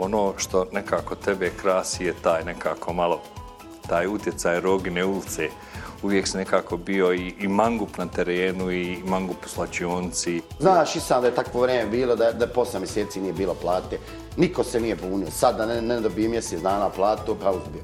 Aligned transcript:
ono 0.00 0.34
što 0.36 0.66
nekako 0.72 1.14
tebe 1.14 1.50
krasi 1.62 2.04
je 2.04 2.14
taj 2.22 2.44
nekako 2.44 2.92
malo, 2.92 3.20
taj 3.88 4.06
utjecaj 4.06 4.60
Rogine 4.60 5.04
ulice. 5.04 5.48
Uvijek 6.02 6.28
se 6.28 6.38
nekako 6.38 6.76
bio 6.76 7.14
i, 7.14 7.34
i 7.40 7.48
mangup 7.48 7.98
na 7.98 8.06
terenu 8.06 8.70
i 8.72 8.98
mangup 9.04 9.46
u 9.46 9.48
slačionci. 9.48 10.42
Znaš 10.58 10.96
i 10.96 11.00
sam 11.00 11.20
da 11.20 11.28
je 11.28 11.34
takvo 11.34 11.60
vrijeme 11.60 11.90
bilo 11.90 12.16
da, 12.16 12.32
da 12.32 12.46
posle 12.46 12.80
mjeseci 12.80 13.20
nije 13.20 13.32
bilo 13.32 13.54
plate. 13.54 13.98
Niko 14.36 14.64
se 14.64 14.80
nije 14.80 14.96
bunio. 14.96 15.30
Sad 15.30 15.56
da 15.56 15.66
ne, 15.66 15.82
ne 15.82 16.00
dobije 16.00 16.28
mjesec 16.28 16.60
dana 16.60 16.88
platu, 16.90 17.36
pa 17.42 17.50
uzbio. 17.50 17.82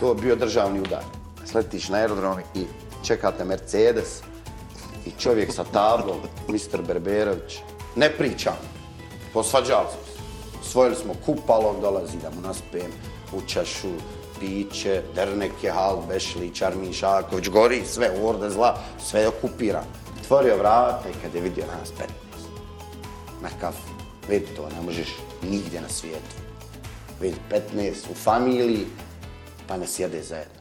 To 0.00 0.08
je 0.08 0.14
bio 0.14 0.36
državni 0.36 0.80
udar. 0.80 1.02
Sletiš 1.44 1.88
na 1.88 1.98
aerodrom 1.98 2.38
i 2.54 2.64
čekate 3.02 3.44
Mercedes 3.44 4.22
i 5.06 5.10
čovjek 5.18 5.52
sa 5.52 5.64
tablom, 5.64 6.18
Mr. 6.48 6.82
Berberović. 6.86 7.58
Ne 7.96 8.10
pričam. 8.10 8.54
Posvađali 9.32 9.86
smo. 9.90 10.07
Osvojili 10.68 10.96
smo 10.96 11.14
kupalom, 11.26 11.80
dolazi 11.80 12.16
da 12.22 12.30
mu 12.30 12.40
naspijem 12.40 12.90
u 13.32 13.40
čašu, 13.46 13.88
piće, 14.40 15.02
Derneke, 15.14 15.70
Hal, 15.70 16.02
Bešlić, 16.08 16.62
Armin 16.62 16.92
Šaković, 16.92 17.48
gori 17.48 17.82
sve, 17.86 18.10
orde 18.22 18.50
zla, 18.50 18.78
sve 19.04 19.20
je 19.20 19.28
okupiran. 19.28 19.84
Otvorio 20.20 20.56
vrata 20.56 21.08
i 21.08 21.22
kad 21.22 21.34
je 21.34 21.40
vidio 21.40 21.64
nas 21.66 21.92
15, 21.98 22.04
na 23.42 23.48
kafu, 23.60 23.88
vidi 24.28 24.46
to, 24.56 24.68
ne 24.76 24.82
možeš 24.84 25.08
nigdje 25.42 25.80
na 25.80 25.88
svijetu. 25.88 26.36
Vidi 27.20 27.36
15 27.50 27.92
u 28.10 28.14
familiji, 28.14 28.86
pa 29.68 29.76
ne 29.76 29.86
sjede 29.86 30.22
zajedno. 30.22 30.57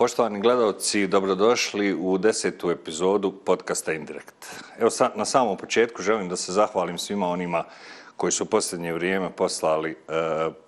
Poštovani 0.00 0.40
gledalci, 0.40 1.06
dobrodošli 1.06 1.94
u 1.94 2.18
desetu 2.18 2.70
epizodu 2.70 3.32
podcasta 3.44 3.92
Indirekt. 3.92 4.46
Evo 4.78 4.90
sa, 4.90 5.10
na 5.14 5.24
samom 5.24 5.56
početku 5.56 6.02
želim 6.02 6.28
da 6.28 6.36
se 6.36 6.52
zahvalim 6.52 6.98
svima 6.98 7.28
onima 7.28 7.64
koji 8.16 8.32
su 8.32 8.44
u 8.44 8.46
posljednje 8.46 8.92
vrijeme 8.92 9.30
poslali 9.30 9.90
e, 9.90 9.94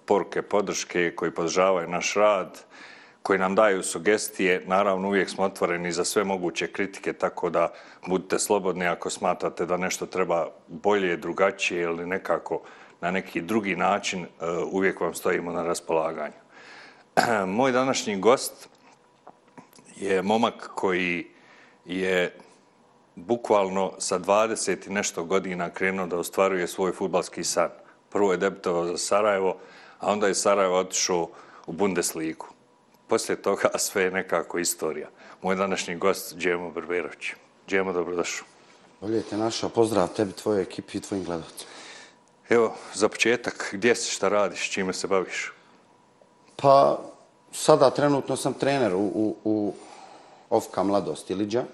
poruke 0.04 0.42
podrške, 0.42 1.12
koji 1.16 1.30
podržavaju 1.30 1.88
naš 1.88 2.14
rad, 2.14 2.60
koji 3.22 3.38
nam 3.38 3.54
daju 3.54 3.82
sugestije. 3.82 4.64
Naravno, 4.66 5.08
uvijek 5.08 5.30
smo 5.30 5.44
otvoreni 5.44 5.92
za 5.92 6.04
sve 6.04 6.24
moguće 6.24 6.66
kritike, 6.66 7.12
tako 7.12 7.50
da 7.50 7.72
budite 8.06 8.38
slobodni 8.38 8.86
ako 8.86 9.10
smatrate 9.10 9.66
da 9.66 9.76
nešto 9.76 10.06
treba 10.06 10.46
bolje, 10.68 11.16
drugačije 11.16 11.82
ili 11.82 12.06
nekako 12.06 12.60
na 13.00 13.10
neki 13.10 13.40
drugi 13.40 13.76
način, 13.76 14.24
e, 14.24 14.26
uvijek 14.72 15.00
vam 15.00 15.14
stojimo 15.14 15.52
na 15.52 15.62
raspolaganju. 15.62 16.42
Moj 17.56 17.72
današnji 17.72 18.16
gost 18.20 18.71
je 20.04 20.22
momak 20.22 20.70
koji 20.74 21.26
je 21.84 22.36
bukvalno 23.14 23.92
sa 23.98 24.18
20 24.18 24.86
i 24.86 24.90
nešto 24.90 25.24
godina 25.24 25.70
krenuo 25.70 26.06
da 26.06 26.18
ostvaruje 26.18 26.66
svoj 26.66 26.92
futbalski 26.92 27.44
san. 27.44 27.70
Prvo 28.08 28.32
je 28.32 28.38
debitovao 28.38 28.86
za 28.86 28.98
Sarajevo, 28.98 29.56
a 29.98 30.12
onda 30.12 30.26
je 30.26 30.34
Sarajevo 30.34 30.78
otišao 30.78 31.28
u 31.66 31.72
Bundesligu. 31.72 32.46
Poslije 33.06 33.42
toga 33.42 33.68
sve 33.78 34.02
je 34.02 34.10
nekako 34.10 34.58
istorija. 34.58 35.08
Moj 35.42 35.56
današnji 35.56 35.96
gost, 35.96 36.36
Džemo 36.36 36.70
Brberović. 36.70 37.32
Džemo, 37.68 37.92
dobrodošao. 37.92 38.46
Bolje 39.00 39.22
te 39.22 39.36
našao, 39.36 39.70
pozdrav 39.70 40.08
tebi, 40.08 40.32
tvojoj 40.32 40.62
ekipi 40.62 40.98
i 40.98 41.00
tvojim 41.00 41.24
gledalcima. 41.24 41.70
Evo, 42.48 42.74
za 42.94 43.08
početak, 43.08 43.68
gdje 43.72 43.94
si, 43.94 44.10
šta 44.10 44.28
radiš, 44.28 44.70
čime 44.70 44.92
se 44.92 45.06
baviš? 45.06 45.52
Pa, 46.56 46.98
sada 47.52 47.90
trenutno 47.90 48.36
sam 48.36 48.54
trener 48.54 48.94
u, 48.94 48.98
u, 48.98 49.36
u 49.44 49.74
Ofka 50.52 50.82
Mladost 50.82 51.30
Iliđa. 51.30 51.64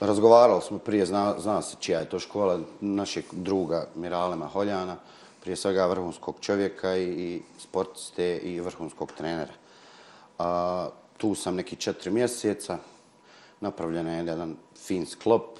Razgovarali 0.00 0.62
smo 0.62 0.78
prije, 0.78 1.06
zna, 1.06 1.34
zna 1.38 1.62
se 1.62 1.76
čija 1.80 2.00
je 2.00 2.08
to 2.08 2.18
škola, 2.18 2.60
našeg 2.80 3.24
druga 3.32 3.86
Mirale 3.94 4.36
Maholjana, 4.36 4.96
prije 5.40 5.56
svega 5.56 5.86
vrhunskog 5.86 6.36
čovjeka 6.40 6.96
i, 6.96 7.04
i 7.04 7.42
sportiste 7.58 8.36
i 8.36 8.60
vrhunskog 8.60 9.12
trenera. 9.12 9.52
A, 10.38 10.88
tu 11.16 11.34
sam 11.34 11.54
neki 11.54 11.76
četiri 11.76 12.10
mjeseca, 12.10 12.78
napravljen 13.60 14.06
je 14.06 14.24
jedan 14.26 14.56
fin 14.76 15.06
sklop, 15.06 15.58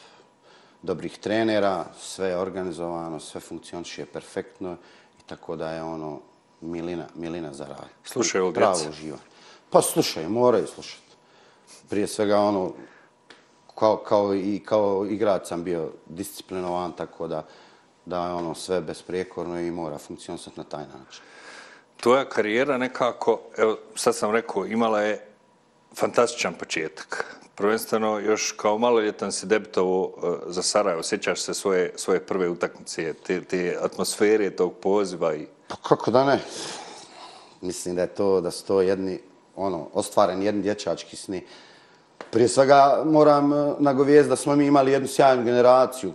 dobrih 0.82 1.18
trenera, 1.18 1.84
sve 1.98 2.28
je 2.28 2.38
organizovano, 2.38 3.20
sve 3.20 3.40
funkcioniše 3.40 4.06
perfektno 4.06 4.76
i 5.20 5.22
tako 5.26 5.56
da 5.56 5.70
je 5.70 5.82
ono 5.82 6.20
milina, 6.60 7.06
milina 7.14 7.52
za 7.52 7.66
rad. 7.66 7.88
Slušaj, 8.04 8.40
ovo 8.40 8.52
Pravo 8.52 8.78
djeca. 8.78 9.33
Pa 9.74 9.82
slušaj, 9.82 10.28
moraju 10.28 10.66
slušati. 10.66 11.16
Prije 11.90 12.06
svega 12.06 12.40
ono, 12.40 12.72
kao, 13.74 13.96
kao, 13.96 14.34
i, 14.34 14.62
kao 14.64 15.06
igrač 15.06 15.48
sam 15.48 15.64
bio 15.64 15.90
disciplinovan, 16.06 16.92
tako 16.92 17.28
da, 17.28 17.46
da 18.04 18.26
je 18.26 18.32
ono 18.32 18.54
sve 18.54 18.80
besprijekorno 18.80 19.60
i 19.60 19.70
mora 19.70 19.98
funkcionisati 19.98 20.60
na 20.60 20.64
taj 20.64 20.80
način. 20.80 21.22
Tvoja 21.96 22.28
karijera 22.28 22.78
nekako, 22.78 23.40
evo 23.56 23.78
sad 23.94 24.16
sam 24.16 24.30
rekao, 24.30 24.66
imala 24.66 25.00
je 25.00 25.26
fantastičan 25.96 26.54
početak. 26.54 27.36
Prvenstveno 27.54 28.18
još 28.18 28.54
kao 28.56 28.78
maloljetan 28.78 29.32
si 29.32 29.46
debitovao 29.46 30.02
uh, 30.02 30.34
za 30.46 30.62
Sarajevo. 30.62 31.02
Sjećaš 31.02 31.40
se 31.40 31.54
svoje, 31.54 31.92
svoje 31.96 32.26
prve 32.26 32.48
utakmice, 32.48 33.14
te, 33.14 33.44
te 33.44 33.78
atmosfere 33.82 34.56
tog 34.56 34.74
poziva 34.74 35.34
i... 35.34 35.46
Pa 35.68 35.76
kako 35.76 36.10
da 36.10 36.24
ne? 36.24 36.40
Mislim 37.60 37.94
da 37.94 38.02
je 38.02 38.14
to, 38.14 38.40
da 38.40 38.50
su 38.50 38.66
to 38.66 38.80
jedni, 38.80 39.20
ono, 39.56 39.88
ostvaren 39.92 40.42
jedan 40.42 40.62
dječački 40.62 41.16
sni. 41.16 41.44
Prije 42.30 42.48
svega 42.48 43.02
moram 43.06 43.52
eh, 43.52 43.74
nagovijest 43.78 44.28
da 44.28 44.36
smo 44.36 44.56
mi 44.56 44.66
imali 44.66 44.92
jednu 44.92 45.08
sjajnu 45.08 45.44
generaciju 45.44 46.12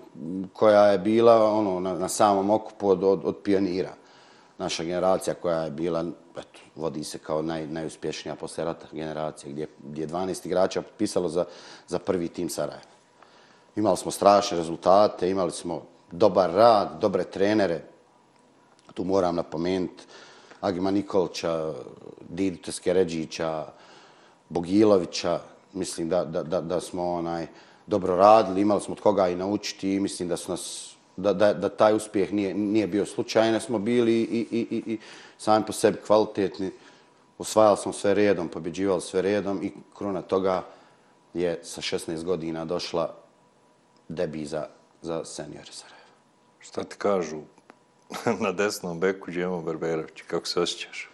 koja 0.54 0.86
je 0.86 0.98
bila 0.98 1.52
ono, 1.52 1.80
na, 1.80 1.94
na 1.94 2.10
samom 2.10 2.50
okupu 2.50 2.90
od, 2.90 3.04
od, 3.04 3.22
od 3.24 3.38
pionira. 3.44 3.94
Naša 4.58 4.84
generacija 4.84 5.34
koja 5.34 5.64
je 5.64 5.72
bila, 5.72 6.06
eto, 6.38 6.60
vodi 6.76 7.04
se 7.04 7.18
kao 7.18 7.42
naj, 7.42 7.68
najuspješnija 7.68 8.36
posle 8.36 8.66
rata 8.66 8.86
generacija, 8.92 9.52
gdje, 9.52 9.68
gdje 9.84 10.02
je 10.02 10.08
12 10.08 10.46
igrača 10.46 10.82
potpisalo 10.82 11.30
za, 11.30 11.46
za 11.88 12.00
prvi 12.00 12.28
tim 12.28 12.50
Sarajeva. 12.50 13.00
Imali 13.76 13.98
smo 13.98 14.12
strašne 14.12 14.58
rezultate, 14.58 15.30
imali 15.30 15.52
smo 15.52 15.82
dobar 16.12 16.52
rad, 16.52 16.98
dobre 17.02 17.24
trenere. 17.24 17.82
Tu 18.94 19.04
moram 19.04 19.36
napomenuti 19.36 20.04
Agima 20.62 20.92
Nikolića, 20.92 21.74
Didu 22.30 22.58
Teskeređića, 22.58 23.66
Bogilovića. 24.50 25.40
Mislim 25.74 26.10
da, 26.10 26.26
da, 26.26 26.44
da, 26.44 26.62
da 26.62 26.80
smo 26.80 27.14
onaj 27.14 27.48
dobro 27.88 28.16
radili, 28.16 28.62
imali 28.62 28.82
smo 28.82 28.94
od 28.94 29.02
koga 29.02 29.30
i 29.30 29.36
naučiti 29.36 29.94
i 29.94 30.00
mislim 30.00 30.30
da 30.30 30.38
su 30.38 30.52
nas 30.52 30.96
da, 31.18 31.34
da, 31.34 31.54
da 31.54 31.70
taj 31.70 31.94
uspjeh 31.94 32.34
nije, 32.34 32.54
nije 32.54 32.88
bio 32.88 33.06
slučajan, 33.06 33.60
smo 33.60 33.80
bili 33.80 34.14
i, 34.14 34.48
i, 34.52 34.68
i, 34.72 34.94
i 34.94 35.00
sami 35.38 35.66
po 35.66 35.74
sebi 35.74 35.98
kvalitetni, 36.08 36.72
osvajali 37.38 37.78
smo 37.78 37.94
sve 37.94 38.14
redom, 38.14 38.48
pobjeđivali 38.48 39.02
sve 39.02 39.22
redom 39.22 39.64
i 39.64 39.72
kruna 39.98 40.22
toga 40.22 40.64
je 41.34 41.60
sa 41.64 41.82
16 41.82 42.24
godina 42.24 42.66
došla 42.66 43.16
debi 44.08 44.46
za, 44.46 44.68
za 45.02 45.26
senior 45.26 45.68
Sarajevo. 45.72 46.00
Šta 46.60 46.84
ti 46.84 46.96
kažu 46.98 47.42
na 48.44 48.52
desnom 48.52 49.00
beku 49.00 49.32
Đemo 49.32 49.62
Berberović? 49.62 50.22
Kako 50.28 50.48
se 50.48 50.62
osjećaš? 50.62 51.10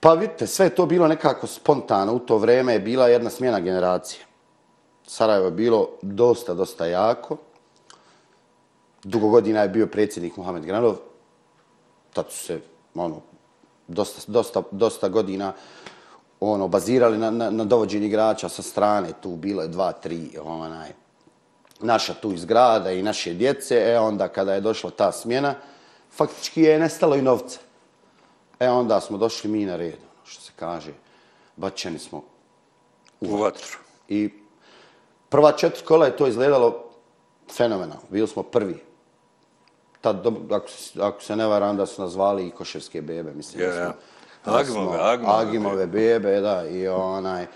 Pa 0.00 0.14
vidite, 0.14 0.46
sve 0.46 0.66
je 0.66 0.74
to 0.74 0.86
bilo 0.86 1.08
nekako 1.08 1.46
spontano. 1.46 2.12
U 2.12 2.18
to 2.18 2.38
vreme 2.38 2.72
je 2.72 2.80
bila 2.80 3.08
jedna 3.08 3.30
smjena 3.30 3.60
generacije. 3.60 4.24
Sarajevo 5.06 5.46
je 5.46 5.52
bilo 5.52 5.88
dosta, 6.02 6.54
dosta 6.54 6.86
jako. 6.86 7.36
Dugo 9.04 9.28
godina 9.28 9.62
je 9.62 9.68
bio 9.68 9.86
predsjednik 9.86 10.36
Mohamed 10.36 10.64
Granov. 10.64 10.96
Tad 12.12 12.26
su 12.30 12.44
se 12.44 12.60
ono, 12.94 13.20
dosta, 13.88 14.32
dosta, 14.32 14.62
dosta 14.70 15.08
godina 15.08 15.52
ono, 16.40 16.68
bazirali 16.68 17.18
na, 17.18 17.30
na, 17.30 17.50
na 17.50 17.64
dovođenje 17.64 18.06
igrača 18.06 18.48
sa 18.48 18.62
strane. 18.62 19.12
Tu 19.20 19.36
bilo 19.36 19.62
je 19.62 19.68
dva, 19.68 19.92
tri 19.92 20.38
onaj, 20.42 20.88
naša 21.80 22.14
tu 22.14 22.32
iz 22.32 22.44
grada 22.44 22.92
i 22.92 23.02
naše 23.02 23.34
djece. 23.34 23.92
E 23.92 23.98
onda 23.98 24.28
kada 24.28 24.54
je 24.54 24.60
došla 24.60 24.90
ta 24.90 25.12
smjena, 25.12 25.54
faktički 26.10 26.62
je 26.62 26.78
nestalo 26.78 27.16
i 27.16 27.22
novce. 27.22 27.58
E 28.60 28.68
onda 28.70 29.00
smo 29.00 29.18
došli 29.18 29.50
mi 29.50 29.64
na 29.64 29.76
red, 29.76 29.94
ono 29.94 30.26
što 30.26 30.42
se 30.42 30.52
kaže. 30.56 30.92
Bačeni 31.56 31.98
smo 31.98 32.22
U 33.20 33.36
vatru. 33.36 33.78
I 34.08 34.30
prva 35.28 35.52
četiri 35.52 35.84
kola 35.84 36.06
je 36.06 36.16
to 36.16 36.26
izgledalo 36.26 36.84
fenomenalno. 37.52 38.02
Bili 38.10 38.28
smo 38.28 38.42
prvi. 38.42 38.82
Tad, 40.00 40.26
ako, 40.50 40.68
se- 40.68 41.02
ako 41.02 41.22
se 41.22 41.36
ne 41.36 41.46
varam, 41.46 41.76
da 41.76 41.86
su 41.86 42.02
nas 42.02 42.10
zvali 42.12 42.46
i 42.46 42.50
koševske 42.50 43.02
bebe. 43.02 43.32
Mislim, 43.32 43.62
Ja, 43.62 43.68
da 43.68 43.74
smo- 43.74 43.94
da 44.44 44.58
Agimove, 44.58 44.86
smo- 44.88 45.02
Agimove 45.02 45.40
Agimove 45.40 45.86
bebe, 45.86 46.40
da. 46.40 46.66
I 46.66 46.88
onaj, 46.88 47.46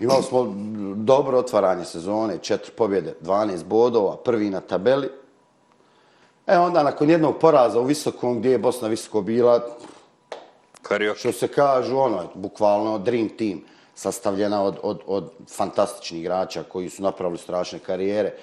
imali 0.00 0.22
smo 0.22 0.54
dobro 0.96 1.38
otvaranje 1.38 1.84
sezone, 1.84 2.38
četiri 2.38 2.72
pobjede, 2.72 3.14
12 3.20 3.64
bodova, 3.64 4.16
prvi 4.16 4.50
na 4.50 4.60
tabeli. 4.60 5.08
E 6.46 6.58
onda, 6.58 6.82
nakon 6.82 7.10
jednog 7.10 7.38
poraza 7.38 7.80
u 7.80 7.84
Visokom, 7.84 8.38
gdje 8.38 8.50
je 8.50 8.58
Bosna 8.58 8.88
Visoko 8.88 9.22
bila, 9.22 9.60
Karioke. 10.82 11.18
što 11.18 11.32
se 11.32 11.48
kažu, 11.48 11.98
ono, 11.98 12.28
bukvalno 12.34 12.98
dream 12.98 13.28
team. 13.28 13.60
sastavljena 13.94 14.62
od, 14.62 14.78
od, 14.82 15.00
od 15.06 15.30
fantastičnih 15.48 16.20
igrača 16.20 16.62
koji 16.62 16.90
su 16.90 17.02
napravili 17.02 17.38
strašne 17.38 17.78
karijere. 17.78 18.34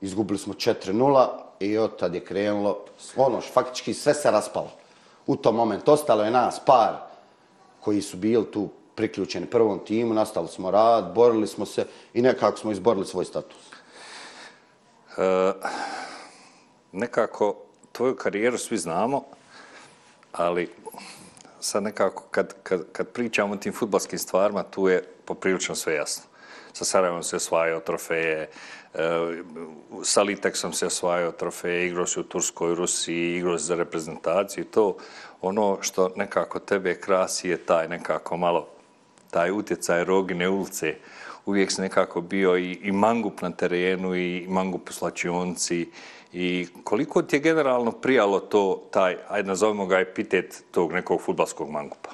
Izgubili 0.00 0.38
smo 0.38 0.54
4-0 0.54 1.26
i 1.60 1.78
od 1.78 1.96
tad 1.96 2.14
je 2.14 2.24
krenulo, 2.24 2.84
ono, 3.16 3.40
faktički 3.40 3.94
sve 3.94 4.14
se 4.14 4.30
raspalo. 4.30 4.70
U 5.26 5.36
tom 5.36 5.56
momentu 5.56 5.92
ostalo 5.92 6.24
je 6.24 6.30
nas 6.30 6.60
par 6.66 6.96
koji 7.80 8.02
su 8.02 8.16
bili 8.16 8.50
tu 8.50 8.68
priključeni 8.94 9.46
prvom 9.46 9.78
timu, 9.78 10.14
nastali 10.14 10.48
smo 10.48 10.70
rad, 10.70 11.14
borili 11.14 11.46
smo 11.46 11.66
se 11.66 11.86
i 12.14 12.22
nekako 12.22 12.58
smo 12.58 12.72
izborili 12.72 13.06
svoj 13.06 13.24
status. 13.24 13.70
E, 15.18 15.52
nekako 16.92 17.56
tvoju 17.92 18.16
karijeru 18.16 18.58
svi 18.58 18.78
znamo, 18.78 19.24
ali 20.32 20.70
sad 21.60 21.82
nekako 21.82 22.22
kad, 22.30 22.54
kad, 22.62 22.84
kad 22.92 23.08
pričamo 23.08 23.54
o 23.54 23.56
tim 23.56 23.72
futbalskim 23.72 24.18
stvarima, 24.18 24.62
tu 24.62 24.88
je 24.88 25.02
poprilično 25.24 25.74
sve 25.74 25.94
jasno. 25.94 26.24
Sa 26.72 26.84
Sarajevom 26.84 27.22
se 27.22 27.36
osvajao 27.36 27.80
trofeje, 27.80 28.50
eh, 28.94 29.42
sa 30.02 30.22
Liteksom 30.22 30.72
se 30.72 30.86
osvajao 30.86 31.32
trofeje, 31.32 31.86
igrao 31.86 32.06
si 32.06 32.20
u 32.20 32.22
Turskoj, 32.22 32.74
Rusiji, 32.74 33.36
igrao 33.36 33.58
si 33.58 33.64
za 33.64 33.74
reprezentaciju 33.74 34.64
to 34.64 34.96
ono 35.40 35.78
što 35.80 36.12
nekako 36.16 36.58
tebe 36.58 36.94
krasi 36.94 37.48
je 37.48 37.56
taj 37.56 37.88
nekako 37.88 38.36
malo 38.36 38.68
taj 39.30 39.50
utjecaj 39.50 40.04
rogine 40.04 40.48
ulice. 40.48 40.94
Uvijek 41.46 41.72
se 41.72 41.82
nekako 41.82 42.20
bio 42.20 42.58
i, 42.58 42.72
i 42.72 42.92
mangup 42.92 43.42
na 43.42 43.50
terenu 43.50 44.14
i 44.14 44.46
mangup 44.48 44.90
u 44.90 44.92
slačionci 44.92 45.90
I 46.32 46.66
koliko 46.84 47.22
ti 47.22 47.36
je 47.36 47.40
generalno 47.40 47.92
prijalo 47.92 48.40
to, 48.40 48.82
taj, 48.90 49.16
ajde 49.28 49.48
nazovimo 49.48 49.86
ga 49.86 49.98
epitet 49.98 50.64
tog 50.70 50.92
nekog 50.92 51.20
futbalskog 51.20 51.70
mangupa? 51.70 52.10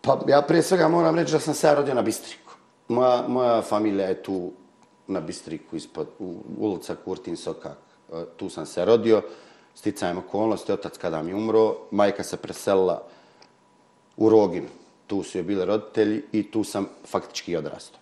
Pa 0.00 0.18
ja 0.28 0.42
prije 0.42 0.62
svega 0.62 0.88
moram 0.88 1.16
reći 1.16 1.32
da 1.32 1.40
sam 1.40 1.54
se 1.54 1.66
ja 1.66 1.74
rodio 1.74 1.94
na 1.94 2.02
Bistriku. 2.02 2.52
Moja, 2.88 3.24
moja 3.28 3.62
familija 3.62 4.06
je 4.06 4.22
tu 4.22 4.52
na 5.06 5.20
Bistriku, 5.20 5.76
ispod 5.76 6.08
u, 6.18 6.34
ulica 6.58 6.96
Kurtin 7.04 7.36
Sokak. 7.36 7.78
E, 8.12 8.24
tu 8.36 8.48
sam 8.48 8.66
se 8.66 8.84
rodio, 8.84 9.22
sticajem 9.74 10.18
okolnosti, 10.18 10.72
otac 10.72 10.98
kada 10.98 11.22
mi 11.22 11.34
umro, 11.34 11.76
majka 11.90 12.22
se 12.22 12.36
preselila 12.36 13.02
u 14.16 14.28
Rogin. 14.28 14.68
Tu 15.06 15.22
su 15.22 15.38
je 15.38 15.44
bile 15.44 15.64
roditelji 15.64 16.22
i 16.32 16.50
tu 16.50 16.64
sam 16.64 16.88
faktički 17.06 17.56
odrastao. 17.56 18.01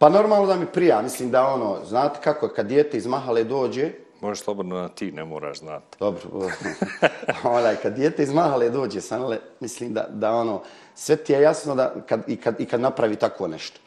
Pa 0.00 0.08
normalno 0.08 0.46
da 0.46 0.56
mi 0.56 0.66
prija, 0.66 1.02
mislim 1.02 1.30
da 1.30 1.46
ono, 1.46 1.78
znate 1.84 2.20
kako 2.24 2.46
je, 2.46 2.54
kad 2.54 2.66
dijete 2.66 2.96
iz 2.96 3.06
Mahale 3.06 3.44
dođe... 3.44 3.90
Možeš 4.20 4.44
slobodno 4.44 4.76
na 4.76 4.88
ti, 4.88 5.12
ne 5.12 5.24
moraš 5.24 5.58
znati. 5.58 5.96
Dobro, 5.98 6.22
onaj, 7.58 7.76
kad 7.76 7.94
dijete 7.94 8.22
iz 8.22 8.32
Mahale 8.32 8.70
dođe, 8.70 9.00
sanale, 9.00 9.38
mislim 9.60 9.92
da, 9.92 10.06
da 10.10 10.32
ono, 10.32 10.62
sve 10.94 11.16
ti 11.16 11.32
je 11.32 11.42
jasno 11.42 11.74
da 11.74 11.94
kad, 12.06 12.22
i, 12.26 12.36
kad, 12.36 12.60
i 12.60 12.66
kad 12.66 12.80
napravi 12.80 13.16
tako 13.16 13.48
nešto. 13.48 13.80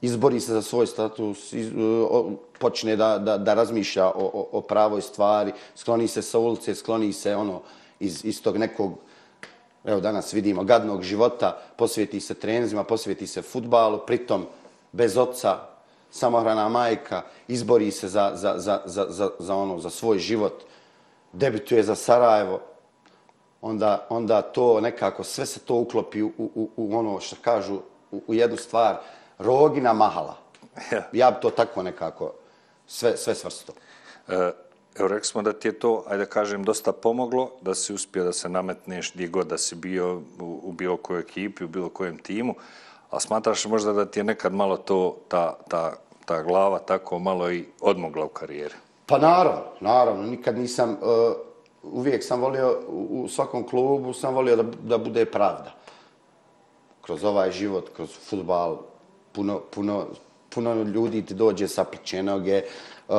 Izbori 0.00 0.40
se 0.40 0.52
za 0.52 0.62
svoj 0.62 0.86
status, 0.86 1.52
iz, 1.52 1.72
o, 2.10 2.30
počne 2.58 2.96
da, 2.96 3.18
da, 3.18 3.38
da 3.38 3.54
razmišlja 3.54 4.06
o, 4.06 4.12
o, 4.14 4.48
o 4.52 4.60
pravoj 4.60 5.02
stvari, 5.02 5.52
skloni 5.74 6.08
se 6.08 6.22
sa 6.22 6.38
ulice, 6.38 6.74
skloni 6.74 7.12
se 7.12 7.36
ono, 7.36 7.62
iz, 8.00 8.24
iz 8.24 8.42
tog 8.42 8.56
nekog, 8.56 8.98
evo 9.84 10.00
danas 10.00 10.32
vidimo, 10.32 10.64
gadnog 10.64 11.02
života, 11.02 11.58
posvijeti 11.76 12.20
se 12.20 12.34
trenzima, 12.34 12.84
posvijeti 12.84 13.26
se 13.26 13.42
futbalu, 13.42 13.98
pritom 14.06 14.46
bez 14.92 15.16
oca, 15.16 15.58
samohrana 16.10 16.68
majka, 16.68 17.22
izbori 17.48 17.90
se 17.90 18.08
za, 18.08 18.32
za, 18.34 18.54
za, 18.56 18.80
za, 18.84 19.06
za, 19.08 19.30
za, 19.38 19.54
ono, 19.54 19.78
za 19.78 19.90
svoj 19.90 20.18
život, 20.18 20.62
debituje 21.32 21.82
za 21.82 21.94
Sarajevo, 21.94 22.60
onda, 23.60 24.06
onda 24.08 24.42
to 24.42 24.80
nekako, 24.80 25.24
sve 25.24 25.46
se 25.46 25.60
to 25.60 25.74
uklopi 25.74 26.22
u, 26.22 26.32
u, 26.38 26.70
u 26.76 26.96
ono 26.96 27.20
što 27.20 27.36
kažu, 27.42 27.80
u, 28.10 28.22
u 28.26 28.34
jednu 28.34 28.56
stvar, 28.56 28.96
rogina 29.38 29.92
mahala. 29.92 30.36
Ja 31.12 31.30
bi 31.30 31.40
to 31.40 31.50
tako 31.50 31.82
nekako 31.82 32.32
sve, 32.86 33.16
sve 33.16 33.34
svrsto. 33.34 33.72
E, 34.28 34.52
evo, 34.98 35.08
rekli 35.08 35.24
smo 35.24 35.42
da 35.42 35.52
ti 35.52 35.68
je 35.68 35.78
to, 35.78 36.04
ajde 36.06 36.24
da 36.24 36.30
kažem, 36.30 36.64
dosta 36.64 36.92
pomoglo, 36.92 37.50
da 37.60 37.74
si 37.74 37.94
uspio 37.94 38.24
da 38.24 38.32
se 38.32 38.48
nametneš 38.48 39.12
gdje 39.14 39.28
god 39.28 39.46
da 39.46 39.58
si 39.58 39.74
bio 39.74 40.22
u, 40.40 40.60
u 40.62 40.72
bilo 40.72 40.96
kojoj 40.96 41.20
ekipi, 41.20 41.64
u 41.64 41.68
bilo 41.68 41.88
kojem 41.88 42.18
timu. 42.18 42.54
A 43.10 43.20
smatraš 43.20 43.66
možda 43.66 43.92
da 43.92 44.04
ti 44.04 44.20
je 44.20 44.24
nekad 44.24 44.54
malo 44.54 44.76
to, 44.76 45.16
ta, 45.28 45.56
ta, 45.68 45.92
ta 46.24 46.42
glava 46.42 46.78
tako 46.78 47.18
malo 47.18 47.52
i 47.52 47.64
odmogla 47.80 48.24
u 48.24 48.28
karijeri? 48.28 48.74
Pa 49.06 49.18
naravno, 49.18 49.62
naravno. 49.80 50.22
Nikad 50.22 50.58
nisam, 50.58 50.90
uh, 50.90 51.36
uvijek 51.82 52.24
sam 52.24 52.40
volio, 52.40 52.80
u 52.88 53.28
svakom 53.28 53.68
klubu 53.68 54.12
sam 54.12 54.34
volio 54.34 54.56
da, 54.56 54.62
da 54.62 54.98
bude 54.98 55.24
pravda. 55.24 55.74
Kroz 57.02 57.24
ovaj 57.24 57.50
život, 57.50 57.90
kroz 57.96 58.10
futbal, 58.28 58.78
puno, 59.32 59.60
puno, 59.70 60.06
puno 60.54 60.74
ljudi 60.74 61.26
ti 61.26 61.34
dođe 61.34 61.68
sa 61.68 61.84
pričenoge, 61.84 62.62
uh, 63.08 63.14
e, 63.14 63.18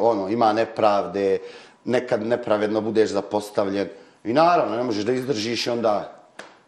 ono, 0.00 0.28
ima 0.28 0.52
nepravde, 0.52 1.38
nekad 1.84 2.26
nepravedno 2.26 2.80
budeš 2.80 3.10
zapostavljen. 3.10 3.88
I 4.24 4.32
naravno, 4.32 4.76
ne 4.76 4.82
možeš 4.82 5.04
da 5.04 5.12
izdržiš 5.12 5.66
i 5.66 5.70
onda 5.70 6.17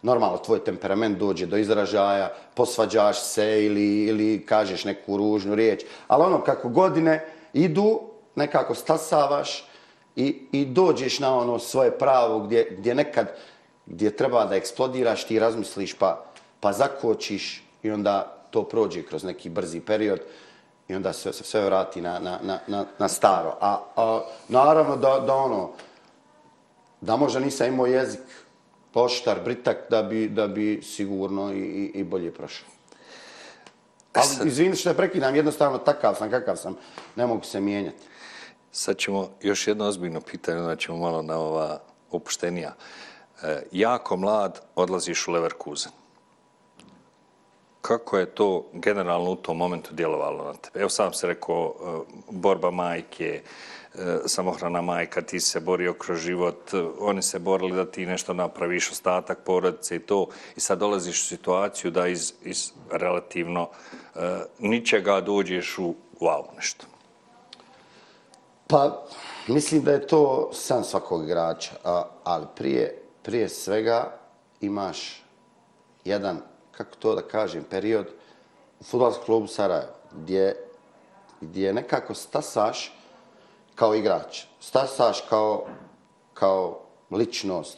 normalno 0.01 0.37
tvoj 0.37 0.63
temperament 0.63 1.17
dođe 1.17 1.45
do 1.45 1.57
izražaja, 1.57 2.33
posvađaš 2.53 3.23
se 3.23 3.65
ili, 3.65 4.03
ili 4.03 4.45
kažeš 4.45 4.85
neku 4.85 5.17
ružnu 5.17 5.55
riječ, 5.55 5.83
ali 6.07 6.23
ono 6.23 6.41
kako 6.43 6.69
godine 6.69 7.25
idu, 7.53 8.01
nekako 8.35 8.75
stasavaš 8.75 9.67
i, 10.15 10.47
i 10.51 10.65
dođeš 10.65 11.19
na 11.19 11.37
ono 11.37 11.59
svoje 11.59 11.91
pravo 11.91 12.39
gdje, 12.39 12.75
gdje 12.79 12.95
nekad 12.95 13.27
gdje 13.85 14.15
treba 14.15 14.45
da 14.45 14.55
eksplodiraš, 14.55 15.23
ti 15.23 15.39
razmisliš 15.39 15.93
pa, 15.93 16.25
pa 16.59 16.73
zakočiš 16.73 17.63
i 17.83 17.91
onda 17.91 18.37
to 18.51 18.63
prođe 18.63 19.03
kroz 19.03 19.23
neki 19.23 19.49
brzi 19.49 19.79
period 19.79 20.19
i 20.87 20.95
onda 20.95 21.13
sve 21.13 21.33
se 21.33 21.43
sve 21.43 21.65
vrati 21.65 22.01
na, 22.01 22.19
na, 22.19 22.39
na, 22.43 22.59
na, 22.67 22.85
na 22.99 23.07
staro. 23.07 23.57
A, 23.61 23.79
a 23.95 24.21
naravno 24.47 24.95
da, 24.97 25.19
da 25.19 25.35
ono, 25.35 25.69
da 27.01 27.15
možda 27.15 27.39
nisam 27.39 27.67
imao 27.67 27.85
jezik 27.85 28.21
poštar, 28.93 29.39
britak, 29.43 29.77
da 29.89 30.03
bi, 30.03 30.27
da 30.29 30.47
bi 30.47 30.81
sigurno 30.83 31.53
i, 31.53 31.59
i, 31.59 31.91
i 31.99 32.03
bolje 32.03 32.33
prošao. 32.33 32.67
Ali 34.13 34.47
izvini 34.47 34.75
što 34.75 34.89
je 34.89 34.97
prekidam, 34.97 35.35
jednostavno 35.35 35.77
takav 35.77 36.15
sam, 36.15 36.29
kakav 36.31 36.55
sam, 36.55 36.77
ne 37.15 37.25
mogu 37.27 37.43
se 37.43 37.61
mijenjati. 37.61 38.03
Sad 38.71 38.97
ćemo 38.97 39.29
još 39.41 39.67
jedno 39.67 39.85
ozbiljno 39.85 40.21
pitanje, 40.21 40.61
onda 40.61 40.75
ćemo 40.75 40.97
malo 40.97 41.21
na 41.21 41.39
ova 41.39 41.79
opuštenija. 42.11 42.75
E, 43.43 43.63
jako 43.71 44.17
mlad 44.17 44.61
odlaziš 44.75 45.27
u 45.27 45.31
Leverkusen. 45.31 45.91
Kako 47.81 48.17
je 48.17 48.25
to 48.25 48.69
generalno 48.73 49.31
u 49.31 49.35
tom 49.35 49.57
momentu 49.57 49.93
djelovalo 49.93 50.43
na 50.43 50.53
tebe? 50.53 50.79
Evo 50.79 50.89
sam 50.89 51.13
se 51.13 51.27
rekao, 51.27 51.73
e, 51.81 52.13
borba 52.29 52.71
majke, 52.71 53.41
E, 53.43 53.80
E, 53.95 54.19
samohrana 54.25 54.81
majka, 54.81 55.21
ti 55.21 55.39
se 55.39 55.59
borio 55.59 55.93
kroz 55.93 56.19
život, 56.19 56.73
e, 56.73 56.83
oni 56.99 57.21
se 57.21 57.39
borili 57.39 57.75
da 57.75 57.85
ti 57.85 58.05
nešto 58.05 58.33
napraviš, 58.33 58.91
ostatak 58.91 59.39
porodice 59.45 59.95
i 59.95 59.99
to. 59.99 60.27
I 60.55 60.59
sad 60.59 60.79
dolaziš 60.79 61.21
u 61.21 61.25
situaciju 61.25 61.91
da 61.91 62.07
iz, 62.07 62.33
iz 62.43 62.71
relativno 62.91 63.61
uh, 63.61 64.21
ničega 64.59 65.21
dođeš 65.21 65.77
u 65.79 65.95
wow 66.19 66.43
nešto. 66.55 66.85
Pa, 68.67 69.05
mislim 69.47 69.83
da 69.83 69.91
je 69.91 70.07
to 70.07 70.49
san 70.53 70.83
svakog 70.83 71.23
igrača, 71.23 71.71
a, 71.83 72.03
ali 72.23 72.45
prije, 72.55 73.01
prije 73.21 73.49
svega 73.49 74.17
imaš 74.61 75.23
jedan, 76.05 76.41
kako 76.71 76.95
to 76.95 77.15
da 77.15 77.21
kažem, 77.21 77.63
period 77.69 78.07
u 78.79 78.83
futbolskom 78.83 79.25
klubu 79.25 79.47
Sarajevo, 79.47 79.93
gdje, 80.11 80.55
gdje 81.41 81.73
nekako 81.73 82.13
stasaš 82.13 83.00
kao 83.75 83.95
igrač, 83.95 84.43
stasaš 84.59 85.21
kao, 85.29 85.65
kao 86.33 86.79
ličnost, 87.11 87.77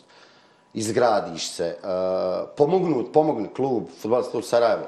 izgradiš 0.74 1.50
se, 1.52 1.78
uh, 1.84 2.50
pomognut, 2.58 3.14
pomogni 3.14 3.50
klub, 3.54 3.84
futbolski 4.02 4.32
klub 4.32 4.44
Sarajevo, 4.44 4.86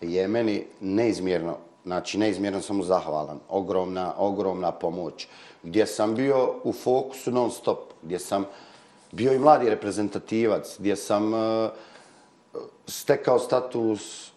je 0.00 0.28
meni 0.28 0.66
neizmjerno, 0.80 1.56
znači 1.84 2.18
neizmjerno 2.18 2.60
sam 2.60 2.76
mu 2.76 2.82
zahvalan, 2.82 3.40
ogromna, 3.48 4.14
ogromna 4.18 4.72
pomoć, 4.72 5.28
gdje 5.62 5.86
sam 5.86 6.14
bio 6.14 6.54
u 6.64 6.72
fokusu 6.72 7.30
non 7.30 7.50
stop, 7.50 7.78
gdje 8.02 8.18
sam 8.18 8.44
bio 9.12 9.32
i 9.32 9.38
mladi 9.38 9.70
reprezentativac, 9.70 10.76
gdje 10.78 10.96
sam 10.96 11.34
uh, 11.34 11.70
stekao 12.86 13.38
status 13.38 14.30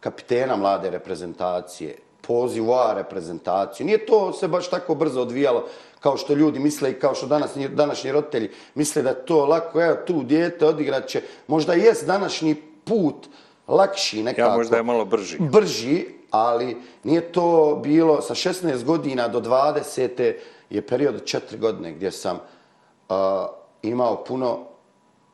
kapitena 0.00 0.56
mlade 0.56 0.90
reprezentacije, 0.90 1.98
poziv 2.30 2.68
u 2.68 2.72
A 2.72 2.94
reprezentaciju. 2.94 3.86
Nije 3.86 4.06
to 4.06 4.32
se 4.32 4.48
baš 4.48 4.70
tako 4.70 4.94
brzo 4.94 5.20
odvijalo 5.20 5.64
kao 6.00 6.16
što 6.16 6.34
ljudi 6.34 6.58
misle 6.58 6.90
i 6.90 6.94
kao 6.94 7.14
što 7.14 7.26
danas, 7.26 7.50
današnji 7.56 8.12
roditelji 8.12 8.50
misle 8.74 9.02
da 9.02 9.14
to 9.14 9.46
lako, 9.46 9.82
evo 9.82 9.96
tu 10.06 10.22
dijete 10.22 10.66
odigraće. 10.66 11.22
Možda 11.46 11.72
jest 11.72 12.06
današnji 12.06 12.54
put 12.84 13.26
lakši 13.68 14.22
nekako. 14.22 14.50
Ja 14.50 14.56
možda 14.56 14.76
je 14.76 14.82
malo 14.82 15.04
brži. 15.04 15.36
Brži, 15.40 16.06
ali 16.30 16.76
nije 17.04 17.32
to 17.32 17.80
bilo 17.82 18.20
sa 18.20 18.34
16 18.34 18.84
godina 18.84 19.28
do 19.28 19.40
20. 19.40 20.34
je 20.70 20.86
period 20.86 21.14
od 21.14 21.22
4 21.22 21.58
godine 21.58 21.92
gdje 21.92 22.10
sam 22.10 22.36
uh, 22.36 23.16
imao 23.82 24.24
puno 24.24 24.69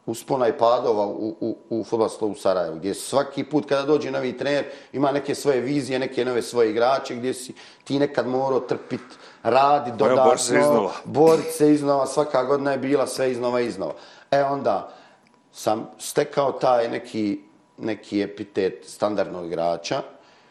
uspona 0.06 0.48
i 0.48 0.58
padova 0.58 1.06
u, 1.06 1.36
u, 1.40 1.56
u 1.70 1.84
futbolskom 1.84 2.32
u 2.32 2.34
Sarajevu, 2.34 2.76
gdje 2.76 2.94
svaki 2.94 3.44
put 3.44 3.68
kada 3.68 3.82
dođe 3.82 4.10
novi 4.10 4.38
trener 4.38 4.64
ima 4.92 5.12
neke 5.12 5.34
svoje 5.34 5.60
vizije, 5.60 5.98
neke 5.98 6.24
nove 6.24 6.42
svoje 6.42 6.70
igrače, 6.70 7.14
gdje 7.14 7.34
si 7.34 7.54
ti 7.84 7.98
nekad 7.98 8.26
morao 8.28 8.60
trpit, 8.60 9.00
radi 9.42 9.90
Pa 9.90 9.96
dodatno, 9.96 10.24
borit 10.24 10.40
se 10.40 10.58
iznova. 10.58 10.92
borit 11.04 11.52
se 11.52 11.72
iznova, 11.72 12.06
svaka 12.06 12.44
godina 12.44 12.72
je 12.72 12.78
bila 12.78 13.06
sve 13.06 13.32
iznova 13.32 13.60
iznova. 13.60 13.94
E 14.30 14.42
onda 14.42 14.92
sam 15.52 15.90
stekao 15.98 16.52
taj 16.52 16.88
neki, 16.88 17.40
neki 17.78 18.22
epitet 18.22 18.84
standardnog 18.86 19.46
igrača, 19.46 20.02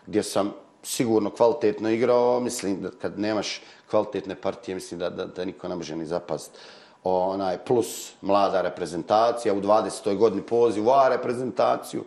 gdje 0.06 0.24
sam 0.24 0.54
sigurno 0.84 1.30
kvalitetno 1.30 1.90
igrao, 1.90 2.40
mislim 2.40 2.82
da 2.82 2.90
kad 3.02 3.20
nemaš 3.20 3.62
kvalitetne 3.90 4.36
partije, 4.36 4.76
mislim 4.76 5.00
da, 5.00 5.10
da, 5.10 5.26
da 5.26 5.46
niko 5.46 5.68
ne 5.68 5.76
može 5.76 5.96
ni 5.96 6.06
zapast. 6.06 6.52
Onaj, 7.08 7.58
plus 7.66 8.14
mlada 8.22 8.62
reprezentacija, 8.62 9.54
u 9.54 9.62
20. 9.62 10.18
godini 10.18 10.42
poziv 10.42 10.88
u 10.88 10.92
A 10.92 11.10
reprezentaciju, 11.10 12.04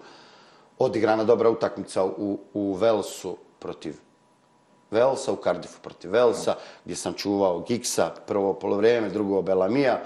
odigrana 0.79 1.25
dobra 1.25 1.51
utakmica 1.51 2.05
u, 2.05 2.39
u 2.55 2.73
Velsu 2.75 3.37
protiv 3.59 3.95
Velsa, 4.91 5.33
u 5.33 5.37
Cardiffu 5.45 5.81
protiv 5.83 6.11
Velsa, 6.11 6.55
gdje 6.85 6.97
sam 6.97 7.15
čuvao 7.15 7.61
Giksa, 7.61 8.11
prvo 8.27 8.55
polovrijeme, 8.55 9.09
drugo 9.09 9.43
Belamija, 9.43 10.01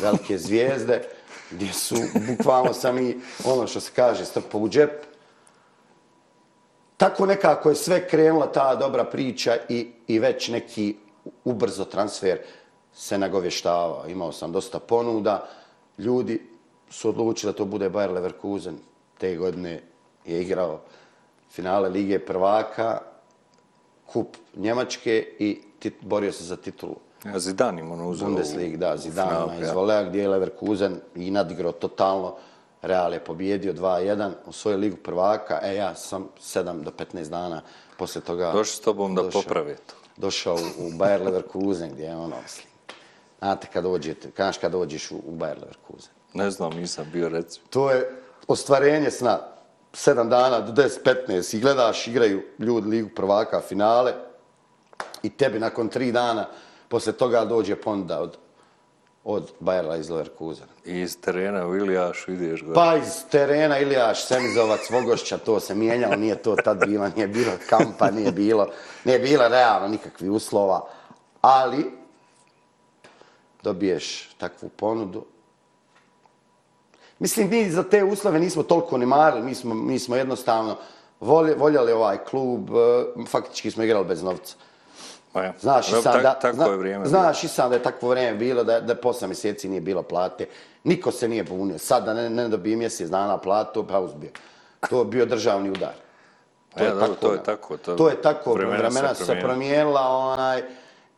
velike 0.00 0.38
zvijezde, 0.46 1.02
gdje 1.50 1.72
su, 1.72 1.96
bukvalno 2.28 2.72
sam 2.72 2.98
i, 2.98 3.20
ono 3.44 3.66
što 3.66 3.80
se 3.80 3.90
kaže, 3.96 4.24
strpao 4.24 4.60
u 4.60 4.68
džep. 4.68 5.04
Tako 6.96 7.26
nekako 7.26 7.68
je 7.68 7.74
sve 7.74 8.08
krenula 8.08 8.52
ta 8.52 8.74
dobra 8.74 9.04
priča 9.04 9.56
i, 9.68 9.92
i 10.06 10.18
već 10.18 10.48
neki 10.48 10.96
ubrzo 11.44 11.84
transfer 11.84 12.38
se 12.92 13.18
nagovještavao. 13.18 14.04
Imao 14.08 14.32
sam 14.32 14.52
dosta 14.52 14.78
ponuda, 14.78 15.48
ljudi 15.98 16.50
su 16.90 17.08
odlučili 17.08 17.52
da 17.52 17.56
to 17.56 17.64
bude 17.64 17.90
Bayer 17.90 18.12
Leverkusen. 18.12 18.78
Te 19.18 19.36
godine 19.36 19.82
je 20.24 20.42
igrao 20.42 20.80
finale 21.50 21.88
Lige 21.88 22.18
prvaka, 22.18 22.98
kup 24.06 24.36
Njemačke 24.56 25.34
i 25.38 25.60
tit, 25.78 25.94
borio 26.00 26.32
se 26.32 26.44
za 26.44 26.56
titulu. 26.56 26.96
Ja, 27.24 27.38
Zidan 27.38 27.78
im 27.78 27.92
ono 27.92 28.08
uzeo 28.08 28.28
Bundesliga, 28.28 28.76
da, 28.76 28.96
Zidane 28.96 29.60
iz 29.60 29.70
volea, 29.74 30.04
gdje 30.04 30.20
je 30.20 30.28
Leverkusen 30.28 31.00
i 31.14 31.30
nadigrao 31.30 31.72
totalno. 31.72 32.34
Real 32.82 33.12
je 33.12 33.24
pobjedio 33.24 33.72
2-1 33.72 34.30
u 34.46 34.52
svoju 34.52 34.78
ligu 34.78 34.96
prvaka, 34.96 35.60
e 35.62 35.74
ja 35.74 35.94
sam 35.94 36.28
7 36.40 36.82
do 36.82 36.90
15 36.90 37.28
dana 37.28 37.62
posle 37.96 38.20
toga... 38.20 38.52
Došli 38.52 38.76
s 38.76 38.80
tobom 38.80 39.14
da 39.14 39.22
došao- 39.22 39.42
poprave 39.42 39.76
to. 39.76 39.94
Došao 40.16 40.54
u, 40.54 40.86
u 40.86 40.90
Bayer 40.90 41.24
Leverkusen, 41.24 41.90
gdje 41.92 42.04
je 42.04 42.16
ono, 42.16 42.36
znate 43.40 43.66
kad 43.72 43.84
dođete, 43.84 44.28
znaš 44.36 44.58
kad 44.58 44.72
dođeš 44.72 45.10
u, 45.10 45.16
u 45.16 45.32
Bayer 45.32 45.60
Leverkusen. 45.60 46.12
Ne 46.34 46.50
znam, 46.50 46.72
nisam 46.72 47.06
bio 47.12 47.28
reci. 47.28 47.60
To 47.70 47.90
je 47.90 48.16
ostvarenje 48.48 49.10
sna. 49.10 49.38
7 49.92 50.28
dana 50.28 50.60
do 50.60 50.82
10-15 50.82 51.56
i 51.56 51.60
gledaš, 51.60 52.06
igraju 52.06 52.42
ljudi 52.58 52.88
ligu 52.88 53.08
prvaka, 53.16 53.60
finale 53.60 54.14
i 55.22 55.30
tebi 55.30 55.58
nakon 55.58 55.90
3 55.90 56.12
dana 56.12 56.46
posle 56.88 57.12
toga 57.12 57.44
dođe 57.44 57.76
ponuda 57.76 58.20
od, 58.20 58.36
od 59.24 59.50
Bayerla 59.60 60.00
iz 60.00 60.10
Leverkusena. 60.10 60.68
I 60.84 61.00
iz 61.00 61.20
terena 61.20 61.66
u 61.66 61.76
Ilijašu 61.76 62.32
ideš 62.32 62.62
gore. 62.62 62.74
Pa 62.74 62.96
iz 62.96 63.24
terena 63.30 63.78
Ilijaš, 63.78 64.26
Semizovac, 64.26 64.90
Vogošća, 64.90 65.38
to 65.38 65.60
se 65.60 65.74
mijenjalo, 65.74 66.16
nije 66.16 66.42
to 66.42 66.56
tad 66.64 66.86
bilo, 66.86 67.08
nije 67.16 67.28
bilo 67.28 67.52
kampa, 67.68 68.10
nije 68.10 68.32
bilo, 68.32 68.68
nije 69.04 69.18
bilo 69.18 69.48
realno 69.48 69.88
nikakvih 69.88 70.30
uslova, 70.30 70.88
ali 71.40 71.99
dobiješ 73.62 74.28
takvu 74.30 74.68
ponudu. 74.68 75.24
Mislim, 77.18 77.50
mi 77.50 77.70
za 77.70 77.82
te 77.82 78.04
uslove 78.04 78.40
nismo 78.40 78.62
toliko 78.62 78.98
ni 78.98 79.06
marili, 79.06 79.42
mi 79.42 79.54
smo, 79.54 79.74
mi 79.74 79.98
smo 79.98 80.16
jednostavno 80.16 80.76
volje, 81.20 81.54
voljeli 81.54 81.92
ovaj 81.92 82.18
klub, 82.20 82.70
eh, 82.70 82.74
faktički 83.26 83.70
smo 83.70 83.82
igrali 83.84 84.04
bez 84.04 84.22
novca. 84.22 84.54
Pa 85.32 85.42
ja. 85.42 85.52
Znaš 85.60 85.88
i 85.88 85.92
sam 85.92 86.02
tak- 86.04 86.22
da, 86.22 86.34
Tako 86.34 86.54
zna, 86.54 86.64
je 86.64 86.76
vrijeme. 86.76 87.06
Znaš 87.06 87.44
i 87.44 87.48
sam 87.48 87.70
da 87.70 87.76
je 87.76 87.82
takvo 87.82 88.08
vrijeme 88.08 88.38
bilo, 88.38 88.64
da, 88.64 88.80
da 88.80 88.94
posle 88.94 89.28
mjeseci 89.28 89.68
nije 89.68 89.80
bilo 89.80 90.02
plate. 90.02 90.46
Niko 90.84 91.10
se 91.10 91.28
nije 91.28 91.44
bunio. 91.44 91.78
Sad 91.78 92.04
da 92.04 92.14
ne, 92.14 92.30
ne 92.30 92.48
dobije 92.48 92.76
mjesec 92.76 93.08
dana 93.08 93.38
platu, 93.38 93.86
pa 93.86 94.00
uzbio. 94.00 94.30
To 94.90 94.98
je 94.98 95.04
bio 95.04 95.26
državni 95.26 95.70
udar. 95.70 95.92
Pa 96.74 96.82
ja, 96.82 96.90
dobro, 96.90 97.14
to 97.14 97.32
je 97.32 97.42
tako, 97.42 97.76
to- 97.76 97.94
To 97.94 98.08
je 98.08 98.22
tako, 98.22 98.52
vremena 98.52 98.76
vremena, 98.78 99.14
se 99.14 99.24
se 99.24 99.40
promijenila, 99.40 100.00
onaj, 100.00 100.62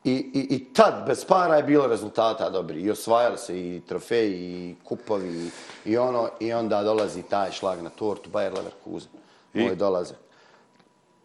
i, 0.04 0.12
i, 0.12 0.56
i 0.56 0.64
tad 0.72 1.06
bez 1.06 1.24
para 1.24 1.56
je 1.56 1.62
bilo 1.62 1.86
rezultata 1.86 2.50
dobri. 2.50 2.80
I 2.80 2.90
osvajali 2.90 3.38
se 3.38 3.60
i 3.60 3.82
trofeji, 3.88 4.34
i 4.34 4.76
kupovi, 4.84 5.28
i, 5.28 5.50
i 5.84 5.98
ono, 5.98 6.30
i 6.40 6.52
onda 6.52 6.82
dolazi 6.82 7.22
taj 7.22 7.52
šlag 7.52 7.82
na 7.82 7.90
tortu, 7.90 8.30
Bayer 8.30 8.56
Leverkusen. 8.56 9.10
I? 9.54 9.64
Moj 9.64 9.76
dolaze. 9.76 10.14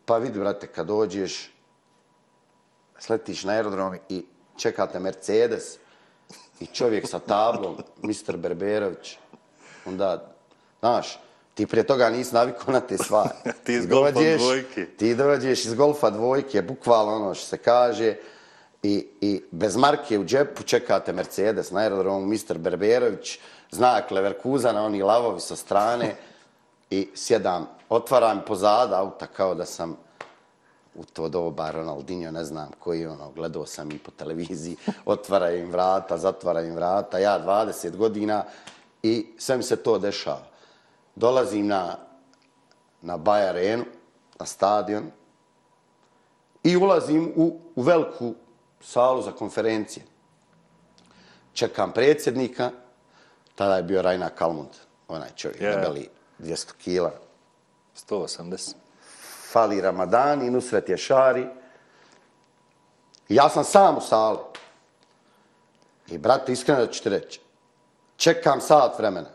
Pa 0.06 0.18
vidi, 0.18 0.40
brate, 0.40 0.68
kad 0.68 0.88
dođeš, 0.88 1.52
sletiš 3.00 3.44
na 3.44 3.54
aerodrom 3.54 3.96
i 4.10 4.26
čekate 4.58 5.00
Mercedes 5.00 5.78
i 6.60 6.66
čovjek 6.66 7.08
sa 7.08 7.20
tablom, 7.20 7.78
Mr. 8.08 8.38
Berberović, 8.38 9.18
onda, 9.86 10.32
znaš, 10.80 11.20
ti 11.54 11.68
prije 11.68 11.88
toga 11.88 12.10
nisi 12.10 12.34
navikao 12.36 12.74
na 12.74 12.80
te 12.80 12.98
stvari. 12.98 13.30
Ti 13.64 13.74
iz 13.74 13.86
golfa 13.86 14.12
dođeš- 14.12 14.38
dvojke. 14.42 14.86
Ti 14.98 15.16
dođeš 15.16 15.66
iz 15.66 15.74
golfa 15.74 16.10
dvojke, 16.10 16.62
bukvalno 16.62 17.16
ono 17.16 17.34
što 17.34 17.46
se 17.46 17.58
kaže, 17.58 18.16
i, 18.88 19.08
i 19.22 19.42
bez 19.52 19.76
marke 19.76 20.20
u 20.20 20.26
džepu 20.26 20.64
čekate 20.64 21.14
Mercedes 21.14 21.72
na 21.72 21.80
aerodromu, 21.80 22.26
Mr. 22.26 22.58
Berberović, 22.58 23.40
znak 23.72 24.12
Leverkusena, 24.12 24.86
oni 24.86 25.04
lavovi 25.04 25.40
sa 25.40 25.56
strane 25.56 26.16
i 26.90 27.10
sjedam, 27.16 27.68
otvaram 27.90 28.42
pozada 28.48 29.00
auta 29.00 29.28
kao 29.28 29.56
da 29.56 29.66
sam 29.66 29.98
u 30.96 31.04
to 31.04 31.30
doba 31.30 31.72
Ronaldinho, 31.72 32.32
ne 32.32 32.44
znam 32.44 32.72
koji 32.80 33.06
ono, 33.06 33.32
gledao 33.32 33.66
sam 33.66 33.92
i 33.92 34.00
po 34.00 34.12
televiziji, 34.12 34.76
otvara 35.06 35.52
im 35.52 35.72
vrata, 35.72 36.18
zatvara 36.18 36.62
im 36.62 36.76
vrata, 36.76 37.20
ja 37.20 37.40
20 37.46 37.96
godina 37.96 38.44
i 39.04 39.28
sve 39.38 39.58
mi 39.58 39.64
se 39.64 39.76
to 39.76 39.98
dešava. 40.00 40.48
Dolazim 41.16 41.68
na, 41.68 41.98
na 43.02 43.18
Baj 43.18 43.50
Arenu, 43.50 43.86
na 44.40 44.46
stadion 44.46 45.12
i 46.64 46.78
ulazim 46.78 47.34
u, 47.36 47.60
u 47.76 47.82
veliku 47.82 48.34
salu 48.82 49.22
za 49.22 49.32
konferencije. 49.32 50.06
Čekam 51.54 51.94
predsjednika, 51.94 52.70
tada 53.56 53.76
je 53.76 53.84
bio 53.84 54.02
Rajna 54.02 54.30
Kalmund, 54.30 54.70
onaj 55.08 55.30
čovjek, 55.36 55.62
Je. 55.62 55.72
debeli 55.72 56.10
200 56.40 56.74
kila, 56.78 57.12
180. 58.10 58.74
Fali 59.52 59.82
Ramadan 59.82 60.42
i 60.42 60.50
Nusret 60.50 60.90
Ješari. 60.90 61.48
Ja 63.30 63.50
sam 63.50 63.64
sam 63.64 63.98
u 63.98 64.02
sali. 64.02 64.38
I, 66.08 66.18
brate, 66.18 66.52
iskreno 66.54 66.86
da 66.86 66.92
ću 66.92 67.04
ti 67.04 67.10
reći, 67.10 67.42
čekam 68.18 68.62
sat 68.62 69.00
vremena. 69.00 69.30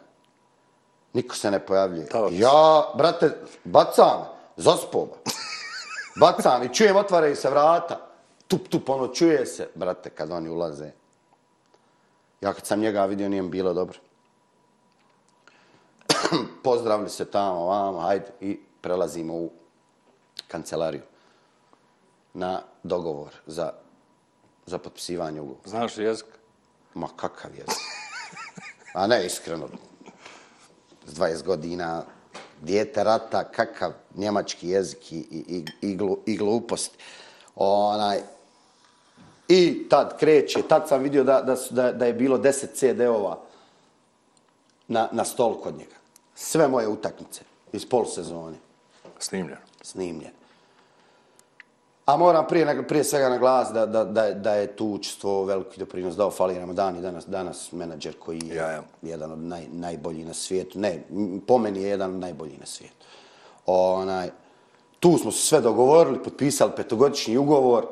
Niko 1.13 1.37
se 1.37 1.51
ne 1.51 1.67
pojavljuje. 1.67 2.09
Taoc. 2.09 2.33
Ja, 2.35 2.93
brate, 2.95 3.31
bacam, 3.65 4.25
zaspoba. 4.57 5.17
Bacam 6.21 6.63
i 6.63 6.75
čujem, 6.75 6.97
otvaraju 6.97 7.37
se 7.37 7.51
vrata. 7.51 8.12
Tup, 8.53 8.69
tup, 8.69 8.89
ono, 8.89 9.09
čuje 9.09 9.47
se, 9.47 9.69
brate, 9.75 10.11
kad 10.11 10.31
oni 10.31 10.49
ulaze. 10.49 10.91
Ja 12.41 12.53
kad 12.53 12.67
sam 12.67 12.81
njega 12.81 13.05
vidio, 13.05 13.29
nije 13.29 13.43
mi 13.43 13.49
bilo 13.49 13.73
dobro. 13.73 13.99
Pozdravili 16.65 17.11
se 17.11 17.25
tamo, 17.25 17.67
vamo, 17.67 18.01
hajde, 18.01 18.27
i 18.41 18.61
prelazimo 18.81 19.35
u 19.35 19.51
kancelariju 20.49 21.03
na 22.35 22.63
dogovor 22.83 23.33
za, 23.47 23.73
za 24.67 24.79
potpisivanje 24.79 25.41
ugovora. 25.41 25.69
Znaš 25.69 25.99
jezik? 25.99 26.27
Ma 26.95 27.09
kakav 27.17 27.51
jezik. 27.55 27.83
A 28.95 29.07
ne, 29.07 29.27
iskreno, 29.27 29.69
s 31.07 31.15
20 31.15 31.43
godina, 31.43 32.05
dijete 32.61 33.05
rata, 33.05 33.45
kakav 33.45 33.93
njemački 34.15 34.69
jezik 34.69 35.13
i, 35.13 35.17
i, 35.17 35.45
i, 35.49 35.65
i, 35.91 35.97
glu, 35.97 36.19
i 36.27 36.37
glupost. 36.37 36.91
Onaj, 37.55 38.21
I 39.49 39.87
tad 39.89 40.19
kreće, 40.19 40.63
tad 40.63 40.89
sam 40.89 41.03
vidio 41.03 41.25
da, 41.25 41.43
da, 41.43 41.57
da, 41.71 41.93
da 41.93 42.07
je 42.07 42.13
bilo 42.13 42.39
10 42.39 42.53
CD-ova 42.75 43.39
na, 44.89 45.09
na 45.13 45.25
stol 45.25 45.55
kod 45.55 45.75
njega. 45.75 45.95
Sve 46.35 46.69
moje 46.69 46.89
utakmice 46.89 47.41
iz 47.73 47.87
polusezone 47.87 48.57
Snimljeno. 49.19 49.61
snimljen. 49.83 50.31
A 52.07 52.17
moram 52.17 52.47
prije, 52.47 52.89
prije 52.89 53.05
svega 53.05 53.29
naglasiti 53.29 53.75
da, 53.75 53.87
da, 53.87 54.05
da, 54.05 54.25
je- 54.25 54.35
da 54.35 54.55
je 54.55 54.77
tu 54.77 54.87
učestvo 54.87 55.45
veliki 55.45 55.81
doprinos 55.81 56.17
dao 56.17 56.31
Fali 56.31 56.55
Ramadan 56.55 56.97
i 56.97 57.03
danas, 57.03 57.27
danas 57.27 57.73
menadžer 57.73 58.19
koji 58.19 58.41
je 58.41 58.57
Ja, 58.57 58.71
ja. 58.71 58.83
jedan 59.03 59.33
od 59.33 59.39
naj, 59.39 59.67
najboljih 59.69 60.27
na 60.27 60.35
svijetu. 60.35 60.79
Ne, 60.79 61.03
po 61.47 61.59
meni 61.59 61.83
je 61.83 61.89
jedan 61.89 62.11
od 62.11 62.21
najboljih 62.21 62.61
na 62.61 62.67
svijetu. 62.67 63.07
Onaj, 63.67 64.31
tu 65.01 65.19
smo 65.19 65.33
se 65.33 65.39
sve 65.41 65.61
dogovorili, 65.61 66.23
potpisali 66.23 66.73
petogodišnji 66.77 67.37
ugovor 67.37 67.87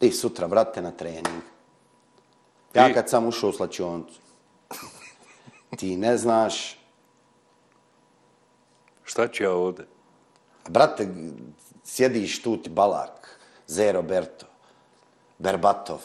i 0.00 0.12
sutra, 0.12 0.48
brate, 0.48 0.82
na 0.82 0.90
trening. 0.90 1.42
Ja 2.74 2.88
I? 2.88 2.94
kad 2.94 3.10
sam 3.10 3.26
ušao 3.26 3.50
u 3.50 3.52
slačionicu, 3.52 4.20
Ti 5.76 5.96
ne 5.96 6.16
znaš, 6.16 6.78
Šta 9.04 9.28
ću 9.28 9.42
ja 9.42 9.52
ovde? 9.52 9.86
brate, 10.68 11.08
sjediš 11.84 12.42
tu 12.42 12.56
ti 12.56 12.70
Balak, 12.70 13.38
Ze 13.66 13.92
Roberto, 13.92 14.46
Berbatov, 15.38 16.00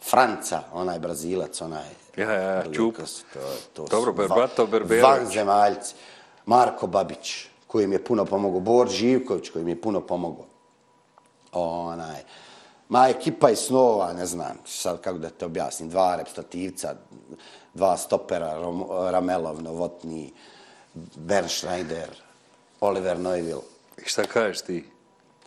Franca, 0.00 0.62
onaj 0.72 0.98
Brazilac, 0.98 1.60
onaj... 1.60 1.88
Ja, 2.16 2.32
ja, 2.32 2.64
su 2.64 3.24
To, 3.32 3.40
to 3.74 3.86
Dobro, 3.90 4.12
Berbatov, 4.12 4.66
Berberović. 4.66 5.04
Vanzemaljci. 5.04 5.94
Marko 6.46 6.86
Babić, 6.86 7.46
koji 7.66 7.86
mi 7.86 7.94
je 7.94 8.04
puno 8.04 8.24
pomogao. 8.24 8.60
Bor 8.60 8.88
Živković, 8.88 9.50
koji 9.50 9.64
mi 9.64 9.70
je 9.70 9.80
puno 9.80 10.00
pomogao. 10.00 10.46
Onaj. 11.52 12.22
Ma 12.88 13.08
ekipa 13.08 13.50
iz 13.50 13.58
snova, 13.58 14.12
ne 14.12 14.26
znam, 14.26 14.56
sad 14.66 15.00
kako 15.00 15.18
da 15.18 15.30
te 15.30 15.46
objasnim, 15.46 15.88
dva 15.88 16.16
reprezentativca, 16.16 16.94
dva 17.74 17.96
stopera, 17.96 18.54
Rom- 18.58 19.10
Ramelov, 19.10 19.62
Novotni, 19.62 20.32
Bern 21.16 21.48
Schneider, 21.48 22.08
Oliver 22.80 23.18
Neuville. 23.18 23.62
I 23.98 24.08
šta 24.08 24.24
kažeš 24.24 24.60
ti? 24.60 24.84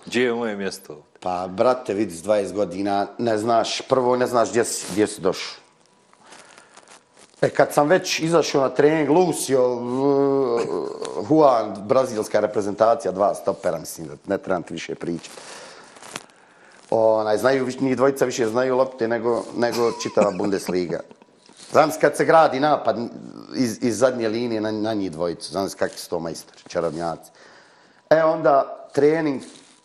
Gdje 0.06 0.24
je 0.24 0.34
moje 0.34 0.56
mjesto? 0.56 1.02
Pa, 1.20 1.48
brate, 1.48 1.94
vidi, 1.94 2.14
s 2.14 2.24
20 2.24 2.54
godina, 2.54 3.08
ne 3.18 3.38
znaš, 3.38 3.82
prvo 3.82 4.16
ne 4.16 4.28
znaš 4.28 4.50
gdje 4.50 4.66
si, 4.66 4.86
gdje 4.92 5.08
si 5.08 5.22
došao. 5.22 5.62
E, 7.42 7.50
kad 7.50 7.74
sam 7.74 7.88
već 7.88 8.20
izašao 8.20 8.62
na 8.62 8.70
trening, 8.70 9.10
Lucio, 9.10 9.62
Juan, 11.30 11.76
brazilska 11.88 12.40
reprezentacija, 12.40 13.12
dva 13.12 13.36
stopera, 13.36 13.80
mislim 13.80 14.08
da 14.08 14.14
ne 14.28 14.38
trebam 14.38 14.64
ti 14.64 14.74
više 14.74 14.96
pričati. 14.96 15.30
Onaj, 16.94 17.38
znaju, 17.38 17.68
njih 17.80 17.98
dvojica 17.98 18.26
više 18.26 18.48
znaju 18.48 18.76
lopte 18.76 19.08
nego, 19.08 19.44
nego 19.58 19.92
čitava 19.92 20.32
Bundesliga. 20.32 21.00
Znam 21.72 21.92
se 21.92 22.00
kad 22.00 22.18
se 22.18 22.26
gradi 22.26 22.60
napad 22.60 22.98
iz, 23.56 23.78
iz 23.82 23.98
zadnje 23.98 24.30
linije 24.30 24.62
na, 24.62 24.72
na 24.72 24.94
njih 24.94 25.12
dvojicu, 25.12 25.52
znam 25.52 25.70
se 25.70 25.78
kakvi 25.78 25.98
su 25.98 26.10
to 26.10 26.20
majstori, 26.20 26.60
čarobnjaci. 26.68 27.32
E 28.10 28.24
onda 28.24 28.88
trening, 28.94 29.42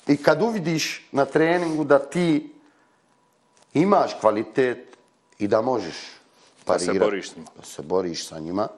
i 0.07 0.17
kad 0.17 0.43
uvidiš 0.43 1.09
na 1.13 1.25
treningu 1.25 1.85
da 1.85 1.99
ti 1.99 2.55
imaš 3.75 4.17
kvalitet 4.21 4.97
i 5.39 5.49
da 5.49 5.61
možeš 5.61 5.97
Da 6.67 6.79
se 6.79 6.87
parirati, 6.87 6.99
boriš 6.99 7.31
s 7.31 7.37
njima. 7.37 7.49
Da 7.57 7.63
se 7.65 7.83
boriš 7.83 8.29
sa 8.29 8.39
njima, 8.39 8.69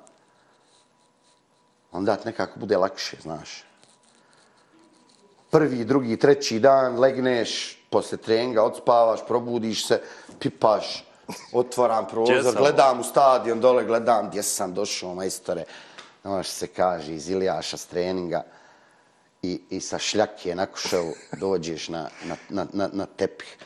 onda 1.92 2.18
nekako 2.24 2.60
bude 2.60 2.76
lakše, 2.76 3.16
znaš. 3.22 3.64
Prvi, 5.50 5.84
drugi, 5.84 6.16
treći 6.16 6.60
dan 6.60 6.98
legneš, 6.98 7.77
posle 7.90 8.18
treninga 8.18 8.62
odspavaš, 8.62 9.20
probudiš 9.26 9.86
se, 9.86 10.00
pipaš, 10.38 11.04
otvaram 11.52 12.06
prozor, 12.06 12.54
gledam 12.56 13.00
u 13.00 13.04
stadion, 13.04 13.60
dole 13.60 13.84
gledam 13.84 14.28
gdje 14.28 14.42
sam 14.42 14.74
došao, 14.74 15.14
majstore. 15.14 15.64
Ono 16.24 16.42
što 16.42 16.52
se 16.52 16.66
kaže 16.66 17.14
iz 17.14 17.30
Ilijaša 17.30 17.76
s 17.76 17.86
treninga 17.86 18.44
i, 19.42 19.60
i 19.70 19.80
sa 19.80 19.98
šljake 19.98 20.54
na 20.54 20.66
kuševu 20.66 21.12
dođeš 21.40 21.88
na, 21.88 22.08
na, 22.24 22.36
na, 22.48 22.66
na, 22.72 22.88
na 22.92 23.06
tepih 23.06 23.56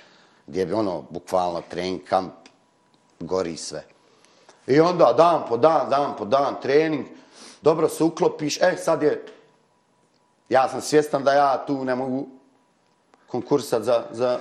gdje 0.47 0.67
bi 0.67 0.73
ono, 0.73 1.05
bukvalno 1.11 1.62
trening 1.71 2.05
kamp, 2.05 2.33
gori 3.21 3.57
sve. 3.57 3.85
I 4.67 4.81
onda 4.81 5.12
dan 5.12 5.43
po 5.49 5.57
dan, 5.57 5.91
dan 5.91 6.17
po 6.19 6.25
dan, 6.25 6.57
trening, 6.62 7.07
dobro 7.62 7.88
se 7.88 8.05
uklopiš, 8.05 8.61
e 8.61 8.76
sad 8.76 9.02
je, 9.02 9.26
ja 10.49 10.69
sam 10.69 10.81
svjestan 10.81 11.25
da 11.25 11.33
ja 11.33 11.67
tu 11.67 11.85
ne 11.85 11.95
mogu 11.95 12.26
konkursat 13.33 13.83
za, 13.83 14.05
za, 14.11 14.39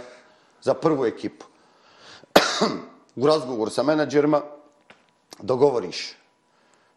za 0.61 0.73
prvu 0.73 1.05
ekipu. 1.05 1.45
U 3.21 3.27
razgovoru 3.27 3.71
sa 3.71 3.83
menadžerima 3.83 4.41
dogovoriš 5.39 6.15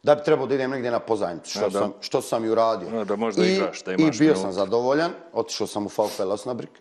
da 0.03 0.15
bi 0.15 0.25
trebao 0.25 0.47
da 0.47 0.55
idem 0.55 0.71
negdje 0.71 0.91
na 0.91 0.99
pozajmicu, 0.99 1.51
što, 1.51 1.61
Ja, 1.61 1.69
da. 1.69 1.79
sam, 1.79 1.93
što 2.01 2.23
sam 2.23 2.45
i 2.45 2.49
uradio. 2.51 2.89
Ja, 2.99 3.05
da 3.05 3.17
možda 3.17 3.45
I, 3.45 3.55
igraš, 3.55 3.83
da 3.85 3.93
I 3.93 3.95
imaš 3.99 4.19
bio 4.19 4.27
minute. 4.29 4.41
sam 4.43 4.53
zadovoljan, 4.53 5.13
otišao 5.33 5.67
sam 5.67 5.87
u 5.87 5.89
VfL 5.89 6.33
Osnabrück, 6.35 6.77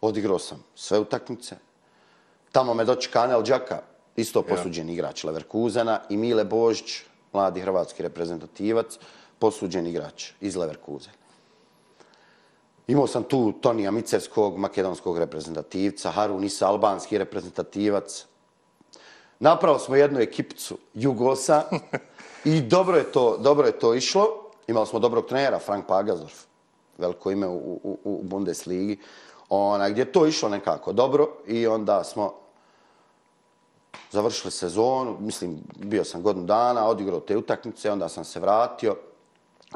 odigrao 0.00 0.38
sam 0.38 0.62
sve 0.74 0.98
utakmice. 0.98 1.56
Tamo 2.52 2.74
me 2.74 2.84
dočeka 2.84 3.22
Anel 3.22 3.42
Đaka, 3.42 3.82
isto 4.16 4.42
posuđen 4.42 4.88
igrač 4.88 5.24
Leverkusena, 5.24 6.00
i 6.08 6.16
Mile 6.16 6.44
Božić, 6.44 7.02
mladi 7.32 7.60
hrvatski 7.60 8.02
reprezentativac, 8.02 8.98
posuđen 9.38 9.86
igrač 9.86 10.30
iz 10.40 10.56
Leverkusena. 10.56 11.25
Imao 12.86 13.06
sam 13.06 13.22
tu 13.22 13.52
Tonija 13.52 13.90
Micevskog, 13.90 14.58
makedonskog 14.58 15.18
reprezentativca, 15.18 16.10
Harun 16.10 16.44
Isa, 16.44 16.68
albanski 16.68 17.18
reprezentativac. 17.18 18.24
Napravo 19.38 19.78
smo 19.78 19.96
jednu 19.96 20.20
ekipicu 20.20 20.78
Jugosa 20.94 21.62
i 22.44 22.60
dobro 22.60 22.96
je 22.96 23.12
to, 23.12 23.36
dobro 23.36 23.66
je 23.66 23.78
to 23.78 23.94
išlo. 23.94 24.26
Imali 24.66 24.86
smo 24.86 24.98
dobrog 24.98 25.26
trenera, 25.26 25.58
Frank 25.58 25.86
Pagazorf, 25.86 26.44
veliko 26.98 27.30
ime 27.30 27.46
u, 27.46 27.80
u, 27.82 27.98
u 28.04 28.20
Bundesligi, 28.22 28.98
ona, 29.48 29.88
gdje 29.90 30.00
je 30.00 30.12
to 30.12 30.26
išlo 30.26 30.48
nekako 30.48 30.92
dobro 30.92 31.28
i 31.46 31.66
onda 31.66 32.04
smo 32.04 32.34
završili 34.10 34.50
sezonu, 34.50 35.16
mislim, 35.20 35.58
bio 35.76 36.04
sam 36.04 36.22
godinu 36.22 36.46
dana, 36.46 36.88
odigrao 36.88 37.20
te 37.20 37.36
utakmice, 37.36 37.92
onda 37.92 38.08
sam 38.08 38.24
se 38.24 38.40
vratio 38.40 38.96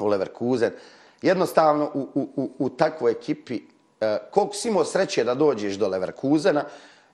u 0.01 0.07
Leverkusen. 0.07 0.73
Jednostavno, 1.23 1.91
u, 1.95 2.09
u, 2.15 2.29
u, 2.37 2.51
u 2.59 2.69
takvoj 2.71 3.13
ekipi, 3.13 3.61
e, 4.01 4.19
koliko 4.31 4.55
si 4.55 4.69
imao 4.69 4.85
sreće 4.85 5.25
da 5.25 5.35
dođeš 5.35 5.75
do 5.75 5.89
Leverkusena, 5.89 6.65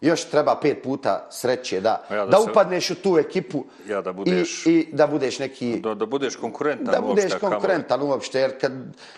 još 0.01 0.25
treba 0.25 0.57
pet 0.57 0.83
puta 0.83 1.27
sreće 1.31 1.81
da, 1.81 2.05
ja 2.11 2.17
da 2.17 2.27
da, 2.27 2.37
se- 2.37 2.51
upadneš 2.51 2.91
u 2.91 2.95
tu 2.95 3.19
ekipu 3.19 3.65
Ja 3.87 4.03
da 4.03 4.13
budeš- 4.13 4.67
i, 4.67 4.71
i 4.71 4.89
da 4.93 5.07
budeš 5.07 5.39
neki 5.39 5.81
Da, 5.81 5.95
da 5.95 6.07
budeš 6.07 6.37
konkurentan 6.37 6.85
da 6.87 7.01
uopšte, 7.01 7.09
budeš 7.17 7.33
kamoli- 7.33 7.41
konkurentan 7.41 8.03
uopšte, 8.03 8.41
jer 8.41 8.61
kad 8.61 8.73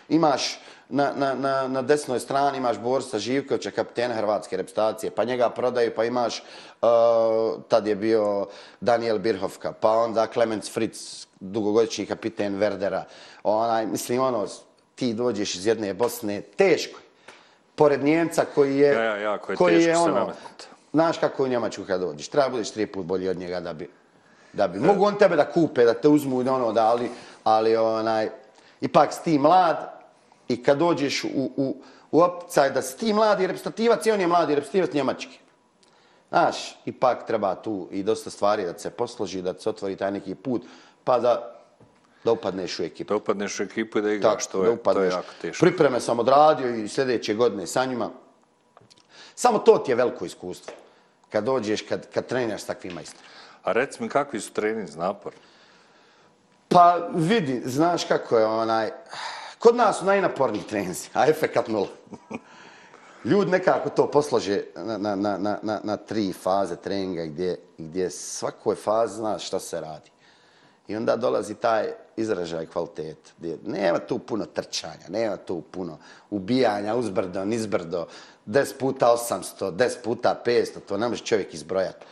imaš 0.08 0.58
na, 0.88 1.12
na, 1.14 1.34
na, 1.34 1.68
na 1.68 1.82
desnoj 1.82 2.20
strani 2.20 2.58
imaš 2.58 2.78
Borisa 2.78 3.18
Živkovića, 3.18 3.70
kapitena 3.70 4.14
Hrvatske 4.14 4.56
reprezentacije, 4.56 5.10
pa 5.10 5.24
njega 5.24 5.50
prodaju, 5.50 5.92
pa 5.96 6.04
imaš, 6.04 6.42
uh, 6.82 6.88
tad 7.68 7.86
je 7.86 7.96
bio 7.96 8.46
Daniel 8.80 9.18
Birhovka, 9.18 9.72
pa 9.72 9.90
onda 9.90 10.26
Clemens 10.26 10.70
Fritz, 10.70 11.26
dugogodišnji 11.40 12.06
kapiten 12.06 12.56
Verdera. 12.56 13.04
Onaj, 13.44 13.86
mislim, 13.86 14.20
ono, 14.20 14.46
ti 14.98 15.14
dođeš 15.14 15.54
iz 15.54 15.66
jedne 15.66 15.94
Bosne, 15.94 16.40
teško 16.40 16.98
je. 16.98 17.04
Pored 17.74 18.04
Njemca 18.04 18.44
koji 18.54 18.78
je... 18.78 18.92
Ja, 18.92 19.02
ja, 19.02 19.16
jako 19.16 19.52
je 19.52 19.56
koji 19.56 19.74
teško 19.74 19.88
je, 19.88 19.94
se 19.94 20.00
ono, 20.00 20.14
nametnuti. 20.14 20.66
Znaš 20.92 21.18
kako 21.18 21.44
u 21.44 21.48
Njemačku 21.48 21.84
kad 21.86 22.00
dođeš, 22.00 22.28
treba 22.28 22.48
budeš 22.48 22.70
tri 22.70 22.86
put 22.86 23.06
bolji 23.06 23.28
od 23.28 23.36
njega 23.36 23.60
da 23.60 23.72
bi... 23.72 23.90
Da 24.52 24.68
bi. 24.68 24.78
Mogu 24.78 25.04
on 25.04 25.18
tebe 25.18 25.36
da 25.36 25.50
kupe, 25.50 25.84
da 25.84 25.94
te 25.94 26.08
uzmu 26.08 26.42
i 26.42 26.48
ono, 26.48 26.72
da, 26.72 26.86
ali, 26.86 27.10
ali 27.44 27.76
onaj, 27.76 28.30
ipak 28.80 29.12
si 29.12 29.24
ti 29.24 29.38
mlad 29.38 29.92
i 30.48 30.62
kad 30.62 30.78
dođeš 30.78 31.24
u, 31.24 31.50
u, 31.56 31.76
u 32.10 32.20
opcaj 32.20 32.70
da 32.70 32.82
si 32.82 32.98
ti 32.98 33.12
mladi 33.12 33.46
reprezentativac 33.46 34.06
i 34.06 34.10
on 34.10 34.20
je 34.20 34.26
mladi 34.26 34.54
reprezentativac 34.54 34.94
Njemački. 34.94 35.38
Znaš, 36.28 36.78
ipak 36.84 37.26
treba 37.26 37.54
tu 37.54 37.88
i 37.90 38.02
dosta 38.02 38.30
stvari 38.30 38.64
da 38.64 38.78
se 38.78 38.90
posloži, 38.90 39.42
da 39.42 39.54
se 39.54 39.68
otvori 39.68 39.96
taj 39.96 40.12
neki 40.12 40.34
put, 40.34 40.64
pa 41.04 41.18
da, 41.18 41.57
da 42.24 42.32
upadneš 42.32 42.78
u 42.80 42.82
ekipu. 42.82 43.08
Da 43.08 43.16
upadneš 43.16 43.60
u 43.60 43.62
ekipu 43.62 43.98
i 43.98 44.02
da 44.02 44.12
igraš, 44.12 44.46
to, 44.46 44.62
da 44.62 44.68
je, 44.68 44.76
to 44.82 45.02
je 45.02 45.08
jako 45.08 45.32
teško. 45.40 45.66
Pripreme 45.66 46.00
sam 46.00 46.18
odradio 46.18 46.74
i 46.74 46.88
sljedeće 46.88 47.34
godine 47.34 47.66
sa 47.66 47.84
njima. 47.84 48.10
Samo 49.34 49.58
to 49.58 49.78
ti 49.78 49.90
je 49.90 49.94
veliko 49.94 50.24
iskustvo. 50.24 50.74
Kad 51.30 51.44
dođeš, 51.44 51.82
kad, 51.82 52.10
kad 52.14 52.26
treniraš 52.26 52.62
s 52.62 52.66
takvim 52.66 52.94
majstorima. 52.94 53.28
A 53.62 53.72
reci 53.72 54.02
mi 54.02 54.08
kakvi 54.08 54.40
su 54.40 54.52
trening 54.52 54.88
napor? 54.96 55.32
Pa 56.68 57.08
vidi, 57.14 57.62
znaš 57.64 58.04
kako 58.04 58.38
je 58.38 58.46
onaj... 58.46 58.90
Kod 59.58 59.76
nas 59.76 59.98
su 59.98 60.04
najnaporniji 60.04 60.62
treninzi, 60.62 61.08
a 61.14 61.26
efekat 61.26 61.68
nula. 61.68 61.88
Ljudi 63.24 63.50
nekako 63.50 63.90
to 63.90 64.10
poslože 64.10 64.62
na, 64.74 64.98
na, 64.98 65.16
na, 65.16 65.38
na, 65.38 65.58
na, 65.62 65.80
na 65.82 65.96
tri 65.96 66.32
faze 66.32 66.76
treninga 66.76 67.24
gdje, 67.24 67.60
gdje 67.78 68.10
svakoj 68.10 68.76
fazi 68.76 69.14
znaš 69.14 69.46
šta 69.46 69.60
se 69.60 69.80
radi. 69.80 70.10
I 70.88 70.96
onda 70.96 71.16
dolazi 71.16 71.54
taj 71.54 71.92
izražaj 72.16 72.66
kvalitet. 72.66 73.32
Nema 73.66 73.98
tu 73.98 74.18
puno 74.18 74.46
trčanja, 74.46 75.08
nema 75.08 75.36
tu 75.36 75.60
puno 75.60 75.98
ubijanja, 76.30 76.94
uzbrdo, 76.94 77.44
nizbrdo, 77.44 78.06
10 78.46 78.78
puta 78.78 79.16
800, 79.30 79.70
10 79.72 80.02
puta 80.04 80.42
500, 80.46 80.80
to 80.88 80.96
ne 80.96 81.08
može 81.08 81.24
čovjek 81.24 81.54
izbrojati. 81.54 82.06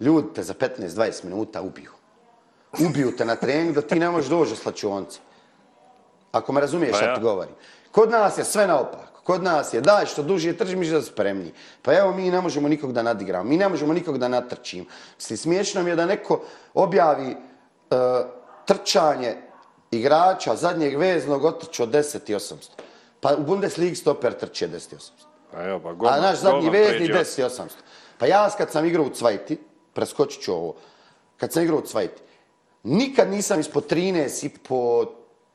Ljudi 0.00 0.28
te 0.34 0.42
za 0.42 0.54
15-20 0.54 1.24
minuta 1.24 1.62
ubiju. 1.62 1.90
Ubiju 2.88 3.16
te 3.16 3.24
na 3.24 3.36
trening 3.36 3.74
da 3.74 3.82
ti 3.82 3.98
ne 3.98 4.10
možeš 4.10 4.30
doći 4.30 4.50
do 4.50 4.56
slačionice. 4.56 5.18
Ako 6.32 6.52
me 6.52 6.60
razumiješ 6.60 6.98
Pa 6.98 7.04
ja. 7.04 7.14
ti 7.14 7.20
govorim. 7.20 7.54
Kod 7.90 8.10
nas 8.10 8.38
je 8.38 8.44
sve 8.44 8.66
naopako. 8.66 9.20
Kod 9.24 9.42
nas 9.42 9.74
je 9.74 9.80
daj 9.80 10.06
što 10.06 10.22
duže 10.22 10.56
trži, 10.56 10.76
mi 10.76 10.90
da 10.90 11.02
spremni. 11.02 11.52
Pa 11.82 11.94
evo 11.94 12.14
mi 12.14 12.30
ne 12.30 12.40
možemo 12.40 12.68
nikog 12.68 12.92
da 12.92 13.02
nadigramo, 13.02 13.44
mi 13.44 13.56
ne 13.56 13.68
možemo 13.68 13.92
nikog 13.92 14.18
da 14.18 14.28
natrčimo. 14.28 14.84
Mislim, 15.16 15.36
smiješno 15.36 15.82
mi 15.82 15.90
je 15.90 15.96
da 15.96 16.06
neko 16.06 16.40
objavi 16.74 17.36
uh, 17.90 17.98
trčanje 18.66 19.36
igrača 19.90 20.56
zadnjeg 20.56 20.98
veznog 20.98 21.44
otrčao 21.44 21.86
10 21.86 22.30
i 22.30 22.34
800. 22.34 22.54
Pa 23.20 23.34
u 23.34 23.42
Bundesligi 23.42 23.96
stoper 23.96 24.38
trče 24.38 24.68
10 24.68 24.72
i 24.72 24.96
800. 24.96 25.10
Pa 25.52 25.62
evo, 25.62 25.80
pa 25.80 25.92
golman, 25.92 26.18
A 26.18 26.22
naš 26.22 26.38
zadnji 26.38 26.70
vezni 26.70 27.06
pređe 27.06 27.12
10 27.12 27.40
i 27.40 27.44
800. 27.44 27.68
Pa 28.18 28.26
ja 28.26 28.50
kad 28.58 28.70
sam 28.70 28.86
igrao 28.86 29.04
u 29.04 29.10
Cvajti, 29.10 29.58
preskočit 29.92 30.42
ću 30.42 30.52
ovo, 30.52 30.74
kad 31.36 31.52
sam 31.52 31.62
igrao 31.62 31.78
u 31.78 31.86
Cvajti, 31.86 32.22
Nikad 32.82 33.30
nisam 33.30 33.60
ispod 33.60 33.90
13 33.90 34.46
i 34.46 34.48
po 34.68 35.04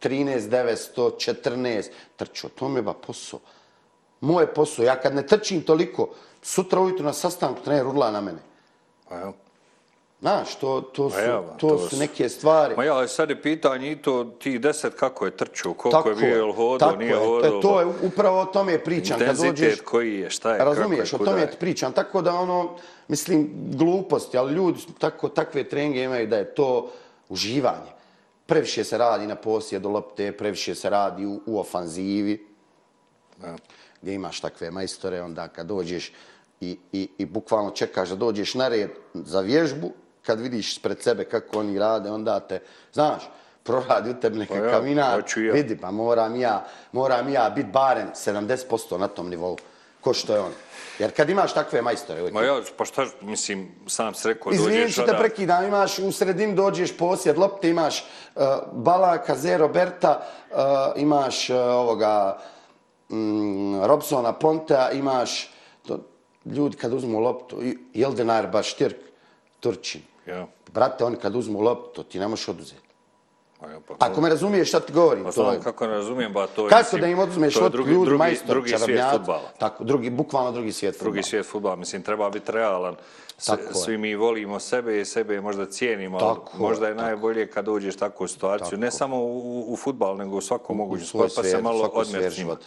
13, 0.01 0.39
900, 0.39 1.11
14 1.43 1.89
trčao. 2.15 2.49
To 2.49 2.69
mi 2.69 2.79
je 2.79 2.81
ba 2.81 2.93
posao. 2.93 3.39
Moje 4.21 4.53
posao. 4.53 4.85
Ja 4.85 4.95
kad 5.01 5.15
ne 5.15 5.27
trčim 5.27 5.61
toliko, 5.61 6.09
sutra 6.41 6.79
ujutro 6.79 7.05
na 7.05 7.13
sastanku 7.13 7.61
trener 7.63 7.87
urla 7.87 8.11
na 8.11 8.21
mene. 8.21 8.39
Pa 9.09 9.21
evo. 9.21 9.33
Znaš, 10.25 10.55
to, 10.55 10.81
to, 10.81 11.09
su, 11.09 11.19
evo, 11.19 11.45
to, 11.57 11.67
to 11.67 11.89
su 11.89 11.97
neke 11.97 12.29
stvari. 12.29 12.75
Ma 12.77 12.83
ja, 12.83 12.93
ali 12.93 13.07
sad 13.07 13.29
je 13.29 13.41
pitanje 13.41 13.91
i 13.91 13.95
to 13.95 14.23
ti 14.23 14.59
deset 14.59 14.93
kako 14.93 15.25
je 15.25 15.37
trčao, 15.37 15.73
koliko 15.73 16.09
je 16.09 16.15
bio, 16.15 16.45
je 16.45 16.53
hodao, 16.53 16.89
tako 16.89 16.97
nije 16.97 17.15
hodao. 17.15 17.59
E, 17.59 17.61
to 17.61 17.79
je 17.79 17.85
upravo 18.01 18.39
o 18.41 18.45
tome 18.45 18.83
pričam. 18.83 19.19
Kad 19.19 19.27
Intenzitet 19.27 19.69
dođeš, 19.69 19.81
koji 19.81 20.19
je, 20.19 20.29
šta 20.29 20.53
je, 20.53 20.65
Razumiješ, 20.65 21.11
kako 21.11 21.15
o 21.15 21.25
je, 21.25 21.27
kuda 21.27 21.31
tome 21.31 21.41
je. 21.41 21.59
pričam. 21.59 21.91
Tako 21.93 22.21
da 22.21 22.33
ono, 22.33 22.75
mislim, 23.07 23.49
gluposti, 23.77 24.37
ali 24.37 24.53
ljudi 24.53 24.79
tako, 24.99 25.29
takve 25.29 25.63
treninge 25.63 26.03
imaju 26.03 26.27
da 26.27 26.37
je 26.37 26.55
to 26.55 26.91
uživanje. 27.29 27.91
Previše 28.45 28.83
se 28.83 28.97
radi 28.97 29.27
na 29.27 29.35
posjedu 29.35 29.89
lopte, 29.89 30.31
previše 30.31 30.75
se 30.75 30.89
radi 30.89 31.25
u, 31.25 31.41
u 31.45 31.59
ofanzivi, 31.59 32.47
Ja. 33.43 33.55
gdje 34.01 34.13
imaš 34.13 34.39
takve 34.39 34.71
majstore, 34.71 35.21
onda 35.21 35.47
kad 35.47 35.67
dođeš 35.67 36.11
i, 36.61 36.77
i, 36.91 37.09
i 37.17 37.25
bukvalno 37.25 37.71
čekaš 37.71 38.09
da 38.09 38.15
dođeš 38.15 38.53
na 38.53 38.67
red 38.67 38.89
za 39.13 39.41
vježbu, 39.41 39.91
kad 40.25 40.39
vidiš 40.39 40.81
pred 40.81 41.01
sebe 41.01 41.23
kako 41.23 41.59
oni 41.59 41.79
rade, 41.79 42.11
onda 42.11 42.39
te, 42.39 42.59
znaš, 42.93 43.23
proradi 43.65 44.09
u 44.09 44.13
tebi 44.13 44.45
Pa 44.47 44.55
ja, 44.55 44.81
i 45.37 45.45
ja. 45.45 45.53
vidi, 45.53 45.77
pa 45.77 45.91
moram 45.91 46.35
ja, 46.35 46.65
moram 46.91 47.29
ja 47.29 47.49
biti 47.49 47.69
barem 47.69 48.07
70% 48.15 48.97
na 48.97 49.07
tom 49.07 49.29
nivou, 49.29 49.57
ko 50.01 50.13
što 50.13 50.33
je 50.33 50.39
on. 50.39 50.51
Jer 50.99 51.15
kad 51.15 51.29
imaš 51.29 51.53
takve 51.53 51.81
majstore, 51.81 52.21
uvijek 52.21 52.33
Ma 52.33 52.41
ja, 52.41 52.61
pa 52.77 52.85
šta, 52.85 53.05
mislim, 53.21 53.71
sam 53.87 54.13
se 54.13 54.27
rekao, 54.27 54.51
dođeš 54.53 54.93
što 54.93 55.03
te 55.03 55.17
prekidam, 55.17 55.65
imaš 55.65 55.99
u 55.99 56.11
sredini 56.11 56.55
dođeš 56.55 56.97
posjed 56.97 57.37
lopte, 57.37 57.69
imaš 57.69 58.05
uh, 58.35 58.43
Balaka, 58.73 59.35
Zero 59.35 59.67
Berta, 59.67 60.27
uh, 60.51 60.57
imaš 61.01 61.49
uh, 61.49 61.55
ovoga 61.55 62.41
mm, 63.09 63.83
Robsona 63.83 64.33
Pontea, 64.33 64.91
imaš 64.91 65.51
to, 65.87 65.99
ljudi 66.45 66.77
kad 66.77 66.93
uzmu 66.93 67.19
loptu, 67.19 67.61
Jeldenar 67.93 68.47
Baštirk, 68.47 68.97
Turčin. 69.59 70.01
Ja, 70.27 70.47
Brate, 70.73 71.03
oni 71.03 71.15
kad 71.17 71.35
uzmu 71.35 71.61
loptu, 71.61 72.03
ti 72.03 72.19
ne 72.19 72.27
možeš 72.27 72.47
oduzeti. 72.47 72.81
ja, 73.63 73.79
pa 73.79 73.93
to- 73.95 73.97
Ako 74.01 74.21
me 74.21 74.29
razumiješ 74.29 74.67
šta 74.69 74.79
ti 74.79 74.93
govorim, 74.93 75.23
Pa 75.23 75.31
to 75.31 75.51
je... 75.51 75.59
kako 75.59 75.87
ne 75.87 75.93
razumijem, 75.93 76.33
ba 76.33 76.47
to 76.47 76.65
je... 76.65 76.69
Kako 76.69 76.97
da 76.97 77.07
im 77.07 77.19
oduzmeš 77.19 77.55
je 77.55 77.63
od 77.63 77.71
drugi, 77.71 77.91
ljudi, 77.91 78.05
drugi, 78.05 78.17
majstor, 78.17 78.47
drugi 78.47 78.67
svijet 78.69 78.81
čarobnjaci, 78.81 79.17
futbala. 79.17 79.51
Tako, 79.59 79.83
drugi, 79.83 80.09
bukvalno 80.09 80.51
drugi 80.51 80.71
svijet 80.71 80.93
Drugi 80.93 81.05
fudbala. 81.11 81.23
svijet 81.23 81.45
futbala, 81.45 81.75
mislim, 81.75 82.01
treba 82.01 82.29
biti 82.29 82.51
realan. 82.51 82.95
S, 83.37 83.45
Tako 83.45 83.61
je. 83.61 83.73
svi 83.75 83.97
mi 83.97 84.15
volimo 84.15 84.59
sebe 84.59 85.01
i 85.01 85.05
sebe 85.05 85.41
možda 85.41 85.65
cijenimo, 85.65 86.17
ali 86.17 86.35
Tako 86.35 86.51
je, 86.53 86.59
možda 86.59 86.87
je 86.87 86.93
tako. 86.93 87.05
najbolje 87.05 87.47
kad 87.47 87.65
dođeš 87.65 87.95
u 87.95 87.99
takvu 87.99 88.27
situaciju, 88.27 88.77
ne 88.77 88.91
samo 88.91 89.17
u, 89.17 89.65
u 89.67 89.77
futbal, 89.77 90.17
nego 90.17 90.37
u 90.37 90.41
svakom 90.41 90.77
mogućem 90.77 91.05
svoj 91.05 91.29
sport, 91.29 91.35
pa 91.35 91.43
se 91.43 91.49
svijet, 91.49 91.63
malo 91.63 91.87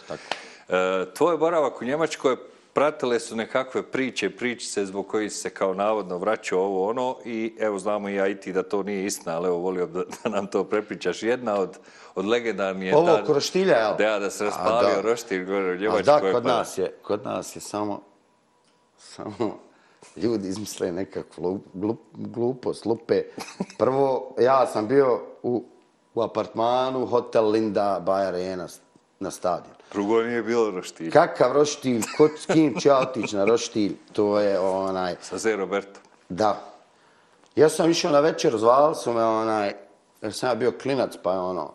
tako. 0.07 0.21
E, 0.69 1.13
tvoj 1.13 1.37
boravak 1.37 1.81
u 1.81 1.85
Njemačkoj 1.85 2.35
pratile 2.73 3.19
su 3.19 3.35
nekakve 3.35 3.83
priče, 3.83 4.29
pričice 4.29 4.85
zbog 4.85 5.07
kojih 5.07 5.33
se 5.33 5.49
kao 5.49 5.73
navodno 5.73 6.17
vraćao 6.17 6.59
ovo 6.59 6.89
ono 6.89 7.17
i 7.25 7.55
evo 7.59 7.79
znamo 7.79 8.09
i 8.09 8.15
ja 8.15 8.27
i 8.27 8.35
ti 8.35 8.53
da 8.53 8.63
to 8.63 8.83
nije 8.83 9.05
istina, 9.05 9.35
ali 9.35 9.47
evo 9.47 9.57
volio 9.57 9.85
da, 9.87 9.99
da 10.23 10.29
nam 10.29 10.47
to 10.47 10.63
prepričaš. 10.63 11.23
Jedna 11.23 11.55
od, 11.55 11.77
od 12.15 12.25
legendarnih 12.25 12.87
je 12.87 12.95
Ovo 12.95 13.05
ta- 13.07 13.21
oko 13.23 13.33
roštilja, 13.33 13.77
jel? 13.77 13.95
Da, 13.97 14.19
da 14.19 14.29
se 14.29 14.43
A, 14.43 14.47
raspalio 14.47 14.95
da. 14.95 15.01
roštilj 15.01 15.45
gore 15.45 15.65
u 15.65 15.71
A 15.71 15.75
Njemačkoj. 15.75 16.03
da, 16.03 16.31
kod 16.33 16.43
pa- 16.43 16.49
nas 16.49 16.77
je, 16.77 16.93
kod 17.01 17.23
nas 17.23 17.55
je 17.55 17.61
samo, 17.61 18.01
samo 18.97 19.59
ljudi 20.15 20.47
izmisle 20.47 20.91
nekakvu 20.91 21.43
lu- 21.43 21.59
glup, 21.73 21.99
glupost, 22.13 22.85
lupe. 22.85 23.23
Prvo, 23.77 24.35
ja 24.39 24.67
sam 24.67 24.87
bio 24.87 25.21
u, 25.43 25.63
u 26.15 26.21
apartmanu 26.21 27.05
Hotel 27.05 27.49
Linda 27.49 28.03
Bay 28.05 28.27
Arena 28.27 28.67
na 29.19 29.31
stadion. 29.31 29.75
Drugo 29.91 30.21
nije 30.21 30.43
bilo 30.43 30.71
roštilj. 30.71 31.11
Kakav 31.11 31.51
roštilj, 31.51 32.01
ko, 32.17 32.29
s 32.37 32.45
kim 32.45 32.79
će 32.79 32.93
otići 32.93 33.35
na 33.35 33.45
roštilj, 33.45 33.95
to 34.13 34.39
je 34.39 34.59
onaj, 34.59 35.15
Sa 35.21 35.37
Z. 35.37 35.55
Roberto. 35.55 35.99
da. 36.29 36.65
Ja 37.55 37.69
sam 37.69 37.91
išao 37.91 38.11
na 38.11 38.19
večer, 38.19 38.57
zvali 38.57 38.95
su 38.95 39.13
me 39.13 39.23
onaj, 39.23 39.73
jer 40.21 40.33
sam 40.33 40.49
ja 40.49 40.55
bio 40.55 40.71
klinac, 40.71 41.13
pa 41.23 41.33
je 41.33 41.39
ono, 41.39 41.71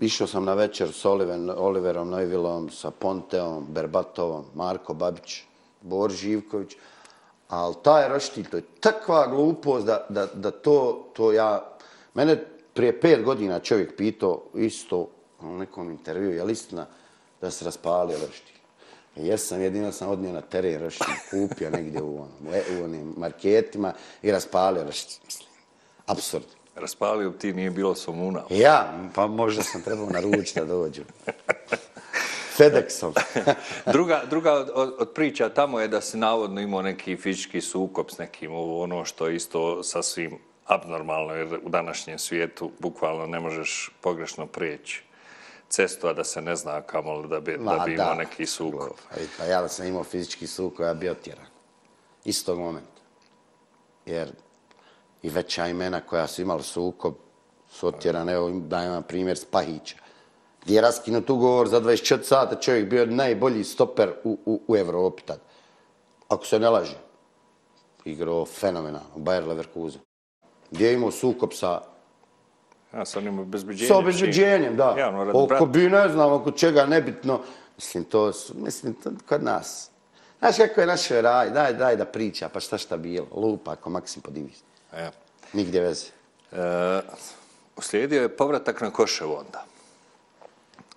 Išao 0.00 0.26
sam 0.26 0.44
na 0.44 0.54
večer 0.54 0.92
s 0.92 1.04
Oliven, 1.04 1.50
Oliverom 1.56 2.10
Neuvilom, 2.10 2.70
sa 2.70 2.90
Ponteom, 2.90 3.66
Berbatovom, 3.68 4.44
Marko 4.54 4.94
Babić, 4.94 5.42
Bor 5.80 6.10
Živković. 6.10 6.76
Ali 7.48 7.74
taj 7.82 8.08
roštilj, 8.08 8.48
to 8.50 8.56
je 8.56 8.62
takva 8.80 9.26
glupost 9.26 9.86
da, 9.86 10.06
da, 10.08 10.26
da 10.26 10.50
to, 10.50 11.08
to 11.12 11.32
ja... 11.32 11.76
Mene 12.14 12.44
prije 12.74 13.00
pet 13.00 13.24
godina 13.24 13.58
čovjek 13.58 13.96
pitao 13.96 14.42
isto 14.54 15.08
u 15.48 15.58
nekom 15.58 15.90
intervju, 15.90 16.30
je 16.30 16.44
li 16.44 16.52
istina 16.52 16.86
da 17.40 17.50
se 17.50 17.64
raspalio 17.64 18.18
roštilj? 18.26 18.56
Jesam, 19.16 19.62
jedino 19.62 19.92
sam 19.92 20.08
odnio 20.08 20.32
na 20.32 20.40
teren 20.40 20.80
roštilj, 20.80 21.14
kupio 21.30 21.70
negdje 21.70 22.02
u, 22.02 22.16
onom, 22.16 22.54
u 22.80 22.84
onim 22.84 23.14
marketima 23.16 23.92
i 24.22 24.30
raspalio 24.30 24.84
roštilj. 24.84 25.20
Mislim, 25.24 25.48
Absurd. 26.06 26.44
Raspalio 26.76 27.30
bi 27.30 27.38
ti, 27.38 27.52
nije 27.52 27.70
bilo 27.70 27.94
somuna. 27.94 28.42
Ja, 28.50 29.08
pa 29.14 29.26
možda 29.26 29.62
sam 29.62 29.82
trebao 29.82 30.10
naručiti 30.10 30.60
da 30.60 30.66
dođu. 30.66 31.02
Fedexom. 32.58 33.12
druga, 33.92 34.22
druga 34.30 34.52
od, 34.52 34.70
od, 34.98 35.12
priča 35.14 35.48
tamo 35.48 35.80
je 35.80 35.88
da 35.88 36.00
se 36.00 36.18
navodno 36.18 36.60
imao 36.60 36.82
neki 36.82 37.16
fizički 37.16 37.60
sukop 37.60 38.10
s 38.10 38.18
nekim, 38.18 38.52
ovo 38.52 38.82
ono 38.82 39.04
što 39.04 39.26
je 39.26 39.36
isto 39.36 39.82
sasvim 39.82 40.38
abnormalno, 40.66 41.34
jer 41.34 41.60
u 41.64 41.68
današnjem 41.68 42.18
svijetu 42.18 42.70
bukvalno 42.78 43.26
ne 43.26 43.40
možeš 43.40 43.90
pogrešno 44.00 44.46
prijeći 44.46 45.02
cestu, 45.72 46.08
a 46.08 46.12
da 46.12 46.24
se 46.24 46.42
ne 46.42 46.56
zna 46.56 46.82
kamo 46.82 47.22
da 47.26 47.40
bi, 47.40 47.58
da 47.58 47.82
bi 47.86 47.92
imao 47.92 48.14
neki 48.14 48.46
sukob. 48.46 48.96
Pa 49.38 49.44
ja 49.44 49.62
da 49.62 49.68
sam 49.68 49.86
imao 49.86 50.04
fizički 50.04 50.46
sukob, 50.46 50.86
ja 50.86 50.94
bi 50.94 51.08
otjeran. 51.08 51.46
Istog 52.24 52.58
momenta. 52.58 53.02
Jer 54.06 54.32
i 55.22 55.30
veća 55.30 55.66
imena 55.66 56.00
koja 56.00 56.26
su 56.26 56.42
imali 56.42 56.62
sukob 56.62 57.14
su 57.70 57.86
otjerane. 57.86 58.32
Evo 58.32 58.50
dajem 58.50 58.92
vam 58.92 59.02
primjer 59.02 59.38
Spahića. 59.38 59.96
Gdje 60.62 60.74
je 60.74 60.80
raskinut 60.80 61.30
ugovor 61.30 61.68
za 61.68 61.80
24 61.80 62.22
sata, 62.22 62.60
čovjek 62.60 62.88
bio 62.88 63.06
najbolji 63.06 63.64
stoper 63.64 64.12
u, 64.24 64.38
u, 64.46 64.60
u 64.68 64.76
Evropi 64.76 65.22
tad. 65.22 65.40
Ako 66.28 66.46
se 66.46 66.58
ne 66.58 66.70
laže. 66.70 66.98
Igrao 68.04 68.46
fenomenalno, 68.46 69.16
Bayer 69.16 69.46
Leverkusen. 69.46 70.00
Gdje 70.70 70.86
je 70.86 70.94
imao 70.94 71.10
sukob 71.10 71.52
sa 71.52 71.91
Ja 72.94 73.04
sam 73.04 73.26
imao. 73.26 73.46
Sa 73.88 73.96
obezbeđenjem, 73.96 74.76
da. 74.76 74.94
Javno, 74.98 75.24
radi 75.24 75.38
oko 75.38 75.66
bi, 75.66 75.88
ne 75.88 76.08
znam, 76.08 76.32
oko 76.32 76.50
čega 76.50 76.86
nebitno. 76.86 77.40
Mislim, 77.76 78.04
to 78.04 78.32
su, 78.32 78.54
mislim, 78.56 78.94
to 78.94 79.10
kod 79.28 79.44
nas. 79.44 79.90
Znaš 80.38 80.56
kako 80.56 80.80
je 80.80 80.86
našoj 80.86 81.22
raj, 81.22 81.50
daj, 81.50 81.72
daj 81.72 81.96
da 81.96 82.04
priča, 82.04 82.48
pa 82.48 82.60
šta 82.60 82.78
šta 82.78 82.96
bilo, 82.96 83.26
lupa 83.36 83.72
ako 83.72 83.90
Maksim 83.90 84.22
podivi. 84.22 84.52
E. 84.92 85.10
Nigdje 85.52 85.80
veze. 85.80 86.06
E, 86.52 86.56
uslijedio 87.76 88.22
je 88.22 88.36
povratak 88.36 88.80
na 88.80 88.90
Koševo 88.90 89.34
onda. 89.34 89.64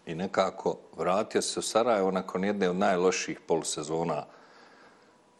I 0.05 0.15
nekako 0.15 0.77
vratio 0.97 1.41
se 1.41 1.59
u 1.59 1.63
Sarajevo 1.63 2.11
nakon 2.11 2.43
jedne 2.43 2.69
od 2.69 2.75
najloših 2.75 3.39
polusezona, 3.39 4.25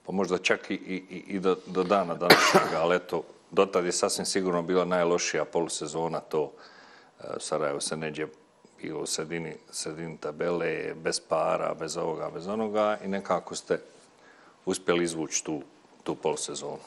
pa 0.06 0.12
možda 0.12 0.38
čak 0.38 0.72
i, 0.72 0.74
i, 0.74 1.24
i 1.28 1.40
do, 1.40 1.56
do 1.66 1.84
dana 1.84 2.16
današnjega, 2.16 2.82
ali 2.82 2.96
eto, 2.96 3.24
dotad 3.56 3.86
je 3.86 3.92
sasvim 3.92 4.26
sigurno 4.26 4.62
bila 4.62 4.86
najlošija 4.86 5.46
polusezona, 5.46 6.20
to 6.20 6.52
e, 7.20 7.24
Sarajevo 7.40 7.82
se 7.82 7.98
neđe 7.98 8.28
bilo 8.82 9.02
u 9.02 9.06
sredini, 9.06 9.56
sredini 9.72 10.18
tabele, 10.18 10.94
bez 10.96 11.20
para, 11.20 11.74
bez 11.80 11.98
ovoga, 11.98 12.30
bez 12.34 12.48
onoga 12.48 12.98
i 13.04 13.08
nekako 13.08 13.56
ste 13.56 13.80
uspjeli 14.66 15.04
izvući 15.04 15.44
tu, 15.44 15.62
tu 16.04 16.16
polusezonu. 16.16 16.80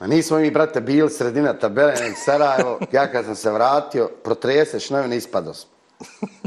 Ma 0.00 0.06
nismo 0.06 0.38
mi, 0.38 0.50
brate, 0.50 0.80
bili 0.80 1.10
sredina 1.10 1.52
tabele, 1.52 1.94
nek 2.00 2.16
Sarajevo, 2.24 2.78
ja 2.92 3.12
kad 3.12 3.24
sam 3.24 3.36
se 3.36 3.50
vratio, 3.50 4.10
protreseš 4.24 4.90
novine, 4.90 5.16
ispado. 5.16 5.52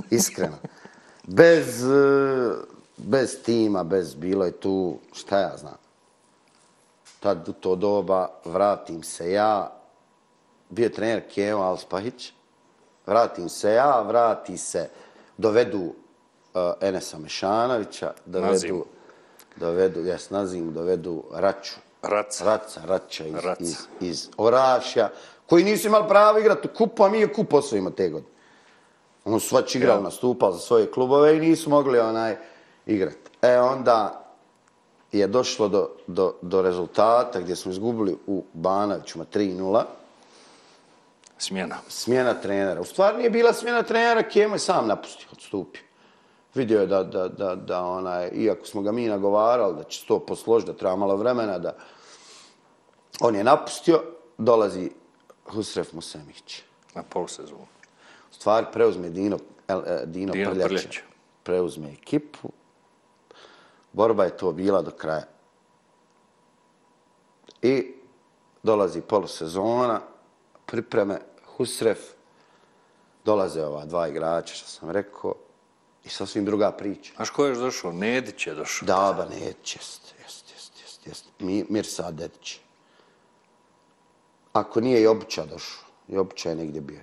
Iskreno. 0.10 0.58
Bez, 1.24 1.84
e, 1.84 2.54
bez 2.98 3.44
tima, 3.44 3.84
bez 3.84 4.16
bilo 4.16 4.46
je 4.46 4.52
tu, 4.52 5.00
šta 5.14 5.40
ja 5.40 5.58
znam. 5.58 5.83
Tad 7.24 7.50
u 7.50 7.54
to 7.54 7.76
doba 7.76 8.30
vratim 8.46 9.04
se 9.04 9.32
ja, 9.32 9.72
bio 10.70 10.84
je 10.84 10.92
trener 10.92 11.24
Kevo 11.36 11.64
Alspahić, 11.64 12.34
vratim 13.06 13.50
se 13.50 13.74
ja, 13.74 14.02
vrati 14.02 14.58
se, 14.58 14.90
dovedu 15.38 15.80
uh, 15.80 15.94
Enesa 16.82 17.18
Mešanovića, 17.18 18.14
dovedu, 18.26 18.52
Nazim. 18.52 18.84
dovedu, 19.56 20.00
jes, 20.00 20.30
Nazim, 20.30 20.74
dovedu 20.74 21.24
Raču, 21.34 21.76
Raca. 22.02 22.46
Raca, 22.46 22.82
Rača 22.86 23.26
iz, 23.26 23.34
Raca. 23.36 23.64
iz, 23.64 23.78
iz 24.02 24.30
Orašja, 24.38 25.10
koji 25.46 25.64
nisu 25.64 25.88
imali 25.88 26.08
pravo 26.08 26.40
igrati 26.40 26.68
u 26.68 26.78
kupu, 26.78 27.04
a 27.04 27.10
mi 27.10 27.20
je 27.20 27.34
kup 27.34 27.54
osvojimo 27.54 27.90
te 27.90 28.10
godine. 28.10 28.34
On 29.26 29.40
su 29.40 29.56
već 29.56 29.76
igrali, 29.76 30.00
Ja. 30.00 30.04
nastupali 30.04 30.54
za 30.54 30.60
svoje 30.60 30.92
klubove 30.92 31.38
i 31.38 31.40
nisu 31.40 31.70
mogli 31.70 32.00
onaj 32.00 32.38
igrati. 32.86 33.30
E 33.42 33.60
onda 33.60 34.23
je 35.14 35.28
došlo 35.28 35.68
do, 35.68 35.90
do, 36.08 36.34
do 36.42 36.62
rezultata 36.62 37.40
gdje 37.40 37.56
smo 37.56 37.72
izgubili 37.72 38.18
u 38.28 38.44
Banovićima 38.54 39.26
3-0 39.34 39.84
Smjena. 41.38 41.78
smjena 41.88 42.34
trenera. 42.34 42.82
U 42.82 42.86
stvari 42.86 43.18
nije 43.18 43.30
bila 43.30 43.54
smjena 43.54 43.84
trenera, 43.84 44.24
Kemo 44.30 44.56
je 44.56 44.60
sam 44.60 44.88
napustio, 44.88 45.28
odstupio. 45.32 45.82
Vidio 46.56 46.80
je 46.82 46.88
da, 46.88 47.04
da, 47.04 47.28
da, 47.28 47.56
da 47.56 47.82
onaj, 47.86 48.30
iako 48.34 48.66
smo 48.66 48.82
ga 48.82 48.92
mi 48.92 49.08
nagovarali, 49.08 49.76
da 49.76 49.84
će 49.84 50.06
to 50.08 50.20
posložiti, 50.20 50.72
da 50.72 50.78
treba 50.78 50.96
malo 50.96 51.16
vremena, 51.16 51.60
da 51.60 51.76
on 53.20 53.36
je 53.36 53.44
napustio, 53.44 54.02
dolazi 54.38 54.92
Husref 55.46 55.94
Musemić. 55.94 56.62
Na 56.96 57.04
polusezonu. 57.04 57.68
U 58.32 58.34
stvari 58.34 58.66
preuzme 58.74 59.10
Dino, 59.10 59.38
El, 59.68 59.82
eh, 59.88 60.02
Dino, 60.06 60.34
Dino 60.34 60.52
Prljača. 60.52 60.68
Prljača. 60.68 61.02
Preuzme 61.44 61.92
ekipu. 61.92 62.50
Borba 63.94 64.24
je 64.24 64.38
to 64.38 64.52
bila 64.52 64.82
do 64.82 64.92
kraja. 64.92 65.28
I 67.62 67.94
dolazi 68.64 69.02
polusezona, 69.02 70.02
pripreme, 70.66 71.20
Husref, 71.58 72.00
dolaze 73.26 73.66
ova 73.66 73.86
dva 73.86 74.08
igrača, 74.08 74.54
što 74.54 74.68
sam 74.68 74.90
rekao, 74.90 75.34
i 76.04 76.10
sasvim 76.10 76.46
druga 76.46 76.72
priča. 76.72 77.14
Znaš 77.16 77.30
ko 77.30 77.46
je 77.46 77.50
još 77.50 77.58
došao? 77.58 77.92
Nedić 77.92 78.48
je 78.48 78.54
došao. 78.54 78.86
Da, 78.86 79.14
ba, 79.18 79.26
ne, 79.26 79.40
jest, 79.40 79.76
jest, 79.76 80.14
jest, 80.24 80.52
jest, 80.82 81.08
jest. 81.08 81.26
Mi, 81.40 81.66
Mirsa 81.70 82.12
Dedić. 82.12 82.60
Ako 84.54 84.82
nije 84.82 85.02
i 85.02 85.08
Obuća 85.08 85.46
došao, 85.46 85.86
i 86.08 86.18
Obuća 86.18 86.50
je 86.50 86.56
negdje 86.56 86.82
bio. 86.82 87.02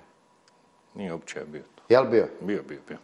Nije 0.95 1.13
uopće 1.13 1.45
bio 1.45 1.63
to. 1.75 1.83
Jel 1.89 2.05
bio? 2.05 2.27
Bio, 2.41 2.63
bio, 2.63 2.79
bio. 2.87 2.97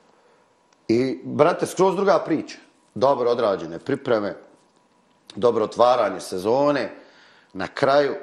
I, 0.87 1.19
brate, 1.23 1.65
skroz 1.65 1.95
druga 1.95 2.19
priča. 2.25 2.57
Dobro 2.97 3.31
odrađene 3.31 3.79
pripreme, 3.79 4.35
dobro 5.35 5.63
otvaranje 5.63 6.19
sezone, 6.19 6.95
na 7.53 7.67
kraju 7.67 8.15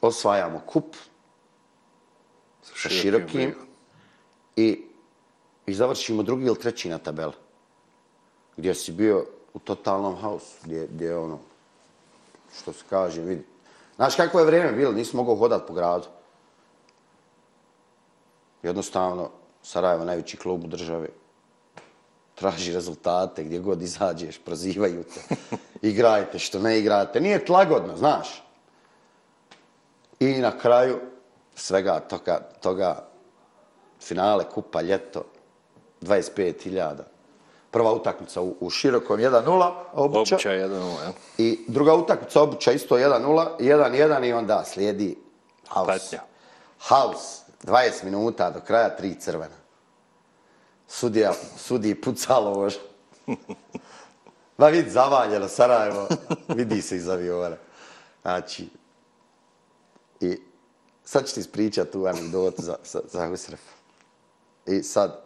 osvajamo 0.00 0.60
kup 0.66 0.96
sa 2.62 2.88
širokim 2.88 3.40
brigom. 3.40 3.66
i, 4.56 4.84
i 5.66 5.74
završimo 5.74 6.22
drugi 6.22 6.46
ili 6.46 6.58
treći 6.58 6.88
na 6.88 6.98
tabeli. 6.98 7.32
Gdje 8.56 8.74
si 8.74 8.92
bio 8.92 9.26
u 9.54 9.58
totalnom 9.58 10.16
haosu, 10.16 10.56
gdje, 10.64 10.86
gdje 10.86 11.06
je 11.06 11.18
ono, 11.18 11.38
što 12.58 12.72
se 12.72 12.84
kaže, 12.90 13.20
vidi. 13.20 13.44
Znaš 13.96 14.16
kakvo 14.16 14.40
je 14.40 14.46
vrijeme 14.46 14.72
bilo, 14.72 14.92
nisi 14.92 15.16
mogao 15.16 15.36
hodati 15.36 15.64
po 15.68 15.74
gradu. 15.74 16.06
Jednostavno, 18.62 19.30
Sarajevo, 19.62 20.04
najveći 20.04 20.36
klub 20.36 20.64
u 20.64 20.66
državi, 20.66 21.08
traži 22.34 22.72
rezultate 22.72 23.44
gdje 23.44 23.58
god 23.58 23.82
izađeš, 23.82 24.38
prozivaju 24.38 25.04
te, 25.04 25.36
igrajte 25.88 26.38
što 26.38 26.58
ne 26.58 26.78
igrate. 26.78 27.20
Nije 27.20 27.44
tlagodno, 27.44 27.96
znaš. 27.96 28.42
I 30.20 30.38
na 30.38 30.58
kraju 30.58 31.00
svega 31.54 32.00
toga, 32.00 32.40
toga 32.60 33.08
finale 34.00 34.44
kupa 34.54 34.82
ljeto 34.82 35.24
25.000. 36.00 36.94
Prva 37.70 37.92
utakmica 37.92 38.40
u, 38.40 38.56
u 38.60 38.70
širokom 38.70 39.20
1-0, 39.20 39.72
obuća. 39.92 40.34
Obuća 40.34 40.52
jedan 40.52 40.82
ovo, 40.82 41.00
jel? 41.02 41.12
I 41.38 41.64
druga 41.68 41.94
utakmica 41.94 42.42
obuća 42.42 42.72
isto 42.72 42.96
1-0, 42.96 43.46
1-1 43.58 44.28
i 44.28 44.32
onda 44.32 44.64
slijedi. 44.64 45.18
Patnja. 45.74 46.20
Haos. 46.78 47.42
20 47.64 48.04
minuta 48.04 48.50
do 48.50 48.60
kraja, 48.60 48.96
tri 48.96 49.14
crvena. 49.20 49.61
Sudija, 50.92 51.32
sudi 51.56 51.94
pucalo 51.94 52.50
lož. 52.50 52.74
Ma 54.58 54.66
vidi, 54.66 54.90
zavaljeno 54.90 55.48
Sarajevo, 55.48 56.08
vidi 56.48 56.82
se 56.82 56.96
iz 56.96 57.08
aviona. 57.08 57.56
Znači, 58.22 58.68
i 60.20 60.38
sad 61.04 61.28
ću 61.28 61.34
ti 61.34 61.40
ispričati 61.40 61.92
tu 61.92 62.06
anegdotu 62.06 62.62
za, 62.62 62.76
za, 62.84 63.00
za 63.12 63.28
Husref. 63.28 63.60
I 64.66 64.82
sad, 64.82 65.20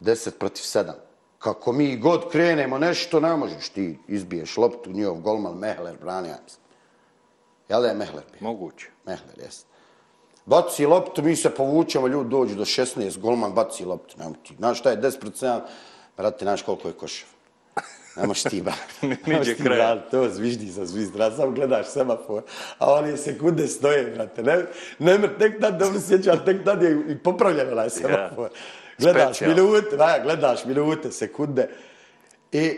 10 0.00 0.30
protiv 0.30 0.62
7. 0.62 0.92
Kako 1.38 1.72
mi 1.72 1.96
god 1.96 2.30
krenemo 2.30 2.78
nešto, 2.78 3.20
ne 3.20 3.36
možeš 3.36 3.68
ti 3.68 3.98
izbiješ 4.08 4.56
loptu, 4.56 4.92
njihov 4.92 5.20
golman 5.20 5.58
Mehler 5.58 5.96
brani, 6.00 6.28
ja 6.28 6.38
mislim. 6.44 6.64
Jel 7.68 7.82
da 7.82 7.88
je 7.88 7.94
Mehler 7.94 8.24
bio? 8.32 8.38
Moguće. 8.40 8.90
Mehler, 9.06 9.38
jest. 9.38 9.66
Baci 10.46 10.86
loptu, 10.86 11.22
mi 11.22 11.36
se 11.36 11.50
povučemo, 11.50 12.08
ljudi 12.08 12.30
dođu 12.30 12.54
do 12.54 12.64
16, 12.64 13.18
golman 13.18 13.52
baci 13.52 13.84
loptu. 13.84 14.14
Nemo 14.18 14.34
ti. 14.42 14.54
Znaš 14.58 14.78
šta 14.78 14.90
je 14.90 15.00
10 15.00 15.20
protiv 15.20 15.46
7? 15.46 15.60
Brate, 16.16 16.44
znaš 16.44 16.62
koliko 16.62 16.88
je 16.88 16.94
koševa. 16.94 17.30
Brate. 18.16 18.86
Nemaš 19.26 19.46
ti, 19.46 19.54
kraja. 19.54 19.94
brate, 19.94 20.10
to 20.10 20.28
zviždi 20.28 20.70
za 20.70 20.86
zvizd, 20.86 21.12
brate, 21.12 21.36
samo 21.36 21.50
gledaš 21.50 21.86
semafor, 21.86 22.42
a 22.78 22.92
oni 22.92 23.16
sekunde 23.16 23.68
stoje, 23.68 24.04
brate, 24.14 24.42
ne, 24.42 24.66
ne, 24.98 25.28
tek 25.38 25.60
tad, 25.60 25.78
dobro 25.78 26.00
se 26.00 26.06
sjećam, 26.06 26.44
tek 26.44 26.64
tad 26.64 26.82
je 26.82 27.04
i 27.08 27.18
popravljen 27.18 27.72
onaj 27.72 27.90
semafor. 27.90 28.48
Gledaš 28.98 29.36
Specijalno. 29.36 29.62
minute, 29.62 29.96
da, 29.96 30.18
gledaš 30.22 30.64
minute, 30.64 31.12
sekunde 31.12 31.68
i 32.52 32.72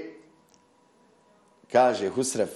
kaže 1.72 2.08
Husref, 2.08 2.50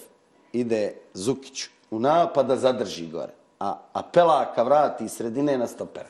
ide 0.53 0.95
Zukić 1.15 1.69
u 1.91 1.99
napad 1.99 2.47
da 2.47 2.57
zadrži 2.57 3.07
gore, 3.07 3.33
a, 3.63 3.79
a 3.93 4.03
Pelaka 4.03 4.63
vrati 4.63 5.05
iz 5.05 5.13
sredine 5.13 5.59
na 5.59 5.67
stopera. 5.67 6.09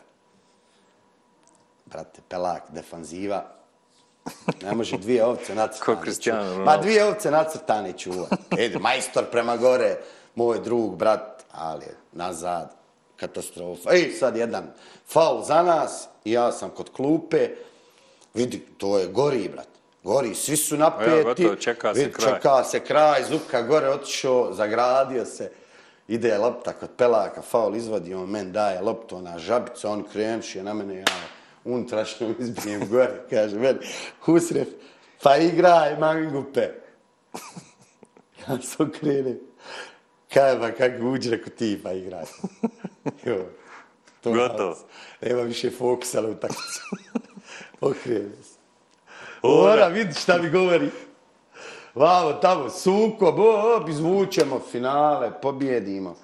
Brate, 1.84 2.20
Pelak, 2.28 2.62
defanziva, 2.68 3.44
ne 4.62 4.74
može 4.74 4.96
dvije 4.98 5.24
ovce 5.24 5.54
nacrtane. 5.54 5.96
Ko 5.96 6.02
Cristiano 6.02 6.42
čuva. 6.42 6.50
Ronaldo. 6.50 6.70
Ma 6.70 6.76
dvije 6.76 7.04
ovce 7.04 7.30
nacrtane 7.30 7.92
čuva. 7.92 8.26
Ede, 8.58 8.78
majstor 8.78 9.24
prema 9.30 9.56
gore, 9.56 9.96
moj 10.34 10.60
drug, 10.60 10.96
brat, 10.96 11.44
ali 11.52 11.86
nazad, 12.12 12.72
katastrofa. 13.16 13.90
Ej, 13.92 14.10
sad 14.12 14.36
jedan 14.36 14.72
faul 15.06 15.42
za 15.44 15.62
nas 15.62 16.08
i 16.24 16.32
ja 16.32 16.52
sam 16.52 16.70
kod 16.70 16.92
klupe. 16.92 17.48
Vidi, 18.34 18.60
to 18.78 18.98
je 18.98 19.06
gori, 19.06 19.48
brat. 19.48 19.68
Gori, 20.02 20.34
svi 20.34 20.56
su 20.56 20.76
napeti. 20.76 21.10
Evo, 21.10 21.24
gotovo, 21.24 21.56
čeka 21.56 21.94
se 21.94 22.00
Vidi, 22.00 22.12
kraj. 22.12 22.34
Čeka 22.34 22.64
se 22.64 22.80
kraj, 22.80 23.24
Zuka 23.28 23.62
gore 23.62 23.88
otišao, 23.88 24.52
zagradio 24.52 25.24
se. 25.24 25.52
Ide 26.12 26.34
lopta 26.38 26.74
kod 26.76 26.90
pelaka, 26.98 27.42
faul 27.42 27.76
izvadi, 27.76 28.14
on 28.14 28.28
men 28.30 28.50
daje 28.52 28.80
loptu, 28.84 29.16
ona 29.16 29.38
žabica, 29.38 29.88
on 29.88 30.02
krenuši 30.12 30.62
na 30.62 30.74
mene, 30.74 30.98
ja 31.00 31.20
unutrašnjom 31.64 32.34
izbijem 32.42 32.88
gore, 32.88 33.22
kaže 33.30 33.58
meni, 33.58 33.78
Husref, 34.20 34.68
pa 35.22 35.36
igraj, 35.36 35.96
mangupe. 35.98 36.68
Ja 38.42 38.56
se 38.58 38.82
okrenem. 38.82 39.38
Kaj 40.34 40.56
ba, 40.56 40.72
kako 40.72 41.10
uđi, 41.10 41.30
reko 41.30 41.50
ti, 41.50 41.80
pa 41.82 41.92
igraj. 41.92 42.24
Jo, 43.26 43.44
to 44.20 44.32
Gotovo. 44.32 44.76
Nema 45.20 45.42
više 45.42 45.70
fokusa 45.70 46.20
na 46.20 46.28
utakmicu. 46.28 46.80
Okrenem 47.80 48.32
se. 48.42 48.58
Ora, 49.42 49.86
vidi 49.86 50.14
šta 50.14 50.38
mi 50.38 50.50
govori. 50.50 50.90
Vamo, 51.94 52.32
tamo, 52.40 52.70
suko, 52.70 53.32
bo, 53.32 53.84
izvučemo 53.88 54.60
finale, 54.70 55.32
pobjedimo. 55.42 56.16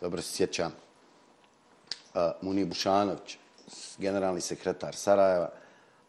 Dobro 0.00 0.22
se 0.22 0.32
sjećam. 0.32 0.72
Uh, 2.14 2.20
Muni 2.40 2.64
Bušanović, 2.64 3.38
generalni 3.98 4.40
sekretar 4.40 4.94
Sarajeva, 4.94 5.50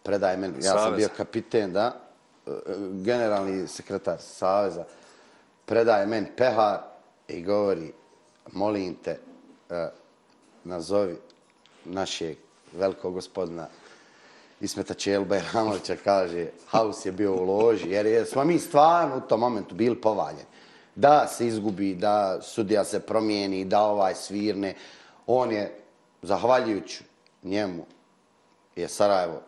predaje 0.03 0.37
meni, 0.37 0.53
ja 0.61 0.77
sam 0.77 0.95
bio 0.95 1.09
kapiten, 1.17 1.73
da, 1.73 1.95
uh, 2.45 2.53
generalni 3.03 3.67
sekretar 3.67 4.17
Saveza, 4.19 4.83
predaje 5.65 6.05
meni 6.05 6.27
pehar 6.37 6.79
i 7.27 7.43
govori, 7.43 7.93
molim 8.51 8.95
te, 8.95 9.19
uh, 9.69 9.75
nazovi 10.63 11.17
našeg 11.85 12.37
velikog 12.73 13.13
gospodina 13.13 13.67
Ismeta 14.63 14.93
Čelba 14.93 15.39
Ramovića 15.53 15.95
kaže, 16.03 16.47
haus 16.67 17.05
je 17.05 17.11
bio 17.11 17.35
u 17.35 17.43
loži, 17.43 17.89
jer 17.89 18.05
je, 18.05 18.25
smo 18.25 18.43
mi 18.43 18.59
stvarno 18.59 19.17
u 19.17 19.21
tom 19.21 19.39
momentu 19.39 19.75
bili 19.75 20.01
povaljeni. 20.01 20.45
Da 20.95 21.27
se 21.27 21.47
izgubi, 21.47 21.95
da 21.95 22.41
sudija 22.41 22.83
se 22.83 22.99
promijeni, 22.99 23.65
da 23.65 23.81
ovaj 23.81 24.15
svirne. 24.15 24.75
On 25.27 25.51
je, 25.51 25.79
zahvaljujući 26.21 27.03
njemu, 27.43 27.85
je 28.75 28.87
Sarajevo 28.87 29.41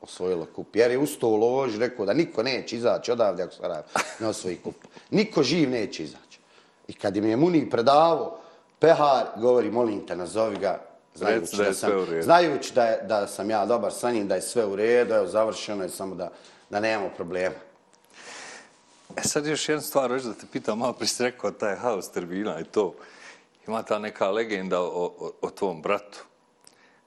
osvojilo 0.00 0.46
kup. 0.54 0.76
Jer 0.76 0.90
je 0.90 0.98
ustao 0.98 1.30
u 1.30 1.36
loži, 1.36 1.78
rekao 1.78 2.06
da 2.06 2.14
niko 2.14 2.42
neće 2.42 2.76
izaći 2.76 3.12
odavde 3.12 3.42
ako 3.42 3.54
Sarajevo 3.54 3.86
ne 4.20 4.26
osvoji 4.26 4.56
kup. 4.56 4.76
Niko 5.10 5.42
živ 5.42 5.70
neće 5.70 6.02
izaći. 6.02 6.40
I 6.88 6.92
kad 6.92 7.16
im 7.16 7.26
je 7.26 7.36
Muni 7.36 7.70
predavo, 7.70 8.38
Pehar 8.78 9.26
govori, 9.36 9.70
molim 9.70 10.06
te, 10.06 10.16
nazovi 10.16 10.56
ga, 10.58 10.80
znajući 11.16 11.56
da 11.56 11.62
da, 11.62 11.68
je 11.68 11.74
sam, 11.74 11.90
sve 11.90 12.02
u 12.02 12.04
redu. 12.04 12.22
znajući 12.22 12.74
da, 12.74 12.84
je, 12.84 13.02
da 13.02 13.26
sam 13.26 13.50
ja 13.50 13.66
dobar 13.66 13.92
sa 13.92 14.10
njim, 14.10 14.28
da 14.28 14.34
je 14.34 14.42
sve 14.42 14.64
u 14.64 14.76
redu, 14.76 15.14
evo, 15.14 15.26
završeno 15.26 15.82
je, 15.82 15.88
samo 15.88 16.14
da, 16.14 16.32
da 16.70 16.80
nemamo 16.80 17.10
problema. 17.16 17.54
E 19.16 19.22
sad 19.22 19.46
još 19.46 19.68
jedna 19.68 19.82
stvar, 19.82 20.10
hoću 20.10 20.28
da 20.28 20.34
te 20.34 20.46
pitam, 20.52 20.78
malo 20.78 20.92
prije 20.92 21.08
si 21.08 21.22
rekao 21.22 21.50
taj 21.50 21.76
haos 21.76 22.10
tribina 22.10 22.60
i 22.60 22.64
to. 22.64 22.94
Ima 23.66 23.82
ta 23.82 23.98
neka 23.98 24.30
legenda 24.30 24.80
o, 24.80 25.14
o, 25.18 25.32
o 25.40 25.50
tvom 25.50 25.82
bratu 25.82 26.24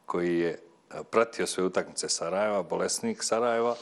koji 0.06 0.40
je 0.40 0.50
e, 0.50 1.04
pratio 1.10 1.48
sve 1.48 1.64
utakmice 1.64 2.10
Sarajeva, 2.10 2.64
bolesnik 2.64 3.24
Sarajeva, 3.24 3.76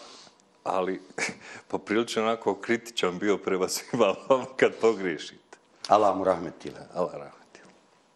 ali 0.63 1.01
poprilično 1.67 2.23
onako 2.23 2.55
kritičan 2.55 3.19
bio 3.19 3.37
prema 3.37 3.67
svima 3.67 4.15
vama 4.29 4.45
kad 4.57 4.71
pogriješite. 4.81 5.57
Allah 5.87 6.17
mu 6.17 6.23
rahmetile. 6.23 6.79
Allah 6.93 7.13
rahmetila. 7.13 7.71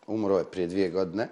umro 0.07 0.37
je 0.37 0.43
prije 0.43 0.67
dvije 0.67 0.89
godine. 0.89 1.27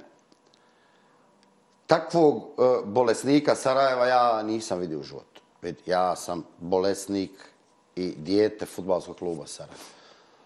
Takvog 1.90 2.36
uh, 2.36 2.86
bolesnika 2.86 3.56
Sarajeva 3.56 4.06
ja 4.06 4.44
nisam 4.44 4.80
vidio 4.80 5.00
u 5.00 5.04
životu. 5.04 5.42
Ja 5.86 6.16
sam 6.16 6.44
bolesnik 6.60 7.32
i 7.96 8.14
dijete 8.18 8.66
futbalskog 8.66 9.18
kluba 9.18 9.48
Sarajeva. 9.48 9.84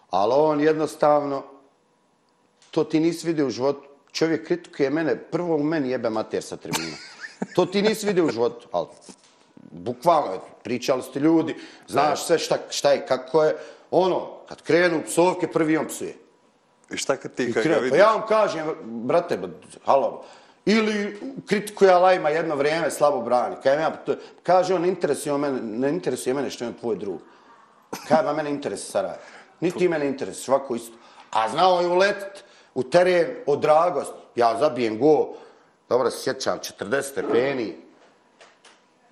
Ali 0.09 0.33
on 0.37 0.61
jednostavno, 0.61 1.43
to 2.71 2.83
ti 2.83 2.99
nisi 2.99 3.27
vidio 3.27 3.47
u 3.47 3.49
životu. 3.49 3.89
Čovjek 4.11 4.47
kritikuje 4.47 4.89
mene, 4.89 5.17
prvo 5.17 5.55
u 5.55 5.63
meni 5.63 5.89
jebe 5.89 6.09
mater 6.09 6.43
sa 6.43 6.57
tribuna. 6.57 6.95
To 7.55 7.65
ti 7.65 7.81
nisi 7.81 8.05
vidio 8.07 8.25
u 8.25 8.31
životu, 8.31 8.67
ali 8.71 8.87
bukvalno, 9.71 10.39
pričali 10.63 11.01
ste 11.01 11.19
ljudi, 11.19 11.55
znaš 11.87 12.25
sve 12.25 12.39
šta, 12.39 12.57
šta 12.69 12.91
je, 12.91 13.05
kako 13.05 13.43
je. 13.43 13.57
Ono, 13.91 14.29
kad 14.49 14.61
krenu 14.61 15.01
psovke, 15.05 15.47
prvi 15.51 15.77
on 15.77 15.87
psuje. 15.87 16.15
I 16.91 16.97
šta 16.97 17.17
kad 17.17 17.33
ti 17.33 17.43
I 17.43 17.53
kad 17.53 17.55
ga 17.55 17.61
krenu, 17.61 17.75
pa 17.75 17.83
vidiš? 17.83 17.99
ja 17.99 18.11
vam 18.11 18.27
kažem, 18.27 18.75
brate, 18.83 19.39
halo, 19.85 20.23
ili 20.65 21.19
kritikuje 21.47 21.91
Alajma 21.91 22.29
jedno 22.29 22.55
vrijeme, 22.55 22.91
slabo 22.91 23.21
brani. 23.21 23.55
Kaj 23.63 23.81
ja, 23.81 23.91
kaže 24.43 24.75
on, 24.75 24.85
interesuje 24.85 25.37
mene, 25.37 25.61
ne 25.61 25.89
interesuje 25.89 26.33
mene 26.33 26.49
što 26.49 26.63
je 26.63 26.67
on 26.67 26.73
tvoj 26.73 26.95
drug. 26.95 27.21
Kaj 28.07 28.23
ba 28.23 28.33
mene 28.33 28.49
interesuje 28.49 28.91
Sarajevo? 28.91 29.21
Niti 29.59 29.77
ti 29.77 29.89
mene 29.89 30.07
interesuje, 30.07 30.43
svako 30.43 30.75
isto. 30.75 30.97
A 31.31 31.49
znao 31.49 31.81
je 31.81 31.87
uletit 31.87 32.43
u 32.73 32.83
teren 32.83 33.35
od 33.45 33.59
dragost. 33.59 34.13
Ja 34.35 34.57
zabijem 34.59 34.99
go, 34.99 35.33
dobro 35.89 36.11
se 36.11 36.23
sjećam, 36.23 36.59
40 36.59 37.01
stepeni, 37.01 37.77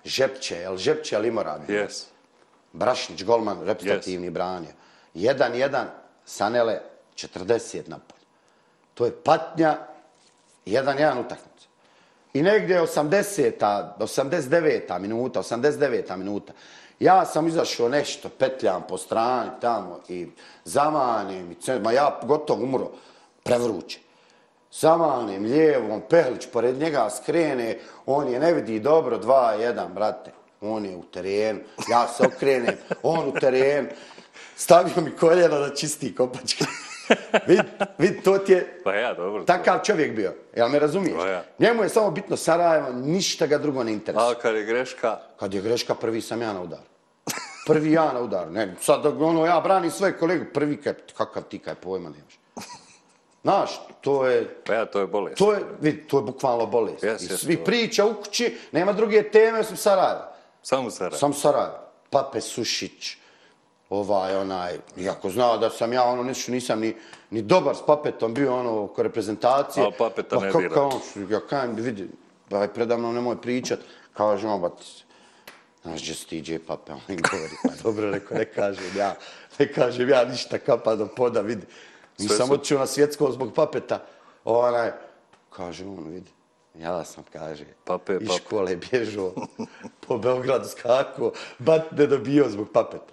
Žepće, 0.04 0.56
jel 0.56 0.76
Žepće, 0.76 1.14
jel? 1.14 1.24
Yes. 1.24 2.04
Brašnić, 2.72 3.24
golman, 3.24 3.62
reprezentativni 3.62 4.28
yes. 4.28 4.32
branio. 4.32 4.70
1-1, 5.14 5.84
Sanele, 6.24 6.80
40 7.14 7.88
napad. 7.88 8.16
To 8.94 9.04
je 9.04 9.12
patnja, 9.24 9.78
1-1 10.66 11.20
utakmica. 11.20 11.66
I 12.34 12.42
negdje 12.42 12.82
80-a, 12.82 13.96
89-a 13.98 14.98
minuta, 14.98 15.42
89-a 15.42 16.16
minuta, 16.16 16.52
ja 17.00 17.26
sam 17.26 17.48
izašao 17.48 17.88
nešto, 17.88 18.28
petljam 18.28 18.82
po 18.88 18.98
strani 18.98 19.50
tamo 19.60 20.00
i 20.08 20.26
zamanim, 20.64 21.52
i 21.52 21.80
ma 21.80 21.92
ja 21.92 22.20
gotovo 22.22 22.64
umro, 22.64 22.90
prevruće. 23.42 23.98
Zamanim 24.72 25.44
lijevom, 25.44 26.02
Pehlić 26.10 26.46
pored 26.52 26.78
njega 26.78 27.10
skrene, 27.10 27.78
on 28.06 28.28
je 28.28 28.40
ne 28.40 28.52
vidi 28.52 28.80
dobro, 28.80 29.18
2-1, 29.18 29.88
brate. 29.88 30.30
On 30.60 30.84
je 30.84 30.96
u 30.96 31.02
terenu, 31.02 31.60
ja 31.90 32.08
se 32.08 32.26
okrenem, 32.26 32.76
on 33.02 33.28
u 33.28 33.32
terenu, 33.40 33.88
stavio 34.56 35.04
mi 35.04 35.16
koljena 35.16 35.58
da 35.58 35.74
čisti 35.74 36.14
kopačke. 36.14 36.64
vid, 37.48 37.60
vid, 37.98 38.22
to 38.24 38.38
ti 38.38 38.52
je 38.52 38.80
Pa 38.84 38.94
ja, 38.94 39.14
dobro. 39.14 39.44
takav 39.44 39.80
čovjek 39.84 40.16
bio, 40.16 40.34
jel 40.56 40.68
me 40.68 40.78
razumiješ? 40.78 41.16
Pa 41.16 41.28
ja. 41.28 41.44
Njemu 41.58 41.82
je 41.82 41.88
samo 41.88 42.10
bitno 42.10 42.36
Sarajevo, 42.36 42.92
ništa 42.92 43.46
ga 43.46 43.58
drugo 43.58 43.84
ne 43.84 43.92
interesuje. 43.92 44.30
A 44.30 44.34
kad 44.34 44.54
je 44.54 44.64
greška, 44.64 45.18
Kad 45.38 45.54
je 45.54 45.60
greška, 45.60 45.94
prvi 45.94 46.20
sam 46.20 46.42
ja 46.42 46.52
na 46.52 46.62
udaru. 46.62 46.82
Prvi 47.66 47.92
ja 47.92 48.12
na 48.12 48.20
udaru. 48.20 48.50
Ne, 48.50 48.74
sad 48.80 49.06
ono, 49.06 49.46
ja 49.46 49.60
branim 49.60 49.90
svoje 49.90 50.18
kolege, 50.18 50.44
prvi 50.44 50.76
kaj, 50.76 50.94
kakav 51.16 51.42
ti 51.42 51.58
kaj 51.58 51.74
pojma 51.74 52.10
nemaš. 52.10 52.38
Znaš, 53.42 53.80
to 54.00 54.26
je, 54.26 54.60
pa 54.66 54.74
ja, 54.74 54.86
to 54.86 55.00
je 55.00 55.06
bolest. 55.06 55.38
to 55.38 55.52
je, 55.52 55.58
vidi, 55.80 56.02
to 56.08 56.18
je 56.18 56.22
bukvalno 56.22 56.66
bolest. 56.66 57.04
Jes, 57.04 57.22
I 57.22 57.26
svi 57.28 57.54
to 57.54 57.60
je. 57.60 57.64
priča 57.64 58.04
u 58.04 58.14
kući, 58.14 58.56
nema 58.72 58.92
druge 58.92 59.22
teme 59.22 59.58
osim 59.58 59.76
Sarajevo. 59.76 60.20
Samo 60.62 60.90
Sarajevo. 60.90 61.18
Sam 61.18 61.32
Sarajevo. 61.34 61.78
Pape 62.10 62.40
Sušić, 62.40 63.16
ovaj, 63.92 64.36
onaj, 64.36 64.78
iako 64.96 65.30
znao 65.30 65.58
da 65.58 65.70
sam 65.70 65.92
ja, 65.92 66.04
ono, 66.04 66.22
nešto 66.22 66.52
nisam 66.52 66.80
ni, 66.80 66.94
ni 67.30 67.42
dobar 67.42 67.76
s 67.76 67.82
Papetom 67.86 68.34
bio, 68.34 68.54
ono, 68.56 68.82
oko 68.82 69.02
reprezentacije. 69.02 69.84
Al 69.84 69.92
Papeta 69.92 70.36
Ma 70.36 70.42
ne 70.42 70.48
kako 70.48 70.60
dira. 70.60 70.82
on, 70.82 70.92
ja 71.30 71.40
kajem, 71.40 71.74
vidi, 71.74 72.08
ovaj, 72.50 72.68
predavno 72.68 73.12
nemoj 73.12 73.40
pričat, 73.40 73.78
kaže 74.12 74.48
on, 74.48 74.60
bati 74.60 74.84
se. 74.84 75.02
Znaš, 75.82 76.02
gdje 76.02 76.14
si 76.14 76.26
ti 76.26 76.40
DJ 76.40 76.56
Pape, 76.66 76.92
on 76.92 77.00
mi 77.08 77.16
govori, 77.16 77.52
pa 77.62 77.70
dobro, 77.82 78.10
rekao, 78.10 78.38
ne 78.38 78.44
kažem 78.44 78.96
ja, 78.96 79.14
ne 79.58 79.72
kažem 79.72 80.08
ja 80.08 80.24
ništa, 80.24 80.58
kapa 80.58 80.96
do 80.96 81.06
poda, 81.06 81.40
vidi. 81.40 81.66
Nisam 82.18 82.46
su- 82.46 82.54
otišao 82.54 82.78
na 82.78 82.86
svjetsko 82.86 83.32
zbog 83.32 83.52
Papeta, 83.54 83.98
onaj, 84.44 84.90
kaže 85.50 85.84
on, 85.84 86.08
vidi, 86.08 86.30
ja 86.74 87.04
sam, 87.04 87.24
kaže, 87.32 87.64
Pape, 87.84 88.18
iz 88.20 88.28
Pape. 88.28 88.38
škole 88.38 88.76
bježao, 88.76 89.32
po 90.00 90.18
Beogradu 90.18 90.68
skako, 90.68 91.32
bat 91.58 91.92
ne 91.92 92.06
dobio 92.06 92.48
zbog 92.48 92.68
Papeta, 92.72 93.12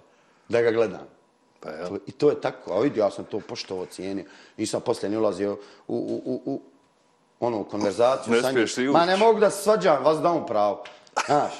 da 0.50 0.62
ga 0.62 0.70
gledam. 0.70 1.06
Pa 1.60 1.70
ja. 1.70 1.88
To- 1.88 1.98
I 2.06 2.12
to 2.12 2.30
je 2.30 2.40
tako, 2.40 2.72
a 2.72 2.80
vidi, 2.80 3.00
ja 3.00 3.10
sam 3.10 3.24
to 3.24 3.40
poštovo 3.40 3.86
cijenio. 3.86 4.24
Nisam 4.56 4.80
poslije 4.80 5.10
ni 5.10 5.16
ulazio 5.16 5.52
u, 5.52 5.58
u, 5.88 6.22
u, 6.24 6.42
u 6.46 6.62
onu 7.40 7.64
konverzaciju 7.64 8.34
Ne 8.34 8.40
sa 8.40 8.46
njim. 8.46 8.52
smiješ 8.54 8.76
li 8.76 8.88
Ma 8.88 9.04
ne 9.06 9.16
mogu 9.16 9.40
da 9.40 9.50
se 9.50 9.62
svađam, 9.62 10.04
vas 10.04 10.18
da 10.18 10.30
on 10.30 10.46
pravo. 10.46 10.84
Znaš, 11.26 11.52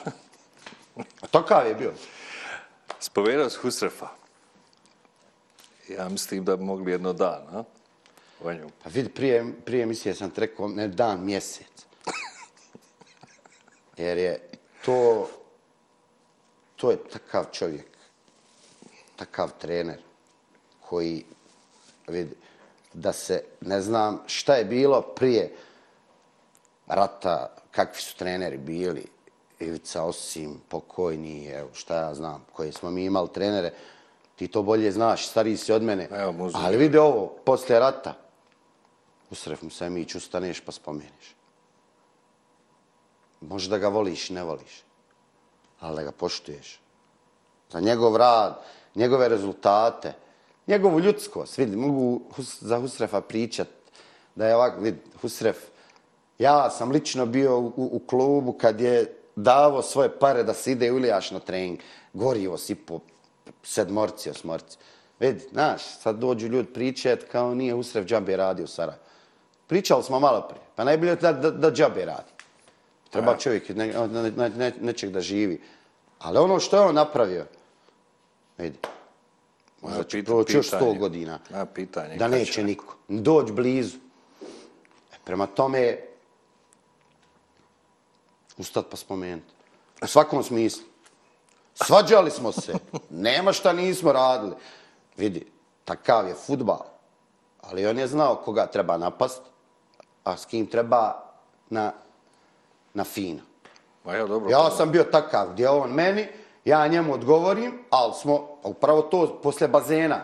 a 1.20 1.26
takav 1.26 1.66
je 1.66 1.74
bio. 1.74 1.92
Spomenuo 3.00 3.50
si 3.50 3.58
Husrefa. 3.58 4.08
Ja 5.88 6.08
mislim 6.08 6.44
da 6.44 6.56
bi 6.56 6.64
mogli 6.64 6.92
jedno 6.92 7.12
dan, 7.12 7.42
a? 7.52 7.64
O 8.44 8.52
njemu. 8.52 8.70
Pa 8.82 8.88
vidi, 8.88 9.08
prije, 9.08 9.52
prije 9.64 9.82
emisije 9.82 10.14
sam 10.14 10.30
ti 10.30 10.40
rekao, 10.40 10.68
ne 10.68 10.88
dan, 10.88 11.24
mjesec. 11.24 11.66
Jer 13.96 14.18
je 14.18 14.48
to, 14.84 15.28
to 16.76 16.90
je 16.90 16.96
takav 17.04 17.44
čovjek, 17.52 17.86
takav 19.20 19.50
trener 19.58 19.98
koji, 20.88 21.24
vidi, 22.08 22.34
da 22.92 23.12
se, 23.12 23.44
ne 23.60 23.80
znam 23.80 24.22
šta 24.26 24.54
je 24.54 24.64
bilo 24.64 25.02
prije 25.02 25.56
rata, 26.86 27.56
kakvi 27.70 28.02
su 28.02 28.16
treneri 28.16 28.58
bili, 28.58 29.04
Ivica 29.58 30.04
Osim, 30.04 30.60
pokojni, 30.68 31.46
evo 31.46 31.68
šta 31.72 31.96
ja 31.96 32.14
znam, 32.14 32.44
koje 32.52 32.72
smo 32.72 32.90
mi 32.90 33.04
imali 33.04 33.28
trenere, 33.32 33.72
ti 34.36 34.48
to 34.48 34.62
bolje 34.62 34.92
znaš, 34.92 35.28
stariji 35.28 35.56
si 35.56 35.72
od 35.72 35.82
mene. 35.82 36.08
Evo. 36.10 36.50
Ali 36.54 36.76
vidi 36.76 36.98
ovo, 36.98 37.26
poslije 37.44 37.80
rata, 37.80 38.14
Usref 39.30 39.62
mu 39.62 39.70
se 39.70 39.90
mić, 39.90 40.14
ustaneš 40.14 40.60
pa 40.60 40.72
spomeniš. 40.72 41.36
Možda 43.40 43.78
ga 43.78 43.88
voliš, 43.88 44.30
ne 44.30 44.42
voliš, 44.42 44.82
ali 45.80 45.96
da 45.96 46.02
ga 46.02 46.12
poštuješ. 46.12 46.80
Za 47.70 47.80
njegov 47.80 48.16
rad, 48.16 48.64
njegove 48.94 49.28
rezultate, 49.28 50.12
njegovu 50.66 51.00
ljudskost. 51.00 51.58
Vidi, 51.58 51.76
mogu 51.76 52.20
Hus- 52.36 52.58
za 52.60 52.78
Husrefa 52.78 53.20
pričat 53.20 53.68
da 54.34 54.46
je 54.46 54.56
ovak, 54.56 54.74
vidi, 54.80 54.98
Husref, 55.20 55.56
ja 56.38 56.70
sam 56.70 56.90
lično 56.90 57.26
bio 57.26 57.58
u, 57.58 57.72
u 57.76 57.98
klubu 58.06 58.52
kad 58.52 58.80
je 58.80 59.16
davo 59.36 59.82
svoje 59.82 60.18
pare 60.18 60.42
da 60.42 60.54
se 60.54 60.72
ide 60.72 60.92
u 60.92 60.96
Ilijaš 60.96 61.30
na 61.30 61.38
trening. 61.38 61.78
Gorivo 62.12 62.58
sipo, 62.58 63.00
sedmorci, 63.62 64.30
osmorci. 64.30 64.78
Vidi, 65.20 65.40
znaš, 65.52 65.82
sad 65.82 66.16
dođu 66.16 66.48
ljudi 66.48 66.72
pričat 66.72 67.18
kao 67.32 67.54
nije 67.54 67.74
Husref 67.74 68.06
džabe 68.06 68.36
radio 68.36 68.64
u 68.64 68.68
Sarajevu. 68.68 69.02
Pričali 69.66 70.02
smo 70.02 70.20
malo 70.20 70.40
prije, 70.48 70.62
pa 70.76 70.84
najbolje 70.84 71.16
da, 71.16 71.32
da, 71.32 71.50
da 71.50 71.70
džabe 71.70 72.04
radi. 72.04 72.32
Treba 73.10 73.36
čovjek 73.36 73.68
ne, 73.68 73.86
ne, 73.86 74.30
ne, 74.30 74.48
ne, 74.48 74.72
nečeg 74.80 75.10
da 75.10 75.20
živi. 75.20 75.62
Ali 76.18 76.38
ono 76.38 76.60
što 76.60 76.76
je 76.76 76.82
on 76.82 76.94
napravio, 76.94 77.46
vidi, 78.60 78.78
možda 79.82 80.04
će 80.04 80.24
proći 80.24 80.56
još 80.56 80.66
sto 80.66 80.94
godina. 80.94 81.38
A, 81.54 81.64
pitanje 81.64 82.16
Da 82.16 82.28
neće 82.28 82.52
će 82.52 82.64
niko. 82.64 82.96
Doć 83.08 83.50
blizu. 83.50 83.96
E, 85.12 85.16
prema 85.24 85.46
tome, 85.46 85.98
ustat 88.58 88.86
pa 88.90 88.96
spomenuti. 88.96 89.52
U 90.02 90.06
svakom 90.06 90.42
smislu. 90.42 90.82
Svađali 91.74 92.30
smo 92.30 92.52
se. 92.52 92.74
Nema 93.10 93.52
šta 93.52 93.72
nismo 93.72 94.12
radili. 94.12 94.54
Vidi, 95.16 95.46
takav 95.84 96.28
je 96.28 96.34
futbal. 96.34 96.80
Ali 97.60 97.86
on 97.86 97.98
je 97.98 98.06
znao 98.06 98.36
koga 98.36 98.66
treba 98.66 98.96
napast, 98.96 99.42
a 100.24 100.36
s 100.36 100.46
kim 100.46 100.66
treba 100.66 101.30
na, 101.70 101.92
na 102.94 103.04
fino. 103.04 103.42
Ma 104.04 104.14
ja, 104.14 104.26
dobro. 104.26 104.50
Ja 104.50 104.70
sam 104.70 104.90
bio 104.90 105.04
takav 105.04 105.52
gdje 105.52 105.68
on 105.68 105.90
meni, 105.90 106.28
ja 106.64 106.86
njemu 106.86 107.14
odgovorim, 107.14 107.84
ali 107.90 108.12
smo 108.14 108.48
upravo 108.62 109.02
to 109.02 109.40
posle 109.42 109.68
bazena, 109.68 110.22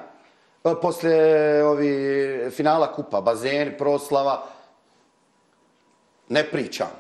e, 0.65 0.75
posle 0.83 1.65
ovi 1.65 2.51
finala 2.51 2.93
kupa, 2.93 3.21
bazen, 3.21 3.75
proslava, 3.79 4.47
ne 6.29 6.51
pričam. 6.51 6.91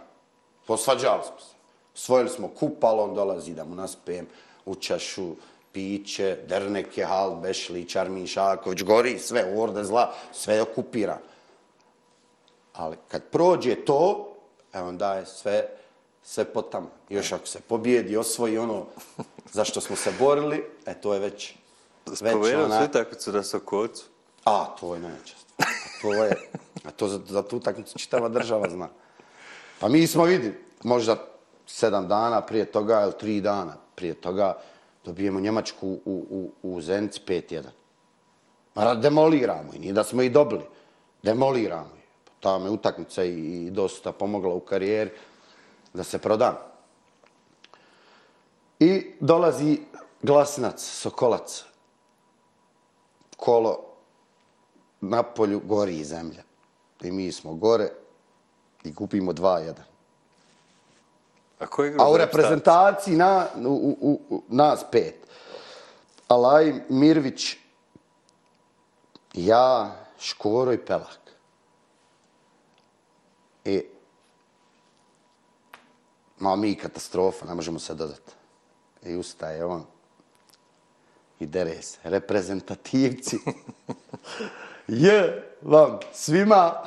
Posvađali 0.67 1.23
smo 1.23 1.41
se. 1.41 1.55
Svojili 1.95 2.29
smo 2.29 2.49
kupalo, 2.49 3.03
on 3.03 3.15
dolazi 3.15 3.55
da 3.55 3.65
mu 3.65 3.75
naspijem 3.75 4.27
u 4.65 4.75
čašu, 4.75 5.35
piće, 5.73 6.39
Derneke, 6.49 7.05
Hal, 7.05 7.35
Bešlić, 7.37 7.97
Armin 7.97 8.27
Šaković, 8.27 8.83
gori 8.83 9.19
sve, 9.19 9.45
orde 9.57 9.85
zla, 9.85 10.13
sve 10.33 10.55
je 10.55 10.63
okupirano. 10.63 11.21
Ali 12.73 12.97
kad 13.09 13.23
prođe 13.23 13.75
to, 13.85 14.33
e 14.73 14.81
onda 14.81 15.15
je 15.15 15.27
sve, 15.27 15.69
sve 16.27 16.45
potamo. 16.45 16.91
Još 17.09 17.33
ako 17.33 17.47
se 17.47 17.61
pobijedi, 17.61 18.17
osvoji 18.17 18.59
ono 18.59 18.87
za 19.53 19.65
što 19.65 19.81
smo 19.81 19.97
se 19.97 20.13
borili, 20.19 20.65
e 20.87 20.95
to 20.95 21.15
je 21.15 21.21
već, 21.21 21.55
Spomenuo 22.15 22.65
ona... 22.65 22.79
si 22.79 22.85
utakmicu 22.85 23.33
na 23.33 23.43
Sokocu. 23.43 24.05
A, 24.45 24.65
to 24.81 24.95
je 24.95 25.01
stvar. 25.01 25.37
A 25.59 26.03
to 26.03 26.25
je, 26.25 26.51
a 26.85 26.91
to 26.91 27.09
za, 27.09 27.21
za 27.29 27.43
tu 27.43 27.57
utakmicu 27.57 27.99
čitava 27.99 28.29
država 28.29 28.69
zna. 28.71 28.89
Pa 29.81 29.89
mi 29.89 30.07
smo 30.07 30.25
vidi, 30.25 30.55
možda 30.83 31.17
sedam 31.67 32.09
dana 32.09 32.41
prije 32.41 32.65
toga 32.65 33.03
ili 33.03 33.19
tri 33.19 33.41
dana 33.41 33.77
prije 33.95 34.15
toga 34.15 34.59
dobijemo 35.05 35.41
Njemačku 35.41 35.89
u, 35.89 36.27
u, 36.31 36.51
u 36.63 36.81
Zenici 36.81 37.21
5-1. 37.27 37.63
Ma 38.75 38.95
demoliramo 38.95 39.75
i 39.75 39.79
nije 39.79 39.93
da 39.93 40.05
smo 40.05 40.23
i 40.23 40.31
dobili. 40.31 40.65
Demoliramo 41.23 41.95
je. 41.97 42.03
Ta 42.41 42.59
me 42.59 42.71
utakmica 42.71 43.25
i, 43.25 43.67
i 43.67 43.71
dosta 43.71 44.13
pomogla 44.13 44.55
u 44.55 44.61
karijeri 44.61 45.11
da 45.97 46.05
se 46.05 46.19
prodam. 46.19 46.55
I 48.79 49.15
dolazi 49.21 49.81
glasinac, 50.23 50.81
sokolac, 50.81 51.65
kolo 53.37 53.79
na 55.01 55.23
polju 55.23 55.61
gori 55.65 56.05
zemlja. 56.05 56.43
I 57.03 57.11
mi 57.11 57.33
smo 57.33 57.55
gore 57.55 57.91
i 58.85 58.95
kupimo 58.95 59.33
2-1. 59.33 59.75
A 61.59 61.67
ko 61.67 61.85
igra 61.85 62.05
A 62.05 62.11
u 62.11 62.17
reprezentaciji 62.17 63.17
na, 63.17 63.47
u, 63.57 63.97
u, 64.01 64.21
u, 64.31 64.43
nas 64.49 64.85
pet. 64.93 65.27
Alaj, 66.29 66.75
Mirvić, 66.89 67.57
ja, 69.35 69.97
Škoro 70.19 70.73
i 70.73 70.79
Pelak. 70.79 71.21
I 73.65 73.83
ma 76.39 76.57
mi 76.57 76.75
katastrofa, 76.75 77.47
ne 77.47 77.55
možemo 77.55 77.79
se 77.79 77.95
dodati. 77.95 78.33
I 79.03 79.17
ustaje 79.17 79.65
on 79.65 79.85
i 81.41 81.47
dere 81.47 81.83
se. 81.83 81.99
Reprezentativci. 82.05 83.39
Je 84.89 85.49
vam 85.63 85.99
svima 86.13 86.73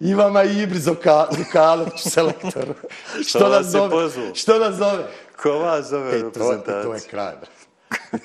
i 0.00 0.14
vama 0.14 0.44
i 0.44 0.62
Ibri 0.62 0.78
Zoka, 0.78 1.26
Zukalović, 1.30 2.00
selektor. 2.00 2.74
Što 3.28 3.54
je 3.54 3.64
zove? 3.64 4.10
Što 4.34 4.58
nas 4.58 4.74
zove? 4.74 5.06
Ko 5.42 5.50
vas 5.50 5.86
zove 5.86 6.18
E, 6.18 6.20
to, 6.20 6.56
to 6.64 6.94
je 6.94 7.00
kraj, 7.10 7.34
bre. 7.40 7.50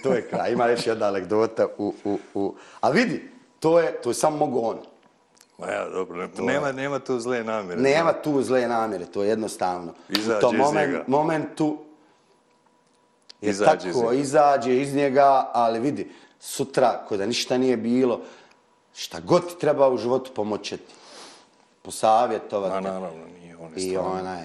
To 0.03 0.13
je 0.13 0.29
kraj. 0.29 0.51
Ima 0.51 0.67
još 0.67 0.87
jedna 0.87 1.07
anegdota 1.07 1.67
u, 1.77 1.93
u, 2.03 2.19
u... 2.33 2.55
A 2.81 2.89
vidi, 2.89 3.31
to 3.59 3.79
je, 3.79 4.01
to 4.01 4.09
je 4.09 4.13
samo 4.13 4.37
mogu 4.37 4.61
on. 4.63 4.77
Ma 5.57 5.67
ja, 5.67 5.89
dobro, 5.89 6.17
ne- 6.17 6.43
nema, 6.43 6.71
nema 6.71 6.99
tu 6.99 7.19
zle 7.19 7.43
namjere. 7.43 7.81
Nema 7.81 8.13
tu 8.13 8.43
zle 8.43 8.67
namjere, 8.67 9.05
to 9.05 9.23
je 9.23 9.29
jednostavno. 9.29 9.93
Izađe 10.09 10.37
u 10.37 10.41
tom 10.41 10.55
iz 10.55 10.61
moment, 10.61 10.87
njega. 10.87 11.03
momentu 11.07 11.77
je 13.41 13.49
Izađe 13.49 13.89
iz 13.89 13.95
tako, 13.95 14.05
njega. 14.05 14.21
izađe 14.21 14.77
iz 14.77 14.95
njega, 14.95 15.51
ali 15.53 15.79
vidi, 15.79 16.11
sutra, 16.39 17.05
ko 17.07 17.17
da 17.17 17.25
ništa 17.25 17.57
nije 17.57 17.77
bilo, 17.77 18.21
šta 18.93 19.19
god 19.19 19.47
ti 19.47 19.59
treba 19.59 19.89
u 19.89 19.97
životu 19.97 20.31
pomoćeti, 20.33 20.93
posavjetovati. 21.81 22.73
Ma 22.75 22.81
naravno, 22.81 23.25
nije 23.33 23.57
on 23.57 23.71
je 23.71 23.77
I 23.77 23.89
stvarno. 23.89 24.11
onaj, 24.11 24.43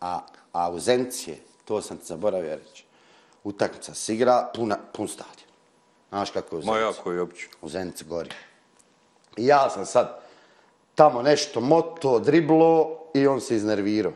a, 0.00 0.20
a 0.52 0.70
u 0.70 0.78
Zencije, 0.78 1.36
to 1.64 1.80
sam 1.82 1.96
ti 1.96 2.06
zaboravio 2.06 2.54
reći, 2.56 2.84
utakmica 3.44 3.94
se 3.94 4.14
igra 4.14 4.50
puna, 4.54 4.78
pun 4.92 5.08
stadion. 5.08 5.48
Znaš 6.08 6.30
kako 6.30 6.56
je 6.56 6.58
u 6.58 6.64
Ma 6.64 6.72
Zenici? 6.72 6.84
jako 6.88 7.12
je 7.12 7.20
opće. 7.20 7.48
U 7.62 7.68
Zenici 7.68 8.04
gori. 8.04 8.30
I 9.36 9.46
ja 9.46 9.70
sam 9.70 9.86
sad 9.86 10.21
tamo 10.94 11.22
nešto 11.22 11.60
moto, 11.60 12.18
driblo 12.18 12.98
i 13.14 13.26
on 13.26 13.40
se 13.40 13.56
iznervirao. 13.56 14.12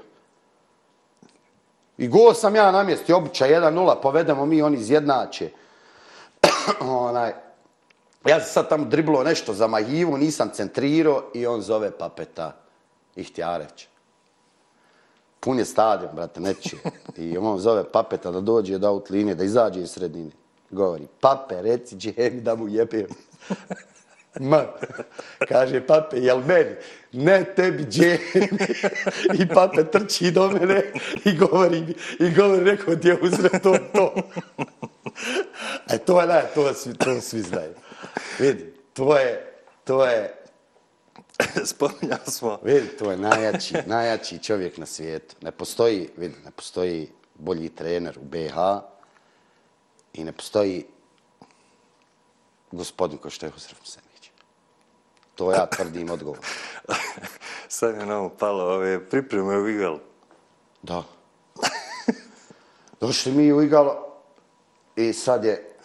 I 1.98 2.08
go 2.08 2.34
sam 2.34 2.56
ja 2.56 2.72
na 2.72 2.82
mjestu, 2.82 3.16
običaj 3.16 3.50
1-0, 3.50 3.94
povedemo 4.02 4.46
mi, 4.46 4.62
oni 4.62 4.76
izjednače. 4.76 5.50
onaj, 6.80 7.32
ja 8.26 8.40
sam 8.40 8.48
sad 8.52 8.68
tamo 8.68 8.84
driblo 8.84 9.22
nešto 9.22 9.54
za 9.54 9.66
Mahivu, 9.66 10.16
nisam 10.16 10.50
centrirao 10.52 11.22
i 11.34 11.46
on 11.46 11.60
zove 11.60 11.90
Papeta 11.90 12.56
Ihtjarevća. 13.16 13.86
Pun 15.40 15.58
je 15.58 15.64
stadion, 15.64 16.10
brate, 16.14 16.40
neće. 16.40 16.76
I 17.16 17.38
on 17.38 17.58
zove 17.58 17.84
Papeta 17.92 18.30
da 18.30 18.40
dođe 18.40 18.74
od 18.74 18.84
aut 18.84 19.10
linije, 19.10 19.34
da 19.34 19.44
izađe 19.44 19.80
iz 19.80 19.90
sredine. 19.90 20.30
Govori, 20.70 21.06
Pape, 21.20 21.62
reci 21.62 21.96
Džemi 21.96 22.40
da 22.40 22.54
mu 22.54 22.68
jebem. 22.68 23.06
Ma, 24.40 24.64
kaže 25.48 25.86
Pape, 25.86 26.16
jel 26.16 26.40
meni? 26.40 26.76
Ne 27.12 27.44
tebi, 27.56 27.84
Džemi. 27.84 28.48
I 29.40 29.48
Pape 29.48 29.84
trči 29.84 30.30
do 30.30 30.48
mene 30.50 30.82
i 31.24 31.36
govori, 31.36 31.94
i 32.20 32.30
govori, 32.30 32.64
rekao 32.64 32.96
ti 32.96 33.08
je 33.08 33.18
uzre 33.22 33.48
to, 33.62 33.78
to. 33.94 34.14
E, 35.90 35.98
to 35.98 36.20
je, 36.20 36.26
ne, 36.26 36.42
to 36.54 36.74
svi, 36.74 36.94
to 36.94 37.20
svi 37.20 37.40
znaju. 37.40 37.74
Vidi, 38.38 38.74
to 38.92 39.16
je, 39.18 39.52
to 39.84 40.06
je, 40.06 40.36
Spominjali 41.64 42.26
smo. 42.26 42.58
Vidi, 42.62 42.88
to 42.88 43.10
je 43.10 43.16
najjači, 43.16 43.74
najjači 43.86 44.38
čovjek 44.38 44.78
na 44.78 44.86
svijetu. 44.86 45.36
Ne 45.40 45.50
postoji, 45.50 46.10
vidi, 46.16 46.34
ne 46.44 46.50
postoji 46.50 47.10
bolji 47.34 47.68
trener 47.68 48.18
u 48.18 48.24
BH 48.24 48.56
i 50.12 50.24
ne 50.24 50.32
postoji 50.32 50.84
gospodin 52.72 53.18
ko 53.18 53.30
što 53.30 53.46
je 53.46 53.50
Husrev 53.50 53.78
Musenić. 53.80 54.05
To 55.36 55.52
ja 55.52 55.66
tvrdim 55.66 56.10
odgovor. 56.10 56.38
Sad 57.68 57.96
je 57.96 58.06
nam 58.06 58.30
palo 58.38 58.64
ove 58.64 59.08
pripreme 59.08 59.58
u 59.58 59.68
Igal. 59.68 59.98
Da. 60.82 61.02
Došli 63.00 63.32
mi 63.32 63.52
u 63.52 63.62
Igalo 63.62 64.06
i 64.96 65.12
sad 65.12 65.44
je, 65.44 65.76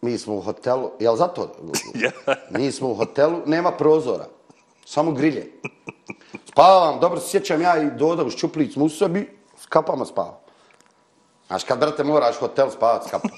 mi 0.00 0.18
smo 0.18 0.34
u 0.34 0.40
hotelu, 0.40 0.90
jel 1.00 1.16
zato? 1.16 1.56
Ja. 1.94 2.10
Mi 2.50 2.72
smo 2.72 2.90
u 2.90 2.94
hotelu, 2.94 3.42
nema 3.46 3.70
prozora, 3.70 4.26
samo 4.86 5.12
grilje. 5.12 5.52
Spavam, 6.50 7.00
dobro 7.00 7.20
se 7.20 7.28
sjećam 7.28 7.60
ja 7.60 7.82
i 7.82 7.90
Doda 7.90 8.24
u 8.24 8.30
Ščuplić 8.30 8.72
smo 8.72 8.84
u 8.84 8.88
sobi, 8.88 9.38
s 9.58 9.66
kapama 9.66 10.04
spavam. 10.04 10.34
Znaš, 11.46 11.64
kad, 11.64 11.78
brate, 11.78 12.04
moraš 12.04 12.36
hotel 12.36 12.70
spavat 12.70 13.06
s 13.06 13.10
kapama. 13.10 13.34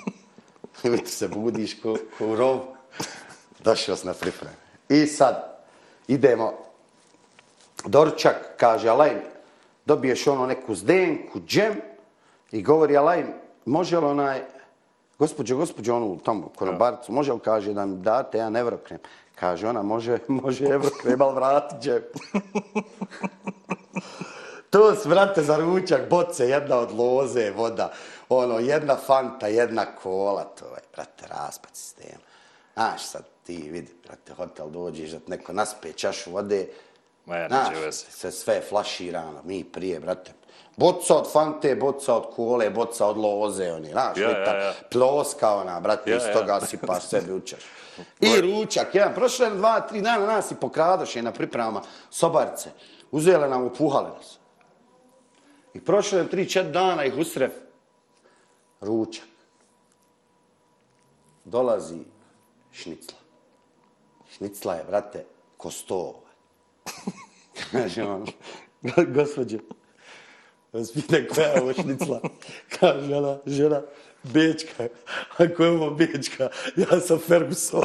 I 1.03 1.07
se 1.07 1.29
budiš 1.29 1.81
ko, 1.81 1.97
ko 2.19 2.27
u 2.27 2.37
rov. 2.37 2.61
Došao 3.65 3.97
sam 3.97 4.07
na 4.07 4.15
pripreme. 4.15 4.66
I 4.89 5.07
sad, 5.07 5.59
idemo, 6.09 6.53
Dorčak 7.85 8.37
kaže, 8.57 8.89
Alajn, 8.89 9.21
dobiješ 9.87 10.27
ono 10.27 10.47
neku 10.47 10.75
zdenku, 10.75 11.41
džem, 11.41 11.75
i 12.53 12.63
govori, 12.63 12.97
Alajn, 12.97 13.27
može 13.65 13.99
li 13.99 14.07
onaj, 14.07 14.43
gospođo, 15.19 15.57
gospođo, 15.57 15.97
onu 15.97 16.19
tamo, 16.25 16.49
konobarcu, 16.57 17.13
može 17.13 17.33
li, 17.33 17.41
kaže, 17.41 17.73
da 17.73 17.87
mi 17.87 17.97
date 17.97 18.39
jedan 18.39 18.57
evrokrem? 18.57 18.99
Kaže 19.35 19.69
ona, 19.69 19.83
može, 19.83 20.19
može 20.29 20.65
evrokrem, 20.65 21.23
ali 21.23 21.35
vrati 21.35 21.75
džem. 21.81 22.03
To 24.71 24.95
su, 24.95 25.09
vrate, 25.09 25.43
za 25.43 25.57
ručak, 25.57 26.11
boce, 26.11 26.49
jedna 26.49 26.77
od 26.77 26.93
loze, 26.93 27.51
voda, 27.51 27.93
ono, 28.29 28.59
jedna 28.59 28.97
fanta, 28.97 29.47
jedna 29.47 29.87
kola, 30.03 30.45
to 30.45 30.65
je, 30.65 30.83
brate, 30.95 31.27
raspad 31.29 31.71
sistema. 31.75 32.23
Znaš, 32.75 33.03
sad 33.03 33.36
ti 33.47 33.57
vidi, 33.71 33.93
brate, 34.07 34.35
hotel 34.35 34.71
dođeš, 34.71 35.11
da 35.11 35.19
neko 35.27 35.53
naspe 35.53 35.93
čašu 35.93 36.31
vode, 36.31 36.69
Ma 37.27 37.37
ja, 37.37 37.49
Znaš, 37.49 37.77
veze. 37.85 38.05
sve, 38.11 38.33
sve 38.33 38.61
flaširano, 38.69 39.43
mi 39.45 39.65
prije, 39.65 40.01
brate. 40.01 40.33
Boca 40.77 41.17
od 41.17 41.33
fante, 41.33 41.77
boca 41.77 42.15
od 42.15 42.35
kole, 42.35 42.71
boca 42.71 43.07
od 43.07 43.17
loze, 43.17 43.73
oni, 43.73 43.91
znaš, 43.91 44.17
Ja, 44.17 44.31
ja, 44.31 44.57
ja. 44.57 44.75
ploska 44.91 45.55
ona, 45.55 45.81
brate, 45.81 46.11
Ja, 46.11 46.17
iz 46.17 46.23
ja. 46.23 46.33
toga 46.33 46.61
sipaš 46.61 47.03
sebi 47.03 47.33
učaš. 47.33 47.61
I 48.21 48.41
ručak, 48.41 48.95
jedan, 48.95 49.15
prošle 49.15 49.51
dva, 49.51 49.81
tri 49.81 50.01
dana 50.01 50.27
nas 50.27 50.51
i 50.51 50.55
pokradoše 50.55 51.23
na 51.23 51.33
pripremama 51.33 51.83
sobarice. 52.11 52.71
Uzele 53.11 53.49
nam, 53.49 53.65
upuhale 53.65 54.09
nas. 54.09 54.39
I 55.75 55.81
prošle 55.81 56.29
tri, 56.29 56.49
četiri 56.49 56.73
dana 56.73 57.05
ih 57.05 57.15
usref. 57.19 57.53
Ručak. 58.81 59.25
Dolazi 61.45 61.99
šnicla. 62.73 63.19
Šnicla 64.37 64.75
je, 64.75 64.85
brate, 64.85 65.25
ko 65.57 65.71
sto. 65.71 66.23
Kaže 67.73 68.05
on, 68.05 68.27
gospođe, 69.15 69.59
vas 70.73 70.93
pita 70.93 71.17
koja 71.35 71.47
je 71.47 71.63
ovo 71.63 71.73
šnicla. 71.73 72.21
Kaže 72.81 73.15
ona, 73.15 73.39
žena, 73.47 73.83
Bečka. 74.23 74.89
Ako 75.39 75.65
je 75.65 75.71
ovo 75.71 75.91
Bečka, 75.91 76.49
ja 76.77 77.01
sam 77.01 77.19
Ferguson. 77.19 77.85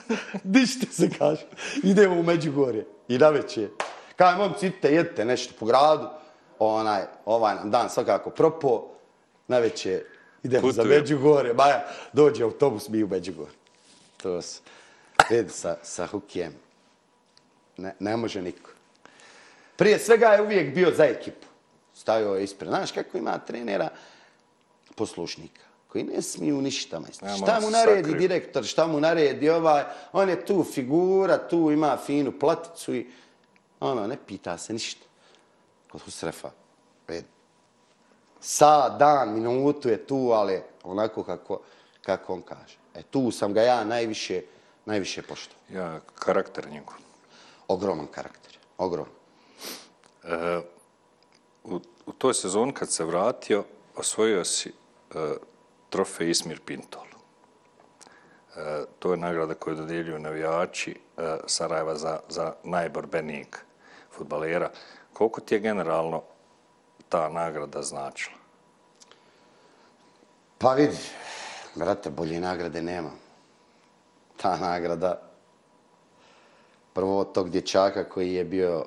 Dište 0.44 0.86
se, 0.86 1.10
kaže. 1.18 1.46
Idemo 1.82 2.20
u 2.20 2.22
Međugorje. 2.22 2.86
I 3.08 3.18
na 3.18 3.28
večer. 3.28 3.68
Kaže, 4.16 4.38
momci, 4.38 4.66
idite, 4.66 4.94
jedite 4.94 5.24
nešto 5.24 5.54
po 5.58 5.66
gradu. 5.66 6.06
Onaj, 6.58 7.02
ovaj 7.24 7.54
nam 7.54 7.70
dan 7.70 7.90
svakako 7.90 8.30
propo. 8.30 8.88
Na 9.48 9.58
večer 9.58 10.04
idemo 10.42 10.72
za 10.72 10.82
Putujemo. 10.82 11.00
Međugorje. 11.00 11.54
Maja, 11.54 11.84
dođe 12.12 12.44
autobus, 12.44 12.88
mi 12.88 13.02
u 13.02 13.08
Međugorje. 13.08 13.54
To 14.22 14.42
se, 14.42 14.60
vidi, 15.30 15.50
sa, 15.50 15.76
sa 15.82 16.06
Hukijem. 16.06 16.54
Ne, 17.76 17.94
ne 18.00 18.16
može 18.16 18.42
niko. 18.42 18.70
Prije 19.76 19.98
svega 19.98 20.26
je 20.26 20.42
uvijek 20.42 20.74
bio 20.74 20.90
za 20.96 21.04
ekipu. 21.04 21.46
Stavio 21.94 22.34
je 22.34 22.44
ispred. 22.44 22.68
Znaš 22.68 22.92
kako 22.92 23.18
ima 23.18 23.38
trenera? 23.38 23.88
Poslušnika. 24.94 25.62
koji 25.92 26.04
ne 26.04 26.22
smiju 26.22 26.62
ništa, 26.62 27.00
majstor. 27.00 27.28
Ja, 27.28 27.36
šta 27.36 27.60
mu 27.60 27.70
naredi 27.70 28.02
sakriju. 28.02 28.18
direktor, 28.18 28.64
šta 28.64 28.86
mu 28.86 29.00
naredi 29.00 29.50
ovaj, 29.50 29.84
on 30.12 30.28
je 30.28 30.46
tu 30.46 30.64
figura, 30.64 31.48
tu 31.48 31.70
ima 31.70 31.98
finu 32.06 32.32
platicu 32.38 32.94
i 32.94 33.06
ono, 33.80 34.06
ne 34.06 34.16
pita 34.26 34.58
se 34.58 34.72
ništa. 34.72 35.06
Kod 35.90 36.00
Husrefa, 36.00 36.50
red. 37.08 37.24
Sa, 38.40 38.88
dan, 38.88 39.34
minutu 39.34 39.88
je 39.88 40.06
tu, 40.06 40.30
ali 40.32 40.62
onako 40.84 41.24
kako, 41.24 41.60
kako 42.02 42.32
on 42.32 42.42
kaže. 42.42 42.76
E 42.94 43.02
tu 43.02 43.30
sam 43.30 43.52
ga 43.52 43.62
ja 43.62 43.84
najviše, 43.84 44.42
najviše 44.86 45.22
poštao. 45.22 45.58
Ja, 45.68 46.00
karakter 46.14 46.70
njegov. 46.70 46.94
Ogroman 47.68 48.06
karakter, 48.06 48.58
ogroman. 48.78 49.12
E, 50.24 50.60
u, 51.64 51.80
u 52.06 52.12
toj 52.12 52.34
sezoni 52.34 52.72
kad 52.72 52.90
se 52.90 53.04
vratio, 53.04 53.64
osvojio 53.96 54.44
si 54.44 54.68
e, 54.68 55.34
trofej 55.90 56.30
Ismir 56.30 56.60
Pintol. 56.60 57.06
E, 58.56 58.84
to 58.98 59.10
je 59.10 59.16
nagrada 59.16 59.54
koju 59.54 59.76
dodjeljuju 59.76 60.18
navijači 60.18 60.90
e, 61.16 61.36
Sarajeva 61.46 61.96
za, 61.96 62.20
za 62.28 62.54
najborbenijeg 62.64 63.56
futbalera. 64.10 64.70
Koliko 65.12 65.40
ti 65.40 65.54
je 65.54 65.60
generalno 65.60 66.22
ta 67.08 67.28
nagrada 67.28 67.82
značila? 67.82 68.36
Pa 70.58 70.74
vidi, 70.74 70.98
brate, 71.74 72.10
bolje 72.10 72.40
nagrade 72.40 72.82
nema. 72.82 73.10
Ta 74.42 74.56
nagrada, 74.56 75.20
prvo 76.92 77.24
tog 77.24 77.50
dječaka 77.50 78.04
koji 78.04 78.34
je 78.34 78.44
bio 78.44 78.84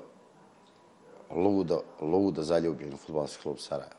ludo, 1.32 1.82
ludo 2.01 2.41
zaljubljen 2.41 2.93
u 2.93 2.97
futbolski 2.97 3.41
klub 3.41 3.58
Sarajevo. 3.60 3.95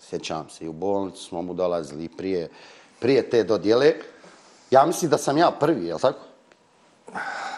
Sjećam 0.00 0.50
se, 0.50 0.64
i 0.64 0.68
u 0.68 0.72
bolnicu 0.72 1.24
smo 1.24 1.42
mu 1.42 1.54
dolazili 1.54 2.08
prije, 2.08 2.48
prije 3.00 3.30
te 3.30 3.44
dodjele. 3.44 3.94
Ja 4.70 4.86
mislim 4.86 5.10
da 5.10 5.18
sam 5.18 5.38
ja 5.38 5.50
prvi, 5.50 5.86
je 5.86 5.94
li 5.94 6.00
tako? 6.00 6.20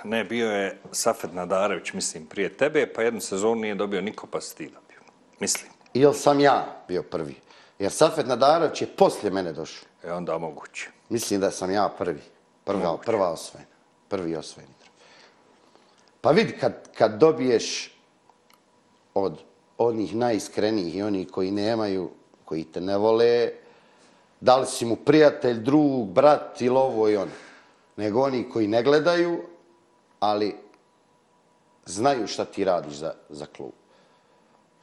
Ne, 0.04 0.24
bio 0.24 0.50
je 0.50 0.78
Safet 0.92 1.32
Nadarević, 1.32 1.92
mislim, 1.92 2.26
prije 2.26 2.56
tebe, 2.56 2.92
pa 2.92 3.02
jednu 3.02 3.20
sezonu 3.20 3.54
nije 3.54 3.74
dobio 3.74 4.00
niko, 4.00 4.26
pa 4.26 4.40
si 4.40 4.56
ti 4.56 4.64
dobio. 4.64 5.00
Mislim. 5.40 5.72
Ili 5.94 6.14
sam 6.14 6.40
ja 6.40 6.84
bio 6.88 7.02
prvi? 7.02 7.34
Jer 7.78 7.92
Safet 7.92 8.26
Nadarović 8.26 8.82
je 8.82 8.96
poslije 8.96 9.32
mene 9.32 9.52
došao. 9.52 9.88
E 10.04 10.12
onda 10.12 10.38
moguće. 10.38 10.88
Mislim 11.08 11.40
da 11.40 11.50
sam 11.50 11.70
ja 11.70 11.88
prvi. 11.98 12.31
Prva, 12.64 12.96
prva 13.04 13.30
osvojena. 13.30 13.70
Prvi 14.08 14.36
osvojeni 14.36 14.74
trofej. 14.78 15.04
Pa 16.20 16.30
vidi, 16.30 16.52
kad, 16.60 16.96
kad 16.98 17.18
dobiješ 17.18 17.94
od 19.14 19.38
onih 19.78 20.14
najiskrenijih 20.14 20.96
i 20.96 21.02
onih 21.02 21.28
koji 21.30 21.50
nemaju, 21.50 22.10
koji 22.44 22.64
te 22.64 22.80
ne 22.80 22.96
vole, 22.98 23.52
da 24.40 24.56
li 24.56 24.66
si 24.66 24.84
mu 24.84 24.96
prijatelj, 24.96 25.58
drug, 25.58 26.08
brat 26.08 26.60
ili 26.60 26.76
ovo 26.76 27.08
i 27.08 27.16
ono, 27.16 27.30
nego 27.96 28.22
oni 28.22 28.50
koji 28.50 28.68
ne 28.68 28.82
gledaju, 28.82 29.42
ali 30.20 30.56
znaju 31.86 32.26
šta 32.26 32.44
ti 32.44 32.64
radiš 32.64 32.94
za, 32.94 33.14
za 33.28 33.46
klub. 33.46 33.72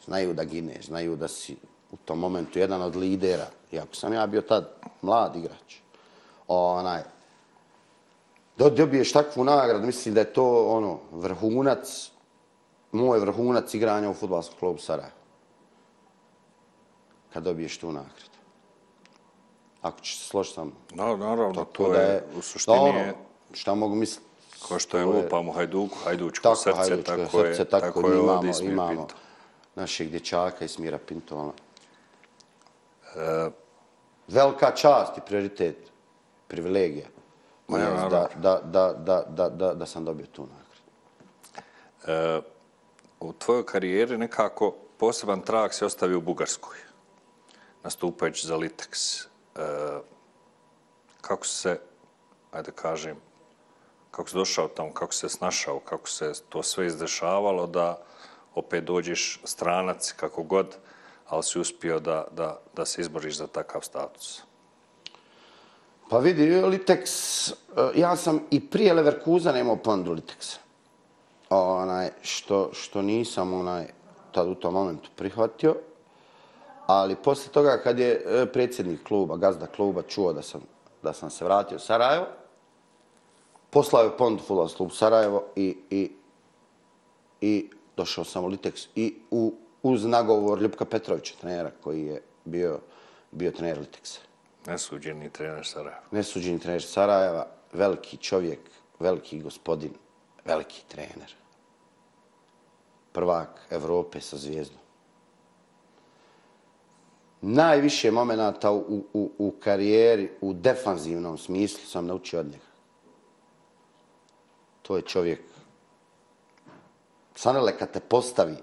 Znaju 0.06 0.34
da 0.34 0.44
gineš, 0.44 0.86
znaju 0.86 1.16
da 1.16 1.28
si 1.28 1.56
u 1.92 1.98
tom 2.06 2.20
momentu 2.20 2.60
jedan 2.60 2.82
od 2.82 2.96
lidera. 2.96 3.48
Iako 3.72 3.96
sam 3.96 4.14
ja 4.14 4.28
bio 4.28 4.42
tad 4.42 4.70
mlad 5.02 5.36
igrač. 5.36 5.76
Onaj, 6.48 7.02
da 8.60 8.70
dobiješ 8.70 9.12
takvu 9.14 9.44
nagradu, 9.44 9.86
mislim 9.86 10.14
da 10.14 10.20
je 10.20 10.34
to 10.34 10.68
ono 10.68 11.00
vrhunac, 11.12 12.12
moj 12.92 13.20
vrhunac 13.20 13.74
igranja 13.74 14.10
u 14.10 14.14
futbolskom 14.14 14.60
klubu 14.60 14.80
Sarajevo. 14.80 15.16
Kad 17.34 17.44
dobiješ 17.44 17.78
tu 17.78 17.92
nagradu. 17.92 18.16
Ako 19.82 20.00
ćeš 20.02 20.18
se 20.20 20.26
složiti 20.26 20.56
sa 20.56 20.64
mnom. 20.64 20.76
No, 20.94 21.18
naravno, 21.18 21.54
to, 21.54 21.66
Tako 21.66 21.90
da 21.90 22.02
je, 22.02 22.24
u 22.38 22.42
suštini 22.42 22.78
da, 22.78 22.82
ono, 22.82 23.00
je, 23.00 23.14
šta 23.54 23.76
mogu 23.76 23.96
misliti? 23.96 24.26
kao 24.68 24.80
što 24.80 24.98
je 24.98 25.04
to 25.04 25.12
je- 25.12 25.24
lupam 25.24 25.50
u 25.50 25.52
Hajduku, 25.52 25.96
Hajdučko 26.04 26.44
Tako, 26.44 26.56
srce, 26.56 26.78
Hajdučko 26.78 27.04
tako, 27.18 27.40
je, 27.40 27.56
srce, 27.56 27.70
tako, 27.70 27.86
tako 27.88 28.08
je 28.08 28.14
imamo, 28.14 28.32
ovdje 28.32 28.50
Ismir 28.52 28.72
imamo 28.72 28.90
Pinto. 28.90 29.16
našeg 29.76 30.10
dječaka 30.10 30.66
Ismira 30.66 30.98
Pintola. 30.98 31.54
E, 33.16 33.50
Velika 34.28 34.72
čast 34.72 35.18
i 35.18 35.22
prioritet, 35.22 35.78
privilegija. 36.48 37.08
Ma 37.70 37.80
ja, 37.80 38.10
da, 38.10 38.28
da, 38.36 38.62
da, 38.64 38.94
da, 38.94 39.24
da, 39.30 39.50
da, 39.50 39.74
da 39.74 39.86
sam 39.86 40.06
dobio 40.06 40.26
tu 40.26 40.42
nagradu. 40.42 40.80
e, 42.08 42.42
u 43.20 43.34
tvojoj 43.34 43.66
karijeri 43.66 44.18
nekako 44.18 44.76
poseban 44.98 45.42
trag 45.42 45.74
se 45.74 45.86
ostavio 45.86 46.18
u 46.18 46.22
Bugarskoj, 46.22 46.78
nastupajući 47.84 48.48
za 48.48 48.58
Litex. 48.58 49.26
E, 49.56 49.60
kako 51.22 51.46
se, 51.46 51.80
ajde 52.52 52.72
kažem, 52.72 53.18
kako 54.12 54.30
si 54.30 54.36
došao 54.36 54.68
tamo, 54.68 54.94
kako 54.94 55.14
se 55.14 55.30
snašao, 55.30 55.80
kako 55.80 56.10
se 56.10 56.34
to 56.50 56.64
sve 56.64 56.88
izdešavalo 56.88 57.68
da 57.68 58.02
opet 58.56 58.84
dođeš 58.84 59.42
stranac 59.44 60.12
kako 60.12 60.44
god, 60.44 60.78
ali 61.28 61.44
si 61.44 61.60
uspio 61.60 62.00
da, 62.00 62.28
da, 62.32 62.60
da 62.76 62.86
se 62.86 63.02
izboriš 63.02 63.38
za 63.38 63.48
takav 63.48 63.82
status. 63.82 64.49
Pa 66.10 66.18
vidi, 66.18 66.62
Litex, 66.62 67.06
eh, 67.52 68.00
ja 68.00 68.16
sam 68.16 68.40
i 68.52 68.60
prije 68.60 68.94
Leverkusa 68.94 69.58
imao 69.58 69.76
ponudu 69.76 70.14
Litexa. 70.14 70.58
Onaj, 71.50 72.10
što, 72.22 72.70
što 72.74 73.02
nisam 73.02 73.54
onaj, 73.54 73.86
tad 74.32 74.48
u 74.48 74.56
tom 74.56 74.74
momentu 74.74 75.10
prihvatio. 75.16 75.76
Ali 76.88 77.16
poslije 77.16 77.52
toga 77.52 77.78
kad 77.84 78.00
je 78.00 78.24
eh, 78.26 78.46
predsjednik 78.46 79.04
kluba, 79.04 79.38
gazda 79.38 79.68
kluba, 79.68 80.02
čuo 80.02 80.34
da 80.34 80.42
sam, 80.42 80.62
da 81.04 81.14
sam 81.14 81.30
se 81.30 81.46
vratio 81.46 81.78
u 81.78 81.80
Sarajevo, 81.80 82.26
poslao 83.70 84.04
je 84.04 84.18
ponudu 84.18 84.44
Fulas 84.44 84.74
klub 84.74 84.92
Sarajevo 84.92 85.44
i, 85.56 85.78
i, 85.90 86.12
i 87.42 87.70
došao 87.98 88.24
sam 88.24 88.46
u 88.46 88.50
Litex 88.50 88.88
i 88.96 89.16
u, 89.32 89.54
uz 89.84 90.06
nagovor 90.06 90.62
Ljubka 90.62 90.86
Petrovića, 90.86 91.34
trenera 91.42 91.72
koji 91.84 92.06
je 92.06 92.22
bio, 92.46 92.80
bio 93.32 93.52
trener 93.52 93.80
Litexa 93.80 94.29
Nesuđeni 94.70 95.30
trener 95.30 95.66
Sarajeva. 95.66 96.02
nesuđeni 96.12 96.60
trener 96.60 96.84
Sarajeva, 96.84 97.48
veliki 97.74 98.18
čovjek, 98.18 98.60
veliki 99.00 99.42
gospodin, 99.42 99.94
veliki 100.46 100.84
trener. 100.88 101.36
Prvak 103.12 103.50
Evrope 103.70 104.22
sa 104.22 104.38
zvijezdom. 104.38 104.80
Najviše 107.42 108.12
momenata 108.12 108.72
u, 108.72 109.04
u, 109.14 109.32
u 109.38 109.54
karijeri, 109.60 110.32
u 110.42 110.54
defanzivnom 110.54 111.38
smislu 111.38 111.86
sam 111.86 112.06
naučio 112.06 112.40
od 112.40 112.46
njega. 112.46 112.70
To 114.82 114.96
je 114.96 115.02
čovjek. 115.02 115.42
Sanele, 117.36 117.78
kad 117.78 117.92
te 117.92 118.00
postavi, 118.00 118.56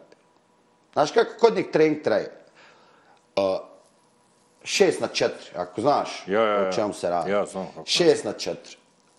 znaš 0.93 1.11
kako 1.11 1.39
kod 1.41 1.57
njeg 1.57 1.73
trening 1.73 2.03
traje? 2.03 2.45
Uh, 3.37 3.76
šest 4.67 5.01
na 5.01 5.07
četiri, 5.07 5.51
ako 5.57 5.81
znaš 5.81 6.25
Ja, 6.27 6.43
ja, 6.43 6.63
ja. 6.63 6.69
o 6.69 6.73
čemu 6.73 6.93
se 6.93 7.11
radi. 7.11 7.31
Ja 7.31 7.47
znam 7.47 7.67
kako. 7.75 7.87
Šest 7.87 8.25
na 8.25 8.33
četiri. 8.33 8.77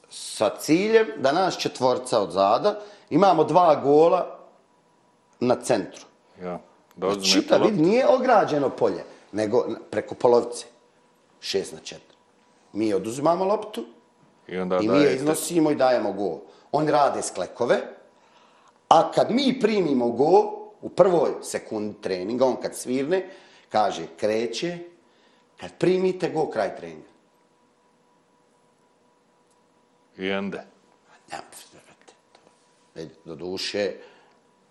Sa 0.09 0.49
ciljem 0.59 1.07
da 1.17 1.31
nas 1.31 1.57
četvorca 1.57 2.19
od 2.19 2.31
zada 2.31 2.79
imamo 3.09 3.43
dva 3.43 3.75
gola 3.75 4.39
na 5.39 5.55
centru. 5.55 6.05
Ja, 6.41 6.59
da 6.95 7.07
uzme 7.07 7.23
Čita, 7.23 7.57
vidi, 7.57 7.81
nije 7.81 8.07
ograđeno 8.07 8.69
polje, 8.69 9.03
nego 9.31 9.65
preko 9.89 10.15
polovice. 10.15 10.65
Šest 11.39 11.73
na 11.73 11.79
četiri. 11.79 12.17
Mi 12.73 12.93
oduzimamo 12.93 13.45
loptu 13.45 13.85
I 14.47 14.57
onda 14.57 14.79
i 14.81 14.87
mi 14.87 14.99
je 14.99 15.15
iznosimo 15.15 15.71
i 15.71 15.75
dajemo 15.75 16.11
gol. 16.13 16.39
Oni 16.71 16.91
rade 16.91 17.21
sklekove, 17.21 17.77
a 18.89 19.11
kad 19.11 19.31
mi 19.31 19.59
primimo 19.59 20.09
gol, 20.09 20.43
u 20.81 20.89
prvoj 20.89 21.29
sekundi 21.41 21.95
treninga, 22.01 22.45
on 22.45 22.55
kad 22.61 22.75
svirne, 22.75 23.29
kaže 23.69 24.03
kreće, 24.17 24.77
kad 25.57 25.77
primite 25.79 26.29
gol, 26.29 26.49
kraj 26.51 26.75
treninga. 26.75 27.07
I 30.17 30.29
ende. 30.29 30.63
Ja, 31.31 31.39
do 33.25 33.35
duše, 33.35 33.91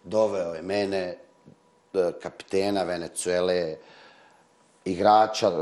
doveo 0.05 0.55
je 0.55 0.63
mene, 0.63 1.03
e, 1.95 2.13
kapitena 2.23 2.83
Venecuele, 2.83 3.77
igrača 4.85 5.49
e, 5.49 5.53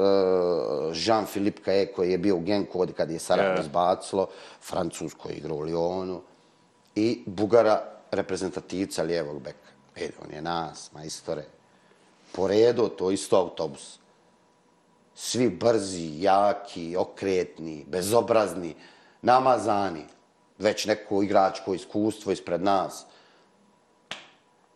Jean-Philippe 0.95 1.65
Cae 1.65 1.87
koji 1.93 2.11
je 2.11 2.19
bio 2.19 2.37
u 2.37 2.41
Genku 2.41 2.87
kad 2.97 3.11
je 3.11 3.19
Sarajevo 3.19 3.55
Je. 3.55 3.61
izbacilo, 3.61 4.29
Francus 4.61 5.15
koji 5.15 5.33
je 5.33 5.39
igrao 5.39 5.57
u 5.57 5.65
Lyonu 5.65 6.21
i 6.95 7.23
Bugara 7.27 7.83
reprezentativca 8.11 9.03
lijevog 9.03 9.43
beka. 9.43 9.71
Vidi, 9.97 10.13
on 10.25 10.35
je 10.35 10.43
nas, 10.43 10.93
majstore, 10.93 11.45
po 12.33 12.47
redu, 12.49 12.89
to 12.89 13.11
isto 13.11 13.37
autobus. 13.37 13.99
Svi 15.15 15.49
brzi, 15.49 16.23
jaki, 16.23 16.97
okretni, 16.97 17.85
bezobrazni, 17.89 18.75
namazani. 19.23 20.05
Već 20.59 20.87
neko 20.87 21.23
igračko 21.23 21.75
iskustvo 21.75 22.33
ispred 22.33 22.63
nas. 22.63 23.07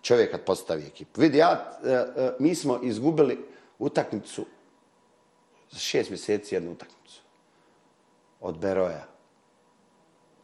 Čovjek 0.02 0.30
kad 0.30 0.44
postavi 0.44 0.86
ekipu. 0.86 1.20
Vidi, 1.20 1.38
ja, 1.38 1.78
e, 1.84 1.90
e, 1.90 2.32
mi 2.38 2.54
smo 2.54 2.80
izgubili 2.82 3.38
utakmicu 3.78 4.46
za 5.70 5.78
šest 5.78 6.10
mjeseci 6.10 6.54
jednu 6.54 6.72
utakmicu. 6.72 7.20
Od 8.40 8.58
Beroja. 8.58 9.06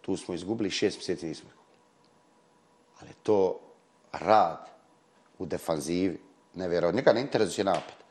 Tu 0.01 0.17
smo 0.17 0.35
izgubili 0.35 0.71
šest 0.71 0.97
mjeseci 0.97 1.27
nismo 1.27 1.49
izgubili. 1.49 1.79
Ali 3.01 3.11
to 3.23 3.61
rad 4.13 4.69
u 5.39 5.47
defanzivi. 5.47 6.21
Nevjerojatno. 6.55 6.97
Nikad 6.97 7.15
ne 7.15 7.21
interesuje 7.21 7.65
napad. 7.65 8.04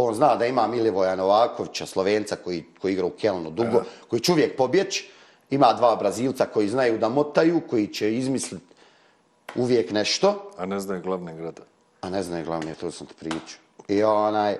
On 0.00 0.14
zna 0.14 0.36
da 0.36 0.46
ima 0.46 0.66
Milivoja 0.66 1.16
Novakovića, 1.16 1.86
Slovenca 1.86 2.36
koji, 2.36 2.64
koji 2.80 2.92
igra 2.92 3.06
u 3.06 3.10
Kelnu 3.10 3.50
dugo, 3.50 3.82
koji 4.08 4.20
će 4.20 4.32
uvijek 4.32 4.56
pobjeći. 4.56 5.10
Ima 5.50 5.72
dva 5.72 5.96
Brazilca 5.96 6.46
koji 6.46 6.68
znaju 6.68 6.98
da 6.98 7.08
motaju, 7.08 7.60
koji 7.70 7.86
će 7.86 8.14
izmisliti 8.14 8.74
uvijek 9.54 9.90
nešto. 9.90 10.50
A 10.56 10.66
ne 10.66 10.80
znaju 10.80 11.02
glavne 11.02 11.34
grada. 11.34 11.62
A 12.00 12.10
ne 12.10 12.22
znaju 12.22 12.44
glavne, 12.44 12.74
to 12.74 12.90
sam 12.90 13.06
ti 13.06 13.14
pričao. 13.18 13.60
I 13.88 14.02
onaj, 14.02 14.56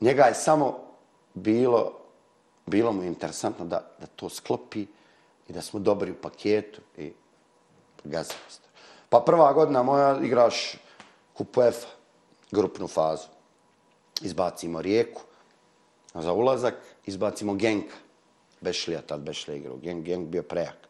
njega 0.00 0.24
je 0.24 0.34
samo 0.34 0.78
bilo, 1.34 1.92
bilo 2.66 2.92
mu 2.92 3.02
interesantno 3.02 3.64
da, 3.64 3.80
da 4.00 4.06
to 4.06 4.28
sklopi 4.28 4.86
i 5.48 5.52
da 5.52 5.62
smo 5.62 5.80
dobri 5.80 6.10
u 6.10 6.20
paketu 6.22 6.80
i 6.98 7.12
gazimo. 8.04 8.38
Pa 9.08 9.20
prva 9.20 9.52
godina 9.52 9.82
moja 9.82 10.18
igraš 10.22 10.76
kupu 11.34 11.62
F, 11.62 11.76
grupnu 12.50 12.88
fazu. 12.88 13.35
Izbacimo 14.22 14.82
Rijeku 14.82 15.22
za 16.14 16.32
ulazak, 16.32 16.74
izbacimo 17.06 17.54
Genka. 17.54 17.94
Bešlija, 18.60 19.00
tad 19.00 19.20
Bešlija 19.20 19.56
igrao. 19.56 19.76
Genk, 19.76 20.04
Genk 20.04 20.28
bio 20.28 20.42
prejak. 20.42 20.88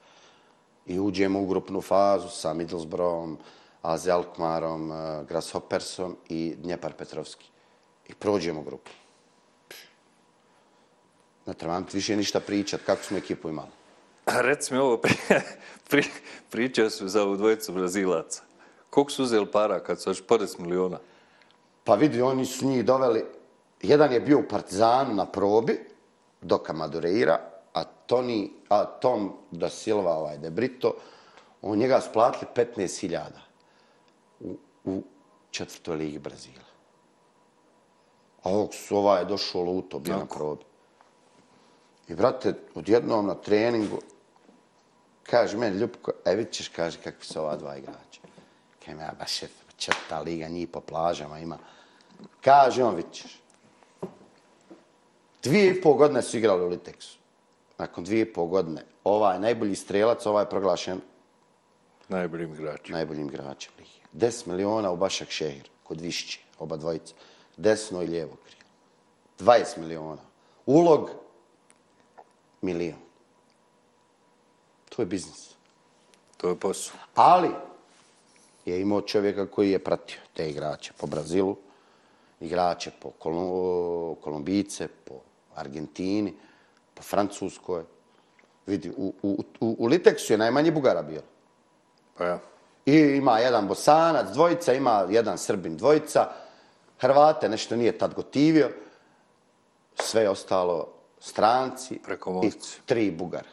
I 0.86 1.00
uđemo 1.00 1.40
u 1.40 1.46
grupnu 1.46 1.80
fazu 1.80 2.28
sa 2.28 2.54
Middlesbroughom, 2.54 3.38
AZ 3.82 4.08
Alkmarom, 4.08 4.92
eh, 4.92 5.24
Grasshoppersom 5.28 6.16
i 6.28 6.54
Dnjepar 6.58 6.92
Petrovski. 6.92 7.46
I 8.08 8.14
prođemo 8.14 8.62
grupu. 8.62 8.90
Ne 11.46 11.54
trebam 11.54 11.84
ti 11.84 11.96
više 11.96 12.16
ništa 12.16 12.40
pričat 12.40 12.80
kako 12.86 13.02
smo 13.02 13.18
ekipu 13.18 13.48
imali. 13.48 13.68
Reci 14.46 14.74
mi 14.74 14.80
ovo, 14.80 14.96
pri, 15.02 15.14
pri, 15.88 16.04
pričao 16.50 16.90
su 16.90 17.08
za 17.08 17.22
ovu 17.22 17.36
dvojicu 17.36 17.72
Brazilaca. 17.72 18.42
Koliko 18.90 19.10
su 19.10 19.22
uzeli 19.22 19.46
para 19.46 19.80
kad 19.80 20.00
su 20.00 20.10
još 20.10 20.24
40 20.24 20.60
miliona? 20.60 20.98
Pa 21.86 21.94
vidi, 21.94 22.22
oni 22.22 22.44
su 22.44 22.66
njih 22.66 22.84
doveli, 22.84 23.24
jedan 23.82 24.12
je 24.12 24.20
bio 24.20 24.38
u 24.38 24.48
Partizanu 24.48 25.14
na 25.14 25.26
probi, 25.26 25.78
Doka 26.40 26.72
Madureira, 26.72 27.38
a, 27.74 27.84
Toni, 27.84 28.52
a 28.68 28.84
Tom 28.84 29.32
da 29.50 29.70
Silva, 29.70 30.16
ovaj, 30.16 30.38
De 30.38 30.50
Brito, 30.50 30.94
on 31.62 31.78
njega 31.78 32.00
splatili 32.00 32.50
15.000 32.54 33.20
u, 34.40 34.56
u 34.84 35.02
četvrtoj 35.50 35.96
ligi 35.96 36.18
Brazila. 36.18 36.66
A 38.42 38.50
ovog 38.50 38.74
su 38.74 38.96
ovaj 38.96 39.24
došao 39.24 39.62
luto, 39.62 39.98
bio 39.98 40.16
na 40.16 40.26
probi. 40.26 40.64
I, 42.08 42.14
brate, 42.14 42.54
odjednom 42.74 43.26
na 43.26 43.34
treningu, 43.34 43.98
kaže 45.22 45.56
meni, 45.56 45.78
Ljubko, 45.78 46.12
e, 46.24 46.34
vidit 46.34 46.52
ćeš, 46.52 46.68
kaže, 46.68 46.98
kakvi 46.98 47.24
su 47.24 47.40
ova 47.40 47.56
dva 47.56 47.76
igrača. 47.76 48.20
Kaže, 48.84 48.98
ja, 48.98 49.12
baš 49.18 49.42
je 49.42 49.48
četvrta 49.76 50.20
liga, 50.20 50.48
njih 50.48 50.68
po 50.68 50.80
plažama 50.80 51.38
ima. 51.38 51.58
Kaže 52.46 52.84
on, 52.84 52.94
vidit 52.94 53.12
ćeš. 53.12 53.42
Dvije 55.42 55.70
i 55.70 55.80
pol 55.80 55.94
godine 55.94 56.22
su 56.22 56.38
igrali 56.38 56.64
u 56.64 56.68
Liteksu. 56.68 57.18
Nakon 57.78 58.04
dvije 58.04 58.22
i 58.22 58.32
pol 58.32 58.46
godine, 58.46 58.84
ovaj 59.04 59.38
najbolji 59.38 59.74
strelac, 59.74 60.26
ovaj 60.26 60.42
je 60.42 60.50
proglašen 60.50 61.00
Najboljim 62.08 62.54
igračima. 62.54 62.98
najboljim 62.98 63.28
igračem 63.28 63.72
lige. 63.78 64.26
10 64.26 64.46
miliona 64.46 64.90
u 64.90 64.96
Bašak 64.96 65.30
Šehir, 65.30 65.68
kod 65.82 66.00
Višće, 66.00 66.40
oba 66.58 66.76
dvojica. 66.76 67.14
Desno 67.56 68.02
i 68.02 68.06
lijevo 68.06 68.36
krilo. 68.46 68.70
20 69.38 69.78
miliona. 69.78 70.22
Ulog, 70.66 71.10
milion. 72.62 72.98
To 74.88 75.02
je 75.02 75.06
biznis. 75.06 75.50
To 76.36 76.48
je 76.48 76.56
posao. 76.56 76.96
Ali 77.14 77.50
je 78.64 78.80
imao 78.80 79.00
čovjeka 79.00 79.46
koji 79.46 79.70
je 79.70 79.84
pratio 79.84 80.20
te 80.34 80.50
igrače 80.50 80.92
po 80.96 81.06
Brazilu, 81.06 81.56
igrače 82.40 82.90
po 83.02 83.10
Kolum- 83.18 84.16
Kolumbice, 84.20 84.88
po 84.88 85.14
Argentini, 85.54 86.34
po 86.94 87.02
Francuskoj. 87.02 87.84
Vidi, 88.66 88.90
u, 88.96 89.12
u, 89.22 89.44
u, 89.60 89.76
u 89.78 89.86
Liteksu 89.86 90.32
je 90.32 90.38
najmanje 90.38 90.72
Bugara 90.72 91.02
bilo. 91.02 91.22
Pa 92.18 92.24
ja. 92.24 92.38
I 92.86 92.96
ima 92.96 93.38
jedan 93.38 93.68
Bosanac, 93.68 94.32
dvojica, 94.32 94.72
ima 94.72 95.06
jedan 95.10 95.38
Srbin, 95.38 95.76
dvojica. 95.76 96.28
Hrvate 96.98 97.48
nešto 97.48 97.76
nije 97.76 97.98
tad 97.98 98.14
gotivio. 98.14 98.70
Sve 99.94 100.22
je 100.22 100.30
ostalo 100.30 100.92
stranci 101.20 102.00
i 102.42 102.50
tri 102.86 103.10
Bugara. 103.10 103.48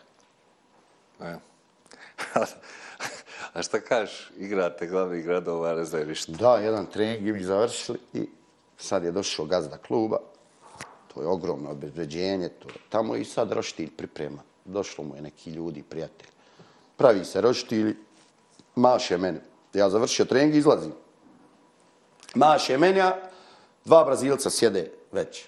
ja. 1.22 1.40
A 3.54 3.64
šta 3.64 3.80
kažeš, 3.80 4.32
igrate 4.38 4.88
glavni 4.88 5.22
gradova, 5.22 5.74
ne 5.74 5.86
znaju 5.86 6.06
ništa. 6.06 6.32
Da, 6.32 6.58
jedan 6.58 6.86
trening 6.86 7.36
mi 7.36 7.44
završili 7.44 8.00
i 8.14 8.30
sad 8.78 9.04
je 9.04 9.12
došao 9.12 9.46
gazda 9.46 9.78
kluba. 9.78 10.18
To 11.14 11.22
je 11.22 11.28
ogromno 11.28 11.72
obezbeđenje. 11.72 12.50
To 12.50 12.70
je 12.70 12.76
tamo 12.90 13.16
i 13.16 13.26
sad 13.26 13.52
roštilj 13.52 13.90
priprema. 13.98 14.42
Došlo 14.66 15.04
mu 15.04 15.16
je 15.16 15.22
neki 15.22 15.52
ljudi, 15.52 15.84
prijatelji. 15.84 16.32
Pravi 16.98 17.26
se 17.26 17.42
roštilj, 17.42 17.96
maše 18.76 19.18
mene. 19.18 19.42
Ja 19.74 19.90
završio 19.90 20.26
trening 20.26 20.56
i 20.56 20.58
izlazim. 20.58 20.94
Maše 22.36 22.78
mene, 22.78 23.02
a 23.02 23.16
dva 23.86 24.04
Brazilca 24.04 24.50
sjede 24.50 24.92
već. 25.12 25.46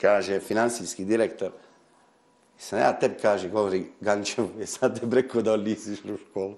Kaže 0.00 0.40
finansijski 0.40 1.04
direktor, 1.04 1.52
sam 2.58 2.78
ja 2.78 2.92
tebi, 2.98 3.14
kaže, 3.22 3.48
govori 3.48 3.86
Gančevu, 4.00 4.48
je 4.58 4.66
sad 4.66 5.00
tebi 5.00 5.16
rekao 5.16 5.42
da 5.42 5.56
nisi 5.56 5.92
išli 5.92 6.12
u 6.12 6.18
školu. 6.18 6.54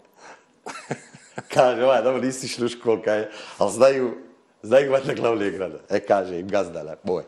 kaže, 1.55 1.85
ovaj, 1.85 2.03
dobro, 2.03 2.21
nisi 2.21 2.47
išli 2.47 2.65
u 2.65 2.69
školu, 2.69 3.03
kaže, 3.05 3.31
ali 3.59 3.73
znaju, 3.73 4.17
znaju 4.63 4.93
valjda 4.93 5.15
glavne 5.15 5.51
grada. 5.51 5.79
E, 5.91 6.01
kaže 6.01 6.41
im 6.41 6.49
gazdana, 6.49 6.97
moj. 7.03 7.25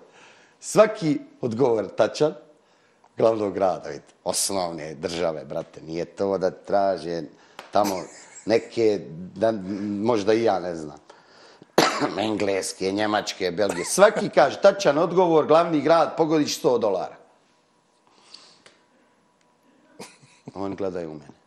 Svaki 0.60 1.18
odgovor 1.40 1.88
tačan, 1.96 2.34
glavnog 3.16 3.54
grada, 3.54 3.88
vidite, 3.88 4.14
osnovne 4.24 4.94
države, 4.94 5.44
brate, 5.44 5.80
nije 5.80 6.04
to 6.04 6.38
da 6.38 6.50
traže 6.50 7.22
tamo 7.70 8.02
neke, 8.46 9.00
da, 9.34 9.52
možda 10.02 10.34
i 10.34 10.42
ja 10.42 10.60
ne 10.60 10.76
znam, 10.76 10.98
engleske, 12.18 12.92
njemačke, 12.92 13.50
belgije, 13.50 13.84
svaki 13.84 14.28
kaže 14.28 14.60
tačan 14.62 14.98
odgovor, 14.98 15.46
glavni 15.46 15.80
grad, 15.80 16.16
pogodiš 16.16 16.62
100 16.62 16.78
dolara. 16.78 17.16
Oni 20.54 20.76
gledaju 20.76 21.10
u 21.10 21.14
mene. 21.14 21.42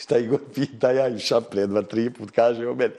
Šta 0.00 0.18
i 0.18 0.26
god 0.26 0.40
pita, 0.54 0.90
ja 0.90 1.08
im 1.08 1.18
šaplje 1.18 1.66
dva, 1.66 1.82
tri 1.82 2.10
put, 2.10 2.30
kaže 2.30 2.68
o 2.68 2.74
mene. 2.74 2.94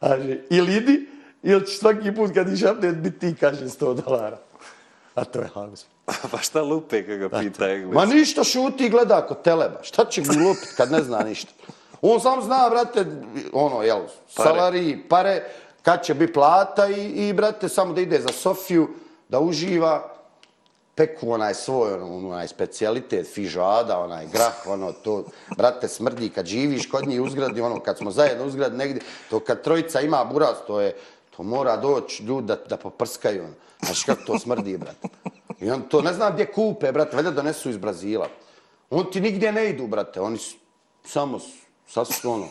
Kaže, 0.00 0.38
ili 0.50 0.76
idi, 0.76 1.06
ili 1.42 1.66
ćeš 1.66 1.78
svaki 1.78 2.14
put 2.14 2.34
kad 2.34 2.52
i 2.52 2.56
šaplje, 2.56 2.92
biti 2.92 3.18
ti, 3.18 3.40
kaže, 3.40 3.64
100 3.64 4.02
dolara. 4.02 4.38
A 5.14 5.24
to 5.24 5.38
je 5.40 5.48
haos. 5.54 5.86
pa 6.32 6.38
šta 6.38 6.62
lupe 6.62 7.06
kad 7.06 7.18
ga 7.18 7.40
pita 7.40 7.70
Engles? 7.70 7.94
Ma 7.94 8.04
ništa 8.04 8.44
šuti 8.44 8.86
i 8.86 8.90
gleda 8.90 9.26
kod 9.26 9.42
teleba. 9.42 9.82
Šta 9.82 10.04
će 10.04 10.22
mu 10.22 10.48
lupit 10.48 10.74
kad 10.76 10.92
ne 10.92 11.02
zna 11.02 11.18
ništa? 11.18 11.52
On 12.02 12.20
sam 12.20 12.42
zna, 12.42 12.68
brate, 12.70 13.06
ono, 13.52 13.82
jel, 13.82 14.00
Pare. 14.36 14.48
salari, 14.48 15.02
pare, 15.08 15.44
kad 15.82 16.04
će 16.04 16.14
biti 16.14 16.32
plata 16.32 16.88
i, 16.88 17.28
i, 17.28 17.32
brate, 17.32 17.68
samo 17.68 17.92
da 17.92 18.00
ide 18.00 18.20
za 18.20 18.28
Sofiju, 18.28 18.88
da 19.28 19.40
uživa, 19.40 20.16
peku 20.94 21.30
onaj 21.30 21.54
svoj, 21.54 21.92
ono, 21.92 22.28
onaj 22.28 22.48
specijalitet, 22.48 23.26
fižada, 23.34 23.98
onaj 23.98 24.26
grah, 24.32 24.66
ono, 24.66 24.92
to, 24.92 25.24
brate, 25.56 25.88
smrdi 25.88 26.28
kad 26.28 26.46
živiš 26.46 26.90
kod 26.90 27.08
njih 27.08 27.22
uzgradi, 27.22 27.60
ono, 27.60 27.80
kad 27.80 27.98
smo 27.98 28.10
zajedno 28.10 28.44
uzgradi 28.44 28.76
negdje, 28.76 29.02
to 29.30 29.40
kad 29.40 29.62
trojica 29.62 30.00
ima 30.00 30.24
buraz, 30.24 30.56
to 30.66 30.80
je, 30.80 30.96
to 31.36 31.42
mora 31.42 31.76
doći 31.76 32.22
ljudi 32.22 32.46
da, 32.46 32.56
da 32.56 32.76
poprskaju, 32.76 33.44
ono. 33.44 33.54
Znaš 33.82 34.04
kako 34.04 34.22
to 34.22 34.38
smrdi, 34.38 34.78
brate. 34.78 35.08
I 35.60 35.70
on 35.70 35.82
to 35.82 36.02
ne 36.02 36.12
znam 36.12 36.32
gdje 36.32 36.46
kupe, 36.46 36.92
brate, 36.92 37.16
valjda 37.16 37.30
donesu 37.30 37.70
iz 37.70 37.76
Brazila. 37.76 38.28
On 38.90 39.10
ti 39.10 39.20
nigdje 39.20 39.52
ne 39.52 39.70
idu, 39.70 39.86
brate, 39.86 40.20
oni 40.20 40.38
su 40.38 40.56
samo 41.04 41.40
sasvim 41.86 42.32
ono, 42.32 42.48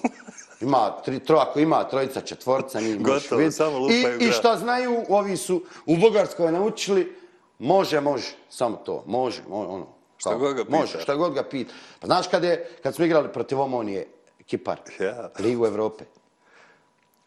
ima 0.61 1.01
tri, 1.05 1.19
tro, 1.19 1.37
ako 1.37 1.59
ima 1.59 1.83
trojica, 1.83 2.21
četvorca, 2.21 2.81
njih 2.81 2.97
Gotovo, 2.97 3.37
vidjeti. 3.37 3.55
samo 3.55 3.77
lupaju 3.79 4.21
I, 4.21 4.25
I 4.25 4.31
šta 4.31 4.57
znaju, 4.57 5.03
ovi 5.09 5.37
su 5.37 5.61
u 5.85 5.97
Bugarskoj 5.97 6.51
naučili, 6.51 7.15
može, 7.59 8.01
može, 8.01 8.35
samo 8.49 8.75
to, 8.75 9.03
može, 9.07 9.41
mo- 9.49 9.67
ono. 9.67 9.87
Šta 10.17 10.29
kao, 10.29 10.39
god 10.39 10.55
ga 10.55 10.65
pita. 10.65 10.77
Može, 10.77 11.01
šta 11.01 11.15
god 11.15 11.33
ga 11.33 11.43
pita. 11.43 11.73
Pa 11.99 12.07
znaš 12.07 12.27
kad, 12.27 12.43
je, 12.43 12.69
kad 12.83 12.95
smo 12.95 13.05
igrali 13.05 13.33
protiv 13.33 13.61
Omonije, 13.61 14.07
Kipar, 14.45 14.79
Ja. 14.99 15.29
Ligu 15.39 15.65
Evrope. 15.65 16.03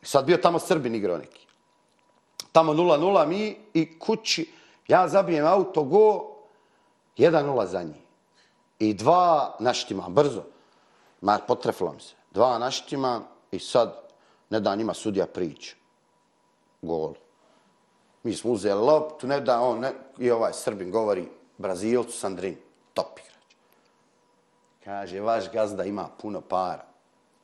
Sad 0.02 0.24
bio 0.24 0.36
tamo 0.36 0.58
Srbin 0.58 0.94
igrao 0.94 1.18
neki. 1.18 1.46
Tamo 2.52 2.72
0-0 2.72 3.26
mi 3.26 3.56
i 3.74 3.98
kući, 3.98 4.52
ja 4.88 5.08
zabijem 5.08 5.46
auto, 5.46 5.82
go, 5.82 6.24
1-0 7.16 7.66
za 7.66 7.82
njih. 7.82 8.02
I 8.78 8.94
dva 8.94 9.56
naštima, 9.60 10.08
brzo. 10.08 10.42
Ma, 11.20 11.38
potrefilo 11.48 11.92
mi 11.92 12.00
se. 12.00 12.14
Dva 12.30 12.58
naštima 12.58 13.22
i 13.50 13.58
sad, 13.58 14.00
ne 14.50 14.60
da 14.60 14.74
njima 14.74 14.94
sudija 14.94 15.26
prič. 15.26 15.74
Gol. 16.82 17.14
Mi 18.22 18.34
smo 18.34 18.50
uzeli 18.50 18.80
loptu, 18.80 19.26
ne 19.26 19.40
da 19.40 19.60
on, 19.60 19.78
ne, 19.80 19.92
i 20.18 20.30
ovaj 20.30 20.52
Srbin 20.52 20.90
govori 20.90 21.28
Brazilcu 21.58 22.12
Sandrin, 22.12 22.56
top 22.94 23.18
igrač. 23.18 23.54
Kaže, 24.84 25.20
vaš 25.20 25.50
gazda 25.52 25.84
ima 25.84 26.08
puno 26.20 26.40
para. 26.40 26.87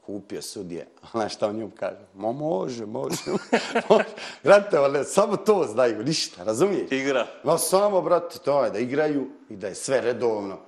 Kupio 0.06 0.42
sudje. 0.42 0.86
Znaš 1.12 1.34
šta 1.34 1.48
on 1.48 1.56
njom 1.56 1.70
kaže? 1.70 2.06
Mo 2.14 2.32
može, 2.32 2.86
može. 2.86 3.16
može. 3.90 4.14
Brate, 4.42 4.76
ale, 4.76 5.04
samo 5.04 5.36
to 5.36 5.66
znaju, 5.72 6.04
ništa, 6.04 6.44
razumiješ? 6.44 6.92
Igra. 6.92 7.26
Ma 7.44 7.58
samo, 7.58 8.02
brate, 8.02 8.38
to 8.38 8.64
je 8.64 8.70
da 8.70 8.78
igraju 8.78 9.30
i 9.48 9.56
da 9.56 9.68
je 9.68 9.74
sve 9.74 10.00
redovno 10.00 10.58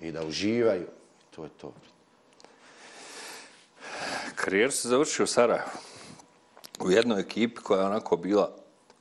i 0.00 0.12
da 0.12 0.24
uživaju. 0.24 0.86
To 1.36 1.44
je 1.44 1.50
to. 1.50 1.72
Karijer 4.34 4.72
se 4.72 4.88
završio 4.88 5.24
u 5.24 5.26
Sarajevu. 5.26 5.70
U 6.80 6.90
jednoj 6.90 7.20
ekipi 7.20 7.60
koja 7.62 7.80
je 7.80 7.86
onako 7.86 8.16
bila, 8.16 8.52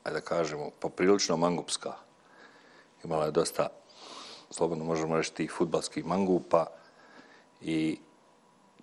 ajde 0.04 0.20
da 0.20 0.26
kažemo, 0.26 0.70
poprilično 0.80 1.38
mangupska. 1.38 1.94
Imala 3.04 3.26
je 3.26 3.32
dosta, 3.32 3.68
slobodno 4.50 4.86
možemo 4.86 5.18
reći, 5.18 5.34
tih 5.34 5.52
futbalskih 5.52 6.06
mangupa 6.06 6.66
i 7.62 8.00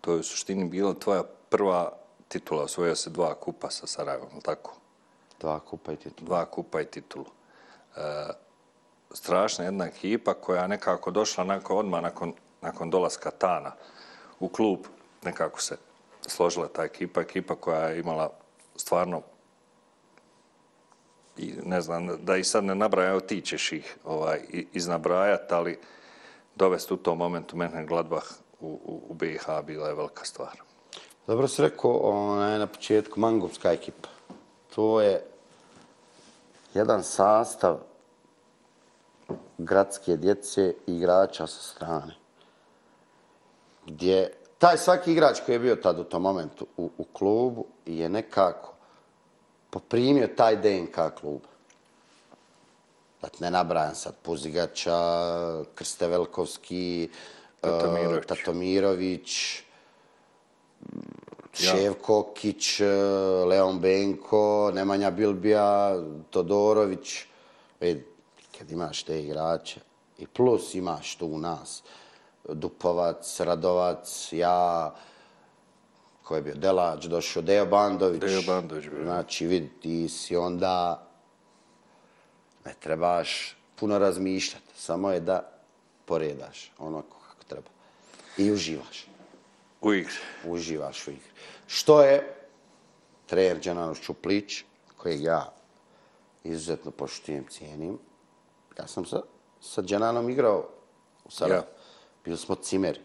to 0.04 0.12
je 0.12 0.20
u 0.20 0.22
suštini 0.22 0.64
bila 0.64 0.94
tvoja 0.94 1.22
prva 1.48 1.92
titula. 2.28 2.62
Osvojio 2.62 2.96
se 2.96 3.10
dva 3.10 3.34
kupa 3.34 3.70
sa 3.70 3.86
Sarajevom, 3.86 4.28
ili 4.32 4.42
tako? 4.42 4.74
Dva 5.40 5.60
kupa 5.60 5.92
i 5.92 5.96
titul. 5.96 6.26
Dva 6.26 6.44
kupa 6.44 6.80
i 6.80 6.84
titulu. 6.86 7.24
E, 7.96 8.00
strašna 9.12 9.64
jedna 9.64 9.86
ekipa 9.86 10.34
koja 10.34 10.66
nekako 10.66 11.10
došla 11.10 11.44
nakon, 11.44 11.78
odmah 11.78 12.02
nakon, 12.02 12.32
nakon 12.60 12.90
dolaska 12.90 13.30
Tana 13.30 13.72
u 14.40 14.48
klub. 14.48 14.78
Nekako 15.22 15.60
se 15.60 15.76
složila 16.26 16.68
ta 16.68 16.84
ekipa, 16.84 17.20
ekipa 17.20 17.54
koja 17.54 17.80
je 17.80 17.98
imala 18.00 18.30
stvarno 18.76 19.22
i 21.36 21.54
ne 21.64 21.80
znam, 21.80 22.24
da 22.24 22.36
i 22.36 22.44
sad 22.44 22.64
ne 22.64 22.74
nabraja, 22.74 23.10
evo 23.10 23.20
ti 23.20 23.40
ćeš 23.40 23.72
ih 23.72 23.96
ovaj, 24.04 24.40
i- 24.52 24.66
iznabrajat, 24.72 25.52
ali 25.52 25.78
dovesti 26.54 26.94
u 26.94 26.96
tom 26.96 27.18
momentu 27.18 27.56
mene 27.56 27.86
Gladbach 27.86 28.43
u, 28.64 28.80
u, 28.84 29.02
u 29.08 29.14
BiH 29.14 29.46
bila 29.66 29.88
je 29.88 29.94
velika 29.94 30.24
stvar. 30.24 30.60
Dobro 31.26 31.48
si 31.48 31.62
rekao 31.62 31.90
onaj, 31.90 32.58
na 32.58 32.66
početku, 32.66 33.20
mangupska 33.20 33.72
ekipa. 33.72 34.08
To 34.74 35.00
je 35.00 35.26
jedan 36.74 37.02
sastav 37.02 37.78
gradske 39.58 40.16
djece 40.16 40.74
i 40.86 40.96
igrača 40.96 41.46
sa 41.46 41.62
strane. 41.62 42.16
Gdje 43.86 44.32
taj 44.58 44.78
svaki 44.78 45.12
igrač 45.12 45.40
koji 45.46 45.54
je 45.54 45.58
bio 45.58 45.76
tad 45.76 45.98
u 45.98 46.04
tom 46.04 46.22
momentu 46.22 46.66
u, 46.76 46.90
u 46.98 47.04
klubu 47.04 47.66
je 47.86 48.08
nekako 48.08 48.74
poprimio 49.70 50.28
taj 50.36 50.56
DNK 50.56 50.96
kluba. 51.20 51.48
Dakle, 53.22 53.38
ne 53.40 53.50
nabrajam 53.50 53.94
sad, 53.94 54.14
Puzigača, 54.22 54.98
Krste 55.74 56.08
Velkovski, 56.08 57.10
Tatomirović. 57.64 58.24
eh, 58.24 58.26
Tatomirović, 58.26 59.62
Ševkokić, 61.52 62.80
eh, 62.80 62.86
Leon 63.46 63.78
Benko, 63.80 64.70
Nemanja 64.74 65.10
Bilbija, 65.10 65.96
Todorović. 66.30 67.24
E, 67.80 68.00
kad 68.58 68.70
imaš 68.70 69.02
te 69.02 69.22
igrače 69.22 69.80
i 70.18 70.26
plus 70.26 70.74
imaš 70.74 71.16
tu 71.16 71.26
u 71.26 71.38
nas 71.38 71.82
Dupovac, 72.48 73.40
Radovac, 73.40 74.28
ja, 74.32 74.94
ko 76.22 76.36
je 76.36 76.42
bio 76.42 76.54
Delač, 76.54 77.04
došao 77.04 77.42
Dejo 77.42 77.66
Bandović. 77.66 78.20
Dejo 78.20 78.42
Bandović 78.46 78.88
bio. 78.88 79.04
Znači, 79.04 79.46
vidi, 79.46 79.70
ti 79.82 80.08
si 80.08 80.36
onda 80.36 81.06
ne 82.64 82.74
trebaš 82.80 83.56
puno 83.76 83.98
razmišljati, 83.98 84.74
samo 84.76 85.10
je 85.10 85.20
da 85.20 85.50
poredaš 86.04 86.72
treba. 86.78 87.23
I 88.38 88.50
uživaš 88.52 89.06
U 89.80 89.92
igri. 89.92 90.14
uživaš 90.44 91.08
u 91.08 91.10
igri. 91.10 91.30
Što 91.66 92.02
je 92.02 92.34
trener 93.26 93.58
Đanano 93.58 93.94
Šuplić, 93.94 94.64
kojeg 94.96 95.22
ja 95.22 95.52
izuzetno 96.44 96.90
poštujem, 96.90 97.46
cijenim. 97.50 97.98
Ja 98.78 98.86
sam 98.86 99.06
sa, 99.06 99.22
sa 99.60 99.82
Đananom 99.82 100.30
igrao 100.30 100.68
u 101.24 101.30
Sarajevu. 101.30 101.64
Ja. 101.64 101.72
Bili 102.24 102.36
smo 102.36 102.54
cimeri. 102.54 103.00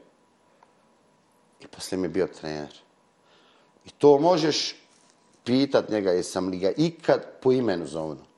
I 1.59 1.67
poslije 1.67 1.99
mi 1.99 2.05
je 2.05 2.09
bio 2.09 2.27
trener. 2.27 2.81
I 3.85 3.89
to 3.89 4.17
možeš 4.19 4.75
pitat 5.43 5.89
njega 5.89 6.11
jesam 6.11 6.47
li 6.49 6.57
ga 6.59 6.71
ikad 6.77 7.21
po 7.41 7.51
imenu 7.51 7.85
zovno. 7.85 8.28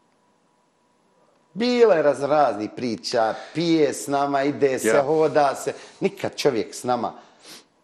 Bilo 1.53 1.93
je 1.93 2.01
razrazni 2.01 2.69
priča, 2.75 3.35
pije 3.53 3.93
s 3.93 4.07
nama, 4.07 4.43
ide 4.43 4.79
se, 4.79 4.87
Ja. 4.87 5.03
hoda 5.03 5.55
se. 5.55 5.73
Nikad 5.99 6.35
čovjek 6.35 6.75
s 6.75 6.83
nama, 6.83 7.13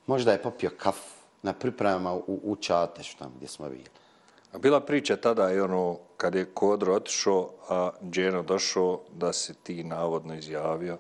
možda 0.08 0.32
je 0.32 0.42
popio 0.42 0.70
kaf 0.78 0.98
na 1.42 1.54
pripremama 1.54 2.14
u, 2.14 2.40
u 2.44 2.56
Čatešu 2.56 3.18
tamo 3.18 3.32
gdje 3.36 3.48
smo 3.48 3.70
bili. 3.70 3.86
A 4.54 4.58
bila 4.58 4.80
priča 4.80 5.18
tada 5.18 5.52
i 5.52 5.60
ono, 5.60 5.98
kad 6.18 6.36
je 6.36 6.46
Kodro 6.46 6.96
otišao, 6.96 7.50
a 7.70 7.90
Dženo 8.10 8.44
došao, 8.44 9.00
da 9.14 9.34
si 9.34 9.54
ti 9.54 9.84
navodno 9.84 10.36
izjavio 10.36 10.98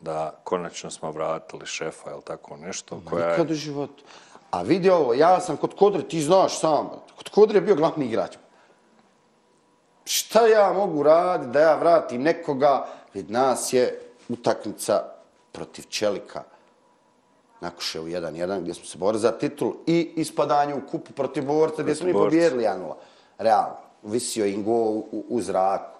da 0.00 0.40
konačno 0.44 0.90
smo 0.90 1.10
vratili 1.10 1.66
šefa, 1.66 2.10
ili 2.10 2.22
tako 2.24 2.56
nešto, 2.56 3.00
koja 3.10 3.24
je... 3.24 3.30
Nikad 3.30 3.50
u 3.50 3.54
životu. 3.54 4.04
A 4.50 4.62
vidi 4.62 4.90
ovo, 4.90 5.14
ja 5.14 5.40
sam 5.40 5.56
kod 5.56 5.74
Kodre, 5.76 6.02
ti 6.08 6.20
znaš 6.20 6.60
sam, 6.60 6.90
kod 7.16 7.28
Kodre 7.28 7.56
je 7.56 7.62
bio 7.62 7.74
glavni 7.74 8.06
igrač. 8.06 8.36
Šta 10.10 10.46
ja 10.46 10.72
mogu 10.72 11.02
raditi 11.02 11.50
da 11.50 11.60
ja 11.60 11.74
vratim 11.74 12.22
nekoga? 12.22 12.86
Vid 13.14 13.30
nas 13.30 13.72
je 13.72 14.00
utakmica 14.28 15.02
protiv 15.52 15.84
Čelika 15.88 16.42
na 17.60 17.70
Kuševu 17.70 18.06
1-1 18.06 18.60
gdje 18.60 18.74
smo 18.74 18.84
se 18.84 18.98
borili 18.98 19.20
za 19.20 19.32
titul 19.32 19.72
i 19.86 20.12
ispadanje 20.16 20.74
u 20.74 20.80
kupu 20.90 21.12
protiv 21.12 21.44
borca 21.44 21.82
gdje 21.82 21.94
smo 21.94 22.06
mi 22.06 22.12
Borca. 22.12 22.24
pobjedili 22.24 22.64
1-0. 22.64 22.94
Realno. 23.38 23.76
Visio 24.02 24.46
im 24.46 24.64
go 24.64 24.72
u, 24.72 25.24
u 25.28 25.40
zraku. 25.40 25.98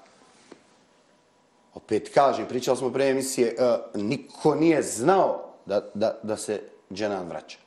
Opet 1.75 2.15
kažem, 2.15 2.47
pričali 2.47 2.77
smo 2.77 2.91
pre 2.91 3.09
emisije, 3.09 3.57
uh, 3.59 4.01
niko 4.03 4.55
nije 4.55 4.83
znao 4.83 5.45
da, 5.67 5.81
da, 5.95 6.19
da 6.23 6.37
se 6.37 6.63
Dženan 6.93 7.29
vraća 7.29 7.59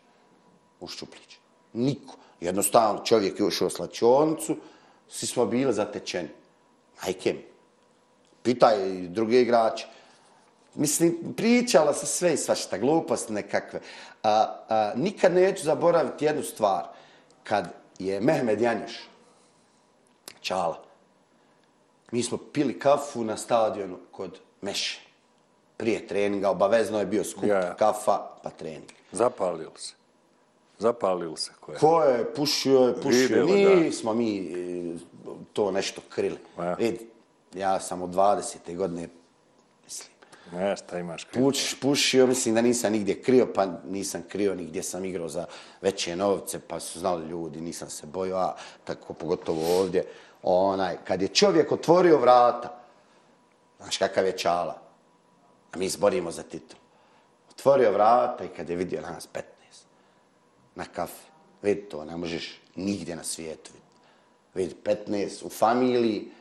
u 0.79 0.87
Ščuplić. 0.87 1.37
Niko. 1.73 2.15
Jednostavno, 2.39 3.05
čovjek 3.05 3.39
je 3.39 3.45
ušao 3.45 3.67
u 3.67 3.69
slačionicu, 3.69 4.55
svi 5.11 5.27
smo 5.27 5.45
bili 5.45 5.73
zatečeni. 5.73 6.29
Majke 7.03 7.33
mi. 7.33 7.45
Pitaj 8.43 8.89
i 8.89 9.07
druge 9.07 9.41
igrače. 9.41 9.85
Mislim, 10.75 11.33
pričala 11.37 11.93
se 11.93 12.05
sve 12.05 12.33
i 12.33 12.37
svašta, 12.37 12.77
gluposti 12.77 13.33
nekakve. 13.33 13.79
A, 14.23 14.55
a, 14.69 14.91
nikad 14.95 15.33
neću 15.33 15.63
zaboraviti 15.63 16.25
jednu 16.25 16.43
stvar. 16.43 16.83
Kad 17.43 17.73
je 17.99 18.21
Mehmed 18.21 18.61
Janjuš, 18.61 19.11
Čala, 20.41 20.83
mi 22.11 22.23
smo 22.23 22.37
pili 22.37 22.79
kafu 22.79 23.23
na 23.23 23.37
stadionu 23.37 23.97
kod 24.11 24.39
Meše. 24.61 25.01
Prije 25.77 26.07
treninga, 26.07 26.49
obavezno 26.49 26.99
je 26.99 27.05
bio 27.05 27.23
skup 27.23 27.43
ja. 27.43 27.75
kafa, 27.75 28.19
pa 28.43 28.49
trening. 28.49 28.89
Zapalili 29.11 29.71
se. 29.75 29.93
Zapalili 30.81 31.37
se. 31.37 31.51
Koja. 31.59 31.79
Ko 31.79 32.03
je 32.03 32.33
pušio, 32.33 32.79
je 32.79 32.95
pušio. 33.01 33.45
Vidjelo, 33.45 33.75
da. 33.75 33.81
Nismo 33.81 34.13
mi 34.13 34.37
e, 34.37 34.97
to 35.53 35.71
nešto 35.71 36.01
krili. 36.09 36.37
Ja. 36.57 36.73
Vidi, 36.73 37.09
ja 37.53 37.79
sam 37.79 38.01
od 38.01 38.09
20. 38.09 38.75
godine, 38.75 39.09
mislim, 39.83 40.09
Ne, 40.53 40.77
šta 40.77 40.99
imaš 40.99 41.23
krivo. 41.23 41.45
puč, 41.45 41.75
pušio, 41.81 42.27
mislim 42.27 42.55
da 42.55 42.61
nisam 42.61 42.91
nigdje 42.91 43.21
krio, 43.21 43.47
pa 43.55 43.67
nisam 43.89 44.23
krio 44.29 44.55
nigdje 44.55 44.83
sam 44.83 45.05
igrao 45.05 45.29
za 45.29 45.45
veće 45.81 46.15
novce, 46.15 46.59
pa 46.59 46.79
su 46.79 46.99
znali 46.99 47.27
ljudi, 47.27 47.61
nisam 47.61 47.89
se 47.89 48.07
bojao, 48.07 48.39
a 48.39 48.55
tako 48.83 49.13
pogotovo 49.13 49.79
ovdje. 49.79 50.05
Onaj, 50.43 50.97
kad 51.03 51.21
je 51.21 51.27
čovjek 51.27 51.71
otvorio 51.71 52.17
vrata, 52.17 52.79
znaš 53.79 53.97
kakav 53.97 54.25
je 54.25 54.37
čala, 54.37 54.81
a 55.71 55.77
mi 55.77 55.85
izborimo 55.85 56.31
za 56.31 56.43
titul. 56.43 56.79
Otvorio 57.51 57.91
vrata 57.91 58.43
i 58.43 58.47
kad 58.47 58.69
je 58.69 58.75
vidio 58.75 59.01
nas 59.01 59.27
15 59.33 59.60
na 60.81 60.85
kafe, 60.85 61.29
vidi 61.61 61.81
to, 61.89 62.05
ne 62.05 62.17
možeš 62.17 62.59
nigdje 62.75 63.15
na 63.15 63.23
svijetu. 63.23 63.71
Vidi, 64.53 64.75
15 64.83 65.45
u 65.45 65.49
familiji, 65.49 66.31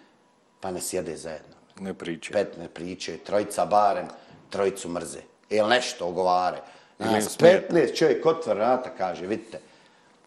pa 0.60 0.70
ne 0.70 0.80
sjede 0.80 1.16
zajedno. 1.16 1.56
Ne 1.80 1.94
priče. 1.94 2.32
Pet 2.32 2.56
ne 2.58 2.68
pričaju, 2.68 3.18
trojica 3.18 3.66
barem, 3.66 4.08
trojicu 4.50 4.88
mrze. 4.88 5.20
Ili 5.50 5.68
nešto 5.68 6.06
ogovare. 6.06 6.62
Nas 6.98 7.24
im 7.24 7.30
smeta. 7.30 7.74
15 7.74 7.96
čovjek 7.96 8.26
otvara 8.26 8.64
vrata 8.64 8.90
kaže, 8.96 9.26
vidite, 9.26 9.60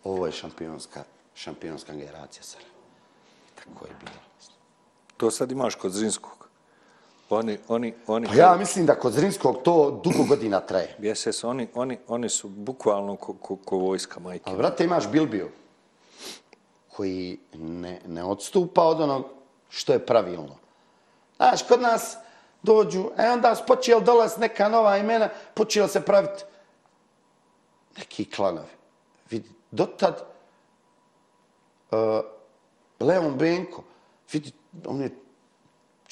ovo 0.04 0.26
je 0.26 0.32
šampionska, 0.32 1.04
šampionska 1.36 1.94
generacija 1.94 2.44
Sarajeva. 2.44 2.74
Tako 3.56 3.86
je 3.86 3.94
bilo. 4.00 4.22
To 5.18 5.32
sad 5.32 5.52
imaš 5.52 5.76
kod 5.76 5.92
Zrinskog. 5.92 6.33
Oni, 7.30 7.58
oni, 7.68 7.94
oni... 8.08 8.28
Pa 8.28 8.36
ja 8.36 8.56
mislim 8.56 8.86
da 8.86 8.96
kod 8.96 9.14
Zrinskog 9.14 9.62
to 9.64 10.02
dugo 10.04 10.24
godina 10.24 10.60
traje. 10.60 10.96
Jeses, 11.00 11.44
oni, 11.44 11.68
oni, 11.74 11.98
oni 12.08 12.30
su 12.30 12.50
bukvalno 12.50 13.16
ko, 13.16 13.34
ko, 13.34 13.56
ko 13.56 13.78
vojska 13.78 14.20
majke. 14.20 14.44
Ali, 14.46 14.58
brate, 14.58 14.84
imaš 14.84 15.08
Bilbio, 15.08 15.50
koji 16.96 17.40
ne, 17.54 18.02
ne 18.08 18.24
odstupa 18.24 18.82
od 18.84 19.02
onog 19.02 19.26
što 19.70 19.94
je 19.94 20.06
pravilno. 20.06 20.56
Znaš, 21.38 21.64
kod 21.64 21.82
nas 21.82 22.18
dođu, 22.64 23.10
e 23.18 23.30
onda 23.30 23.56
su 23.56 23.64
počeli 23.68 24.04
dolaz 24.04 24.38
neka 24.38 24.70
nova 24.70 24.98
imena, 24.98 25.30
počeli 25.54 25.90
se 25.90 26.02
praviti 26.02 26.44
neki 27.98 28.26
klanovi. 28.32 28.68
Vidi, 29.30 29.50
dotad 29.72 30.26
uh, 31.92 31.98
Leon 33.00 33.38
Benko, 33.38 33.84
vidi, 34.34 34.52
on 34.86 35.02
je 35.02 35.23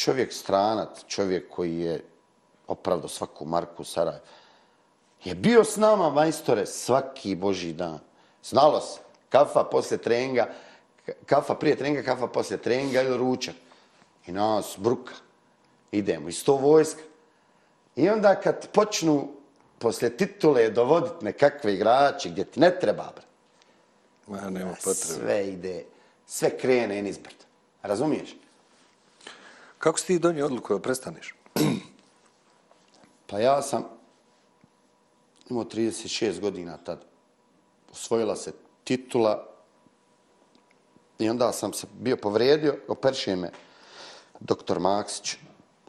čovjek 0.02 0.34
stranat, 0.34 1.04
čovjek 1.08 1.50
koji 1.50 1.80
je 1.80 2.04
opravdo 2.68 3.08
svaku 3.08 3.46
marku 3.46 3.84
Sarajevo. 3.84 4.26
Je 5.24 5.36
bio 5.36 5.64
s 5.64 5.78
nama, 5.78 6.10
majstore, 6.10 6.66
svaki 6.66 7.36
boži 7.36 7.74
dan. 7.74 8.00
Znalo 8.44 8.82
se, 8.82 9.00
kafa 9.30 9.64
poslije 9.64 9.98
treninga, 9.98 10.48
kafa 11.26 11.56
prije 11.56 11.76
treninga, 11.76 12.04
kafa 12.04 12.28
poslije 12.28 12.58
treninga 12.58 13.02
ili 13.02 13.18
ručak. 13.18 13.56
I 14.28 14.32
nas 14.32 14.76
bruka. 14.78 15.14
Idemo, 15.92 16.30
i 16.30 16.32
sto 16.32 16.56
vojska. 16.56 17.02
I 17.96 18.10
onda 18.10 18.36
kad 18.36 18.68
počnu 18.72 19.28
poslije 19.80 20.18
titule 20.18 20.70
dovoditi 20.70 21.26
nekakve 21.26 21.74
igrače 21.74 22.30
gdje 22.30 22.44
ti 22.44 22.60
ne 22.60 22.80
treba, 22.80 23.12
bra. 23.16 23.24
Ma, 24.28 24.50
nema 24.50 24.74
potrebe. 24.74 24.96
Sve 24.96 25.48
ide, 25.48 25.86
sve 26.26 26.58
krene 26.58 27.00
in 27.00 27.08
izbrd. 27.08 27.36
Razumiješ? 27.84 28.36
Kako 29.82 30.00
si 30.00 30.06
ti 30.08 30.20
donio 30.20 30.46
odluku 30.46 30.74
da 30.74 30.80
prestaneš? 30.80 31.36
Pa 33.28 33.40
ja 33.40 33.62
sam 33.62 33.86
imao 35.50 35.64
36 35.64 36.40
godina 36.40 36.78
tad. 36.78 37.06
Osvojila 37.92 38.36
se 38.36 38.54
titula 38.84 39.48
i 41.20 41.30
onda 41.30 41.52
sam 41.52 41.74
se 41.74 41.88
bio 42.00 42.18
povrijedio, 42.18 42.78
operšio 42.88 43.36
me 43.36 43.52
doktor 44.40 44.80
Maksić, 44.80 45.38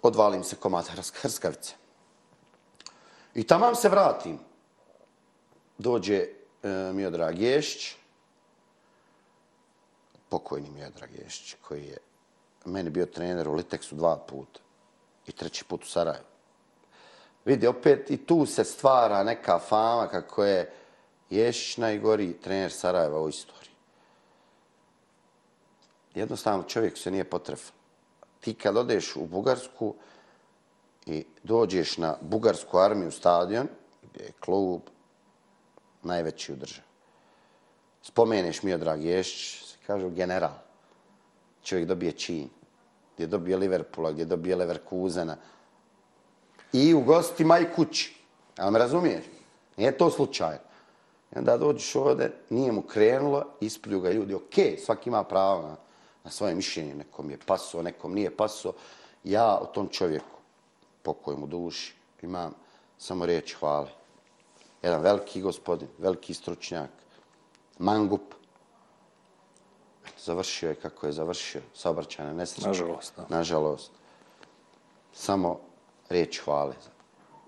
odvalim 0.02 0.44
se 0.44 0.56
komad 0.56 0.88
hrskavice. 1.20 1.74
I 3.34 3.46
tamam 3.46 3.74
se 3.74 3.88
vratim. 3.88 4.38
Dođe 5.78 6.16
e, 6.16 6.28
Miodrag 6.92 7.38
Ješć, 7.38 7.94
pokojni 10.28 10.70
Miodrag 10.70 11.10
Ješć, 11.14 11.54
koji 11.62 11.84
je 11.84 11.98
meni 12.64 12.90
bio 12.90 13.06
trener 13.06 13.48
u 13.48 13.54
Liteksu 13.54 13.94
dva 13.94 14.16
puta 14.16 14.60
i 15.26 15.32
treći 15.32 15.64
put 15.64 15.84
u 15.84 15.86
Sarajevu. 15.86 16.24
Vidi, 17.44 17.66
opet 17.66 18.10
i 18.10 18.26
tu 18.26 18.46
se 18.46 18.64
stvara 18.64 19.22
neka 19.22 19.58
fama 19.58 20.08
kako 20.08 20.44
je 20.44 20.72
Ješić 21.30 21.76
najgori 21.76 22.40
trener 22.40 22.72
Sarajeva 22.72 23.20
u 23.20 23.28
istoriji. 23.28 23.72
Jednostavno 26.14 26.62
čovjek 26.62 26.98
se 26.98 27.10
nije 27.10 27.24
potrefao. 27.24 27.74
Ti 28.40 28.54
kad 28.54 28.76
odeš 28.76 29.16
u 29.16 29.26
Bugarsku 29.26 29.94
i 31.06 31.24
dođeš 31.42 31.98
na 31.98 32.16
Bugarsku 32.20 32.78
armiju 32.78 33.10
stadion, 33.10 33.68
gdje 34.02 34.24
je 34.24 34.32
klub 34.40 34.80
najveći 36.02 36.52
u 36.52 36.56
državi. 36.56 36.86
Spomeneš 38.02 38.62
mi, 38.62 38.78
dragi 38.78 39.08
Ješić, 39.08 39.64
se 39.64 39.76
kažu 39.86 40.10
general. 40.10 40.54
Čovjek 41.62 41.88
dobije 41.88 42.12
čin. 42.12 42.48
Gdje 43.14 43.26
dobije 43.26 43.56
Liverpoola, 43.56 44.12
gdje 44.12 44.24
dobije 44.24 44.56
Leverkusena, 44.56 45.36
i 46.72 46.94
u 46.94 47.00
gostima 47.00 47.58
i 47.58 47.72
kući. 47.76 48.16
Ja 48.58 48.70
me 48.70 48.78
razumiješ? 48.78 49.24
Nije 49.76 49.98
to 49.98 50.10
slučaj. 50.10 50.54
I 51.34 51.38
onda 51.38 51.56
dođeš 51.56 51.94
ovdje, 51.96 52.32
nije 52.50 52.72
mu 52.72 52.82
krenulo, 52.82 53.44
isplju 53.60 54.00
ga 54.00 54.10
ljudi. 54.10 54.34
Ok, 54.34 54.54
svaki 54.84 55.10
ima 55.10 55.24
pravo 55.24 55.62
na, 55.62 55.76
na 56.24 56.30
svoje 56.30 56.54
mišljenje. 56.54 56.94
Nekom 56.94 57.30
je 57.30 57.38
paso, 57.46 57.82
nekom 57.82 58.14
nije 58.14 58.36
paso. 58.36 58.72
Ja 59.24 59.58
o 59.58 59.66
tom 59.66 59.88
čovjeku, 59.88 60.38
pokoj 61.02 61.36
mu 61.36 61.46
duši, 61.46 61.94
imam 62.22 62.54
samo 62.98 63.26
riječ 63.26 63.54
hvale. 63.54 63.88
Jedan 64.82 65.02
veliki 65.02 65.40
gospodin, 65.40 65.88
veliki 65.98 66.34
stručnjak, 66.34 66.90
mangup, 67.78 68.34
završio 70.24 70.68
je 70.68 70.74
kako 70.74 71.06
je 71.06 71.12
završio, 71.12 71.60
saobraćajne 71.74 72.34
nesreće. 72.34 72.68
Nažalost, 72.68 73.12
da. 73.16 73.36
Nažalost. 73.36 73.90
Samo 75.14 75.60
riječ 76.08 76.40
hvale. 76.44 76.74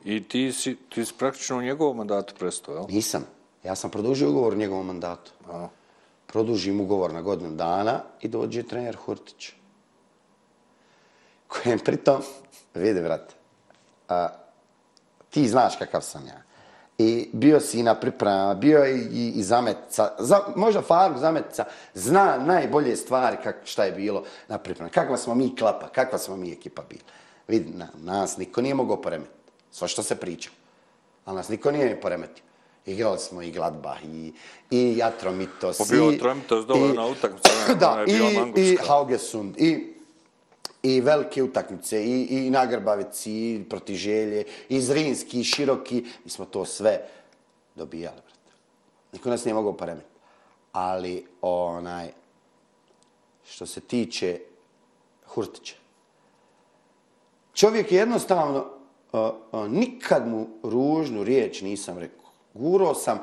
I 0.05 0.29
ti 0.29 0.53
si, 0.53 0.77
ti 0.89 1.05
si 1.05 1.15
praktično 1.19 1.59
u 1.59 1.63
njegovom 1.63 1.97
mandatu 1.97 2.35
prestao, 2.39 2.75
jel? 2.75 2.85
Nisam. 2.89 3.27
Ja 3.65 3.75
sam 3.75 3.91
produžio 3.91 4.31
ugovor 4.31 4.53
u 4.53 4.57
njegovom 4.57 4.87
mandatu. 4.87 5.33
A. 5.51 5.69
Produžim 6.27 6.81
ugovor 6.81 7.13
na 7.13 7.23
godinu 7.23 7.51
dana 7.57 8.01
i 8.21 8.29
dođe 8.29 8.63
trener 8.63 8.97
Hurtić. 8.97 9.53
Kojem 11.49 11.79
pritom, 11.79 12.23
vidi, 12.75 13.01
vrate, 13.01 13.35
a, 14.09 14.29
ti 15.31 15.49
znaš 15.49 15.77
kakav 15.77 16.01
sam 16.01 16.27
ja. 16.27 16.43
I 16.99 17.29
bio 17.33 17.61
si 17.61 17.83
na 17.83 17.95
pripremama, 17.95 18.55
bio 18.55 18.79
je 18.79 18.99
i, 19.13 19.33
i 19.37 19.43
zametca, 19.43 20.11
za, 20.19 20.41
možda 20.57 20.83
Faruk 20.83 21.19
zametca, 21.19 21.65
zna 21.95 22.39
najbolje 22.39 22.97
stvari 22.97 23.37
kak, 23.43 23.57
šta 23.65 23.85
je 23.85 23.93
bilo 23.93 24.25
na 24.49 24.59
pripremama. 24.59 24.93
Kakva 24.93 25.17
smo 25.17 25.35
mi 25.35 25.57
klapa, 25.57 25.89
kakva 25.89 26.19
smo 26.19 26.37
mi 26.37 26.53
ekipa 26.53 26.83
bili. 26.89 27.03
Vidi, 27.49 27.73
na, 27.73 27.89
nas 28.03 28.37
niko 28.37 28.63
nije 28.63 28.75
mogao 28.75 29.03
poremetiti. 29.03 29.37
Sva 29.71 29.89
što 29.89 30.03
se 30.03 30.15
priča. 30.15 30.51
Ali 31.25 31.37
nas 31.37 31.49
niko 31.49 31.71
nije 31.71 32.01
poremetio. 32.01 32.45
Igrali 32.87 33.19
smo 33.19 33.43
i 33.43 33.51
Gladbach, 33.51 34.05
i, 34.05 34.33
i 34.71 35.03
Atromitos. 35.03 35.79
Pobio 35.79 36.11
i, 36.13 36.15
Atromitos 36.15 36.67
dobro 36.67 36.95
na 36.95 37.07
utakmicu. 37.07 37.51
da, 37.81 38.05
i, 38.07 38.61
i 38.61 38.77
Haugesund, 38.87 39.55
i, 39.59 39.94
i 40.85 41.01
velike 41.01 41.43
utakmice, 41.43 42.05
i, 42.05 42.47
i 42.47 42.51
Nagrbavec, 42.51 43.27
i 43.27 43.65
Protiželje, 43.71 44.45
i 44.69 44.81
Zrinski, 44.81 45.41
i 45.41 45.45
Široki. 45.45 46.05
Mi 46.25 46.31
smo 46.31 46.45
to 46.45 46.65
sve 46.65 47.01
dobijali, 47.75 48.17
brate. 48.17 48.57
Niko 49.13 49.31
nas 49.31 49.45
nije 49.45 49.55
mogao 49.55 49.73
poremetiti. 49.77 50.15
Ali, 50.73 51.27
onaj, 51.41 52.09
što 53.45 53.67
se 53.67 53.81
tiče 53.81 54.41
Hurtića, 55.27 55.75
čovjek 57.55 57.93
je 57.93 57.99
jednostavno, 57.99 58.67
uh, 59.13 59.21
uh, 59.53 59.69
nikad 59.69 60.29
mu 60.29 60.49
ružnu 60.63 61.25
riječ 61.25 61.63
nisam 61.63 61.99
rekao. 61.99 62.31
Guro 62.55 62.95
sam 62.95 63.19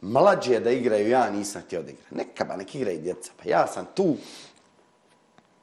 mlađe 0.00 0.60
da 0.60 0.70
igraju, 0.70 1.08
ja 1.08 1.30
nisam 1.30 1.62
htio 1.62 1.82
da 1.82 1.90
igra. 1.90 2.04
Neka 2.10 2.44
ba, 2.44 2.56
nek 2.56 2.74
igraju 2.74 3.00
djeca. 3.00 3.32
Pa 3.36 3.48
ja 3.48 3.66
sam 3.66 3.86
tu 3.94 4.16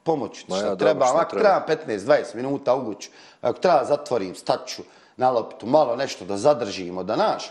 pomoć 0.02 0.38
što 0.38 0.56
ja, 0.56 0.76
treba. 0.76 1.06
dobro, 1.06 1.20
Ako 1.20 1.36
treba 1.36 1.66
15-20 1.86 2.34
minuta 2.34 2.74
uguću, 2.74 3.10
ako 3.40 3.58
treba 3.58 3.84
zatvorim, 3.84 4.34
staću 4.34 4.82
na 5.16 5.30
loptu, 5.30 5.66
malo 5.66 5.96
nešto 5.96 6.24
da 6.24 6.36
zadržimo, 6.36 7.04
da 7.04 7.16
naš. 7.16 7.50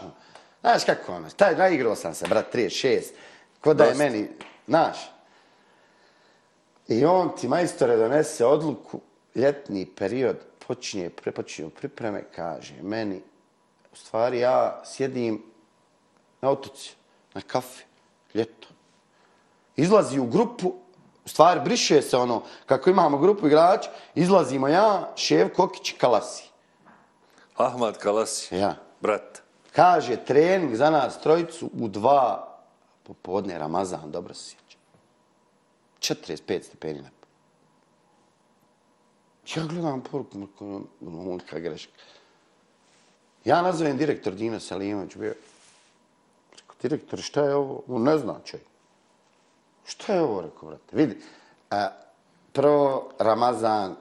Znaš 0.61 0.83
kako 0.85 1.13
ono, 1.13 1.29
taj, 1.29 1.55
naigrao 1.55 1.95
sam 1.95 2.13
se, 2.13 2.27
brat, 2.27 2.55
36, 2.55 3.01
ko 3.61 3.73
da 3.73 3.83
je 3.83 3.95
meni, 3.95 4.27
znaš. 4.67 4.97
I 6.87 7.05
on 7.05 7.35
ti, 7.35 7.47
majstore, 7.47 7.97
donese 7.97 8.45
odluku, 8.45 8.99
ljetni 9.35 9.85
period 9.85 10.37
počinje, 10.67 11.09
prepočinju 11.09 11.69
pripreme, 11.69 12.23
kaže 12.35 12.73
meni, 12.81 13.21
u 13.91 13.95
stvari 13.95 14.39
ja 14.39 14.81
sjedim 14.85 15.43
na 16.41 16.49
otoci, 16.49 16.95
na 17.33 17.41
kafe, 17.41 17.83
ljeto. 18.33 18.67
Izlazi 19.75 20.19
u 20.19 20.25
grupu, 20.25 20.73
u 21.29 21.31
stvari 21.31 21.59
briše 21.63 22.01
se 22.01 22.17
ono, 22.17 22.41
kako 22.65 22.89
imamo 22.89 23.17
grupu 23.17 23.47
igrač, 23.47 23.85
izlazimo 24.15 24.67
ja, 24.67 25.13
Šev 25.15 25.53
Kokić, 25.53 25.93
Kalasi. 25.97 26.49
Ahmad 27.55 27.97
Kalasi, 27.97 28.55
Ja. 28.55 28.75
brat. 29.01 29.41
Kaže, 29.75 30.15
trening 30.25 30.75
za 30.75 30.89
nas 30.89 31.21
trojicu 31.21 31.69
u 31.79 31.87
dva 31.87 32.57
popodne, 33.03 33.59
Ramazan, 33.59 34.11
dobro 34.11 34.33
se 34.33 34.43
sjeća. 34.49 34.77
45 36.15 36.63
stepeni 36.63 36.99
lepo. 36.99 37.27
Ja 39.55 39.63
gledam 39.65 40.01
poruku, 40.01 40.47
mulika 41.01 41.59
greška. 41.59 41.93
Ja 43.45 43.61
nazovem 43.61 43.97
direktor 43.97 44.33
Dino 44.33 44.59
Salimović, 44.59 45.15
bio, 45.15 45.33
direktor, 46.81 47.21
šta 47.21 47.43
je 47.43 47.55
ovo? 47.55 47.83
On 47.87 48.03
ne 48.03 48.17
zna 48.17 48.35
čaj. 48.45 48.68
Šta 49.89 50.13
je 50.13 50.21
ovo, 50.21 50.41
rekao, 50.41 50.69
brate? 50.69 50.95
Vidi, 50.95 51.17
a, 51.71 51.87
prvo, 52.53 53.09
Ramazan, 53.19 53.95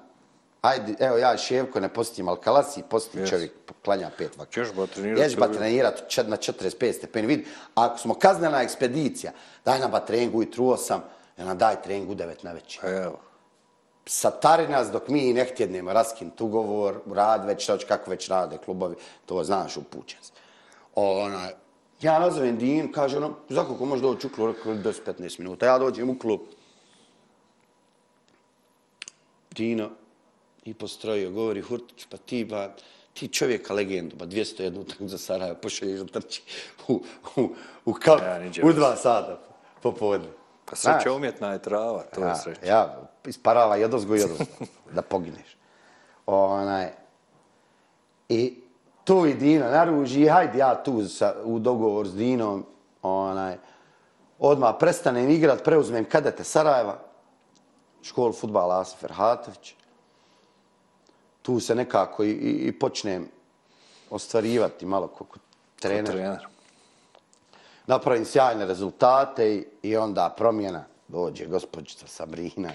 ajde, 0.62 0.94
evo 1.00 1.16
ja 1.16 1.36
Ševko 1.36 1.80
ne 1.80 1.88
postim, 1.88 2.28
ali 2.28 2.38
Kalasi 2.38 2.82
posti 2.82 3.18
Yes. 3.18 3.30
čovjek, 3.30 3.52
klanja 3.84 4.10
pet 4.18 4.36
vakta. 4.36 4.52
Češ 4.52 4.72
ba 4.72 4.86
trenirati 4.86 5.22
Ješ 5.22 5.36
ba 5.36 5.48
trenirati 5.48 6.02
čet- 6.08 6.28
na 6.28 6.36
45 6.36 6.92
stepeni. 6.92 7.26
Vidi, 7.26 7.46
ako 7.74 7.98
smo 7.98 8.14
kaznena 8.14 8.62
ekspedicija, 8.62 9.32
daj 9.64 9.78
nam 9.78 9.90
ba 9.90 10.00
trening 10.00 10.34
ujutru 10.34 10.64
8, 10.66 11.00
ja 11.36 11.44
nam 11.44 11.58
daj 11.58 11.82
trening 11.82 12.10
u 12.10 12.14
9 12.14 12.42
na 12.42 12.52
večer 12.52 12.80
Pa 12.82 12.88
evo. 12.88 13.18
satari 14.06 14.68
nas 14.68 14.90
dok 14.90 15.08
mi 15.08 15.32
ne 15.32 15.44
htjednemo 15.44 15.92
raskinuti 15.92 16.42
ugovor, 16.42 17.00
rad 17.06 17.44
već, 17.44 17.70
kako 17.88 18.10
već 18.10 18.28
rade 18.28 18.58
klubovi, 18.58 18.94
to 19.26 19.44
znaš 19.44 19.76
upućen 19.76 20.18
si. 20.22 20.32
Ona, 20.94 21.48
ja 22.00 22.18
nazovem 22.18 22.58
Din, 22.58 22.92
kaže 22.92 23.16
ono, 23.16 23.34
za 23.48 23.64
koliko 23.64 23.84
može 23.84 24.02
doći 24.02 24.26
u 24.26 24.30
klub, 24.30 24.56
rekao 24.56 24.74
10-15 24.74 25.38
minuta, 25.38 25.66
ja 25.66 25.78
dođem 25.78 26.10
u 26.10 26.18
klub. 26.18 26.40
Dino 29.50 29.90
i 30.64 30.74
postrojio, 30.74 31.30
govori 31.30 31.60
Hurtić, 31.60 32.06
pa 32.10 32.16
ti 32.16 32.44
ba, 32.44 32.74
ti 33.14 33.28
čovjeka 33.28 33.74
legendu, 33.74 34.16
ba 34.16 34.26
201 34.26 34.78
utak 34.78 34.96
za 35.00 35.18
Sarajevo, 35.18 35.58
pošalješ 35.62 36.00
da 36.00 36.20
trči 36.20 36.42
u, 36.88 37.02
u, 37.36 37.54
u 37.84 37.92
kap, 37.92 38.20
Ja, 38.20 38.68
u 38.68 38.72
dva 38.72 38.96
sata 38.96 39.40
popodne. 39.82 40.28
Pa 40.64 40.76
sreća 40.76 41.12
umjetna 41.12 41.52
je 41.52 41.62
trava, 41.62 42.02
to 42.02 42.20
je 42.20 42.26
ja, 42.26 42.34
sreća. 42.34 42.66
ja, 42.66 43.08
isparava 43.26 43.76
jedozgo 43.76 44.16
i 44.16 44.18
jedozgo, 44.18 44.44
da 44.92 45.02
pogineš. 45.02 45.56
Onaj, 46.26 46.92
I 48.28 48.54
to 49.08 49.26
i 49.26 49.34
Dino 49.34 49.70
naruži, 49.70 50.26
hajde 50.28 50.58
ja 50.58 50.82
tu 50.82 51.04
sa, 51.08 51.34
u 51.44 51.58
dogovor 51.58 52.08
s 52.08 52.14
Dinom, 52.14 52.64
onaj, 53.02 53.56
odmah 54.38 54.74
prestanem 54.78 55.30
igrat, 55.30 55.64
preuzmem 55.64 56.04
kadete 56.04 56.44
Sarajeva, 56.44 56.98
školu 58.02 58.32
futbala 58.32 58.80
Asif 58.80 59.00
Ferhatović. 59.00 59.74
Tu 61.42 61.60
se 61.60 61.74
nekako 61.74 62.24
i, 62.24 62.30
i, 62.30 62.68
i 62.68 62.72
počnem 62.78 63.28
ostvarivati 64.10 64.86
malo 64.86 65.08
kako 65.08 65.38
trener. 65.80 66.12
Trener. 66.12 66.46
Napravim 67.86 68.24
sjajne 68.24 68.66
rezultate 68.66 69.54
i, 69.54 69.64
i 69.82 69.96
onda 69.96 70.34
promjena. 70.36 70.84
Dođe 71.08 71.46
gospođica 71.46 72.06
Sabrina 72.06 72.70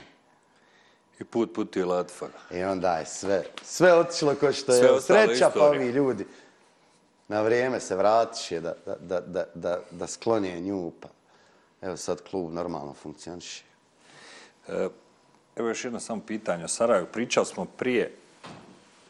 I 1.20 1.24
put 1.24 1.54
putio 1.56 1.88
Latfa. 1.88 2.26
i 2.52 2.64
onda 2.64 2.98
je 2.98 3.06
sve, 3.06 3.44
sve 3.62 3.94
otišlo 3.94 4.36
ko 4.36 4.52
što 4.52 4.72
Sve 4.72 4.88
je. 4.88 5.02
Sreća 5.02 5.52
pa 5.54 5.60
ovi 5.60 5.88
ljudi. 5.88 6.28
Na 7.28 7.42
vrijeme 7.42 7.80
se 7.80 7.96
vratiše 7.96 8.60
da, 8.60 8.74
da, 8.86 8.96
da, 8.96 9.22
da, 9.22 9.46
da, 9.54 9.80
da 9.92 10.08
sklone 10.08 10.62
nju. 10.62 10.92
Pa. 11.00 11.08
Evo 11.82 11.98
sad 11.98 12.22
klub 12.22 12.54
normalno 12.54 12.94
funkcioniše. 12.94 13.64
E, 14.68 14.90
Evo 15.56 15.68
još 15.68 15.84
jedno 15.84 16.00
samo 16.00 16.22
pitanje 16.28 16.66
o 16.66 16.68
Sarajevu. 16.68 17.08
Pričali 17.12 17.46
smo 17.46 17.66
prije, 17.66 18.16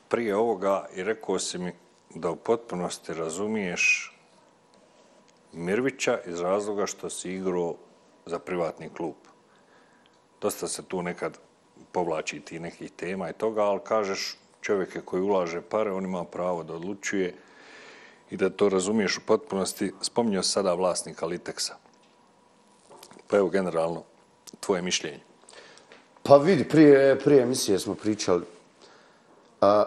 prije 0.08 0.36
ovoga 0.36 0.86
i 0.96 1.04
rekao 1.04 1.40
si 1.40 1.58
mi 1.58 1.74
da 2.16 2.30
u 2.30 2.36
potpunosti 2.36 3.14
razumiješ 3.14 4.16
Mirvića 5.54 6.20
iz 6.26 6.40
razloga 6.40 6.86
što 6.86 7.10
si 7.10 7.32
igrao 7.32 7.76
za 8.26 8.40
privatni 8.40 8.90
klub. 8.90 9.14
Dosta 10.42 10.68
se 10.68 10.84
tu 10.84 11.02
nekad 11.02 11.38
povlači 11.94 12.40
ti 12.40 12.60
nekih 12.60 12.92
tema 12.92 13.30
i 13.30 13.34
toga, 13.34 13.62
ali 13.62 13.80
kažeš 13.84 14.38
čovjek 14.62 15.06
koji 15.06 15.22
ulaže 15.22 15.62
pare, 15.62 15.92
on 15.92 16.06
ima 16.06 16.24
pravo 16.24 16.64
da 16.64 16.74
odlučuje 16.74 17.36
i 18.30 18.38
da 18.38 18.50
to 18.50 18.70
razumiješ 18.70 19.18
u 19.18 19.26
potpunosti. 19.26 19.92
Spominjao 20.02 20.44
sada 20.44 20.74
vlasnika 20.74 21.26
Liteksa. 21.26 21.76
Pa 23.28 23.38
evo 23.38 23.50
generalno, 23.50 24.04
tvoje 24.60 24.82
mišljenje. 24.82 25.20
Pa 26.24 26.38
vidi, 26.38 26.64
prije, 26.70 27.20
prije 27.20 27.44
emisije 27.44 27.80
smo 27.80 27.96
pričali. 27.96 28.44
A, 29.62 29.84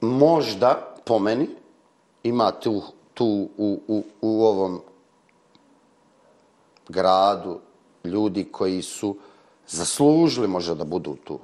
možda, 0.00 0.94
po 1.04 1.18
meni, 1.18 1.48
ima 2.22 2.50
tu, 2.50 2.82
tu 3.14 3.48
u, 3.56 3.80
u, 3.88 4.04
u 4.20 4.44
ovom 4.44 4.80
gradu 6.88 7.60
ljudi 8.04 8.44
koji 8.52 8.82
su 8.82 9.16
zaslužili 9.68 10.48
možda 10.48 10.74
da 10.74 10.84
budu 10.84 11.16
tu. 11.24 11.40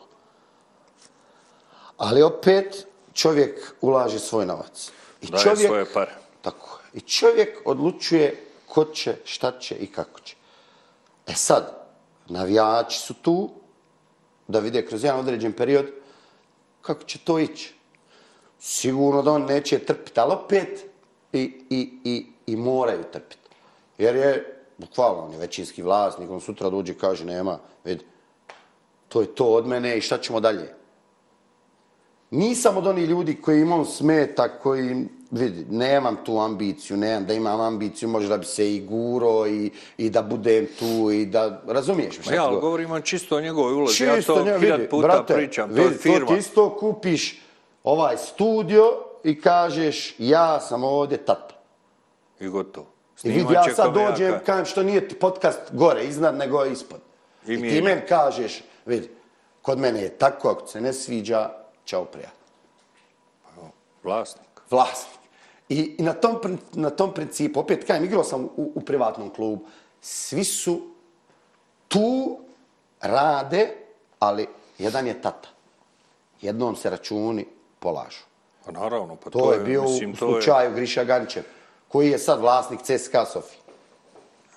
Ali 1.97 2.23
opet 2.23 2.87
čovjek 3.13 3.75
ulaže 3.81 4.19
svoj 4.19 4.47
novac. 4.47 4.91
I 5.23 5.27
Daje 5.27 5.57
svoje 5.57 5.85
pare. 5.95 6.15
Tako. 6.43 6.79
I 6.93 7.01
čovjek 7.01 7.63
odlučuje 7.65 8.47
ko 8.67 8.85
će, 8.85 9.17
šta 9.25 9.59
će 9.59 9.75
i 9.75 9.87
kako 9.87 10.21
će. 10.21 10.37
E 11.27 11.35
sad, 11.35 11.87
navijači 12.29 12.99
su 12.99 13.15
tu 13.15 13.51
da 14.49 14.59
vide 14.59 14.87
kroz 14.87 15.05
jedan 15.05 15.21
određen 15.21 15.53
period 15.53 15.87
kako 16.83 17.05
će 17.05 17.19
to 17.19 17.39
ići. 17.39 17.75
Sigurno 18.59 19.23
da 19.23 19.33
on 19.33 19.43
neće 19.43 19.79
trpiti, 19.79 20.21
ali 20.21 20.33
opet 20.33 20.85
i, 21.33 21.65
i, 21.71 21.99
i, 22.05 22.27
i 22.47 22.57
moraju 22.57 23.05
trpiti. 23.13 23.49
Jer 23.99 24.17
je, 24.17 24.65
bukvalno, 24.79 25.25
on 25.25 25.33
je 25.33 25.39
većinski 25.39 25.83
vlasnik, 25.83 26.31
on 26.31 26.41
sutra 26.41 26.71
dođe 26.71 26.93
i 26.93 26.99
kaže, 26.99 27.25
nema, 27.25 27.59
vidi, 27.85 28.05
to 29.13 29.21
je 29.21 29.27
to 29.27 29.45
od 29.47 29.67
mene 29.67 29.99
i 29.99 30.01
šta 30.01 30.19
ćemo 30.19 30.41
dalje. 30.41 30.75
Nisam 32.31 32.77
od 32.77 32.87
onih 32.87 33.09
ljudi 33.09 33.35
koji 33.35 33.61
imam 33.61 33.85
smeta, 33.85 34.49
koji, 34.49 35.07
vidi, 35.31 35.67
nemam 35.71 36.17
tu 36.25 36.39
ambiciju, 36.41 36.97
nemam 36.97 37.27
da 37.27 37.35
imam 37.35 37.61
ambiciju, 37.61 38.09
možda 38.09 38.39
bi 38.39 38.45
se 38.45 38.75
i 38.75 38.81
guro 38.81 39.47
i, 39.47 39.71
i 39.97 40.11
da 40.11 40.23
budem 40.23 40.67
tu 40.79 41.11
i 41.11 41.27
da, 41.27 41.63
razumiješ 41.67 42.15
šta 42.15 42.31
Ma 42.31 42.37
ja, 42.37 42.43
ali 42.43 42.51
govorim? 42.51 42.61
govorimo 42.61 43.01
čisto 43.01 43.37
o 43.37 43.41
njegovoj 43.41 43.73
ulozi. 43.73 44.05
Ja 44.05 44.17
Čisto 44.17 44.35
to 44.35 44.45
nje, 44.45 44.59
hiljad 44.59 44.89
puta 44.91 45.07
brate, 45.07 45.35
pričam, 45.35 45.69
to 45.69 45.75
vidi, 45.75 45.89
je 45.95 45.99
firma. 45.99 46.27
To 46.27 46.33
ti 46.35 46.39
isto 46.39 46.77
kupiš 46.77 47.43
ovaj 47.85 48.17
studio 48.17 48.85
i 49.25 49.41
kažeš 49.41 50.15
ja 50.19 50.61
sam 50.61 50.85
ovdje 50.85 51.19
tata. 51.19 51.55
I 52.41 52.49
gotovo. 52.49 52.87
I 53.23 53.31
vidi, 53.31 53.55
ja 53.55 53.75
sad 53.75 53.95
dođem, 53.95 54.33
ka- 54.33 54.45
kažem 54.45 54.65
što 54.67 54.83
nije 54.83 55.09
podcast 55.09 55.61
gore, 55.73 56.05
iznad, 56.05 56.37
nego 56.37 56.65
ispod. 56.65 56.99
I 57.47 57.55
I, 57.55 57.57
mi 57.57 57.71
ti 57.71 57.83
meni 57.83 58.01
kažeš, 58.09 58.63
vidi, 58.87 59.11
kod 59.63 59.79
mene 59.79 60.03
je 60.03 60.09
tako, 60.09 60.49
ako 60.49 60.67
se 60.67 60.81
ne 60.81 60.93
sviđa, 60.93 61.51
čao 61.85 62.05
prijatelj. 62.05 62.39
Vlasnik. 64.03 64.49
Vlasnik. 64.71 65.19
I, 65.69 65.97
i 65.99 66.03
na, 66.03 66.13
tom, 66.13 66.39
na 66.73 66.91
tom 66.91 67.15
principu, 67.15 67.61
opet 67.61 67.85
kajem, 67.87 68.05
igrao 68.05 68.25
sam 68.25 68.45
u, 68.45 68.73
u 68.75 68.81
privatnom 68.81 69.31
klubu, 69.31 69.65
svi 70.01 70.45
su 70.45 70.81
tu, 71.89 72.39
rade, 73.01 73.75
ali 74.19 74.47
jedan 74.79 75.07
je 75.07 75.23
tata. 75.23 75.49
Jednom 76.41 76.77
se 76.77 76.91
računi 76.91 77.47
polažu. 77.79 78.25
Pa 78.65 78.73
naravno, 78.73 79.17
pa 79.17 79.31
To, 79.31 79.53
je 79.53 79.61
bio 79.61 79.83
mislim, 79.83 80.11
u 80.11 80.17
to 80.17 80.27
je- 80.27 80.33
slučaju 80.33 80.75
Griša 80.75 81.05
Gančev, 81.05 81.43
koji 81.89 82.11
je 82.11 82.19
sad 82.19 82.41
vlasnik 82.41 82.81
CSKA 82.83 83.25
Sofije. 83.25 83.61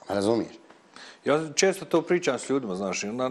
Razumiješ? 0.07 0.53
Ja 1.25 1.53
često 1.53 1.85
to 1.85 2.01
pričam 2.01 2.39
s 2.39 2.49
ljudima, 2.49 2.75
znaš, 2.75 3.03
i 3.03 3.07
onda 3.07 3.29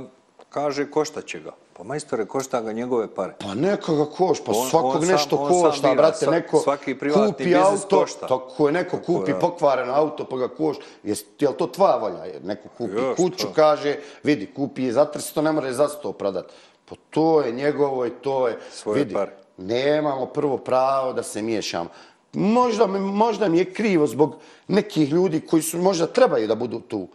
kaže 0.55 0.87
košta 0.87 1.23
će 1.23 1.41
ga. 1.41 1.51
Pa 1.73 1.83
majstore, 1.85 2.25
košta 2.27 2.61
ga 2.61 2.73
njegove 2.73 3.09
pare. 3.09 3.35
Pa 3.41 3.55
neka 3.55 3.93
ga 3.95 4.05
koš, 4.07 4.39
pa 4.41 4.53
On- 4.53 4.67
svakog 4.67 4.91
on 4.93 5.01
sam- 5.01 5.09
nešto 5.09 5.37
sam 5.39 5.49
košta, 5.49 5.83
bira, 5.85 5.95
brate, 5.97 6.27
neko 6.29 6.59
svaki 6.59 6.95
kupi 6.95 7.55
auto, 7.57 7.99
košta. 7.99 8.27
tako 8.29 8.67
je, 8.67 8.73
neko 8.73 8.91
Tako 8.93 9.05
kupi 9.05 9.31
je. 9.31 9.41
pokvaren 9.41 9.91
auto 9.91 10.25
pa 10.25 10.37
ga 10.37 10.49
koš, 10.51 10.77
je, 11.03 11.15
je 11.39 11.49
li 11.49 11.55
to 11.55 11.67
tvoja 11.67 11.97
volja? 11.97 12.19
Neko 12.43 12.69
kupi 12.71 12.95
Još, 12.95 13.17
kuću, 13.17 13.47
to. 13.47 13.53
kaže, 13.53 13.97
vidi, 14.23 14.47
kupi 14.49 14.85
je 14.85 14.93
za 14.93 15.05
300, 15.07 15.43
ne 15.43 15.53
može 15.53 15.73
za 15.73 15.89
100 15.89 16.13
prodat. 16.13 16.53
Pa 16.85 16.95
to 17.11 17.41
je 17.41 17.53
njegovo 17.53 18.07
i 18.07 18.11
to 18.13 18.49
je, 18.49 18.59
Svoje 18.73 18.99
vidi, 18.99 19.15
pare. 19.15 19.33
nemamo 19.57 20.27
prvo 20.27 20.57
pravo 20.59 21.13
da 21.13 21.23
se 21.23 21.43
miješamo. 21.43 21.89
Možda, 22.33 22.87
mi- 22.87 22.99
možda 23.01 23.49
mi 23.49 23.59
je 23.59 23.65
krivo 23.67 24.07
zbog 24.07 24.37
nekih 24.69 25.11
ljudi 25.11 25.41
koji 25.41 25.63
su 25.63 25.79
možda 25.79 26.07
trebaju 26.07 26.47
da 26.49 26.55
budu 26.55 26.81
tu. 26.81 27.09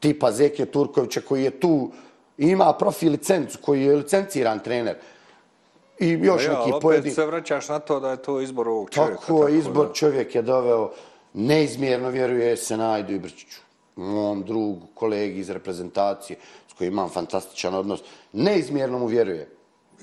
Tipa 0.00 0.32
Zeke 0.32 0.66
Turkovića 0.66 1.20
koji 1.20 1.44
je 1.44 1.50
tu, 1.52 1.90
ima 2.38 2.72
profil 2.72 3.12
licencu, 3.12 3.58
koji 3.62 3.82
je 3.82 3.96
licenciran 3.96 4.58
trener. 4.58 4.96
I 5.98 6.10
još 6.10 6.46
Pa 6.46 6.52
ja, 6.52 6.58
neki 6.58 6.70
ali 6.72 6.80
pojedin. 6.80 7.02
opet 7.02 7.14
se 7.14 7.26
vraćaš 7.26 7.68
na 7.68 7.78
to 7.78 8.00
da 8.00 8.10
je 8.10 8.22
to 8.22 8.40
izbor 8.40 8.68
ovog 8.68 8.90
čovjeka. 8.90 9.20
Tako 9.20 9.48
je, 9.48 9.58
izbor 9.58 9.86
da. 9.86 9.92
čovjek 9.92 10.34
je 10.34 10.42
doveo, 10.42 10.90
neizmjerno 11.32 12.08
vjeruje 12.08 12.56
se 12.56 12.76
Najdu 12.76 13.12
Ibrčiću, 13.12 13.60
mom 13.96 14.42
drugu, 14.42 14.86
kolegi 14.94 15.40
iz 15.40 15.50
reprezentacije, 15.50 16.38
s 16.68 16.72
kojim 16.72 16.92
imam 16.92 17.08
fantastičan 17.08 17.74
odnos, 17.74 18.00
neizmjerno 18.32 18.98
mu 18.98 19.06
vjeruje. 19.06 19.48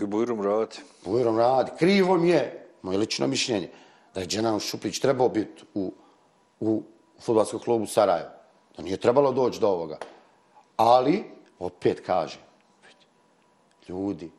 I 0.02 0.06
Bujrum 0.06 0.42
Ravati. 0.42 0.82
Bujrom 1.06 1.38
radi. 1.38 1.72
Krivo 1.80 2.18
mi 2.18 2.30
je, 2.30 2.68
moje 2.82 2.98
lično 2.98 3.28
mišljenje, 3.28 3.70
da 4.14 4.22
je 4.22 4.28
Dženan 4.28 4.60
Šuplić 4.60 5.00
trebao 5.00 5.30
biti 5.30 5.64
u, 5.74 5.94
u 6.60 6.84
futbolskom 7.20 7.60
klubu 7.60 7.86
Sarajevo. 7.86 8.30
Da 8.78 8.84
nije 8.84 8.98
trebalo 8.98 9.32
doći 9.32 9.60
do 9.60 9.68
ovoga. 9.68 9.98
Ali, 10.78 11.24
opet 11.66 12.02
kaže, 12.06 12.38
ljudi 13.88 14.32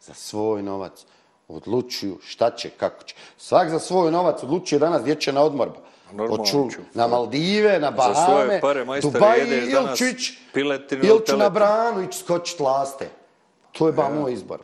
za 0.00 0.14
svoj 0.14 0.62
novac 0.62 1.04
odlučuju 1.48 2.18
šta 2.22 2.50
će, 2.50 2.70
kako 2.70 3.04
će. 3.04 3.14
Svak 3.36 3.70
za 3.70 3.78
svoj 3.78 4.10
novac 4.10 4.42
odlučuje 4.42 4.78
danas 4.78 5.02
gdje 5.02 5.14
će 5.14 5.32
na 5.32 5.42
odmor. 5.42 5.70
Normalno 6.12 6.44
ću. 6.44 6.68
na 6.94 7.06
Maldive, 7.06 7.80
na 7.80 7.90
Bahame, 7.90 8.60
pare, 8.60 8.84
ili 9.40 9.72
ili 11.02 11.26
ću 11.26 11.36
na 11.36 11.50
branu 11.50 12.02
ići 12.02 12.18
skočit 12.18 12.60
laste. 12.60 13.08
To 13.72 13.86
je 13.86 13.92
ba 13.92 14.08
moj 14.08 14.32
izbor. 14.32 14.60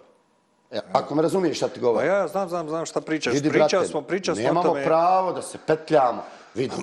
E, 0.70 0.80
ako 0.92 1.14
me 1.14 1.22
razumiješ 1.22 1.56
šta 1.56 1.68
ti 1.68 1.74
Pa 1.74 1.80
govorim. 1.80 2.08
ja 2.10 2.28
znam, 2.28 2.48
znam, 2.48 2.68
znam 2.68 2.86
šta 2.86 3.00
pričaš. 3.00 3.34
Vidi, 3.34 3.48
Pričali 3.48 3.68
brate, 3.68 3.88
smo, 3.88 4.02
pričali 4.02 4.36
smo 4.36 4.44
o 4.44 4.48
nemamo 4.48 4.68
tome. 4.68 4.84
pravo 4.84 5.32
da 5.32 5.42
se 5.42 5.58
petljamo. 5.66 6.24
Vidi, 6.54 6.74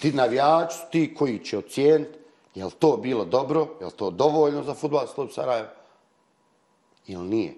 ti 0.00 0.12
navijači 0.12 0.76
su 0.76 0.82
ti 0.90 1.14
koji 1.18 1.38
će 1.38 1.58
ocijeniti 1.58 2.18
je 2.54 2.64
li 2.64 2.70
to 2.70 2.96
bilo 2.96 3.24
dobro, 3.24 3.68
je 3.80 3.86
li 3.86 3.92
to 3.92 4.10
dovoljno 4.10 4.62
za 4.62 4.74
futbolski 4.74 5.14
klub 5.14 5.28
Sarajevo 5.30 5.68
ili 7.06 7.28
nije. 7.28 7.54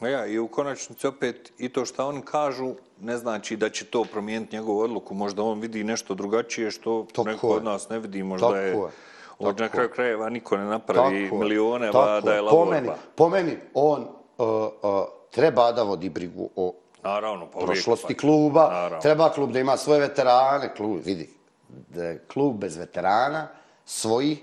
Ja, 0.00 0.26
i 0.26 0.38
u 0.38 0.48
konačnici 0.48 1.06
opet 1.06 1.52
i 1.58 1.68
to 1.68 1.84
što 1.84 2.08
oni 2.08 2.22
kažu 2.22 2.74
ne 3.00 3.16
znači 3.16 3.56
da 3.56 3.68
će 3.68 3.84
to 3.84 4.04
promijeniti 4.04 4.56
njegovu 4.56 4.80
odluku. 4.80 5.14
Možda 5.14 5.42
on 5.42 5.60
vidi 5.60 5.84
nešto 5.84 6.14
drugačije 6.14 6.70
što 6.70 7.06
Tako 7.12 7.28
neko 7.28 7.48
je. 7.48 7.56
od 7.56 7.64
nas 7.64 7.88
ne 7.88 7.98
vidi. 7.98 8.22
Možda 8.22 8.46
Tako 8.46 8.58
je, 8.58 8.68
je. 8.68 8.90
Ovdje 9.38 9.62
na 9.62 9.68
kraju 9.68 9.88
krajeva 9.94 10.28
niko 10.28 10.56
ne 10.56 10.64
napravi 10.64 11.30
milione, 11.32 11.90
va 11.90 12.20
da 12.20 12.34
je 12.34 12.40
lavorba. 12.40 12.64
Po 12.64 12.70
meni, 12.70 12.90
po 13.14 13.28
meni 13.28 13.56
on 13.74 14.02
uh, 14.02 14.46
uh, 14.46 15.04
treba 15.30 15.72
da 15.72 15.82
vodi 15.82 16.08
brigu 16.08 16.48
o 16.56 16.74
Naravno, 17.02 17.46
po 17.46 17.60
prošlosti 17.60 18.14
pa, 18.14 18.20
kluba. 18.20 18.68
Naravno. 18.72 19.00
Treba 19.00 19.30
klub 19.30 19.52
da 19.52 19.60
ima 19.60 19.76
svoje 19.76 20.00
veterane. 20.00 20.74
Klub, 20.74 21.00
vidi, 21.04 21.30
da 21.68 22.04
je 22.04 22.24
klub 22.32 22.56
bez 22.56 22.76
veterana 22.76 23.48
svoji 23.84 24.42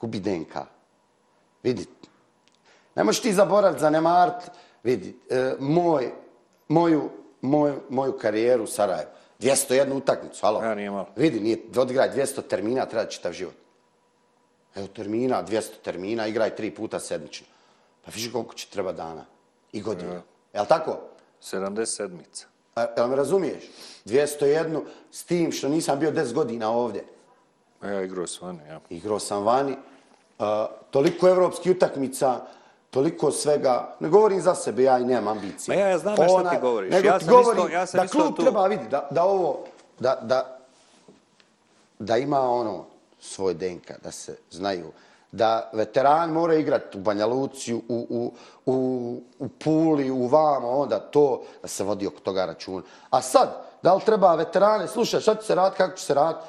gubi 0.00 0.20
DNK. 0.20 0.54
Vidi, 1.62 1.86
ne 2.94 3.04
možeš 3.04 3.22
ti 3.22 3.32
zaboraviti, 3.32 3.80
zanemart, 3.80 4.50
vidi, 4.82 5.16
e, 5.30 5.54
moj, 5.58 6.12
moju, 6.68 7.10
moju, 7.40 7.80
moju 7.88 8.18
karijeru 8.18 8.64
u 8.64 8.66
Sarajevu. 8.66 9.10
201 9.40 9.92
utakmicu, 9.92 10.46
alo. 10.46 10.62
Ja, 10.62 10.74
nije 10.74 10.90
malo. 10.90 11.08
Vidi, 11.16 11.40
nije, 11.40 11.58
odigraj 11.76 12.10
200 12.10 12.42
termina, 12.48 12.86
treba 12.86 13.10
čitav 13.10 13.32
život. 13.32 13.54
Evo 14.74 14.86
termina, 14.86 15.44
200 15.44 15.62
termina, 15.84 16.26
igraj 16.26 16.56
tri 16.56 16.70
puta 16.70 17.00
sedmično. 17.00 17.46
Pa 18.04 18.10
viš 18.14 18.32
koliko 18.32 18.54
će 18.54 18.68
treba 18.70 18.92
dana 18.92 19.24
i 19.72 19.82
godina. 19.82 20.14
Ja. 20.14 20.22
Jel 20.52 20.66
tako? 20.66 20.98
77-ica. 21.42 22.46
Jel 22.96 23.08
me 23.08 23.16
razumiješ? 23.16 23.64
201 24.04 24.80
s 25.10 25.24
tim 25.24 25.52
što 25.52 25.68
nisam 25.68 25.98
bio 25.98 26.10
10 26.10 26.32
godina 26.32 26.70
ovdje. 26.70 27.04
Ja 27.82 28.02
igrao 28.02 28.26
sam 28.26 28.46
vani, 28.48 28.68
ja. 28.68 28.80
Igrao 28.90 29.18
sam 29.18 29.44
vani. 29.44 29.72
Uh, 30.38 30.46
toliko 30.90 31.28
evropskih 31.28 31.76
utakmica, 31.76 32.40
toliko 32.90 33.30
svega. 33.30 33.94
Ne 34.00 34.08
govorim 34.08 34.40
za 34.40 34.54
sebe, 34.54 34.82
ja 34.82 34.98
i 34.98 35.04
nemam 35.04 35.28
ambicije. 35.28 35.76
Ma 35.76 35.82
ja, 35.82 35.88
ja 35.88 35.98
znam 35.98 36.14
Ona, 36.18 36.28
što 36.28 36.50
ti 36.50 36.56
govoriš. 36.60 36.92
Nego 36.92 37.08
ja 37.08 37.18
ti 37.18 37.24
govorim 37.24 37.62
isto, 37.62 37.72
ja 37.72 37.86
sam 37.86 38.00
da 38.00 38.08
klub 38.08 38.36
tu... 38.36 38.42
treba 38.42 38.66
vidjeti, 38.66 38.90
da, 38.90 39.08
da 39.10 39.24
ovo, 39.24 39.64
da, 39.98 40.18
da, 40.22 40.58
da 41.98 42.16
ima 42.16 42.40
ono 42.40 42.84
svoj 43.20 43.54
denka, 43.54 43.94
da 44.02 44.10
se 44.10 44.36
znaju 44.50 44.92
da 45.32 45.70
veteran 45.72 46.30
mora 46.30 46.54
igrati 46.54 46.98
u 46.98 47.00
Banja 47.00 47.26
Luci, 47.26 47.74
u, 47.74 47.82
u, 47.88 48.32
u, 48.66 49.20
u 49.38 49.48
Puli, 49.48 50.10
u 50.10 50.26
Vamo, 50.26 50.68
onda 50.68 51.00
to 51.00 51.42
da 51.62 51.68
se 51.68 51.84
vodi 51.84 52.06
oko 52.06 52.20
toga 52.20 52.44
računa. 52.44 52.82
A 53.10 53.22
sad, 53.22 53.64
da 53.82 53.94
li 53.94 54.00
treba 54.04 54.34
veterane, 54.34 54.88
slušaj, 54.88 55.20
šta 55.20 55.34
će 55.34 55.46
se 55.46 55.54
rad, 55.54 55.74
kako 55.74 55.96
će 55.96 56.04
se 56.04 56.14
rad, 56.14 56.44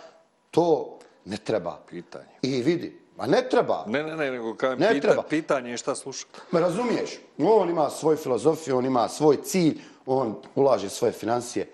to 0.52 0.99
ne 1.26 1.38
treba. 1.38 1.80
Pitanje. 1.90 2.26
I 2.42 2.62
vidi, 2.62 3.00
a 3.18 3.28
ne 3.28 3.50
treba. 3.50 3.84
Ne, 3.88 4.04
ne, 4.04 4.16
ne, 4.16 4.32
nego 4.32 4.56
kao 4.56 4.76
ne 4.76 4.90
pita, 4.94 5.08
treba. 5.08 5.24
pitanje 5.24 5.72
je 5.72 5.78
šta 5.78 5.96
slušati. 5.96 6.40
Me 6.52 6.60
razumiješ? 6.60 7.20
On 7.38 7.70
ima 7.70 7.90
svoju 7.90 8.18
filozofiju, 8.18 8.78
on 8.78 8.86
ima 8.86 9.08
svoj 9.08 9.38
cilj, 9.44 9.82
on 10.06 10.36
ulaže 10.56 10.90
svoje 10.90 11.12
financije. 11.12 11.70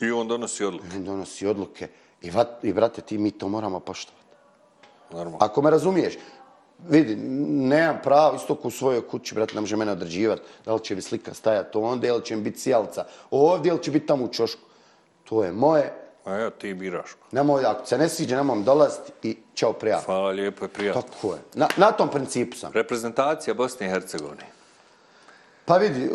I 0.00 0.10
on 0.10 0.28
donosi 0.28 0.64
odluke. 0.64 0.86
On 0.96 1.04
donosi 1.04 1.46
odluke. 1.46 1.88
I, 2.22 2.30
vat, 2.30 2.64
i 2.64 2.72
brate, 2.72 3.02
ti 3.02 3.18
mi 3.18 3.30
to 3.30 3.48
moramo 3.48 3.80
poštovati. 3.80 4.22
Normalno. 5.10 5.38
Ako 5.40 5.62
me 5.62 5.70
razumiješ, 5.70 6.14
vidi, 6.88 7.16
nemam 7.16 7.98
pravo 8.02 8.36
isto 8.36 8.58
u 8.62 8.70
svojoj 8.70 9.08
kući, 9.08 9.34
brate, 9.34 9.54
ne 9.54 9.60
može 9.60 9.76
mene 9.76 9.92
određivati 9.92 10.42
da 10.64 10.74
li 10.74 10.84
će 10.84 10.94
mi 10.94 11.02
slika 11.02 11.34
stajati 11.34 11.78
onda 11.78 12.08
ili 12.08 12.24
će 12.24 12.36
mi 12.36 12.42
biti 12.42 12.60
sjelca 12.60 13.04
ovdje 13.30 13.70
ili 13.70 13.82
će 13.82 13.90
biti 13.90 14.06
tamo 14.06 14.24
u 14.24 14.28
čošku. 14.28 14.60
To 15.24 15.44
je 15.44 15.52
moje. 15.52 16.01
A 16.24 16.34
ja 16.34 16.50
ti 16.50 16.74
biraš. 16.74 17.10
Nemoj, 17.32 17.64
ako 17.64 17.86
se 17.86 17.98
ne 17.98 18.08
sviđa, 18.08 18.36
nemoj 18.36 18.62
dolaziti 18.62 19.12
i 19.22 19.36
čao 19.54 19.72
prijatno. 19.72 20.04
Hvala 20.04 20.30
lijepo 20.30 20.64
i 20.64 20.68
prijatno. 20.68 21.02
Tako 21.02 21.34
je. 21.34 21.40
Na, 21.54 21.68
na 21.76 21.92
tom 21.92 22.10
principu 22.10 22.56
sam. 22.56 22.72
Reprezentacija 22.72 23.54
Bosne 23.54 23.86
i 23.86 23.90
Hercegovine. 23.90 24.46
Pa 25.64 25.76
vidi, 25.76 26.10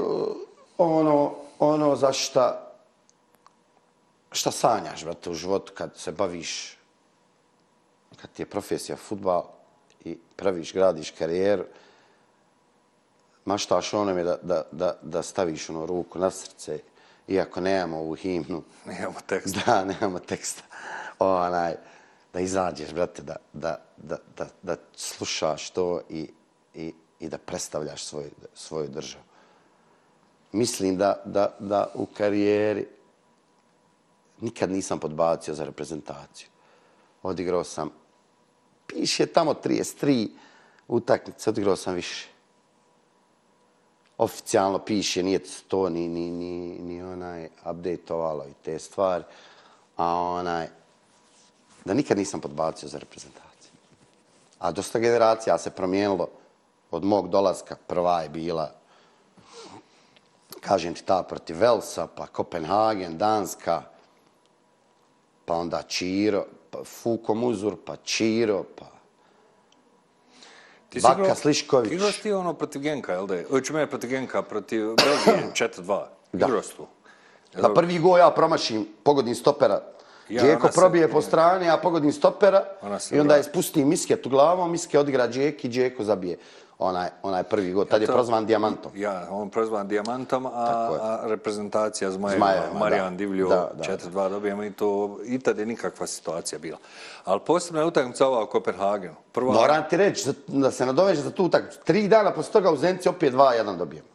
ono, 0.78 1.36
ono 1.60 1.95
za 1.95 2.14
šta, 2.14 2.74
šta 4.32 4.51
sanjaš, 4.51 5.03
brate, 5.03 5.30
u 5.30 5.34
životu 5.34 5.74
kad 5.76 5.97
se 5.97 6.12
baviš 6.12 6.78
kad 8.22 8.30
ti 8.32 8.41
je 8.41 8.45
profesija 8.45 8.95
futbal 8.95 9.43
i 10.03 10.18
praviš, 10.36 10.74
gradiš 10.74 11.12
karijeru, 11.12 11.66
maštaš 13.45 13.93
onom 13.93 14.18
je 14.18 14.24
da, 14.24 14.38
da, 14.41 14.64
da, 14.72 14.97
da 15.01 15.22
staviš 15.24 15.70
ono 15.70 15.86
ruku 15.86 16.20
na 16.20 16.32
srce, 16.32 16.80
iako 17.28 17.61
nemamo 17.61 17.97
ovu 17.97 18.15
himnu. 18.15 18.63
Nemamo 18.86 19.19
teksta. 19.28 19.59
Da, 19.65 19.86
nemamo 19.86 20.19
teksta. 20.19 20.63
Onaj, 21.19 21.75
da 22.34 22.39
izađeš, 22.39 22.93
brate, 22.93 23.21
da, 23.21 23.36
da, 23.53 23.82
da, 23.97 24.17
da, 24.38 24.47
da 24.61 24.75
slušaš 24.95 25.69
to 25.69 26.01
i, 26.09 26.30
i, 26.73 26.93
i 27.19 27.30
da 27.30 27.38
predstavljaš 27.38 28.03
svoj, 28.03 28.30
svoju 28.53 28.88
državu. 28.88 29.23
Mislim 30.51 30.97
da, 30.97 31.21
da, 31.25 31.55
da 31.59 31.91
u 31.93 32.05
karijeri 32.05 32.88
nikad 34.41 34.71
nisam 34.71 34.99
podbacio 34.99 35.53
za 35.53 35.63
reprezentaciju. 35.63 36.47
Odigrao 37.23 37.63
sam 37.63 37.89
piše 38.88 39.25
tamo 39.25 39.53
33 39.53 40.30
utakmice, 40.88 41.49
odigrao 41.49 41.75
sam 41.75 41.93
više. 41.93 42.28
Oficijalno 44.18 44.80
piše, 44.80 45.24
nije 45.24 45.39
to 45.68 45.89
ni, 45.89 46.07
ni, 46.07 46.32
ni, 46.32 46.80
ni 46.80 47.03
onaj 47.03 47.49
updateovalo 47.65 48.45
i 48.45 48.53
te 48.65 48.80
stvari. 48.80 49.24
A 49.97 50.13
onaj, 50.13 50.68
da 51.86 51.93
nikad 51.93 52.18
nisam 52.18 52.41
podbacio 52.41 52.89
za 52.89 52.97
reprezentaciju. 52.97 53.72
A 54.59 54.72
dosta 54.72 54.99
generacija 54.99 55.57
se 55.57 55.70
promijenilo 55.70 56.30
od 56.91 57.03
mog 57.03 57.30
dolaska. 57.30 57.76
Prva 57.88 58.22
je 58.22 58.30
bila, 58.30 58.72
kažem 60.59 60.93
ti 60.93 61.03
ta, 61.03 61.24
protiv 61.24 61.57
Velsa, 61.59 62.07
pa 62.07 62.28
Kopenhagen, 62.28 63.18
Danska, 63.18 63.82
pa 65.45 65.53
onda 65.53 65.82
Čiro, 65.82 66.45
pa 66.70 66.84
Fuko 66.84 67.34
Muzur, 67.34 67.76
pa 67.86 67.95
Čiro, 67.95 68.63
pa 68.63 68.97
ti 70.90 71.00
Baka 71.02 71.36
Slišković. 71.36 71.92
Igrao 71.92 72.12
si 72.12 72.22
ti 72.22 72.32
ono 72.32 72.54
protiv 72.54 72.82
Genka, 72.82 73.14
jel 73.14 73.28
da 73.28 73.36
je? 73.36 73.46
Oće 73.52 73.74
me 73.74 73.88
protiv 73.88 74.10
Genka, 74.10 74.42
protiv 74.42 74.82
Belgije, 74.86 75.52
4-2. 75.82 76.04
Da. 76.34 76.46
Igrao 76.46 76.62
si 76.62 76.76
tu. 76.76 76.88
Da 77.62 77.74
prvi 77.74 78.00
gol 78.00 78.18
ja 78.18 78.32
promašim, 78.32 78.88
pogodim 79.04 79.36
stopera. 79.36 79.82
Ja, 80.30 80.44
Džeko 80.44 80.70
probije 80.76 81.08
po 81.12 81.22
strani, 81.22 81.66
ja 81.66 81.78
pogodim 81.78 82.12
stopera. 82.12 82.64
I 83.12 83.20
onda 83.20 83.36
je 83.36 83.44
spusti 83.44 83.86
misket 83.86 84.26
u 84.26 84.30
glavu, 84.30 84.68
miske 84.68 85.00
odigra 85.00 85.28
Džek 85.28 85.66
i 85.66 85.70
Džeko 85.70 86.04
zabije 86.04 86.38
onaj, 86.80 87.09
onaj 87.23 87.43
prvi 87.43 87.71
god. 87.73 87.89
Tad 87.89 88.01
je 88.01 88.07
prozvan 88.07 88.45
Diamantom. 88.45 88.91
Ja, 88.95 89.28
on 89.32 89.49
prozvan 89.49 89.88
Diamantom, 89.88 90.45
a, 90.45 90.49
a 91.01 91.19
reprezentacija 91.23 92.11
Zmajeva, 92.11 92.38
Zmajeva 92.38 92.80
Marijan 92.80 93.13
da. 93.13 93.17
Divljo, 93.17 93.49
4-2 93.49 94.30
dobijemo 94.30 94.63
i 94.63 94.71
to, 94.71 95.19
i 95.25 95.39
tad 95.39 95.59
je 95.59 95.65
nikakva 95.65 96.07
situacija 96.07 96.59
bila. 96.59 96.78
Ali 97.25 97.39
posebno 97.45 97.82
je 97.82 97.88
utakmica 97.88 98.28
ova 98.28 98.43
u 98.43 98.47
Kopenhagenu. 98.47 99.15
Prva... 99.32 99.53
Moram 99.53 99.84
ti 99.89 99.97
reći 99.97 100.30
da 100.47 100.71
se 100.71 100.86
nadoveže 100.86 101.21
za 101.21 101.32
tu 101.32 101.45
utakmicu. 101.45 101.80
Tri 101.84 102.07
dana 102.07 102.32
posle 102.32 102.51
toga 102.51 102.71
u 102.71 102.78
Zenci 102.78 103.09
opet 103.09 103.34
2-1 103.34 103.78
dobijemo. 103.78 104.07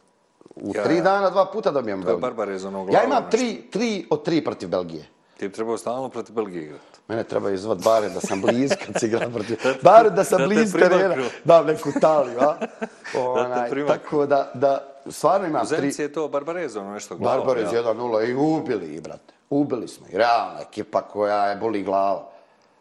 U 0.55 0.71
ja, 0.75 0.83
tri 0.83 1.01
dana 1.01 1.29
dva 1.29 1.45
puta 1.45 1.71
dobijemo 1.71 2.03
Belgiju. 2.03 2.21
Barbarez 2.21 2.65
onog 2.65 2.93
Ja 2.93 3.03
imam 3.03 3.23
tri, 3.31 3.61
tri 3.71 4.07
od 4.09 4.23
tri 4.23 4.43
protiv 4.43 4.69
Belgije. 4.69 5.05
Ti 5.43 5.47
bi 5.47 5.55
trebao 5.55 5.77
stalno 5.77 6.09
protiv 6.09 6.35
Belgije 6.35 6.63
igrati. 6.63 6.99
Mene 7.07 7.23
treba 7.23 7.51
izvat 7.51 7.83
bare 7.83 8.09
da 8.09 8.19
sam 8.19 8.41
bliz 8.41 8.71
kad 8.85 8.99
se 8.99 9.07
igra 9.07 9.29
protiv... 9.29 9.57
Bare 9.81 10.09
da 10.09 10.23
sam 10.23 10.41
bliz 10.47 10.73
terena. 10.73 11.15
Da, 11.43 11.63
neku 11.63 11.91
taliju, 12.01 12.39
a? 12.39 12.57
Onaj, 13.17 13.87
tako 13.87 14.25
da, 14.25 14.51
da, 14.53 15.01
stvarno 15.09 15.47
imam 15.47 15.67
tri... 15.67 15.87
U 15.99 16.01
je 16.01 16.13
to 16.13 16.27
Barbarez, 16.27 16.75
ono 16.75 16.93
nešto 16.93 17.15
glavo. 17.15 17.45
Barbarez 17.45 17.71
1-0 17.71 18.29
i 18.29 18.35
ubili, 18.35 19.01
brate. 19.01 19.33
Ubili 19.49 19.87
smo. 19.87 20.07
I 20.11 20.17
realna 20.17 20.61
ekipa 20.61 21.01
koja 21.01 21.45
je 21.45 21.55
boli 21.55 21.83
glava. 21.83 22.29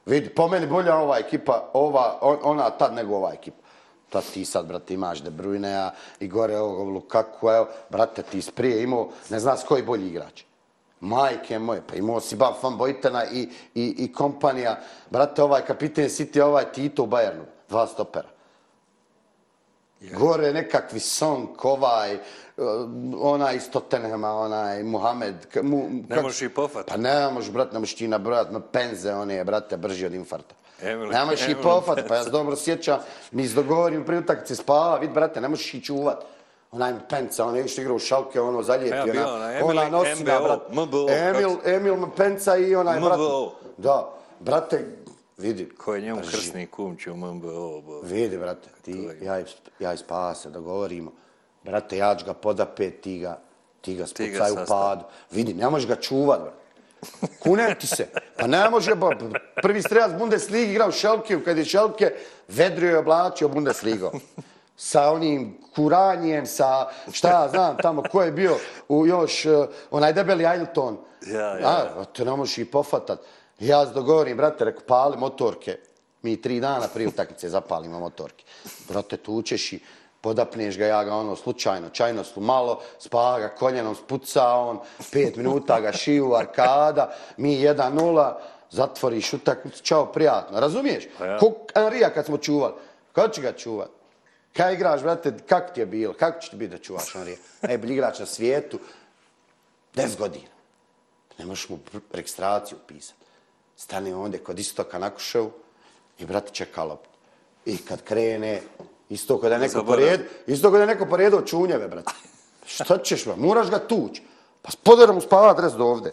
Vidi, 0.07 0.29
po 0.29 0.49
meni 0.49 0.67
bolja 0.67 0.97
ova 0.97 1.19
ekipa, 1.19 1.71
ova, 1.73 2.19
ona 2.43 2.71
tad 2.71 2.95
nego 2.95 3.17
ova 3.17 3.33
ekipa. 3.33 3.63
Ta 4.11 4.21
ti 4.21 4.45
sad, 4.45 4.67
brate, 4.67 4.95
imaš 4.95 5.23
De 5.23 5.31
Bruyne-a 5.31 5.91
i 6.21 6.29
gore 6.29 6.59
ovog 6.59 6.89
Lukaku, 6.89 7.51
evo, 7.51 7.69
brate, 7.91 8.23
ti 8.23 8.43
sprije 8.43 8.83
imao, 8.83 9.09
ne 9.31 9.41
znaš 9.41 9.65
koji 9.65 9.83
bolji 9.83 10.09
igrač. 10.09 10.43
Majke 11.03 11.59
moje, 11.59 11.83
pa 11.87 11.97
imao 11.97 12.21
si 12.21 12.37
Baf 12.37 12.63
van 12.63 12.77
Bojtena 12.77 13.25
i, 13.25 13.49
i, 13.75 13.95
i 13.99 14.13
kompanija. 14.13 14.81
Brate, 15.11 15.43
ovaj 15.43 15.65
kapiten 15.65 16.09
City, 16.09 16.41
ovaj 16.41 16.65
Tito 16.73 17.03
u 17.03 17.07
Bayernu. 17.07 17.43
Dva 17.69 17.87
stopera. 17.87 18.29
Yeah. 20.01 20.19
Gore 20.19 20.53
nekakvi 20.53 21.01
son, 21.01 21.47
kovaj, 21.57 22.15
uh, 22.15 22.65
onaj 23.19 23.57
iz 23.57 23.71
Tottenhema, 23.71 24.31
onaj 24.31 24.83
Muhammed. 24.83 25.35
Mu, 25.63 25.89
ne 25.91 26.15
kak... 26.17 26.23
možeš 26.23 26.43
i 26.43 26.49
pofat. 26.49 26.87
Pa 26.87 26.97
ne 26.97 27.31
možeš, 27.31 27.51
brate, 27.51 27.73
ne 27.73 27.79
možeš 27.79 27.95
ti 27.95 28.09
nabrojat, 28.09 28.51
ma 28.53 28.61
penze, 28.61 29.15
on 29.15 29.31
je, 29.31 29.45
brate, 29.45 29.77
brži 29.77 30.07
od 30.07 30.15
infarta. 30.15 30.55
Emil, 30.83 31.09
ne 31.09 31.25
možeš 31.25 31.49
i 31.49 31.57
pofat, 31.63 31.99
pa 32.09 32.15
ja 32.15 32.25
se 32.25 32.31
dobro 32.31 32.57
sjećam, 32.57 32.99
mi 33.31 33.49
se 33.49 33.55
dogovorim 33.55 34.05
pri 34.05 34.19
utakci 34.19 34.57
spava, 34.57 34.99
vid, 34.99 35.11
brate, 35.11 35.41
ne 35.41 35.49
možeš 35.49 35.75
i 35.75 35.81
čuvat 35.81 36.25
onaj 36.73 36.93
penca, 37.09 37.45
on 37.45 37.57
je 37.57 37.65
išli 37.65 37.83
igra 37.83 37.95
u 37.95 37.99
šalke, 37.99 38.41
ono 38.41 38.63
zalijepi, 38.63 39.17
ja, 39.17 39.35
ona, 39.35 39.53
Emil, 39.53 39.67
ona 39.67 39.89
nosina, 39.89 40.39
MBO, 40.41 40.45
brat, 40.45 40.61
MBO, 40.73 41.07
Emil, 41.11 41.51
Emil 41.65 42.07
penca 42.17 42.57
i 42.57 42.75
onaj, 42.75 43.01
MBO. 43.01 43.09
brat, 43.09 43.21
da, 43.77 44.15
brate, 44.41 44.87
vidi. 45.39 45.69
Ko 45.69 45.95
je 45.95 46.01
njemu 46.01 46.21
drži. 46.21 46.31
krsni 46.31 46.67
kumć 46.67 47.07
u 47.07 47.17
MBO, 47.17 47.81
bo. 47.81 48.01
Vidi, 48.01 48.39
brate, 48.39 48.69
ti, 48.83 49.09
ja, 49.23 49.43
ja 49.79 49.93
ispase, 49.93 50.51
da 50.51 50.61
govorimo, 50.61 51.13
brate, 51.63 51.97
ja 51.97 52.17
ću 52.17 52.25
ga 52.25 52.35
podapet, 52.35 53.01
ti 53.01 53.19
ga, 53.19 53.39
ti 53.81 53.95
ga 53.95 54.07
spucaj 54.07 54.53
u 54.53 54.57
padu, 54.69 55.05
vidi, 55.31 55.55
ne 55.55 55.71
možeš 55.71 55.89
ga 55.89 55.97
čuvat, 55.97 56.41
brate. 56.41 56.63
Kunem 57.43 57.75
ti 57.81 57.87
se. 57.87 58.07
Pa 58.39 58.47
ne 58.47 58.71
može, 58.71 58.95
ba, 58.95 59.11
prvi 59.63 59.83
strelac 59.83 60.19
Bundesligi 60.19 60.71
igrao 60.71 60.89
u 60.89 60.93
Šelke, 60.93 61.41
kad 61.45 61.59
je 61.59 61.65
Šelke, 61.65 62.13
vedrio 62.49 62.91
je 62.91 62.99
oblačio 62.99 63.49
Bundesligom. 63.49 64.21
Sa 64.77 65.11
onim 65.11 65.62
kuranjem, 65.75 66.47
sa 66.47 66.89
šta 67.13 67.49
znam 67.51 67.77
tamo, 67.77 68.03
ko 68.13 68.23
je 68.23 68.33
bio 68.33 68.57
u 68.89 69.07
još, 69.07 69.45
uh, 69.45 69.67
onaj 69.91 70.13
debeli 70.13 70.47
Ailton. 70.47 70.99
Ja, 71.27 71.59
ja. 71.59 71.69
A, 71.69 72.05
to 72.05 72.25
ne 72.25 72.37
možeš 72.37 72.59
i 72.59 72.65
pofatat. 72.65 73.19
Ja 73.59 73.87
se 73.87 73.93
dogovorim, 73.93 74.37
brate, 74.37 74.65
reko, 74.65 74.83
pali 74.87 75.17
motorke. 75.17 75.79
Mi 76.23 76.43
tri 76.43 76.61
dana 76.61 76.89
prije 76.95 77.09
utakmice 77.09 77.49
zapalimo 77.49 78.01
motorke. 78.01 78.45
Brate, 78.89 79.17
tučeš 79.17 79.73
i 79.73 79.81
podapneš 80.21 80.79
ga, 80.79 80.87
ja 80.87 81.05
ga 81.05 81.15
ono 81.15 81.37
slučajno, 81.37 81.89
čajno 81.89 82.25
su 82.25 82.41
malo, 82.41 82.81
spava 82.99 83.39
ga 83.39 83.49
koljenom, 83.49 83.95
spuca 83.95 84.49
on, 84.49 84.79
pet 85.13 85.37
minuta 85.37 85.81
ga 85.81 85.93
šiju, 85.93 86.35
arkada, 86.35 87.13
mi 87.37 87.57
1-0, 87.57 88.33
zatvoriš 88.71 89.33
utakmicu, 89.33 89.83
čao, 89.83 90.07
prijatno. 90.07 90.61
Razumiješ? 90.61 91.09
Pa 91.19 91.27
ja. 91.27 91.39
Ko 91.39 91.53
Anrija 91.75 92.11
kad 92.11 92.27
smo 92.27 92.39
čuvali? 92.39 92.75
Kad 93.13 93.35
će 93.35 93.43
ga 93.43 93.53
čuvat? 93.53 93.91
Kaj 94.57 94.75
igraš, 94.75 95.03
brate, 95.03 95.35
kako 95.49 95.73
ti 95.75 95.81
je 95.81 95.87
bilo? 95.87 96.15
Kako 96.15 96.41
će 96.41 96.51
ti 96.51 96.57
biti 96.57 96.71
da 96.71 96.79
čuvaš 96.79 97.15
Anrija? 97.15 97.37
Najbolji 97.63 97.93
igrač 97.93 98.19
na 98.19 98.27
svijetu, 98.27 98.79
10 99.95 100.19
godina. 100.19 100.53
Ne 101.39 101.47
možeš 101.47 101.69
mu 101.69 101.79
registraciju 102.13 102.79
pisati. 102.87 103.19
Stane 103.77 104.15
ovdje 104.15 104.39
kod 104.39 104.59
istoka 104.59 104.99
na 104.99 105.11
i, 106.19 106.25
brate, 106.27 106.53
čeka 106.53 106.85
loptu. 106.85 107.09
I 107.67 107.79
kad 107.79 108.03
krene, 108.03 108.61
isto 109.09 109.41
kod 109.41 109.53
je 109.53 109.59
neko 109.59 109.85
pored, 109.85 110.21
isto 110.47 110.71
kod 110.71 110.81
je 110.81 110.87
neko 110.87 111.07
poredo 111.07 111.41
čunjeve, 111.41 111.89
brate. 111.89 112.13
Šta 112.67 112.99
ćeš, 112.99 113.25
bro? 113.25 113.37
Moraš 113.37 113.71
ga 113.71 113.79
tući. 113.79 114.23
Pa 114.63 114.71
spodera 114.71 115.13
mu 115.13 115.21
spava 115.21 115.55
dres 115.55 115.73
do 115.73 115.85
ovde. 115.85 116.13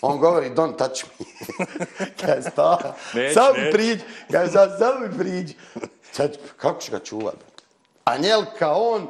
On 0.00 0.18
govori, 0.18 0.50
don't 0.50 0.76
touch 0.76 1.04
me. 1.04 1.26
Kaj 2.20 2.42
spava. 2.52 2.94
Neću, 3.14 3.34
Samo 3.34 3.52
mi 3.58 3.72
priđi. 3.72 4.00
Kaj 4.30 4.48
sad, 4.48 4.76
samo 4.78 5.00
mi 5.00 5.18
priđi. 5.18 5.54
Sad, 6.12 6.38
kako 6.56 6.80
će 6.80 6.90
ga 6.90 6.98
čuvat? 6.98 7.34
Anjelka, 8.04 8.72
on, 8.72 9.08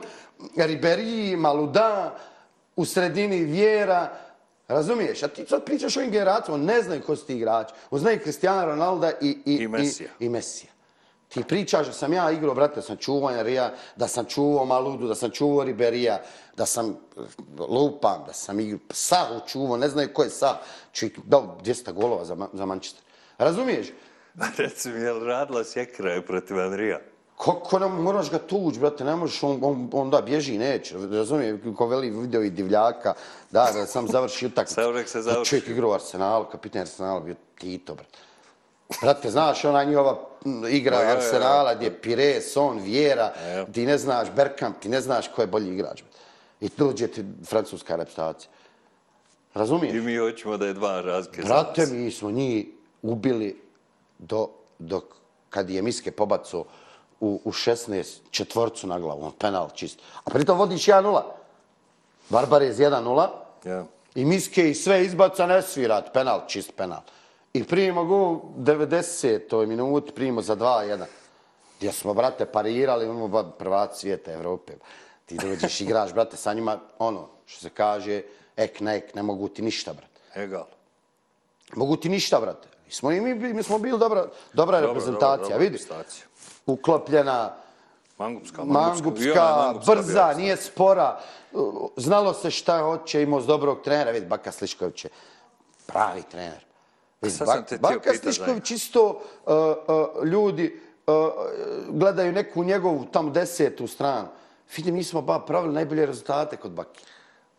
Ribéry, 0.56 1.36
Maluda, 1.36 2.18
u 2.76 2.84
sredini 2.84 3.44
Vjera, 3.44 4.12
razumiješ? 4.68 5.22
A 5.22 5.28
ti 5.28 5.46
sad 5.48 5.64
pričaš 5.64 5.96
o 5.96 6.00
ovim 6.00 6.10
generacijama, 6.10 6.54
on 6.54 6.64
ne 6.64 6.82
znaju 6.82 7.02
ko 7.02 7.16
su 7.16 7.26
ti 7.26 7.34
igrači. 7.34 7.74
On 7.90 8.00
znaju 8.00 8.18
Cristiano 8.22 8.64
Ronaldo 8.64 9.10
i, 9.20 9.38
i, 9.44 9.54
I 9.54 9.68
Messija. 9.68 10.10
I, 10.20 10.24
i 10.24 10.28
Mesija. 10.28 10.72
Ti 11.28 11.42
pričaš 11.48 11.86
da 11.86 11.92
sam 11.92 12.12
ja 12.12 12.30
igrao, 12.30 12.54
brate, 12.54 12.74
da 12.74 12.82
sam 12.82 12.96
čuvao 12.96 13.30
Enrija, 13.30 13.72
da 13.96 14.08
sam 14.08 14.24
čuvao 14.24 14.64
Maludu, 14.64 15.08
da 15.08 15.14
sam 15.14 15.30
čuvao 15.30 15.64
Riberija, 15.64 16.22
da 16.56 16.66
sam 16.66 16.90
eh, 16.90 17.20
lupam, 17.58 18.24
da 18.26 18.32
sam 18.32 18.60
igrao, 18.60 18.80
Sahu 18.90 19.40
čuvao, 19.46 19.76
ne 19.76 19.88
znaju 19.88 20.12
ko 20.14 20.22
je 20.22 20.30
Sah. 20.30 20.56
Čovjek 20.92 21.18
dao 21.24 21.58
200 21.64 21.92
golova 21.92 22.24
za, 22.24 22.36
za 22.52 22.66
Manchester. 22.66 23.02
Razumiješ? 23.38 23.86
Reci 24.58 24.88
mi, 24.88 25.00
je 25.00 25.12
li 25.12 25.26
radila 25.26 25.64
sjekra 25.64 26.12
je 26.12 26.26
protiv 26.26 26.60
Andrija? 26.60 27.00
Kako 27.44 27.78
ne 27.78 27.86
moraš 27.88 28.30
ga 28.30 28.38
tuć, 28.38 28.78
brate, 28.78 29.04
ne 29.04 29.16
možeš, 29.16 29.42
on, 29.42 29.58
on, 29.62 29.88
on 29.92 30.10
da, 30.10 30.20
bježi, 30.22 30.58
neće, 30.58 30.94
razumije, 31.10 31.58
ko 31.76 31.86
veli 31.86 32.10
video 32.10 32.42
i 32.42 32.50
divljaka, 32.50 33.14
da, 33.50 33.70
da 33.74 33.86
sam 33.86 34.08
završi 34.08 34.46
utakmicu. 34.46 34.74
Samo 34.74 34.92
nek 34.92 35.08
se 35.08 35.22
završi. 35.22 35.50
Čovjek 35.50 35.68
igrao 35.68 35.90
u 35.90 35.92
Arsenalu, 35.92 36.44
kapitan 36.52 36.80
Arsenala 36.80 37.20
bio 37.20 37.34
Tito, 37.58 37.94
brate. 37.94 38.18
Brate, 39.02 39.30
znaš, 39.30 39.64
ona 39.64 39.84
njihova 39.84 40.28
igra 40.70 40.96
ja, 40.96 41.02
ja. 41.02 41.16
Arsenala 41.16 41.74
gdje 41.74 41.86
je 41.86 42.00
Pires, 42.00 42.56
on, 42.56 42.78
Vjera, 42.78 43.32
Ja. 43.46 43.64
ti 43.64 43.86
ne 43.86 43.98
znaš 43.98 44.28
Bergkamp, 44.36 44.78
ti 44.80 44.88
ne 44.88 45.00
znaš 45.00 45.28
ko 45.28 45.40
je 45.42 45.46
bolji 45.46 45.74
igrač. 45.74 46.02
brate. 46.02 46.18
I 46.60 46.68
dođe 46.76 47.08
ti 47.08 47.24
francuska 47.46 47.96
reputacija. 47.96 48.50
Razumiješ? 49.54 49.94
I 49.94 50.00
mi 50.00 50.16
hoćemo 50.16 50.56
da 50.56 50.66
je 50.66 50.72
dva 50.72 51.00
razlike. 51.00 51.42
za 51.42 51.48
Brate, 51.48 51.86
mi 51.86 52.10
smo 52.10 52.30
njih 52.30 52.66
ubili 53.02 53.60
do, 54.22 54.48
dok 54.78 55.04
kad 55.50 55.70
je 55.70 55.82
Miske 55.82 56.10
pobaco 56.12 56.64
u, 57.20 57.40
u 57.44 57.52
16 57.52 58.18
četvorcu 58.30 58.86
na 58.86 58.98
glavu, 58.98 59.24
on 59.24 59.32
penal 59.38 59.70
čist. 59.74 59.98
A 60.24 60.30
pritom 60.30 60.58
vodiš 60.58 60.86
1-0. 60.86 61.22
Barbarez 62.28 62.78
1-0 62.78 63.28
Ja. 63.64 63.84
i 64.14 64.24
Miske 64.24 64.70
i 64.70 64.74
sve 64.74 65.04
izbaca 65.04 65.46
ne 65.46 65.62
svirat, 65.62 66.12
penal, 66.12 66.46
čist 66.48 66.72
penal. 66.76 67.00
I 67.52 67.64
primimo 67.64 68.04
gol 68.04 68.40
90. 68.56 69.66
minut, 69.66 70.14
primimo 70.14 70.42
za 70.42 70.56
2-1. 70.56 71.04
Gdje 71.78 71.92
smo, 71.92 72.14
brate, 72.14 72.46
parirali, 72.46 73.04
imamo 73.04 73.28
ba, 73.28 73.42
prvaci 73.44 74.00
svijeta 74.00 74.32
Evrope. 74.32 74.72
Ti 75.26 75.36
dođeš, 75.42 75.80
igraš, 75.80 76.12
brate, 76.14 76.36
sa 76.36 76.54
njima, 76.54 76.80
ono, 76.98 77.28
što 77.46 77.60
se 77.60 77.70
kaže, 77.70 78.22
ek 78.56 78.80
na 78.80 78.94
ek, 78.94 79.14
ne 79.14 79.22
mogu 79.22 79.48
ti 79.48 79.62
ništa, 79.62 79.92
brate. 79.92 80.20
Egal. 80.34 80.66
Mogu 81.76 81.96
ti 81.96 82.08
ništa, 82.08 82.40
brate. 82.40 82.68
Mi 82.92 82.96
smo, 82.96 83.12
i 83.12 83.20
mi, 83.20 83.34
mi 83.34 83.62
smo 83.62 83.78
bili 83.78 83.98
dobra, 83.98 84.26
dobra 84.52 84.80
Dobro, 84.80 84.94
reprezentacija, 84.94 85.56
vidi. 85.56 85.78
Uklopljena, 86.66 87.54
Mangupska, 88.18 88.64
mangupska, 88.64 89.74
brza, 89.86 90.34
nije 90.36 90.56
spora. 90.56 91.20
Znalo 91.96 92.34
se 92.34 92.50
šta 92.50 92.78
hoće, 92.78 93.22
imao 93.22 93.40
s 93.40 93.46
dobrog 93.46 93.80
trenera. 93.84 94.10
Vidi, 94.10 94.26
Baka 94.26 94.52
Slišković 94.52 95.04
je 95.04 95.10
pravi 95.86 96.22
trener. 96.22 96.64
Vidi, 97.22 97.34
Bak- 97.34 97.64
htio 97.64 97.78
Baka 97.78 98.14
Slišković 98.14 98.70
isto 98.70 99.08
uh, 99.08 99.54
uh, 99.54 100.26
ljudi 100.26 100.80
uh, 101.06 101.14
gledaju 101.88 102.32
neku 102.32 102.64
njegovu 102.64 103.06
tamo 103.12 103.30
desetu 103.30 103.86
stranu. 103.86 104.28
Vidim, 104.76 104.94
mi 104.94 105.04
smo 105.04 105.22
ba 105.22 105.38
pravili 105.40 105.74
najbolje 105.74 106.06
rezultate 106.06 106.56
kod 106.56 106.70
Baki. 106.70 107.04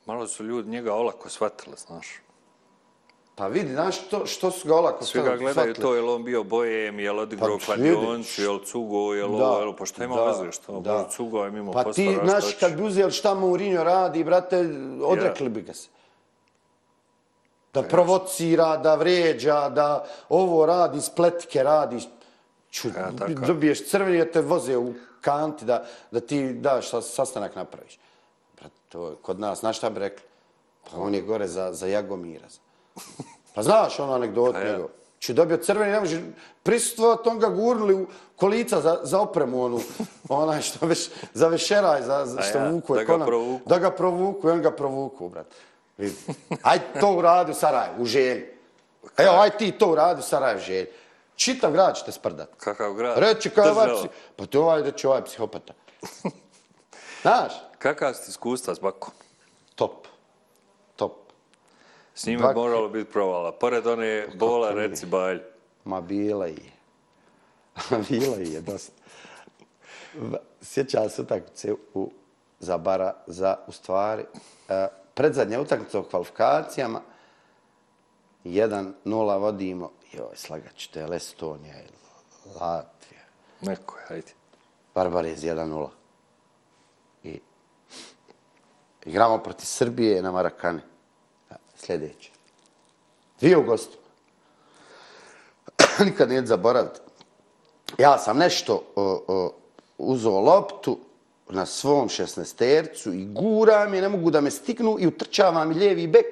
Malo 0.06 0.28
su 0.28 0.44
ljudi 0.44 0.70
njega 0.70 0.94
olako 0.94 1.30
shvatili, 1.30 1.76
znaš. 1.78 2.08
Pa 3.36 3.48
vidi, 3.48 3.74
znaš 3.74 3.98
što, 4.02 4.26
što 4.26 4.52
su 4.52 4.68
ga 4.68 4.76
olako 4.76 5.06
Svi 5.06 5.20
ga 5.20 5.26
shvatili? 5.26 5.44
gledaju 5.44 5.74
to, 5.74 5.96
je 5.96 6.02
li 6.02 6.10
on 6.10 6.24
bio 6.24 6.44
bojem, 6.44 7.00
je 7.00 7.12
li 7.12 7.20
odigrao 7.20 7.58
Pa, 7.58 7.66
kladioncu, 7.66 8.42
je 8.42 8.50
li 8.50 8.66
cugo, 8.66 9.14
je 9.14 9.26
li 9.26 9.34
ovo, 9.34 9.60
je 9.60 9.66
li, 9.66 9.74
pa 9.80 9.86
šta 9.86 10.04
ima 10.04 10.16
veze, 10.16 10.52
što? 10.52 10.80
Da. 10.80 11.08
Cugo 11.10 11.44
je 11.44 11.52
mimo 11.52 11.72
Pa 11.72 11.84
posla, 11.84 11.94
ti, 11.94 12.14
šta 12.14 12.26
znaš, 12.26 12.54
kad 12.54 12.76
bi 12.76 12.84
uzeli 12.84 13.12
šta 13.12 13.34
Mourinho 13.34 13.84
radi, 13.84 14.24
brate, 14.24 14.70
odrekli 15.04 15.50
bi 15.50 15.62
ga 15.62 15.74
se. 15.74 15.90
Da 17.74 17.84
provocira, 17.84 18.78
da 18.78 18.96
vrijeđa, 18.96 19.70
da 19.70 20.06
ovo 20.30 20.66
radi, 20.66 21.02
spletke 21.02 21.64
radi. 21.64 22.00
Ču, 22.70 22.88
Ja, 22.88 23.12
tako. 23.20 23.34
dobiješ 23.34 23.90
crveni, 23.90 24.18
da 24.18 24.32
te 24.32 24.42
voze 24.42 24.78
u 24.78 24.94
kanti, 25.22 25.66
da, 25.66 25.86
da 26.12 26.20
ti 26.20 26.54
daš 26.54 26.90
sa- 26.90 27.02
sastanak 27.02 27.56
napraviš. 27.56 28.00
Brate, 28.60 28.76
to 28.90 29.08
je 29.08 29.16
kod 29.22 29.40
nas, 29.40 29.60
znaš 29.60 29.78
šta 29.78 29.90
bi 29.90 30.00
rekli? 30.00 30.24
Pa 30.92 30.98
on 30.98 31.14
je 31.16 31.22
gore 31.22 31.48
za, 31.48 31.74
za 31.74 31.88
Jagomira. 31.88 32.48
Pa 33.56 33.64
znaš 33.64 33.99
ono 33.99 34.14
anegdotu 34.14 34.53
Pa 34.53 34.60
ja. 34.60 34.72
njegov. 34.72 34.88
Či 35.20 35.34
dobio 35.34 35.57
crveni, 35.57 35.91
ne 35.91 35.99
može 35.99 36.22
prisustvovati, 36.64 37.30
on 37.30 37.40
ga 37.40 37.48
gurnuli 37.49 37.94
u 37.94 38.07
kolica 38.36 38.82
za, 38.82 38.99
za 39.03 39.20
opremu, 39.20 39.64
onu, 39.64 39.80
onaj 40.30 40.61
što 40.61 40.86
veš, 40.86 41.10
za 41.34 41.48
vešeraj, 41.48 42.02
za, 42.02 42.26
za 42.26 42.40
A 42.40 42.44
što 42.44 42.57
ja, 42.57 42.70
vuku. 42.70 42.95
da 42.95 43.03
ga 43.03 43.14
konan. 43.14 43.28
provuku. 43.28 43.70
Da 43.70 43.78
ga 43.80 43.91
provuku, 43.91 44.48
i 44.48 44.52
on 44.52 44.61
ga 44.61 44.72
provuku, 44.72 45.30
brat. 45.30 45.48
Aj 46.61 46.80
to 46.99 47.11
uradi 47.11 47.52
u 47.52 47.56
Sarajevu, 47.56 48.03
u 48.03 48.06
želji. 48.06 48.45
Evo, 49.18 49.36
aj 49.36 49.57
ti 49.57 49.72
to 49.72 49.88
uradi 49.91 50.20
u 50.20 50.24
Sarajevu, 50.24 50.60
u 50.60 50.64
želji. 50.64 50.88
Čitav 51.36 51.72
grad 51.72 51.95
će 51.95 52.03
te 52.06 52.11
sprdat. 52.11 52.49
Kakav 52.57 52.94
grad? 52.94 53.18
Reći 53.18 53.49
kao 53.49 53.72
ovaj 53.72 53.88
psi... 53.88 54.07
Pa 54.36 54.45
to 54.45 54.61
ovaj 54.61 54.84
reći 54.84 55.07
ovaj 55.07 55.24
psihopata. 55.24 55.74
Znaš? 57.22 57.53
Kakav 57.80 58.14
ste 58.14 58.30
iskustva 58.30 58.76
s 58.76 58.80
Bakom? 58.80 59.14
Top. 59.76 60.07
S 62.15 62.26
njime 62.26 62.44
Bak- 62.44 62.56
moralo 62.56 62.90
biti 62.90 63.11
provala. 63.11 63.52
Pored 63.52 63.88
one 63.88 64.27
bola, 64.35 64.72
reci 64.72 65.06
balj. 65.06 65.41
Ma 65.85 66.02
bila 66.02 66.45
je. 66.45 66.72
bila 68.10 68.35
je 68.38 68.61
dosta. 68.61 68.94
Sjećam 70.61 71.10
se 71.10 71.22
utakmice 71.22 71.73
u, 71.94 72.11
za 72.60 72.77
bara, 72.77 73.14
za, 73.27 73.57
u 73.68 73.72
stvari, 73.72 74.23
uh, 74.34 74.76
predzadnja 75.14 75.61
utakmica 75.61 75.99
u 75.99 76.03
kvalifikacijama, 76.03 77.02
1-0 78.45 79.40
vodimo, 79.40 79.91
joj, 80.11 80.35
slagaću, 80.35 80.91
to 80.91 80.99
je 80.99 81.15
Estonija 81.15 81.76
ili 81.80 81.98
Latvija. 82.61 83.23
Neko 83.61 83.98
je, 83.98 84.06
hajde. 84.07 84.31
Barbarez 84.95 85.44
1-0. 85.44 85.90
I 87.23 87.40
igramo 89.06 89.38
protiv 89.38 89.65
Srbije 89.65 90.22
na 90.22 90.31
Marakane. 90.31 90.81
Sljedeće. 91.86 92.32
Dvije 93.40 93.58
u 93.58 93.64
gostu. 93.64 93.98
Nikad 96.06 96.30
nije 96.30 96.46
zaboraviti. 96.46 97.00
Ja 97.98 98.18
sam 98.18 98.38
nešto 98.38 98.82
o, 98.96 99.24
o, 99.28 99.54
uzeo 99.98 100.40
loptu 100.40 101.00
na 101.50 101.66
svom 101.66 102.10
šestnestercu 102.10 103.14
i 103.14 103.26
guram 103.26 103.94
je, 103.94 104.02
ne 104.02 104.10
mogu 104.10 104.32
da 104.32 104.42
me 104.42 104.52
stiknu 104.52 104.98
i 105.00 105.08
utrčava 105.08 105.66
mi 105.66 105.76
lijevi 105.76 106.08
bek. 106.08 106.26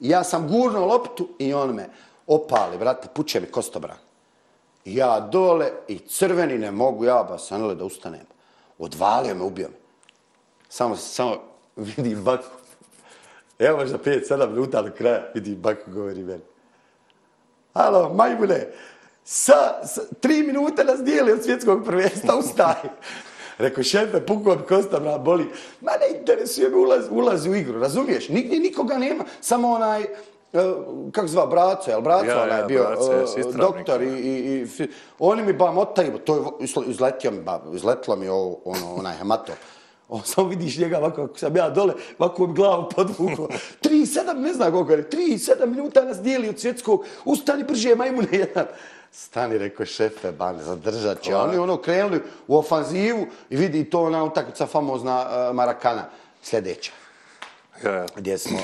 I 0.00 0.08
ja 0.08 0.24
sam 0.24 0.48
gurnuo 0.48 0.86
loptu 0.86 1.28
i 1.38 1.54
on 1.54 1.74
me 1.74 1.88
opali, 2.26 2.78
brate, 2.78 3.08
puče 3.14 3.40
mi 3.40 3.46
kostobran. 3.46 3.96
Ja 4.84 5.20
dole 5.20 5.72
i 5.88 5.98
crveni 5.98 6.58
ne 6.58 6.70
mogu, 6.70 7.04
ja 7.04 7.22
ba 7.28 7.38
sanile 7.38 7.74
da 7.74 7.84
ustanem. 7.84 8.26
Odvalio 8.78 9.34
me, 9.34 9.44
ubio 9.44 9.68
me. 9.68 9.76
Samo, 10.68 10.96
samo 10.96 11.36
vidi 11.76 12.14
Baku. 12.14 12.55
Evo 13.58 13.78
možda 13.78 13.98
5-7 13.98 14.50
minuta 14.50 14.82
do 14.82 14.90
kraja, 14.98 15.30
vidi 15.34 15.54
Baku 15.54 15.90
govori 15.90 16.22
meni. 16.22 16.42
Alo, 17.72 18.12
majmune, 18.14 18.66
sa, 19.24 19.54
sa, 19.84 20.00
tri 20.20 20.42
minute 20.42 20.84
nas 20.84 21.02
dijeli 21.02 21.32
od 21.32 21.42
svjetskog 21.44 21.84
prvenstva, 21.84 22.36
ustaj. 22.36 22.74
Rekao, 23.58 23.84
šefe, 23.84 24.26
pukao 24.26 24.56
bi 24.56 24.62
kosta, 24.62 25.00
brat, 25.00 25.20
boli. 25.20 25.44
Ma 25.80 25.92
ne 25.92 26.18
interesuje 26.18 26.68
me, 26.68 26.76
ulazi, 26.76 27.08
ulazi 27.10 27.50
u 27.50 27.54
igru, 27.54 27.80
razumiješ? 27.80 28.28
Nigdje 28.28 28.60
nikoga 28.60 28.98
nema, 28.98 29.24
samo 29.40 29.68
onaj, 29.70 30.02
e, 30.02 30.06
kako 31.12 31.26
zva, 31.26 31.46
braco, 31.46 31.90
jel 31.90 32.00
braco, 32.00 32.26
Ja, 32.26 32.42
onaj 32.42 32.60
ja, 32.60 32.66
bio 32.66 32.84
braco, 32.84 33.26
sistra 33.26 33.60
doktor 33.60 34.02
i, 34.02 34.06
i, 34.08 34.66
i 34.78 34.88
oni 35.18 35.42
mi 35.42 35.52
ba 35.52 35.72
motaju, 35.72 36.18
to 36.18 36.34
je 36.36 36.42
izle- 36.60 36.86
izletio 36.86 37.30
mi, 37.30 37.40
ba, 37.40 37.62
izletilo 37.74 38.16
mi 38.16 38.28
ovo, 38.28 38.60
ono, 38.64 38.94
onaj 38.94 39.16
hemato. 39.16 39.52
On 40.08 40.22
samo 40.24 40.48
vidiš 40.48 40.78
njega 40.78 40.98
ovako, 40.98 41.26
kako 41.26 41.38
sam 41.38 41.56
ja 41.56 41.70
dole, 41.70 41.94
ovako 42.18 42.46
mi 42.46 42.54
glavu 42.54 42.88
podvukao. 42.96 43.48
Tri, 43.82 44.06
sedam, 44.06 44.40
ne 44.42 44.52
znam 44.52 44.72
koliko 44.72 44.92
je, 44.92 45.10
tri, 45.10 45.38
sedam 45.38 45.70
minuta 45.70 46.04
nas 46.04 46.20
dijeli 46.22 46.48
od 46.48 46.60
svjetskog, 46.60 47.04
ustani 47.24 47.64
brže, 47.64 47.94
majmune 47.94 48.28
jedan. 48.32 48.66
Stani, 49.12 49.58
rekao 49.58 49.86
šefe, 49.86 50.32
ban, 50.32 50.58
zadržat 50.62 51.20
će. 51.20 51.36
Oni 51.36 51.56
ono 51.56 51.76
krenuli 51.76 52.20
u 52.46 52.56
ofanzivu 52.58 53.26
i 53.50 53.56
vidi 53.56 53.90
to 53.90 54.02
ona 54.02 54.24
utakmica 54.24 54.66
famozna 54.66 55.26
uh, 55.48 55.54
Marakana, 55.56 56.04
sljedeća, 56.42 56.92
Ja, 57.84 57.92
ja. 57.92 58.06
gdje 58.16 58.38
smo, 58.38 58.58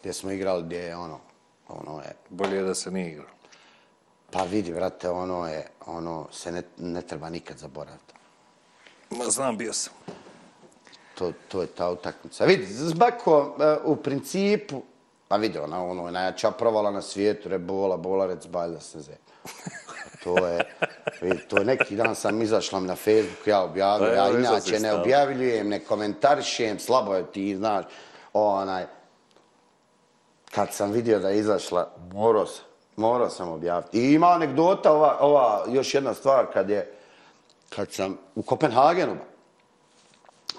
gdje 0.00 0.12
smo 0.12 0.30
igrali, 0.30 0.62
gdje 0.62 0.78
je 0.78 0.96
ono, 0.96 1.18
ono 1.68 1.98
je, 2.00 2.12
Bolje 2.28 2.56
je 2.56 2.62
da 2.62 2.74
se 2.74 2.90
nije 2.90 3.10
igrao. 3.12 3.26
pa 4.30 4.42
vidi, 4.42 4.72
vrate, 4.72 5.10
ono 5.10 5.48
je, 5.48 5.66
ono 5.86 6.26
se 6.32 6.52
ne, 6.52 6.62
ne 6.78 7.02
treba 7.02 7.30
nikad 7.30 7.58
zaboraviti. 7.58 8.14
Ma 9.10 9.24
znam, 9.24 9.56
bio 9.58 9.72
sam. 9.72 9.92
To, 11.18 11.32
to 11.48 11.60
je 11.60 11.66
ta 11.66 11.90
utakmica. 11.90 12.44
Vidi, 12.44 12.66
Zbako 12.66 13.56
e, 13.60 13.76
u 13.84 13.96
principu, 13.96 14.82
pa 15.28 15.36
vidi, 15.36 15.58
ona 15.58 15.84
ono 15.84 16.06
je 16.06 16.12
najjača 16.12 16.50
provala 16.50 16.90
na 16.90 17.02
svijetu, 17.02 17.48
rebola, 17.48 17.96
bolarec, 17.96 18.46
balja 18.46 18.80
se 18.80 19.00
zem. 19.00 19.16
To 20.24 20.46
je, 20.46 20.64
vidi, 21.20 21.38
to 21.48 21.58
je 21.58 21.64
neki 21.64 21.96
dan 21.96 22.14
sam 22.14 22.42
izašla 22.42 22.80
na 22.80 22.96
Facebook, 22.96 23.46
ja 23.46 23.62
objavio, 23.62 24.08
Pa 24.08 24.14
ja 24.14 24.38
inače 24.38 24.80
ne 24.80 24.92
objavljujem, 24.92 25.68
ne 25.68 25.78
komentarišem, 25.84 26.78
slabo 26.78 27.14
je 27.14 27.32
ti, 27.32 27.56
znaš, 27.56 27.84
onaj, 28.32 28.86
kad 30.50 30.74
sam 30.74 30.92
vidio 30.92 31.18
da 31.18 31.28
je 31.28 31.38
izašla, 31.38 31.90
morao 32.12 32.46
sam, 32.46 32.64
morao 32.96 33.30
sam 33.30 33.48
objaviti. 33.48 33.98
I 33.98 34.12
ima 34.14 34.26
anegdota, 34.26 34.92
ova, 34.92 35.16
ova, 35.20 35.64
još 35.68 35.94
jedna 35.94 36.14
stvar, 36.14 36.46
kad 36.52 36.70
je, 36.70 36.92
kad 37.76 37.92
sam 37.92 38.18
u 38.34 38.42
Kopenhagenu, 38.42 39.12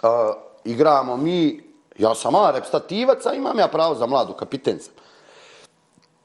uh, 0.04 0.47
igramo 0.68 1.18
mi, 1.18 1.64
ja 1.98 2.16
sam 2.16 2.34
mala 2.34 2.52
reprezentativac, 2.52 3.26
a 3.26 3.34
imam 3.34 3.60
ja 3.60 3.68
pravo 3.68 3.96
za 3.96 4.06
mladu, 4.06 4.34
kapiten 4.34 4.80
sam. 4.80 4.94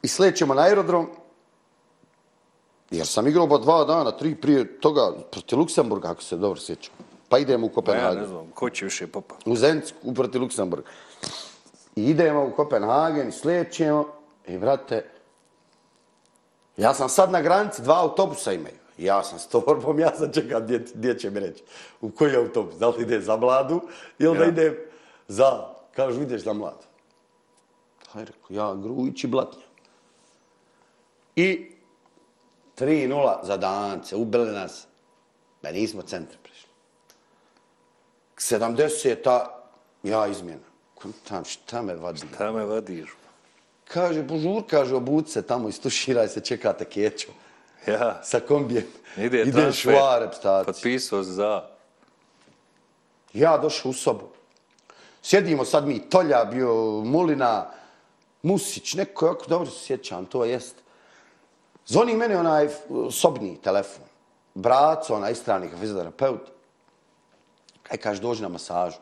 I 0.02 0.08
slećemo 0.08 0.54
na 0.54 0.62
aerodrom, 0.62 1.06
jer 2.90 3.06
sam 3.06 3.26
igrao 3.26 3.46
ba 3.46 3.58
dva 3.58 3.84
dana, 3.84 4.10
tri 4.10 4.34
prije 4.34 4.80
toga, 4.80 5.12
proti 5.30 5.56
Luksemburga, 5.56 6.10
ako 6.10 6.22
se 6.22 6.36
dobro 6.36 6.60
sjećam. 6.60 6.94
Pa 7.28 7.38
idemo 7.38 7.66
u 7.66 7.68
Pa 7.68 7.72
ja 7.72 7.74
Kopenhagen. 7.74 8.20
ne 8.20 8.26
znam, 8.26 8.50
ko 8.54 8.70
će 8.70 8.84
više 8.84 9.06
popa? 9.06 9.34
U 9.46 9.56
Zensku, 9.56 10.14
proti 10.14 10.38
Luksemburga. 10.38 10.88
I 11.96 12.04
idemo 12.04 12.44
u 12.44 12.50
Kopenhagen 12.56 13.28
i 13.28 13.32
slećemo 13.32 14.06
i, 14.46 14.58
brate, 14.58 15.04
ja 16.76 16.94
sam 16.94 17.08
sad 17.08 17.30
na 17.30 17.40
granici, 17.40 17.82
dva 17.82 18.00
autobusa 18.00 18.52
imaju. 18.52 18.81
Ja 19.04 19.22
sam 19.22 19.38
s 19.38 19.46
torbom, 19.46 19.98
ja 19.98 20.14
sam 20.14 20.32
čekam 20.32 20.62
gdje, 20.64 20.84
gdje 20.94 21.18
će 21.18 21.30
mi 21.30 21.40
reći. 21.40 21.62
U 22.00 22.10
koji 22.10 22.36
autobus? 22.36 22.74
Da 22.74 22.88
li 22.88 23.02
ide 23.02 23.20
za 23.20 23.36
mladu 23.36 23.80
ili 24.18 24.38
da 24.38 24.44
Ja. 24.44 24.48
ide 24.50 24.86
za, 25.28 25.66
kažu, 25.96 26.22
ideš 26.22 26.42
za 26.42 26.52
mladu. 26.52 26.86
Haj, 28.12 28.24
rekao, 28.24 28.46
ja, 28.48 28.74
Grujić 28.74 29.24
i 29.24 29.26
Blatnja. 29.26 29.62
I 31.36 31.70
3-0 32.78 33.38
za 33.46 33.56
Dance, 33.56 34.16
ubili 34.16 34.52
nas, 34.52 34.86
da 35.62 35.72
nismo 35.72 36.02
centre 36.02 36.38
prišli. 36.42 36.68
70-ta, 38.38 39.62
ja 40.02 40.26
izmjena. 40.26 40.72
Tam, 41.28 41.44
šta 41.44 41.82
me 41.82 41.94
vadi? 41.94 42.20
Ta 42.38 42.52
me 42.52 42.64
vadiš. 42.64 43.10
Kaže, 43.84 44.28
požur, 44.28 44.62
kaže, 44.70 44.94
obuci 44.94 45.32
se 45.32 45.42
tamo, 45.42 45.68
istuširaj 45.68 46.28
se, 46.28 46.40
čekate 46.40 46.84
keću. 46.84 47.28
Ja. 47.86 48.20
Sa 48.22 48.40
kombijem. 48.40 48.86
Ide 49.16 49.42
Ideš 49.42 49.54
transfer. 49.54 49.94
u 49.94 50.04
Arep 50.04 50.34
stati. 50.34 50.66
Potpisao 50.66 51.22
za. 51.22 51.64
Ja 53.32 53.58
došao 53.58 53.90
u 53.90 53.92
sobu. 53.92 54.28
Sjedimo 55.22 55.64
sad 55.64 55.86
mi, 55.86 56.00
Tolja 56.00 56.44
bio, 56.44 56.74
Mulina, 57.04 57.66
Musić, 58.42 58.94
neko, 58.94 59.26
jako 59.26 59.46
dobro 59.46 59.70
se 59.70 59.84
sjećam, 59.86 60.26
to 60.26 60.44
jest. 60.44 60.74
Zvoni 61.86 62.16
meni 62.16 62.34
onaj 62.34 62.68
sobni 63.10 63.56
telefon. 63.62 64.04
Braco, 64.54 65.14
onaj 65.14 65.34
strani 65.34 65.70
fizioterapeut. 65.80 66.40
Kaj 67.82 67.98
kaže, 67.98 68.20
dođi 68.20 68.42
na 68.42 68.48
masažu. 68.48 68.96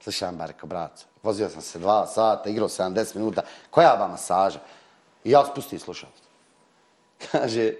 Slušam, 0.00 0.36
ba, 0.36 0.46
rekao, 0.46 0.66
braco, 0.66 1.04
vozio 1.22 1.48
sam 1.48 1.62
se 1.62 1.78
dva 1.78 2.06
sata, 2.06 2.50
igrao 2.50 2.68
70 2.68 3.16
minuta, 3.16 3.42
koja 3.70 3.96
ba 3.96 4.08
masaža? 4.08 4.58
I 5.24 5.30
ja 5.30 5.44
spustim 5.44 5.78
slušalicu. 5.78 6.22
Kaže, 7.32 7.72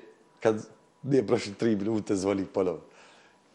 kad 0.43 0.67
nije 1.03 1.27
prošlo 1.27 1.53
tri 1.59 1.77
minute, 1.77 2.17
zvoni 2.17 2.45
ponovo. 2.45 2.81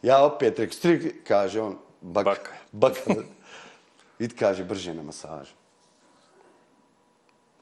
Ja 0.01 0.23
opet 0.23 0.59
rekao, 0.59 0.73
strik, 0.73 1.27
kaže 1.27 1.61
on, 1.61 1.77
baka. 2.01 2.31
Baka. 2.71 3.01
Baka. 3.07 3.21
Id 4.19 4.39
kaže, 4.39 4.63
brže 4.63 4.93
na 4.93 5.03
masažu. 5.03 5.53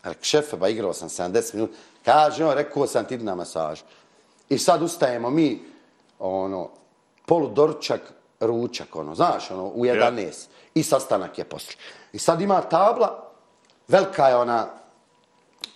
Rekao, 0.04 0.24
šefe, 0.24 0.58
ba 0.58 0.70
igrao 0.70 0.94
sam 0.94 1.10
70 1.10 1.56
minuta. 1.56 1.74
Kaže 2.06 2.46
on, 2.46 2.54
rekao 2.54 2.88
sam 2.88 3.06
ti 3.06 3.18
na 3.18 3.36
masažu. 3.36 3.84
I 4.50 4.58
sad 4.58 4.82
ustajemo 4.82 5.30
mi, 5.30 5.64
ono, 6.20 6.70
poludorčak, 7.26 8.02
ručak, 8.40 8.96
ono, 8.96 9.16
znaš, 9.16 9.52
ono, 9.52 9.66
u 9.66 9.86
11. 9.86 10.48
I 10.76 10.84
sastanak 10.84 11.38
je 11.38 11.46
poslije. 11.46 11.78
I 12.14 12.20
sad 12.20 12.42
ima 12.42 12.62
tabla, 12.62 13.32
velika 13.88 14.28
je 14.28 14.36
ona 14.36 14.68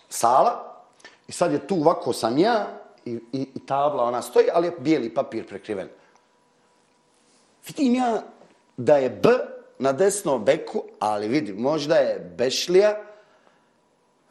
sala, 0.09 0.83
i 1.27 1.31
sad 1.31 1.51
je 1.51 1.67
tu 1.67 1.75
ovako 1.75 2.13
sam 2.13 2.37
ja, 2.37 2.78
i, 3.05 3.19
i, 3.31 3.47
i 3.55 3.65
tabla 3.65 4.03
ona 4.03 4.21
stoji, 4.21 4.45
ali 4.53 4.67
je 4.67 4.75
bijeli 4.79 5.13
papir 5.13 5.47
prekriven. 5.47 5.89
Vidim 7.67 7.95
ja 7.95 8.23
da 8.77 8.97
je 8.97 9.09
B 9.09 9.29
na 9.79 9.91
desnom 9.91 10.45
beku, 10.45 10.83
ali 10.99 11.27
vidi, 11.27 11.53
možda 11.53 11.95
je 11.95 12.33
Bešlija, 12.37 12.95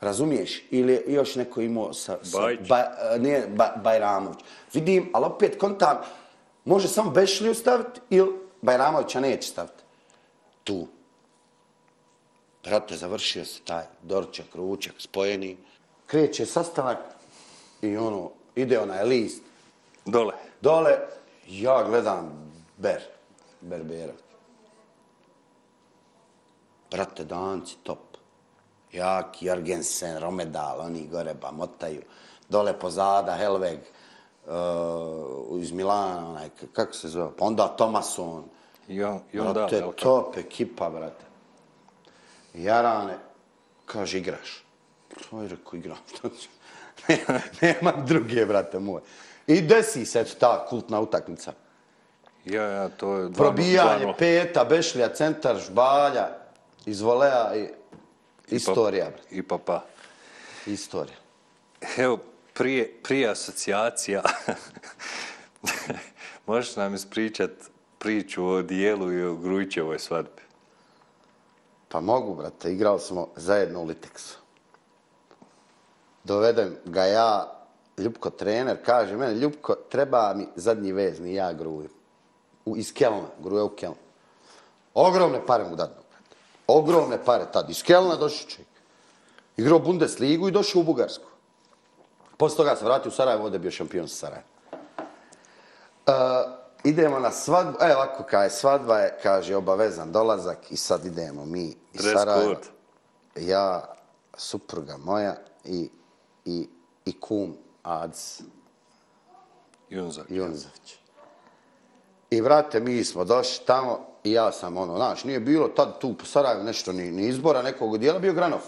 razumiješ, 0.00 0.62
ili 0.70 1.04
još 1.06 1.34
neko 1.34 1.60
imao 1.60 1.92
sa, 1.92 2.18
sa 2.22 2.38
Bajić. 2.40 2.68
ba, 2.68 2.84
nije, 3.18 3.46
ba, 3.48 3.72
Bajramović. 3.84 4.38
Vidim, 4.72 5.10
ali 5.14 5.24
opet 5.26 5.58
kontam, 5.58 5.98
može 6.64 6.88
samo 6.88 7.10
Bešliju 7.10 7.54
staviti 7.54 8.00
ili 8.10 8.32
Bajramovića 8.62 9.20
neće 9.20 9.48
staviti. 9.48 9.82
Tu. 10.64 10.86
Brate, 12.64 12.96
završio 12.96 13.44
se 13.44 13.60
taj 13.64 13.84
dorčak, 14.02 14.46
ručak, 14.54 14.94
spojeni. 14.98 15.56
Kreće 16.06 16.46
sastanak 16.46 16.98
i 17.82 17.96
ono, 17.96 18.30
ide 18.62 18.78
onaj 18.80 19.04
list. 19.04 19.42
Dole. 20.04 20.34
Dole, 20.60 20.98
ja 21.48 21.82
gledam 21.88 22.48
Ber, 22.78 23.02
Berbera. 23.60 24.12
Brate, 26.90 27.24
danci, 27.24 27.76
top. 27.82 27.98
Jak, 28.92 29.42
Jorgensen, 29.42 30.18
Romedal, 30.18 30.80
oni 30.80 31.06
gore 31.08 31.34
ba 31.34 31.50
motaju. 31.50 32.02
Dole 32.48 32.72
pozada, 32.78 33.34
Helveg, 33.36 33.78
uh, 34.46 35.60
iz 35.60 35.72
Milana, 35.72 36.28
onaj, 36.28 36.50
kako 36.72 36.92
se 36.92 37.08
zove, 37.08 37.36
pa 37.36 37.44
onda 37.44 37.68
Tomason. 37.68 38.44
I, 38.88 39.02
on, 39.02 39.20
i 39.32 39.40
onda, 39.40 39.52
Brate, 39.52 39.80
kako? 39.80 39.92
top 39.92 40.36
ekipa, 40.36 40.90
brate. 40.90 41.24
Jarane, 42.54 43.18
kaže, 43.84 44.18
igraš. 44.18 44.64
Oj, 45.30 45.48
rekao, 45.48 45.76
igram. 45.76 45.98
Šta 46.16 46.28
ću? 46.28 46.48
Ne, 47.08 47.18
Nema 47.62 47.92
druge, 47.92 48.46
brate 48.46 48.78
moj. 48.78 49.00
I 49.46 49.60
desi 49.60 50.06
se 50.06 50.24
ta 50.24 50.66
kultna 50.68 51.00
utakmica. 51.00 51.52
Ja, 52.44 52.62
ja, 52.62 52.88
to 52.88 53.16
je... 53.16 53.28
dva- 53.28 53.36
Probijanje, 53.36 54.04
dva- 54.04 54.14
peta, 54.18 54.64
Bešlija, 54.64 55.14
centar, 55.14 55.56
žbalja, 55.58 56.28
iz 56.86 57.00
volea 57.00 57.56
i 57.56 57.68
istorija, 58.48 59.04
brate. 59.04 59.22
I 59.30 59.42
papa. 59.42 59.84
Istorija. 60.66 61.16
Evo, 61.96 62.18
prije, 62.54 62.94
prije 63.02 63.28
asocijacija, 63.28 64.22
možeš 66.46 66.76
nam 66.76 66.94
ispričat 66.94 67.50
priču 67.98 68.46
o 68.46 68.62
dijelu 68.62 69.12
i 69.12 69.24
o 69.24 69.34
Grujićevoj 69.34 69.98
svadbi? 69.98 70.42
Pa 71.88 72.00
mogu, 72.00 72.34
brate, 72.34 72.72
igrali 72.72 73.00
smo 73.00 73.28
zajedno 73.36 73.80
u 73.80 73.84
Liteksu. 73.84 74.38
Dovedem 76.28 76.76
ga 76.84 77.04
ja, 77.04 77.52
Ljubko 77.98 78.30
trener, 78.30 78.76
kaže 78.84 79.16
mene, 79.16 79.34
Ljubko, 79.34 79.74
treba 79.88 80.34
mi 80.34 80.46
zadnji 80.56 80.92
vezni, 80.92 81.34
ja 81.34 81.52
gruju. 81.52 81.88
U, 82.64 82.76
iz 82.76 82.92
Kelna, 82.92 83.28
gruje 83.38 83.62
u 83.62 83.68
Kelna. 83.68 83.96
Ogromne 84.94 85.40
pare 85.46 85.64
mu 85.64 85.76
brate. 85.76 85.94
Ogromne 86.66 87.18
pare 87.24 87.46
tad. 87.52 87.70
Iz 87.70 87.82
Kelna 87.82 88.16
došao 88.16 88.48
čovjek. 88.48 88.68
Igrao 89.56 89.78
Bundesligu 89.78 90.48
i 90.48 90.52
došao 90.52 90.80
u 90.80 90.84
Bugarsku. 90.84 91.24
Posle 92.36 92.56
toga 92.56 92.76
se 92.76 92.84
vratio 92.84 93.08
u 93.08 93.12
Sarajevo, 93.12 93.44
ovdje 93.44 93.56
je 93.56 93.60
bio 93.60 93.70
šampion 93.70 94.08
sa 94.08 94.16
Sarajevo. 94.16 94.48
Uh, 96.06 96.14
idemo 96.84 97.18
na 97.18 97.30
svadbu, 97.30 97.78
e 97.80 97.96
ovako 97.96 98.22
kaže, 98.30 98.54
svadba 98.54 98.98
je, 98.98 99.18
kaže, 99.22 99.56
obavezan 99.56 100.12
dolazak 100.12 100.58
i 100.70 100.76
sad 100.76 101.06
idemo 101.06 101.44
mi 101.44 101.66
iz 101.92 102.02
Dress 102.02 102.18
Sarajeva. 102.18 102.54
code. 102.54 102.66
Ja, 103.36 103.94
supruga 104.36 104.96
moja 104.96 105.36
i, 105.64 105.90
i, 106.48 106.68
i 107.04 107.20
kum 107.20 107.56
Ads 107.82 108.40
Junzak. 109.90 110.26
Junzović. 110.28 110.98
I 112.30 112.40
vrate, 112.40 112.80
mi 112.80 113.04
smo 113.04 113.24
došli 113.24 113.66
tamo 113.66 114.06
i 114.24 114.32
ja 114.32 114.52
sam 114.52 114.76
ono, 114.76 114.96
znaš, 114.96 115.24
nije 115.24 115.40
bilo 115.40 115.68
tad 115.68 116.00
tu 116.00 116.14
po 116.14 116.24
Sarajevu 116.24 116.64
nešto 116.64 116.92
ni, 116.92 117.10
ni 117.10 117.26
izbora 117.26 117.62
nekog 117.62 117.92
odijela, 117.92 118.18
bio 118.18 118.32
Granov. 118.32 118.60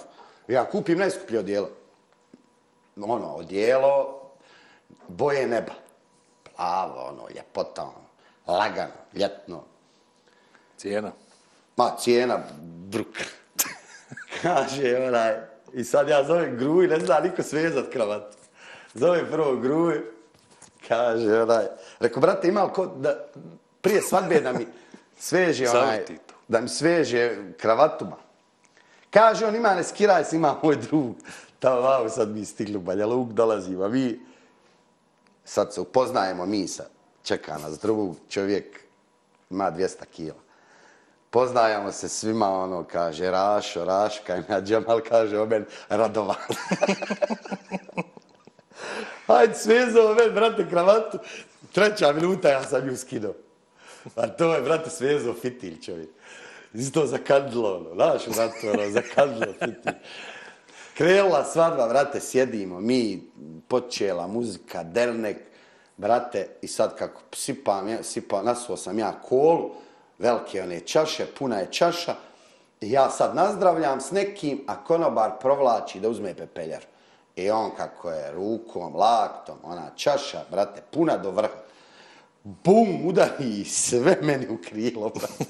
Ja 0.49 0.71
kupim 0.71 0.99
najskuplje 0.99 1.39
odijelo. 1.39 1.69
Ono, 3.01 3.35
odijelo 3.35 4.21
boje 5.09 5.47
neba. 5.47 5.73
Plavo, 6.57 7.09
ono, 7.09 7.29
ljepota, 7.35 7.83
ono, 7.83 8.59
lagano, 8.59 8.93
ljetno. 9.15 9.63
Cijena. 10.77 11.13
Ma, 11.77 11.97
cijena, 11.99 12.39
bruk. 12.61 13.17
Kaže 14.43 14.97
onaj, 15.07 15.50
i 15.75 15.85
sad 15.85 16.09
ja 16.09 16.25
zovem 16.25 16.57
Gruj, 16.57 16.89
ne 16.89 17.01
zna 17.01 17.21
niko 17.21 17.43
svezat 17.43 17.89
kravat. 17.93 18.37
Zovem 18.95 19.27
prvo 19.31 19.57
Gruj, 19.57 20.01
kaže 20.89 21.43
onaj, 21.43 21.65
rekao, 22.01 22.21
brate, 22.21 22.49
ima 22.49 22.63
li 22.65 22.73
ko 22.73 22.87
da, 22.87 23.27
prije 23.81 24.03
svadbe 24.03 24.41
da 24.41 24.53
mi 24.53 24.67
sveže 25.19 25.71
onaj, 25.71 26.05
da 26.49 26.61
mi 26.61 26.69
sveže 26.69 27.37
kravatuma. 27.59 28.17
Kaže 29.11 29.47
on, 29.47 29.57
ima 29.57 29.75
ne 29.75 29.85
skiraj 29.85 30.25
se, 30.25 30.37
ima 30.37 30.57
moj 30.63 30.77
drug. 30.77 31.15
Tamo 31.59 31.81
vamo 31.81 32.09
sad 32.09 32.29
mi 32.29 32.45
stigli 32.45 32.77
u 32.77 32.81
Banja 32.81 33.07
Luk, 33.07 33.29
dolazimo, 33.29 33.89
mi 33.89 34.21
sad 35.45 35.75
se 35.75 35.81
upoznajemo, 35.81 36.47
mi 36.47 36.69
sad, 36.69 36.89
čeka 37.23 37.59
nas 37.59 37.81
drugog 37.81 38.17
čovjek, 38.29 38.81
ima 39.51 39.73
200 39.73 40.05
kila. 40.05 40.50
Poznajemo 41.31 41.93
se 41.93 42.09
svima, 42.09 42.49
ono, 42.49 42.85
kaže, 42.85 43.31
Rašo, 43.31 43.85
Raška, 43.85 44.43
ja 44.49 44.61
Džemal 44.61 45.01
kaže, 45.09 45.39
o 45.39 45.47
meni, 45.47 45.65
Radovan. 45.89 46.37
Hajde, 49.27 49.55
svezao 49.55 50.15
meni, 50.15 50.33
brate, 50.33 50.69
kravatu. 50.69 51.19
Treća 51.73 52.13
minuta, 52.13 52.49
ja 52.49 52.63
sam 52.63 52.89
ju 52.89 52.97
skinuo. 52.97 53.35
A 54.17 54.27
to 54.27 54.55
je, 54.55 54.63
brate, 54.63 54.91
svezao 54.91 55.35
fitilj 55.35 55.81
čovjek. 55.81 56.09
Isto 56.75 57.07
zakadilo, 57.07 57.77
ono, 57.77 57.95
znaš, 57.95 58.37
brate, 58.37 58.71
ono, 58.71 58.91
zakadilo 58.91 59.53
fitilj. 59.53 59.95
Krenula 60.97 61.45
svadba, 61.45 61.89
brate, 61.89 62.21
sjedimo, 62.21 62.81
mi, 62.81 63.23
počela 63.69 64.27
muzika, 64.27 64.83
dernek, 64.83 65.37
brate, 65.97 66.47
i 66.63 66.67
sad 66.67 66.97
kako 66.97 67.21
sipam, 67.35 67.89
ja, 67.89 68.03
sipam, 68.03 68.45
nasuo 68.45 68.77
sam 68.77 68.99
ja 68.99 69.21
kolu, 69.23 69.71
velike 70.21 70.63
one 70.63 70.81
čaše, 70.81 71.27
puna 71.39 71.59
je 71.59 71.73
čaša, 71.73 72.15
i 72.81 72.91
ja 72.91 73.11
sad 73.11 73.35
nazdravljam 73.37 74.01
s 74.01 74.11
nekim, 74.11 74.65
a 74.67 74.85
konobar 74.85 75.31
provlači 75.41 76.01
da 76.01 76.09
uzme 76.09 76.35
pepeljar. 76.35 76.85
I 77.37 77.51
on 77.51 77.71
kako 77.77 78.11
je 78.11 78.33
rukom, 78.33 78.97
laktom, 78.97 79.57
ona 79.63 79.91
čaša, 79.97 80.41
brate, 80.51 80.83
puna 80.91 81.17
do 81.17 81.31
vrha. 81.31 81.55
Bum, 82.45 83.07
udari 83.07 83.61
i 83.61 83.65
sve 83.65 84.17
meni 84.23 84.49
u 84.49 84.59
krilo, 84.69 85.09
brate. 85.09 85.45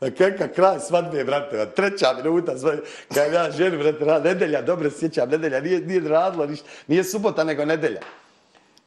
A 0.00 0.10
kakav 0.18 0.48
kraj 0.54 0.80
svadbe, 0.80 1.24
brate, 1.24 1.60
a 1.60 1.66
treća 1.66 2.12
minuta 2.16 2.58
svadbe, 2.58 2.82
kad 3.14 3.32
ja 3.32 3.50
ženu, 3.50 3.78
brate, 3.78 4.28
nedelja, 4.28 4.62
dobro 4.62 4.90
sjećam, 4.90 5.28
nedelja, 5.28 5.60
nije, 5.60 5.80
nije 5.80 6.08
radilo 6.08 6.46
ništa, 6.46 6.68
nije 6.86 7.04
subota, 7.04 7.44
nego 7.44 7.64
nedelja. 7.64 8.00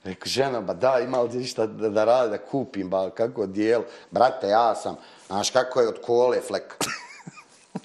Rekao, 0.06 0.27
žena, 0.27 0.61
ba 0.61 0.73
da, 0.73 0.99
ima 0.99 1.22
li 1.22 1.38
ništa 1.38 1.65
da, 1.65 1.90
da 1.90 2.03
radi, 2.03 2.30
da 2.30 2.38
kupim, 2.38 2.90
ba, 2.90 3.10
kako 3.10 3.45
dijelo. 3.45 3.84
Brate, 4.11 4.48
ja 4.48 4.76
sam, 4.76 4.95
znaš 5.27 5.49
kako 5.49 5.82
je 5.82 5.88
od 5.88 6.02
kole 6.02 6.41
flek, 6.41 6.76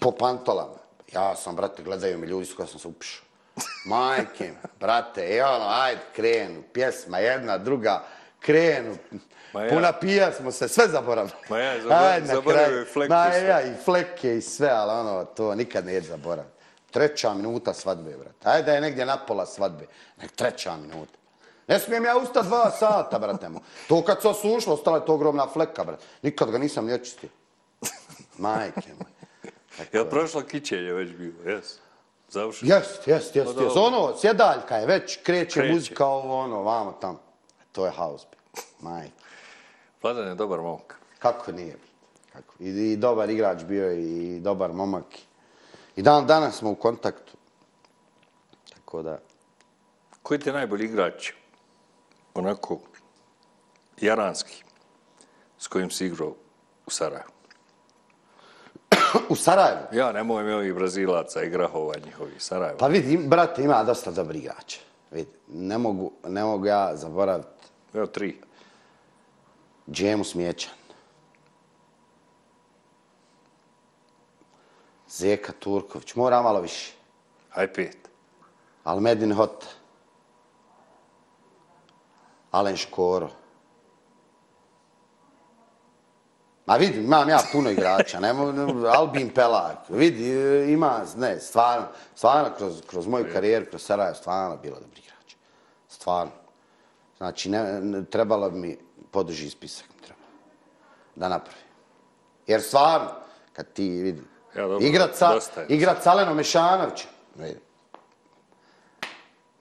po 0.00 0.10
pantolama. 0.10 0.80
Ja 1.12 1.36
sam, 1.36 1.56
brate, 1.56 1.82
gledaju 1.82 2.18
mi 2.18 2.26
ljudi 2.26 2.46
s 2.46 2.54
koja 2.54 2.66
sam 2.66 2.78
se 2.78 2.88
upišao. 2.88 3.24
Majke, 3.84 4.52
brate, 4.80 5.28
i 5.28 5.40
ono, 5.40 5.66
ajde, 5.68 6.00
krenu, 6.14 6.62
pjesma 6.72 7.18
jedna, 7.18 7.58
druga, 7.58 8.02
krenu, 8.40 8.96
Ma 9.52 9.62
ja. 9.62 9.70
puna 9.70 9.92
pija 9.92 10.32
smo 10.32 10.52
se, 10.52 10.68
sve 10.68 10.88
zaboravili. 10.88 11.34
Ma 11.48 11.58
ja, 11.58 11.80
zaboravio 12.24 12.66
kraju. 12.66 12.78
je 12.78 12.84
fleke 12.84 13.14
Ma 13.14 13.26
i 13.38 13.44
ja, 13.44 13.62
i 13.62 13.74
fleke 13.84 14.36
i 14.36 14.40
sve, 14.40 14.68
ali 14.68 14.90
ono, 14.90 15.24
to 15.24 15.54
nikad 15.54 15.86
neće 15.86 16.06
zaboraviti. 16.06 16.54
Treća 16.90 17.34
minuta 17.34 17.74
svadbe, 17.74 18.16
brate. 18.16 18.48
Ajde 18.48 18.66
da 18.66 18.72
je 18.72 18.80
negdje 18.80 19.06
na 19.06 19.16
pola 19.16 19.46
svadbe. 19.46 19.86
Nek 20.22 20.32
treća 20.32 20.76
minuta. 20.76 21.19
Ne 21.70 21.78
smijem 21.78 22.04
ja 22.04 22.16
ustati 22.18 22.46
dva 22.48 22.70
sata, 22.70 23.18
brate 23.18 23.48
mu. 23.48 23.60
To 23.88 24.02
kad 24.04 24.22
se 24.22 24.28
osušlo, 24.28 24.74
ostala 24.74 24.96
je 24.96 25.06
to 25.06 25.14
ogromna 25.14 25.46
fleka, 25.46 25.84
brate. 25.84 26.04
Nikad 26.22 26.50
ga 26.50 26.58
nisam 26.58 26.86
ni 26.86 26.92
očistio. 26.92 27.28
Majke 28.38 28.90
moje. 28.98 29.86
Jel 29.92 30.04
prošlo 30.04 30.42
kićenje 30.42 30.92
već 30.92 31.12
bilo? 31.12 31.50
Jes. 31.50 31.78
Završeno. 32.28 32.74
Jest, 32.74 33.06
jest, 33.06 33.36
jest, 33.36 33.54
Pa 33.54 33.62
jest. 33.62 33.74
dobro. 33.74 33.82
Ono, 33.82 34.18
sjedaljka 34.18 34.76
je 34.76 34.86
već, 34.86 35.18
kreće, 35.22 35.60
Kreće. 35.60 35.74
muzika, 35.74 36.06
ovo, 36.06 36.38
ono, 36.38 36.62
vamo 36.62 36.92
tamo. 36.92 37.20
To 37.72 37.86
je 37.86 37.92
house, 37.92 38.26
bre. 38.30 38.62
Majke. 38.80 39.12
Vladan 40.02 40.28
je 40.28 40.34
dobar 40.34 40.60
momak. 40.60 40.98
Kako 41.18 41.52
nije? 41.52 41.76
Kako? 42.32 42.54
I, 42.60 42.68
I 42.68 42.96
dobar 42.96 43.30
igrač 43.30 43.62
bio 43.64 43.92
i 43.92 44.40
dobar 44.40 44.72
momak. 44.72 45.06
I 45.96 46.02
dan 46.02 46.26
danas 46.26 46.58
smo 46.58 46.70
u 46.70 46.74
kontaktu. 46.74 47.32
Tako 48.74 49.02
da... 49.02 49.18
Koji 50.22 50.40
ti 50.40 50.48
je 50.48 50.52
najbolji 50.52 50.84
igrač? 50.84 51.39
Onako, 52.34 52.78
jaranski, 54.00 54.64
s 55.58 55.66
kojim 55.66 55.90
si 55.90 56.06
igrao 56.06 56.34
u 56.86 56.90
Sarajevu. 56.90 57.30
U 59.28 59.36
Sarajevu? 59.36 59.86
Ja 59.92 60.12
ne 60.12 60.22
mojem 60.22 60.54
ovih 60.54 60.74
Brazilaca 60.74 61.42
i 61.42 61.50
grahova 61.50 61.94
njihovih 62.04 62.42
Sarajevo. 62.42 62.78
Pa 62.78 62.86
vidi, 62.86 63.16
brate, 63.16 63.62
ima 63.62 63.84
dosta 63.84 64.10
dobri 64.10 64.38
igrača. 64.38 64.80
Vidi, 65.10 65.30
ne 65.48 65.78
mogu, 65.78 66.12
ne 66.24 66.44
mogu 66.44 66.66
ja 66.66 66.96
zaboraviti 66.96 67.60
Evo 67.94 68.06
tri. 68.06 68.40
Džemu 69.90 70.24
Smjećan. 70.24 70.72
Zeka 75.08 75.52
Turković, 75.52 76.14
mora 76.14 76.42
malo 76.42 76.60
više. 76.60 76.92
Aj 77.54 77.72
pet. 77.72 77.96
Almedin 78.84 79.32
Hot. 79.32 79.66
Alen 82.50 82.76
Škoro. 82.76 83.28
Ma 86.66 86.76
vidi, 86.76 86.98
imam 86.98 87.28
ja 87.28 87.40
puno 87.52 87.70
igrača, 87.70 88.20
ne 88.20 88.32
mogu, 88.32 88.86
Albin 88.86 89.30
Pelak, 89.34 89.78
vidi, 89.88 90.30
ima, 90.72 91.04
ne, 91.16 91.40
stvarno, 91.40 91.86
stvarno 92.14 92.50
kroz, 92.56 92.82
kroz 92.86 93.06
moju 93.06 93.26
karijeru, 93.32 93.66
kroz 93.66 93.82
Sarajevo, 93.82 94.14
stvarno 94.14 94.56
bilo 94.56 94.80
dobri 94.80 95.00
igrači. 95.00 95.36
Stvarno. 95.88 96.32
Znači, 97.16 97.50
ne, 97.50 97.80
ne, 97.80 98.04
trebalo 98.04 98.50
bi 98.50 98.58
mi 98.58 98.78
poduži 99.10 99.50
spisak, 99.50 99.86
mi 99.96 100.02
treba, 100.02 100.20
da 101.16 101.28
napravi. 101.28 101.60
Jer 102.46 102.62
stvarno, 102.62 103.10
kad 103.52 103.72
ti 103.72 103.88
vidi, 103.88 104.22
Ja, 104.56 104.62
dobro, 104.62 104.86
igrat 104.86 105.16
sa, 105.16 105.38
igrat 105.68 106.02
sa 106.02 106.10
Alenom 106.10 106.36
Mešanovićem, 106.36 107.10
vidi, 107.34 107.60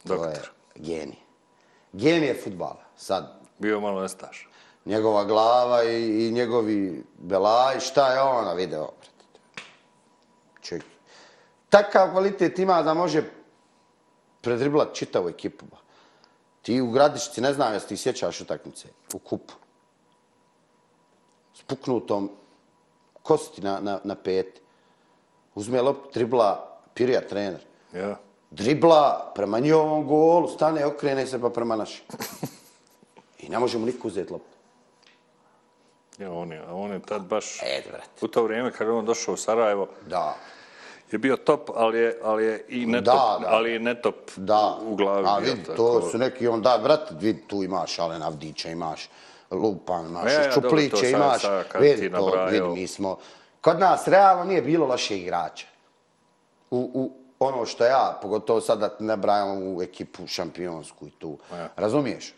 to 0.07 0.13
je 0.13 0.19
Doktor. 0.19 0.49
genij. 0.75 1.28
Genije 1.93 2.41
futbala, 2.43 2.83
sad, 2.97 3.39
Bio 3.59 3.79
malo 3.79 4.01
nestaš. 4.01 4.49
njegova 4.85 5.23
glava 5.25 5.83
i, 5.83 6.27
i 6.27 6.31
njegovi 6.31 7.03
belaj, 7.17 7.79
šta 7.79 8.13
je 8.13 8.21
ona 8.21 8.53
video, 8.53 8.89
brate. 8.99 9.39
Ček. 10.61 10.83
Takav 11.69 12.11
kvalitet 12.11 12.59
ima 12.59 12.81
da 12.81 12.93
može 12.93 13.23
predriblat 14.41 14.93
čitavu 14.93 15.29
ekipu. 15.29 15.65
Ti 16.61 16.81
u 16.81 16.91
Gradišci, 16.91 17.41
ne 17.41 17.53
znam 17.53 17.73
jesi 17.73 17.87
ti 17.87 17.97
sjećaš 17.97 18.41
utakmice, 18.41 18.87
u 19.13 19.19
kupu. 19.19 19.53
Spuknutom 21.53 22.31
kosti 23.21 23.61
na, 23.61 23.79
na, 23.79 23.99
na 24.03 24.15
peti. 24.15 24.61
Uzme 25.55 25.81
lop, 25.81 26.13
dribla, 26.13 26.79
Pirija 26.93 27.27
trener. 27.27 27.65
Ja. 27.93 28.17
Dribla 28.51 29.31
prema 29.35 29.59
njihovom 29.59 30.07
golu, 30.07 30.47
stane, 30.47 30.85
okrene 30.85 31.27
se 31.27 31.41
pa 31.41 31.49
prema 31.49 31.75
našem. 31.75 32.05
I 33.39 33.49
ne 33.49 33.59
možemo 33.59 33.85
niko 33.85 34.07
uzeti 34.07 34.33
loptu. 34.33 34.57
Ja, 36.17 36.31
on 36.31 36.51
je, 36.51 36.63
on 36.71 36.91
je 36.91 36.99
tad 36.99 37.21
baš... 37.21 37.61
E, 37.63 37.81
brate. 37.89 38.07
U 38.21 38.27
to 38.27 38.43
vrijeme 38.43 38.71
kad 38.71 38.87
je 38.87 38.93
on 38.93 39.05
došao 39.05 39.33
u 39.33 39.37
Sarajevo, 39.37 39.87
Da. 40.07 40.35
je 41.11 41.17
bio 41.17 41.37
top, 41.37 41.69
ali 41.75 41.99
je, 41.99 42.19
ali 42.23 42.45
je 42.45 42.65
i 42.69 42.85
ne 42.85 43.01
Da, 43.01 43.11
top, 43.11 43.41
da. 43.41 43.47
ali 43.49 43.71
je 43.71 43.79
ne 43.79 44.01
top 44.01 44.15
Da, 44.35 44.77
u 44.81 44.95
glavi. 44.95 45.25
a 45.27 45.39
bio, 45.39 45.53
vidi, 45.53 45.63
tako. 45.65 45.77
to 45.77 46.01
su 46.01 46.17
neki 46.17 46.47
onda, 46.47 46.79
brate, 46.83 47.15
vidi, 47.19 47.43
tu 47.47 47.63
imaš 47.63 47.99
Alen 47.99 48.23
Avdića, 48.23 48.69
imaš 48.69 49.09
Lupan, 49.51 50.05
imaš 50.05 50.25
Ja, 50.25 50.41
ja, 50.41 50.51
dobro, 50.55 50.69
Čupliće, 50.69 50.95
to 51.01 51.05
imaš, 51.07 51.41
vidi 51.79 52.11
to, 52.11 52.45
vidi, 52.51 52.67
mi 52.67 52.87
smo, 52.87 53.17
kod 53.61 53.79
nas 53.79 54.07
realno 54.07 54.43
nije 54.43 54.61
bilo 54.61 54.85
loših 54.87 55.21
igrača. 55.21 55.67
U, 56.71 56.91
u, 56.93 57.11
ono 57.39 57.65
što 57.65 57.85
ja, 57.85 58.19
pogotovo 58.21 58.61
sad 58.61 58.79
da 58.79 58.95
ne 58.99 59.17
brajam 59.17 59.75
u 59.75 59.81
ekipu 59.81 60.27
šampionsku 60.27 61.07
i 61.07 61.11
tu. 61.11 61.37
Ja. 61.51 61.69
Razumiješ? 61.75 62.33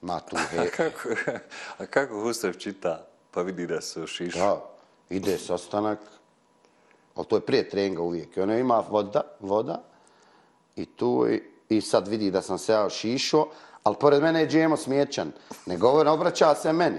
Ma 0.00 0.20
tu 0.20 0.36
A 0.40 0.40
he, 0.40 0.70
kako, 0.70 1.08
a 1.78 1.86
kako 1.86 2.20
Husev 2.20 2.52
čita 2.52 3.06
pa 3.30 3.42
vidi 3.42 3.66
da 3.66 3.80
se 3.80 4.00
ušišu? 4.00 4.38
da, 4.38 4.60
ide 5.10 5.38
sastanak, 5.38 5.98
ali 7.14 7.26
to 7.26 7.36
je 7.36 7.46
prije 7.46 7.68
treninga 7.68 8.02
uvijek. 8.02 8.36
I 8.36 8.40
ono 8.40 8.58
ima 8.58 8.84
voda, 8.90 9.20
voda 9.40 9.82
i 10.76 10.86
tu 10.86 11.26
i, 11.30 11.42
i 11.68 11.80
sad 11.80 12.08
vidi 12.08 12.30
da 12.30 12.42
sam 12.42 12.58
se 12.58 12.72
ja 12.72 12.90
šišo, 12.90 13.46
ali 13.82 13.96
pored 14.00 14.22
mene 14.22 14.40
je 14.40 14.48
Džemo 14.48 14.76
smjećan. 14.76 15.32
Ne 15.66 15.76
govori, 15.76 16.04
ne 16.04 16.10
obraća 16.10 16.54
se 16.54 16.72
meni. 16.72 16.98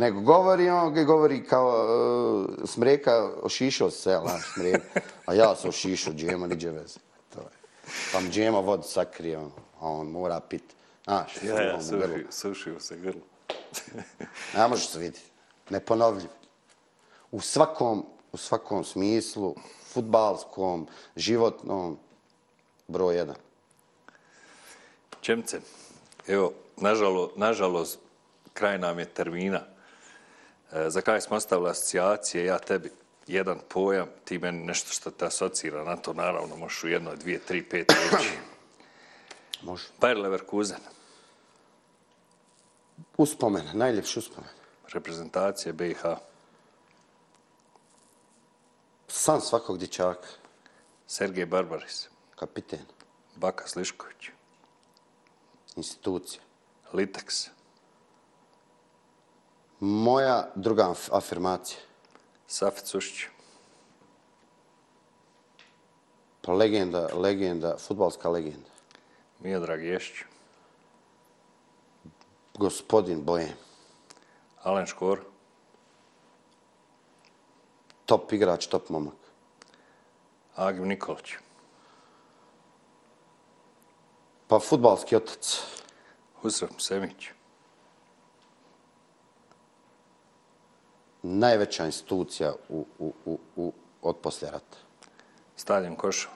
Nego 0.00 0.20
govori 0.20 0.70
on, 0.70 0.94
ga 0.94 1.02
govori 1.04 1.44
kao 1.44 1.68
uh, 1.68 2.68
smreka, 2.68 3.30
ošišao 3.42 3.90
se, 3.90 4.10
jel, 4.10 4.22
znaš, 4.22 4.52
smreka. 4.54 5.00
A 5.26 5.34
ja 5.34 5.56
sam 5.56 5.68
ošišao, 5.68 6.12
Džemo, 6.14 6.46
niđe 6.46 6.70
veze. 6.70 6.98
To 7.34 7.40
je. 7.40 7.46
Pa 8.12 8.20
mi 8.20 8.30
Džemo 8.30 8.60
vodu 8.60 8.82
sakrije, 8.82 9.38
on, 9.38 9.52
a 9.80 9.88
on 9.88 10.06
mora 10.10 10.40
pit. 10.40 10.62
Znaš, 11.04 11.42
Ja, 11.42 11.62
ja, 11.62 11.74
on 11.74 11.80
u 11.80 11.98
grlu. 11.98 12.08
suši, 12.08 12.26
sušio 12.30 12.80
se 12.80 12.96
grlo. 12.96 13.20
Ne 14.56 14.68
može 14.68 14.86
se 14.86 14.98
vidi. 14.98 15.18
Neponovljiv. 15.70 16.28
U 17.30 17.40
svakom, 17.40 18.06
u 18.32 18.36
svakom 18.36 18.84
smislu, 18.84 19.54
futbalskom, 19.92 20.86
životnom, 21.16 21.98
broj 22.88 23.16
jedan. 23.16 23.36
Čemce, 25.20 25.60
evo, 26.26 26.52
nažalost, 26.76 27.36
nažalost, 27.36 27.98
kraj 28.52 28.78
nam 28.78 28.98
je 28.98 29.04
termina. 29.04 29.69
E, 30.72 30.90
za 30.90 31.00
kraj 31.00 31.20
smo 31.20 31.36
ostavili 31.36 31.70
asocijacije, 31.70 32.44
ja 32.44 32.58
tebi 32.58 32.92
jedan 33.26 33.58
pojam, 33.68 34.08
ti 34.24 34.38
meni 34.38 34.64
nešto 34.64 34.92
što 34.92 35.10
te 35.10 35.26
asocira 35.26 35.84
na 35.84 35.96
to, 35.96 36.12
naravno, 36.12 36.56
možeš 36.56 36.84
u 36.84 36.88
jednoj, 36.88 37.16
dvije, 37.16 37.38
tri, 37.38 37.62
pet 37.62 37.92
reći. 37.92 38.30
Može. 39.62 39.88
Bayer 40.00 40.22
Leverkusen, 40.22 40.80
Uspomen, 43.16 43.64
najljepši 43.72 44.18
uspomen. 44.18 44.50
reprezentacije 44.92 45.72
BiH, 45.72 46.02
San 49.08 49.40
svakog 49.40 49.78
dječaka, 49.78 50.28
Sergej 51.06 51.46
Barbaris, 51.46 52.08
kapiten, 52.36 52.84
Baka 53.36 53.66
Slišković, 53.66 54.30
institucija. 55.76 56.42
Litex, 56.92 57.48
Moja 59.80 60.48
druga 60.54 60.84
af- 60.84 61.08
afirmacija. 61.12 61.78
Safet 62.46 62.86
Sušić, 62.86 63.26
Pa 66.42 66.52
legenda, 66.52 67.08
legenda, 67.14 67.76
futbalska 67.78 68.28
legenda. 68.28 68.68
Miodrag 69.40 69.84
Ješć, 69.84 70.24
Gospodin 72.54 73.24
Bojem. 73.24 73.54
Alen 74.62 74.86
Škor, 74.86 75.20
Top 78.06 78.32
igrač, 78.32 78.66
top 78.66 78.88
momak. 78.88 79.14
Agim 80.56 80.88
Nikolić, 80.88 81.34
Pa 84.48 84.58
futbalski 84.58 85.16
otac. 85.16 85.62
Husrev 86.42 86.70
Semić, 86.78 87.30
Najveća 91.22 91.86
institucija 91.86 92.52
u, 92.68 92.86
u, 92.98 93.12
u, 93.24 93.38
u, 93.56 93.72
od 94.02 94.16
poslije 94.16 94.50
rata. 94.50 94.76
Staljan 95.56 95.96
Košo, 95.96 96.28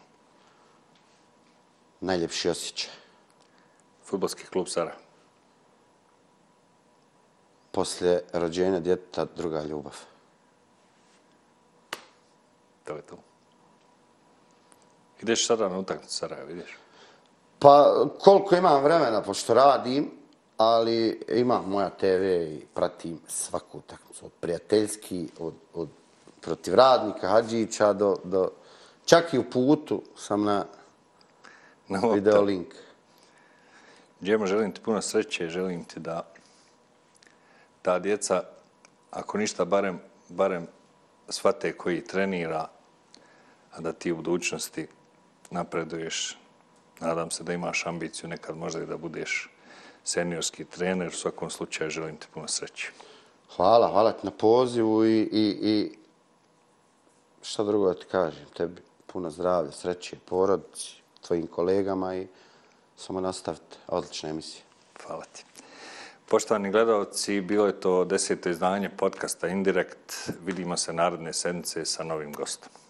Najljepši 2.00 2.48
osjećaj. 2.48 2.90
Futbolski 4.04 4.46
klub 4.46 4.68
Sara, 4.68 4.94
Poslije 7.70 8.24
rođenja 8.32 8.80
djeteta 8.80 9.26
druga 9.36 9.62
ljubav. 9.62 9.96
to 12.84 12.96
je 12.96 13.02
to. 13.02 13.16
Ideš 15.22 15.46
sada 15.46 15.68
na 15.68 15.78
utakmicu 15.78 16.14
Sarajevo, 16.14 16.46
vidiš? 16.48 16.78
Pa 17.58 18.04
koliko 18.20 18.56
imam 18.56 18.82
vremena, 18.82 19.22
pošto 19.22 19.54
radim, 19.54 20.10
ali 20.56 21.20
imam 21.28 21.70
moja 21.70 21.90
TV 21.90 22.24
i 22.24 22.66
pratim 22.74 23.20
svaku 23.28 23.78
utakmicu. 23.78 24.26
Od 24.26 24.32
prijateljski, 24.40 25.28
od, 25.38 25.54
od 25.74 25.88
protiv 26.40 26.74
radnika, 26.74 27.28
Hadžića, 27.28 27.92
do, 27.92 28.16
do... 28.24 28.50
Čak 29.04 29.34
i 29.34 29.38
u 29.38 29.50
putu 29.50 30.02
sam 30.16 30.44
na 30.44 30.64
Na 31.88 32.00
video 32.14 32.40
link. 32.42 32.74
Džemo, 34.22 34.46
želim 34.46 34.72
ti 34.72 34.80
puno 34.80 35.02
sreće, 35.02 35.48
želim 35.48 35.84
ti 35.84 36.00
da 36.00 36.22
ta 37.82 37.98
djeca, 37.98 38.42
ako 39.10 39.38
ništa, 39.38 39.64
barem, 39.64 40.00
barem 40.28 40.66
shvate 41.28 41.76
koji 41.76 42.04
trenira, 42.04 42.68
a 43.72 43.80
da 43.80 43.92
ti 43.92 44.12
u 44.12 44.16
budućnosti 44.16 44.86
napreduješ. 45.50 46.38
Nadam 47.00 47.30
se 47.30 47.44
da 47.44 47.52
imaš 47.52 47.86
ambiciju 47.86 48.28
nekad 48.28 48.56
možda 48.56 48.82
i 48.82 48.86
da 48.86 48.96
budeš 48.96 49.50
seniorski 50.04 50.64
trener. 50.64 51.08
U 51.08 51.16
svakom 51.16 51.50
slučaju 51.50 51.90
želim 51.90 52.16
ti 52.16 52.26
puno 52.34 52.48
sreće. 52.48 52.90
Hvala, 53.56 53.90
hvala 53.90 54.12
ti 54.12 54.26
na 54.26 54.30
pozivu 54.30 55.04
i, 55.04 55.20
i, 55.20 55.58
i 55.62 55.98
šta 57.42 57.64
drugo 57.64 57.86
da 57.86 57.94
ti 57.94 58.06
kažem, 58.10 58.46
tebi 58.56 58.82
puno 59.06 59.30
zdravlja, 59.30 59.72
sreće, 59.72 60.16
porodici, 60.24 60.94
tvojim 61.26 61.46
kolegama 61.46 62.16
i 62.16 62.26
samo 62.96 63.20
nastavite. 63.20 63.76
Odlična 63.86 64.28
emisija. 64.28 64.62
Hvala 65.06 65.24
ti. 65.24 65.44
Poštovani 66.28 66.70
gledalci, 66.70 67.40
bilo 67.40 67.66
je 67.66 67.80
to 67.80 68.04
deseto 68.04 68.48
izdanje 68.48 68.88
podcasta 68.88 69.48
Indirekt. 69.48 70.30
Vidimo 70.46 70.76
se 70.76 70.92
narodne 70.92 71.32
sedmice 71.32 71.84
sa 71.84 72.04
novim 72.04 72.32
gostom. 72.32 72.83